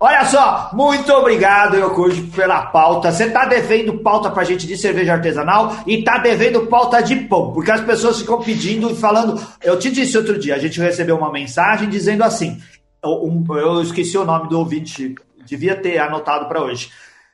Olha 0.03 0.25
só, 0.25 0.71
muito 0.73 1.13
obrigado, 1.13 1.75
eu 1.75 1.91
curto 1.91 2.23
pela 2.35 2.63
pauta. 2.65 3.11
Você 3.11 3.29
tá 3.29 3.45
devendo 3.45 3.99
pauta 3.99 4.31
pra 4.31 4.43
gente 4.43 4.65
de 4.65 4.75
cerveja 4.75 5.13
artesanal 5.13 5.75
e 5.85 6.03
tá 6.03 6.17
devendo 6.17 6.65
pauta 6.65 7.03
de 7.03 7.15
pão, 7.17 7.53
porque 7.53 7.69
as 7.69 7.81
pessoas 7.81 8.19
ficam 8.19 8.41
pedindo 8.41 8.89
e 8.89 8.95
falando. 8.95 9.39
Eu 9.63 9.77
te 9.77 9.91
disse 9.91 10.17
outro 10.17 10.39
dia, 10.39 10.55
a 10.55 10.57
gente 10.57 10.81
recebeu 10.81 11.15
uma 11.15 11.31
mensagem 11.31 11.87
dizendo 11.87 12.23
assim: 12.23 12.59
um- 13.05 13.45
eu 13.55 13.79
esqueci 13.83 14.17
o 14.17 14.25
nome 14.25 14.49
do 14.49 14.57
ouvinte, 14.57 15.13
devia 15.45 15.75
ter 15.75 15.99
anotado 15.99 16.47
pra 16.47 16.63
hoje. 16.63 16.89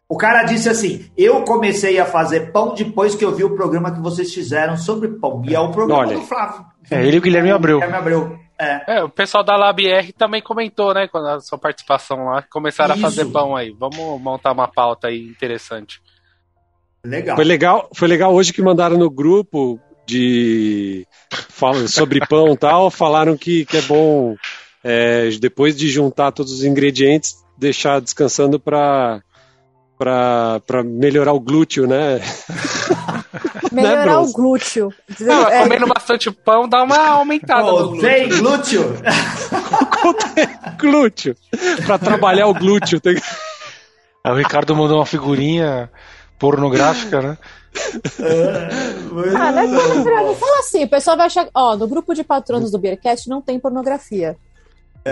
O 0.09 0.17
cara 0.17 0.43
disse 0.43 0.67
assim: 0.67 1.05
Eu 1.17 1.43
comecei 1.43 1.97
a 1.99 2.05
fazer 2.05 2.51
pão 2.51 2.73
depois 2.75 3.15
que 3.15 3.23
eu 3.23 3.33
vi 3.33 3.45
o 3.45 3.55
programa 3.55 3.91
que 3.91 4.01
vocês 4.01 4.33
fizeram 4.33 4.75
sobre 4.75 5.07
pão. 5.07 5.41
E 5.47 5.55
é 5.55 5.59
o 5.59 5.71
programa 5.71 6.01
Olha. 6.01 6.17
do 6.17 6.23
Flávio. 6.25 6.65
É, 6.91 7.01
ele 7.05 7.15
e 7.15 7.19
o 7.19 7.21
Guilherme 7.21 7.51
Abreu. 7.51 7.77
Guilherme 7.79 7.97
Abreu. 7.97 8.39
É. 8.59 8.97
É, 8.97 9.03
o 9.03 9.09
pessoal 9.09 9.43
da 9.43 9.55
LabR 9.55 10.11
também 10.17 10.41
comentou, 10.41 10.93
né, 10.93 11.07
com 11.07 11.19
a 11.19 11.39
sua 11.39 11.59
participação 11.59 12.25
lá, 12.25 12.41
começaram 12.41 12.95
Isso. 12.95 13.05
a 13.05 13.09
fazer 13.09 13.25
pão 13.25 13.55
aí. 13.55 13.71
Vamos 13.77 14.19
montar 14.19 14.51
uma 14.51 14.67
pauta 14.67 15.07
aí 15.07 15.27
interessante. 15.27 16.01
Legal. 17.05 17.35
Foi 17.35 17.45
legal, 17.45 17.89
foi 17.93 18.07
legal 18.07 18.33
hoje 18.33 18.51
que 18.51 18.61
mandaram 18.61 18.97
no 18.97 19.09
grupo 19.09 19.79
de 20.05 21.05
fala 21.49 21.87
sobre 21.87 22.25
pão 22.25 22.53
e 22.53 22.57
tal, 22.57 22.89
falaram 22.89 23.37
que, 23.37 23.65
que 23.65 23.77
é 23.77 23.81
bom 23.81 24.35
é, 24.83 25.29
depois 25.39 25.75
de 25.75 25.89
juntar 25.89 26.31
todos 26.31 26.51
os 26.51 26.63
ingredientes, 26.63 27.35
deixar 27.57 28.01
descansando 28.01 28.59
para 28.59 29.21
para 29.97 30.83
melhorar 30.85 31.33
o 31.33 31.39
glúteo, 31.39 31.87
né? 31.87 32.21
Melhorar 33.71 34.05
Né, 34.05 34.17
o 34.17 34.31
glúteo. 34.31 34.93
Não, 35.19 35.47
É, 35.49 35.63
comendo 35.63 35.87
bastante 35.87 36.31
pão 36.31 36.67
dá 36.69 36.83
uma 36.83 36.97
aumentada 37.09 37.63
no 37.63 37.69
Ô, 37.69 37.87
glúteo. 37.89 38.37
Glúteo. 38.39 38.95
glúteo. 40.79 41.35
Para 41.85 41.97
trabalhar 41.99 42.47
o 42.47 42.53
glúteo. 42.53 42.99
Tem... 42.99 43.15
Aí 44.23 44.31
o 44.31 44.35
Ricardo 44.35 44.75
mandou 44.75 44.97
uma 44.97 45.05
figurinha 45.05 45.89
pornográfica, 46.39 47.21
né? 47.21 47.37
Ah, 49.35 49.51
não, 49.51 49.61
é 49.61 49.67
pornografia. 49.67 50.27
não 50.27 50.35
fala 50.35 50.59
assim, 50.59 50.83
o 50.83 50.89
pessoal 50.89 51.17
vai 51.17 51.27
achar. 51.27 51.47
Ó, 51.53 51.75
no 51.75 51.87
grupo 51.87 52.13
de 52.13 52.23
patronos 52.23 52.71
do 52.71 52.79
Beercast 52.79 53.29
não 53.29 53.41
tem 53.41 53.59
pornografia. 53.59 54.37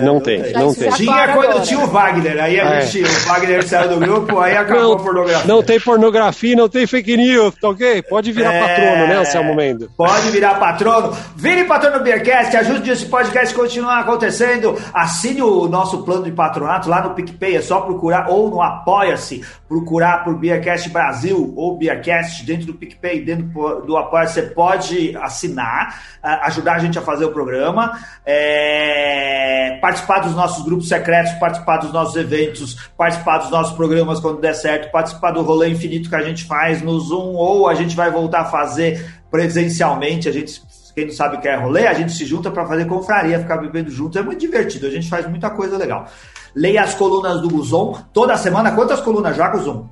Não 0.02 0.20
tem, 0.20 0.42
tem. 0.42 0.54
não 0.54 0.74
tem. 0.74 0.90
Tinha 0.92 1.28
quando 1.34 1.62
tinha 1.64 1.80
o 1.80 1.88
Wagner, 1.88 2.42
aí 2.44 2.60
a 2.60 2.64
É. 2.76 2.82
gente, 2.82 3.04
o 3.04 3.28
Wagner 3.28 3.68
saiu 3.68 3.90
do 3.90 4.00
grupo, 4.00 4.40
aí 4.40 4.56
acabou 4.58 4.94
a 4.94 4.98
pornografia. 4.98 5.48
Não 5.48 5.62
tem 5.64 5.80
pornografia, 5.80 6.56
não 6.56 6.68
tem 6.70 6.88
fake 6.88 7.18
news, 7.18 7.54
tá 7.56 7.70
ok? 7.70 8.02
Pode 8.04 8.32
virar 8.32 8.54
É. 8.54 8.60
patrono, 8.60 9.08
né, 9.08 9.16
Anselmo 9.18 9.56
Mendo? 9.56 9.90
Pode 9.98 10.30
virar 10.30 10.56
patrono. 10.56 11.16
Vire 11.36 11.64
patrono 11.66 12.00
do 12.00 12.04
Beercast, 12.04 12.56
ajude 12.58 12.90
esse 12.92 13.06
podcast 13.06 13.54
a 13.54 13.58
continuar 13.58 14.00
acontecendo. 14.00 14.76
Assine 14.94 15.42
o 15.42 15.68
nosso 15.68 16.04
plano 16.04 16.24
de 16.24 16.32
patronato 16.32 16.90
lá 16.90 17.02
no 17.02 17.12
PicPay, 17.14 17.58
é 17.58 17.62
só 17.62 17.82
procurar, 17.82 18.30
ou 18.30 18.50
no 18.50 18.62
Apoia-se, 18.62 19.44
procurar 19.68 20.24
por 20.24 20.36
Beercast 20.38 20.90
Brasil 20.90 21.54
ou 21.56 21.78
Beercast 21.78 22.46
dentro 22.46 22.68
do 22.68 22.74
PicPay, 22.74 23.22
dentro 23.22 23.46
do 23.86 23.98
Apoia, 23.98 24.28
você 24.28 24.42
pode 24.44 25.16
assinar, 25.22 26.02
a- 26.22 26.48
ajudar 26.48 26.76
a 26.76 26.80
gente 26.80 26.98
a 26.98 27.02
fazer 27.02 27.26
o 27.26 27.32
programa, 27.32 27.92
é, 28.26 29.78
participar 29.86 30.22
dos 30.22 30.34
nossos 30.34 30.66
grupos 30.66 30.88
secretos, 30.88 31.32
participar 31.34 31.78
dos 31.78 31.94
nossos 31.94 32.16
eventos, 32.16 32.90
participar 32.98 33.38
dos 33.38 33.52
nossos 33.52 33.76
programas 33.76 34.20
quando 34.20 34.42
der 34.42 34.56
certo, 34.56 34.92
participar 34.92 35.30
do 35.30 35.44
rolê 35.44 35.70
infinito 35.70 36.10
que 36.10 36.16
a 36.16 36.24
gente 36.24 36.44
faz 36.46 36.82
no 36.82 37.00
Zoom, 37.00 37.36
ou 37.36 37.68
a 37.68 37.76
gente 37.76 37.96
vai 37.96 38.10
voltar 38.10 38.42
a 38.42 38.46
fazer 38.46 39.06
presencialmente, 39.30 40.28
a 40.28 40.32
gente, 40.32 40.60
quem 40.96 41.06
não 41.06 41.14
sabe 41.14 41.38
o 41.38 41.40
que 41.40 41.48
é 41.48 41.56
rolê, 41.56 41.86
a 41.86 41.94
gente 41.94 42.14
se 42.14 42.26
junta 42.26 42.50
para 42.50 42.66
fazer 42.66 42.86
confraria, 42.86 43.40
ficar 43.40 43.58
bebendo 43.58 43.92
junto, 43.92 44.18
é 44.18 44.24
muito 44.24 44.40
divertido, 44.40 44.88
a 44.88 44.90
gente 44.90 45.08
faz 45.08 45.30
muita 45.30 45.52
coisa 45.52 45.78
legal. 45.78 46.08
Leia 46.56 46.82
as 46.82 46.96
colunas 46.96 47.40
do 47.42 47.48
Guzon, 47.48 48.02
toda 48.12 48.36
semana, 48.38 48.72
quantas 48.72 49.02
colunas 49.02 49.38
já, 49.38 49.50
Guzon? 49.50 49.88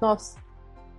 Nossa. 0.00 0.36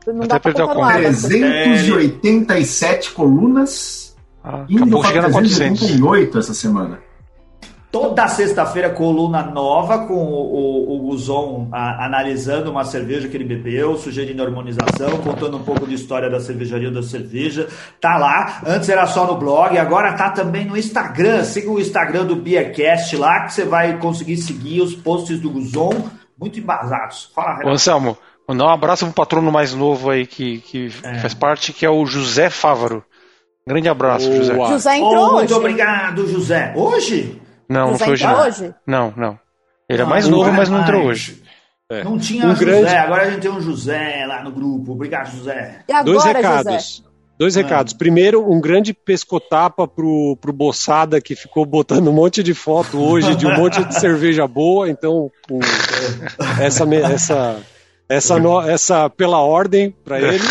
Não 0.05 0.24
Até 0.24 0.28
dá 0.28 0.39
pra 0.41 0.51
perdeu 0.51 0.66
a 0.66 0.68
contar 0.76 0.97
no 0.99 1.03
conta. 1.05 1.07
ar. 1.07 1.14
387 1.14 3.12
colunas. 3.12 4.09
Ah, 4.52 4.66
Indo 4.70 4.84
acabou 4.84 5.00
para 5.02 5.10
chegando 5.10 5.26
a 5.28 5.32
400. 5.32 5.80
388 5.80 6.38
essa 6.39 6.54
semana. 6.54 7.00
Toda 7.91 8.28
sexta-feira, 8.28 8.91
coluna 8.91 9.41
nova 9.41 10.06
com 10.06 10.14
o, 10.14 10.54
o, 10.91 10.95
o 10.95 11.00
Guzon 11.10 11.70
a- 11.72 12.06
analisando 12.06 12.70
uma 12.70 12.84
cerveja 12.86 13.28
que 13.28 13.36
ele 13.36 13.43
bebeu, 13.45 13.97
sugerindo 13.97 14.43
harmonização, 14.43 15.18
contando 15.24 15.58
um 15.58 15.64
pouco 15.64 15.88
de 15.88 15.95
história 15.95 16.30
da 16.30 16.39
cervejaria 16.39 16.91
da 16.91 17.02
cerveja. 17.02 17.68
Tá 18.00 18.16
lá. 18.18 18.62
Antes 18.64 18.89
era 18.89 19.08
só 19.08 19.26
no 19.26 19.36
blog, 19.39 19.76
agora 19.76 20.14
tá 20.14 20.30
também 20.30 20.66
no 20.66 20.78
Instagram. 20.78 21.43
Siga 21.43 21.72
o 21.72 21.80
Instagram 21.80 22.26
do 22.26 22.36
Beercast 22.36 23.16
lá, 23.18 23.45
que 23.45 23.54
você 23.56 23.66
vai 23.66 23.97
conseguir 23.97 24.38
seguir 24.38 24.82
os 24.82 24.93
posts 24.93 25.39
do 25.39 25.50
Guzon 25.50 26.10
muito 26.39 26.60
embasados. 26.60 27.32
Fala, 27.34 27.47
Ô, 27.47 27.52
Renato. 27.54 27.70
Anselmo, 27.70 28.16
mandar 28.47 28.66
um 28.66 28.70
abraço 28.70 29.06
pro 29.06 29.16
patrono 29.16 29.52
mais 29.52 29.74
novo 29.74 30.12
aí 30.12 30.28
que, 30.28 30.60
que 30.60 30.89
faz 30.91 31.34
parte, 31.34 31.74
que 31.74 31.88
é 31.88 31.89
o 31.89 32.06
José 32.06 32.52
Fávaro. 32.52 33.04
Grande 33.70 33.88
abraço, 33.88 34.28
Boa. 34.30 34.38
José. 34.43 34.53
José 34.55 34.89
Oh, 34.89 34.95
entrou 34.95 35.32
muito 35.34 35.43
hoje. 35.45 35.53
obrigado, 35.53 36.28
José. 36.28 36.74
Hoje? 36.76 37.41
Não, 37.70 37.82
não 37.82 37.91
José 37.93 38.05
foi 38.05 38.13
hoje 38.13 38.24
entrou 38.26 38.39
não. 38.39 38.47
hoje? 38.47 38.76
Não, 38.88 39.13
não. 39.15 39.39
Ele 39.88 40.01
é 40.01 40.03
Não, 40.03 40.09
mais 40.09 40.28
não 40.28 40.38
novo, 40.39 40.51
mas 40.51 40.70
não 40.70 40.82
entrou 40.82 41.05
mais. 41.05 41.09
hoje. 41.20 41.43
É. 41.91 42.03
Não 42.03 42.17
tinha 42.17 42.45
Um 42.45 42.55
José, 42.55 42.65
grande- 42.65 42.95
agora 42.95 43.24
a 43.24 43.30
gente 43.30 43.41
tem 43.41 43.51
um 43.51 43.61
José 43.61 44.26
lá 44.28 44.43
no 44.43 44.51
grupo. 44.51 44.91
Obrigado, 44.93 45.32
José. 45.36 45.80
E 45.88 45.91
agora, 45.91 46.03
Dois 46.05 46.17
José? 46.24 46.34
recados. 46.34 47.03
Dois 47.39 47.55
Ah. 47.57 47.61
recados. 47.61 47.93
Primeiro, 47.93 48.51
um 48.51 48.59
grande 48.59 48.93
pescotapa 48.93 49.88
pro, 49.88 50.36
pro 50.41 50.51
Boçada, 50.51 51.22
que 51.22 51.36
ficou 51.36 51.65
botando 51.65 52.07
um 52.09 52.13
monte 52.13 52.43
de 52.43 52.53
foto 52.53 52.99
hoje 52.99 53.36
de 53.36 53.47
um 53.47 53.55
monte 53.55 53.84
de 53.86 53.93
cerveja 53.99 54.47
boa. 54.47 54.89
Então, 54.89 55.32
um- 55.49 55.59
essa, 56.61 56.84
essa, 56.95 57.55
essa, 58.10 58.39
no- 58.39 58.62
essa 58.62 59.10
pela 59.10 59.39
ordem 59.41 59.93
para 60.03 60.20
ele. 60.34 60.43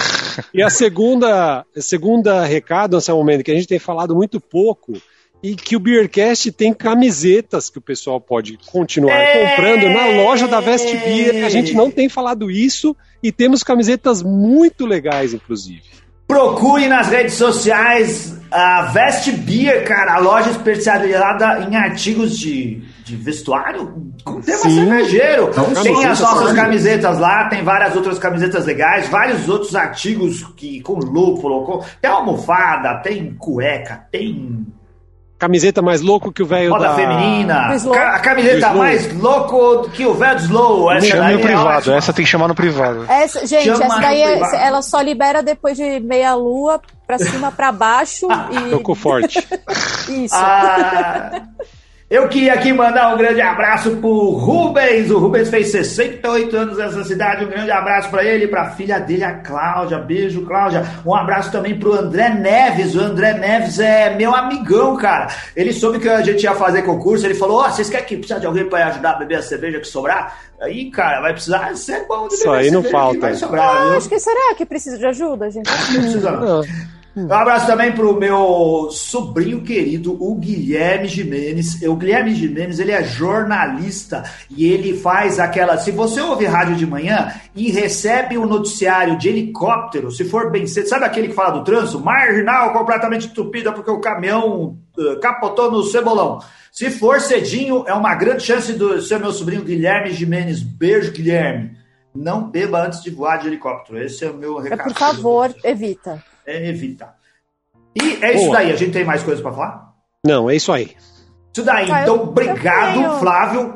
E 0.55 0.63
a 0.63 0.71
segunda, 0.71 1.67
a 1.77 1.81
segunda 1.81 2.45
recado, 2.45 2.97
nesse 2.97 3.11
momento, 3.13 3.43
que 3.43 3.51
a 3.51 3.55
gente 3.55 3.67
tem 3.67 3.79
falado 3.79 4.15
muito 4.15 4.41
pouco, 4.41 4.93
e 5.43 5.55
que 5.55 5.77
o 5.77 5.81
Beercast 5.81 6.51
tem 6.53 6.73
camisetas 6.75 7.71
que 7.71 7.79
o 7.79 7.81
pessoal 7.81 8.21
pode 8.21 8.59
continuar 8.73 9.15
É. 9.17 9.51
comprando 9.51 9.89
na 9.89 10.07
loja 10.23 10.49
da 10.49 10.59
Vest 10.61 10.91
Beer. 10.91 11.45
A 11.45 11.49
gente 11.49 11.75
não 11.75 11.91
tem 11.93 12.09
falado 12.09 12.51
isso 12.51 12.97
e 13.23 13.31
temos 13.31 13.63
camisetas 13.63 14.21
muito 14.23 14.85
legais, 14.85 15.33
inclusive. 15.35 15.83
Procure 16.29 16.87
nas 16.89 17.09
redes 17.09 17.35
sociais 17.35 18.39
a 18.51 18.83
Vest 18.83 19.31
Beer, 19.33 19.85
cara, 19.85 20.15
a 20.15 20.19
loja 20.19 20.51
especializada 20.51 21.67
em 21.69 21.75
artigos 21.75 22.39
de, 22.39 22.83
de 23.05 23.17
vestuário 23.17 24.13
com 24.25 24.41
tema 24.41 24.59
Sim. 24.59 24.75
cervejeiro. 24.75 25.49
Então, 25.51 25.83
tem 25.83 26.05
as 26.05 26.21
nossas 26.21 26.39
sólida. 26.39 26.63
camisetas 26.63 27.19
lá, 27.19 27.49
tem 27.49 27.63
várias 27.63 27.97
outras 27.97 28.19
camisetas 28.19 28.67
legais, 28.67 29.09
vários 29.09 29.49
outros 29.49 29.75
artigos 29.75 30.45
que 30.57 30.81
com 30.83 30.99
lúpulo, 30.99 31.65
com, 31.65 31.83
tem 32.01 32.11
almofada, 32.11 33.01
tem 33.03 33.35
cueca, 33.35 34.07
tem 34.11 34.67
Camiseta 35.39 35.81
mais 35.81 36.01
louco 36.03 36.33
que 36.33 36.43
o 36.43 36.47
velho 36.47 36.71
moda 36.71 36.89
da... 36.89 36.95
feminina, 36.97 37.69
Do 37.69 37.75
Slow. 37.75 37.95
ca- 37.95 38.17
a 38.17 38.19
camiseta 38.19 38.73
mais 38.75 39.15
louco 39.17 39.89
que 39.91 40.05
o 40.05 40.13
velho 40.15 40.35
do 40.37 40.43
Slow. 40.43 40.91
Essa 40.93 41.07
Chame 41.07 41.33
no 41.35 41.39
é 41.39 41.43
privado, 41.43 41.79
ótima. 41.79 41.97
essa 41.97 42.13
tem 42.13 42.25
que 42.25 42.31
chamar 42.31 42.49
no 42.49 42.55
privado. 42.57 43.07
Essa, 43.09 43.47
gente, 43.47 43.65
Chama 43.67 43.85
essa 43.85 44.01
daí 44.01 44.21
é- 44.23 44.67
ela 44.67 44.83
só 44.83 45.01
libera 45.01 45.41
depois 45.43 45.77
de 45.77 46.01
meia 46.01 46.35
lua 46.35 46.81
pra 47.07 47.19
cima, 47.19 47.53
pra 47.53 47.71
baixo 47.71 48.27
e 48.51 48.71
Tocou 48.71 48.95
forte. 48.97 49.39
isso. 50.11 50.35
Ah, 50.35 51.31
eu 52.11 52.27
queria 52.29 52.55
aqui 52.55 52.73
mandar 52.73 53.15
um 53.15 53.19
grande 53.19 53.41
abraço 53.43 53.97
pro 53.97 54.31
Rubens. 54.31 55.11
O 55.11 55.19
Rubens 55.19 55.51
fez 55.51 55.71
68 55.71 56.57
anos 56.57 56.79
nessa 56.79 57.05
cidade. 57.05 57.45
Um 57.45 57.49
grande 57.49 57.71
abraço 57.71 58.09
para 58.11 58.25
ele 58.25 58.45
e 58.47 58.49
pra 58.49 58.71
filha 58.71 58.99
dele, 58.99 59.25
a 59.25 59.35
Cláudia. 59.41 59.99
Beijo, 59.99 60.47
Cláudia. 60.47 60.85
Um 61.05 61.15
abraço 61.15 61.53
também 61.53 61.79
pro 61.79 61.93
André 61.95 62.31
Neves. 62.31 62.95
O 62.95 63.01
André 63.01 63.35
Neves 63.35 63.79
é 63.79 64.15
meu 64.17 64.35
amigão, 64.35 64.97
cara. 64.97 65.29
Ele 65.55 65.71
soube 65.73 65.99
que 65.99 66.09
a 66.09 66.23
gente 66.23 66.43
ia 66.45 66.55
fazer 66.55 66.81
concurso. 66.83 67.27
Ele 67.27 67.35
falou: 67.35 67.61
Ó, 67.61 67.69
vocês 67.69 67.91
querem 67.91 68.07
que 68.07 68.17
precisa 68.17 68.41
de 68.41 68.47
alguém 68.47 68.67
para 68.69 68.87
ajudar 68.87 69.11
a 69.11 69.19
beber 69.19 69.37
a 69.37 69.43
cerveja 69.43 69.79
que 69.79 69.87
sobrar? 69.87 70.39
Aí, 70.63 70.91
cara, 70.91 71.21
vai 71.21 71.33
precisar 71.35 71.77
ser 71.77 72.07
bom 72.09 72.27
de 72.27 72.35
Isso 72.35 72.45
beber 72.45 72.59
aí 72.59 72.71
não 72.71 72.83
falta. 72.85 73.21
Vai 73.21 73.33
Ah, 73.33 73.37
sobrar, 73.37 73.83
viu? 73.83 73.97
acho 73.99 74.09
que 74.09 74.19
será 74.19 74.55
que 74.57 74.65
precisa 74.65 74.97
de 74.99 75.07
ajuda, 75.07 75.51
gente? 75.51 75.67
Não 75.71 76.01
precisa, 76.01 76.31
não. 76.33 76.63
Um 77.27 77.33
abraço 77.33 77.67
também 77.67 77.93
pro 77.93 78.19
meu 78.19 78.89
sobrinho 78.91 79.63
querido, 79.63 80.17
o 80.23 80.35
Guilherme 80.37 81.09
Jimenez. 81.09 81.83
O 81.83 81.97
Guilherme 81.97 82.35
Jimenez, 82.35 82.79
ele 82.79 82.93
é 82.93 83.03
jornalista 83.03 84.23
e 84.51 84.67
ele 84.71 84.95
faz 84.97 85.39
aquela. 85.39 85.79
Se 85.79 85.91
você 85.91 86.21
ouve 86.21 86.45
rádio 86.45 86.77
de 86.77 86.87
manhã 86.87 87.33
e 87.55 87.71
recebe 87.71 88.39
um 88.39 88.47
noticiário 88.47 89.19
de 89.19 89.29
helicóptero, 89.29 90.11
se 90.11 90.25
for 90.25 90.51
bem 90.51 90.67
cedo, 90.67 90.89
sabe 90.89 91.05
aquele 91.05 91.29
que 91.29 91.35
fala 91.35 91.59
do 91.59 91.65
trânsito? 91.65 92.01
Marginal 92.01 92.73
completamente 92.73 93.27
entupida 93.27 93.73
porque 93.73 93.91
o 93.91 94.01
caminhão 94.01 94.77
uh, 94.97 95.21
capotou 95.21 95.71
no 95.71 95.83
cebolão. 95.83 96.39
Se 96.71 96.91
for 96.91 97.21
cedinho, 97.21 97.85
é 97.89 97.95
uma 97.95 98.15
grande 98.15 98.43
chance 98.45 98.73
do 98.75 99.01
ser 99.03 99.19
meu 99.19 99.33
sobrinho 99.33 99.65
Guilherme 99.65 100.13
Jimenez. 100.13 100.63
Beijo, 100.63 101.11
Guilherme. 101.13 101.77
Não 102.15 102.51
beba 102.51 102.85
antes 102.85 103.03
de 103.03 103.11
voar 103.11 103.39
de 103.39 103.47
helicóptero. 103.49 104.03
Esse 104.03 104.25
é 104.25 104.31
o 104.31 104.35
meu 104.35 104.59
É, 104.61 104.71
recado. 104.71 104.89
por 104.89 104.95
favor, 104.99 105.55
evita. 105.65 106.23
É 106.51 106.69
evitar. 106.69 107.15
E 107.95 108.19
é 108.25 108.35
isso 108.35 108.45
Boa. 108.47 108.57
daí. 108.59 108.73
A 108.73 108.77
gente 108.77 108.93
tem 108.93 109.05
mais 109.05 109.23
coisas 109.23 109.43
para 109.43 109.53
falar? 109.53 109.93
Não, 110.25 110.49
é 110.49 110.57
isso 110.57 110.73
aí. 110.73 110.97
Isso 111.53 111.65
daí. 111.65 111.91
Ah, 111.91 111.99
eu- 111.99 112.03
então, 112.03 112.17
eu 112.17 112.23
obrigado, 112.23 112.95
tenho. 112.95 113.19
Flávio. 113.19 113.75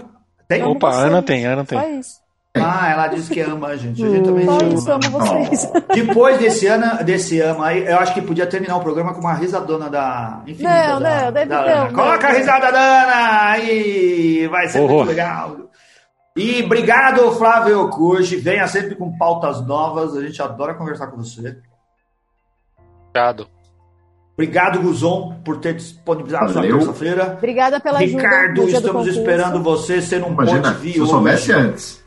Tem? 0.49 0.63
Opa, 0.65 0.91
vocês. 0.91 1.05
Ana 1.05 1.23
tem, 1.23 1.45
Ana 1.47 1.65
tem. 1.65 1.79
Só 1.79 1.89
isso. 1.89 2.23
Ah, 2.55 2.91
ela 2.91 3.07
disse 3.09 3.33
que 3.33 3.41
ama 3.41 3.69
a 3.69 3.77
gente. 3.77 4.05
A 4.05 4.09
gente 4.11 4.25
também 4.25 4.45
Só 4.45 4.59
te 4.59 4.75
isso, 4.75 4.93
ama. 4.93 5.01
amo 5.07 5.19
vocês. 5.19 5.73
Depois 5.95 6.39
desse 6.39 6.67
ano, 6.67 7.03
desse 7.03 7.41
ama 7.41 7.69
aí, 7.69 7.87
eu 7.87 7.99
acho 7.99 8.13
que 8.13 8.21
podia 8.21 8.47
terminar 8.47 8.77
o 8.77 8.81
programa 8.83 9.15
com 9.15 9.21
uma 9.21 9.33
risadona 9.33 9.89
da 9.89 10.43
infinita. 10.47 10.69
Não, 10.89 11.01
da, 11.01 11.25
não, 11.25 11.33
deve- 11.33 11.47
da 11.47 11.63
não, 11.63 11.85
não, 11.87 11.93
Coloca 11.95 12.29
a 12.29 12.33
risada 12.33 12.71
da 12.71 12.79
Ana 12.79 13.51
aí, 13.53 14.47
vai 14.49 14.69
ser 14.69 14.81
Horror. 14.81 14.97
muito 14.97 15.09
legal. 15.09 15.57
E 16.37 16.63
obrigado, 16.63 17.33
Flávio 17.33 17.89
Curti. 17.89 18.37
Venha 18.37 18.67
sempre 18.69 18.95
com 18.97 19.17
pautas 19.17 19.67
novas. 19.67 20.15
A 20.15 20.23
gente 20.23 20.41
adora 20.43 20.75
conversar 20.75 21.07
com 21.07 21.17
você. 21.17 21.57
Obrigado. 23.13 23.47
Obrigado, 24.35 24.81
Guzon, 24.81 25.35
por 25.45 25.59
ter 25.59 25.75
disponibilizado 25.75 26.53
sua 26.53 26.63
Valeu. 26.63 26.79
terça-feira. 26.79 27.35
Obrigada 27.37 27.79
pela 27.79 27.99
ajuda. 27.99 28.23
Ricardo, 28.23 28.61
no 28.63 28.67
dia 28.67 28.81
do 28.81 28.87
estamos 28.87 29.07
esperando 29.07 29.63
você. 29.63 30.01
Você 30.01 30.19
não 30.19 30.29
Imagina, 30.31 30.63
pôde 30.73 30.75
vir 30.81 30.93
se 30.93 30.99
eu 30.99 31.03
hoje. 31.05 31.13
soubesse 31.13 31.53
antes. 31.53 32.02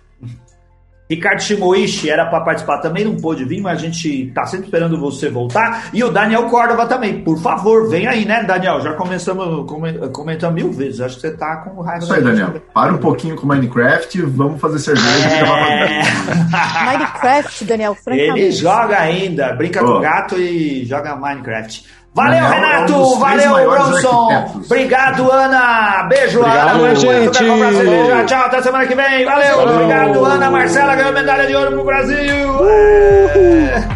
Ricardo 1.10 1.40
Shimoishi 1.42 2.10
era 2.10 2.26
para 2.26 2.42
participar 2.42 2.80
também, 2.80 3.06
não 3.06 3.16
pôde 3.16 3.46
vir, 3.46 3.62
mas 3.62 3.78
a 3.78 3.82
gente 3.82 4.32
tá 4.34 4.46
sempre 4.46 4.66
esperando 4.66 5.00
você 5.00 5.30
voltar. 5.30 5.90
E 5.94 6.04
o 6.04 6.10
Daniel 6.10 6.44
Córdova 6.50 6.88
também. 6.88 7.22
Por 7.24 7.40
favor, 7.40 7.88
vem 7.90 8.08
aí, 8.08 8.26
né, 8.26 8.44
Daniel? 8.44 8.82
Já 8.82 8.94
começamos 8.94 9.70
come- 9.70 10.10
comentando 10.10 10.54
mil 10.56 10.72
vezes. 10.72 11.02
Acho 11.02 11.16
que 11.16 11.22
você 11.22 11.32
tá 11.38 11.58
com 11.58 11.80
raiva 11.82 12.04
Isso 12.04 12.14
aí, 12.14 12.24
Daniel. 12.24 12.54
Para 12.74 12.94
um 12.94 12.98
pouquinho 12.98 13.36
com 13.36 13.46
Minecraft, 13.46 14.22
vamos 14.24 14.60
fazer 14.60 14.80
cerveja 14.80 15.28
e 15.28 15.38
gravar 15.40 15.60
É... 15.60 16.02
podcast. 16.02 16.86
Minecraft, 16.86 17.66
Daniel, 17.66 17.96
francamente. 17.96 18.40
Ele 18.40 18.52
joga 18.52 19.00
ainda, 19.00 19.54
brinca 19.54 19.84
Ô. 19.84 19.86
com 19.86 19.92
o 19.98 20.02
gato 20.02 20.38
e 20.40 20.86
joga 20.86 21.16
Minecraft. 21.16 21.86
Valeu, 22.16 22.32
Daniel 22.32 22.46
é 22.46 22.48
um 22.48 22.54
Renato! 22.54 23.20
Valeu, 23.20 23.70
Bronson! 23.70 24.30
arquitetos. 24.32 24.72
Obrigado, 24.72 25.32
Ana! 25.32 26.04
Beijo, 26.08 26.40
Obrigado, 26.40 26.80
Ana! 26.80 26.96
Gente. 26.96 27.38
Tchau, 28.26 28.46
até 28.46 28.62
semana 28.62 28.88
que 28.88 28.96
vem! 28.96 29.26
Valeu! 29.26 29.58
Valeu. 29.58 29.76
Obrigado, 29.76 30.26
Ana! 30.26 30.50
Marcela 30.50 30.96
ganhou 30.96 31.12
medalha 31.12 31.46
de 31.46 31.54
ouro 31.54 31.72
pro 31.74 31.84
Brasil! 31.84 32.16
É. 32.70 33.95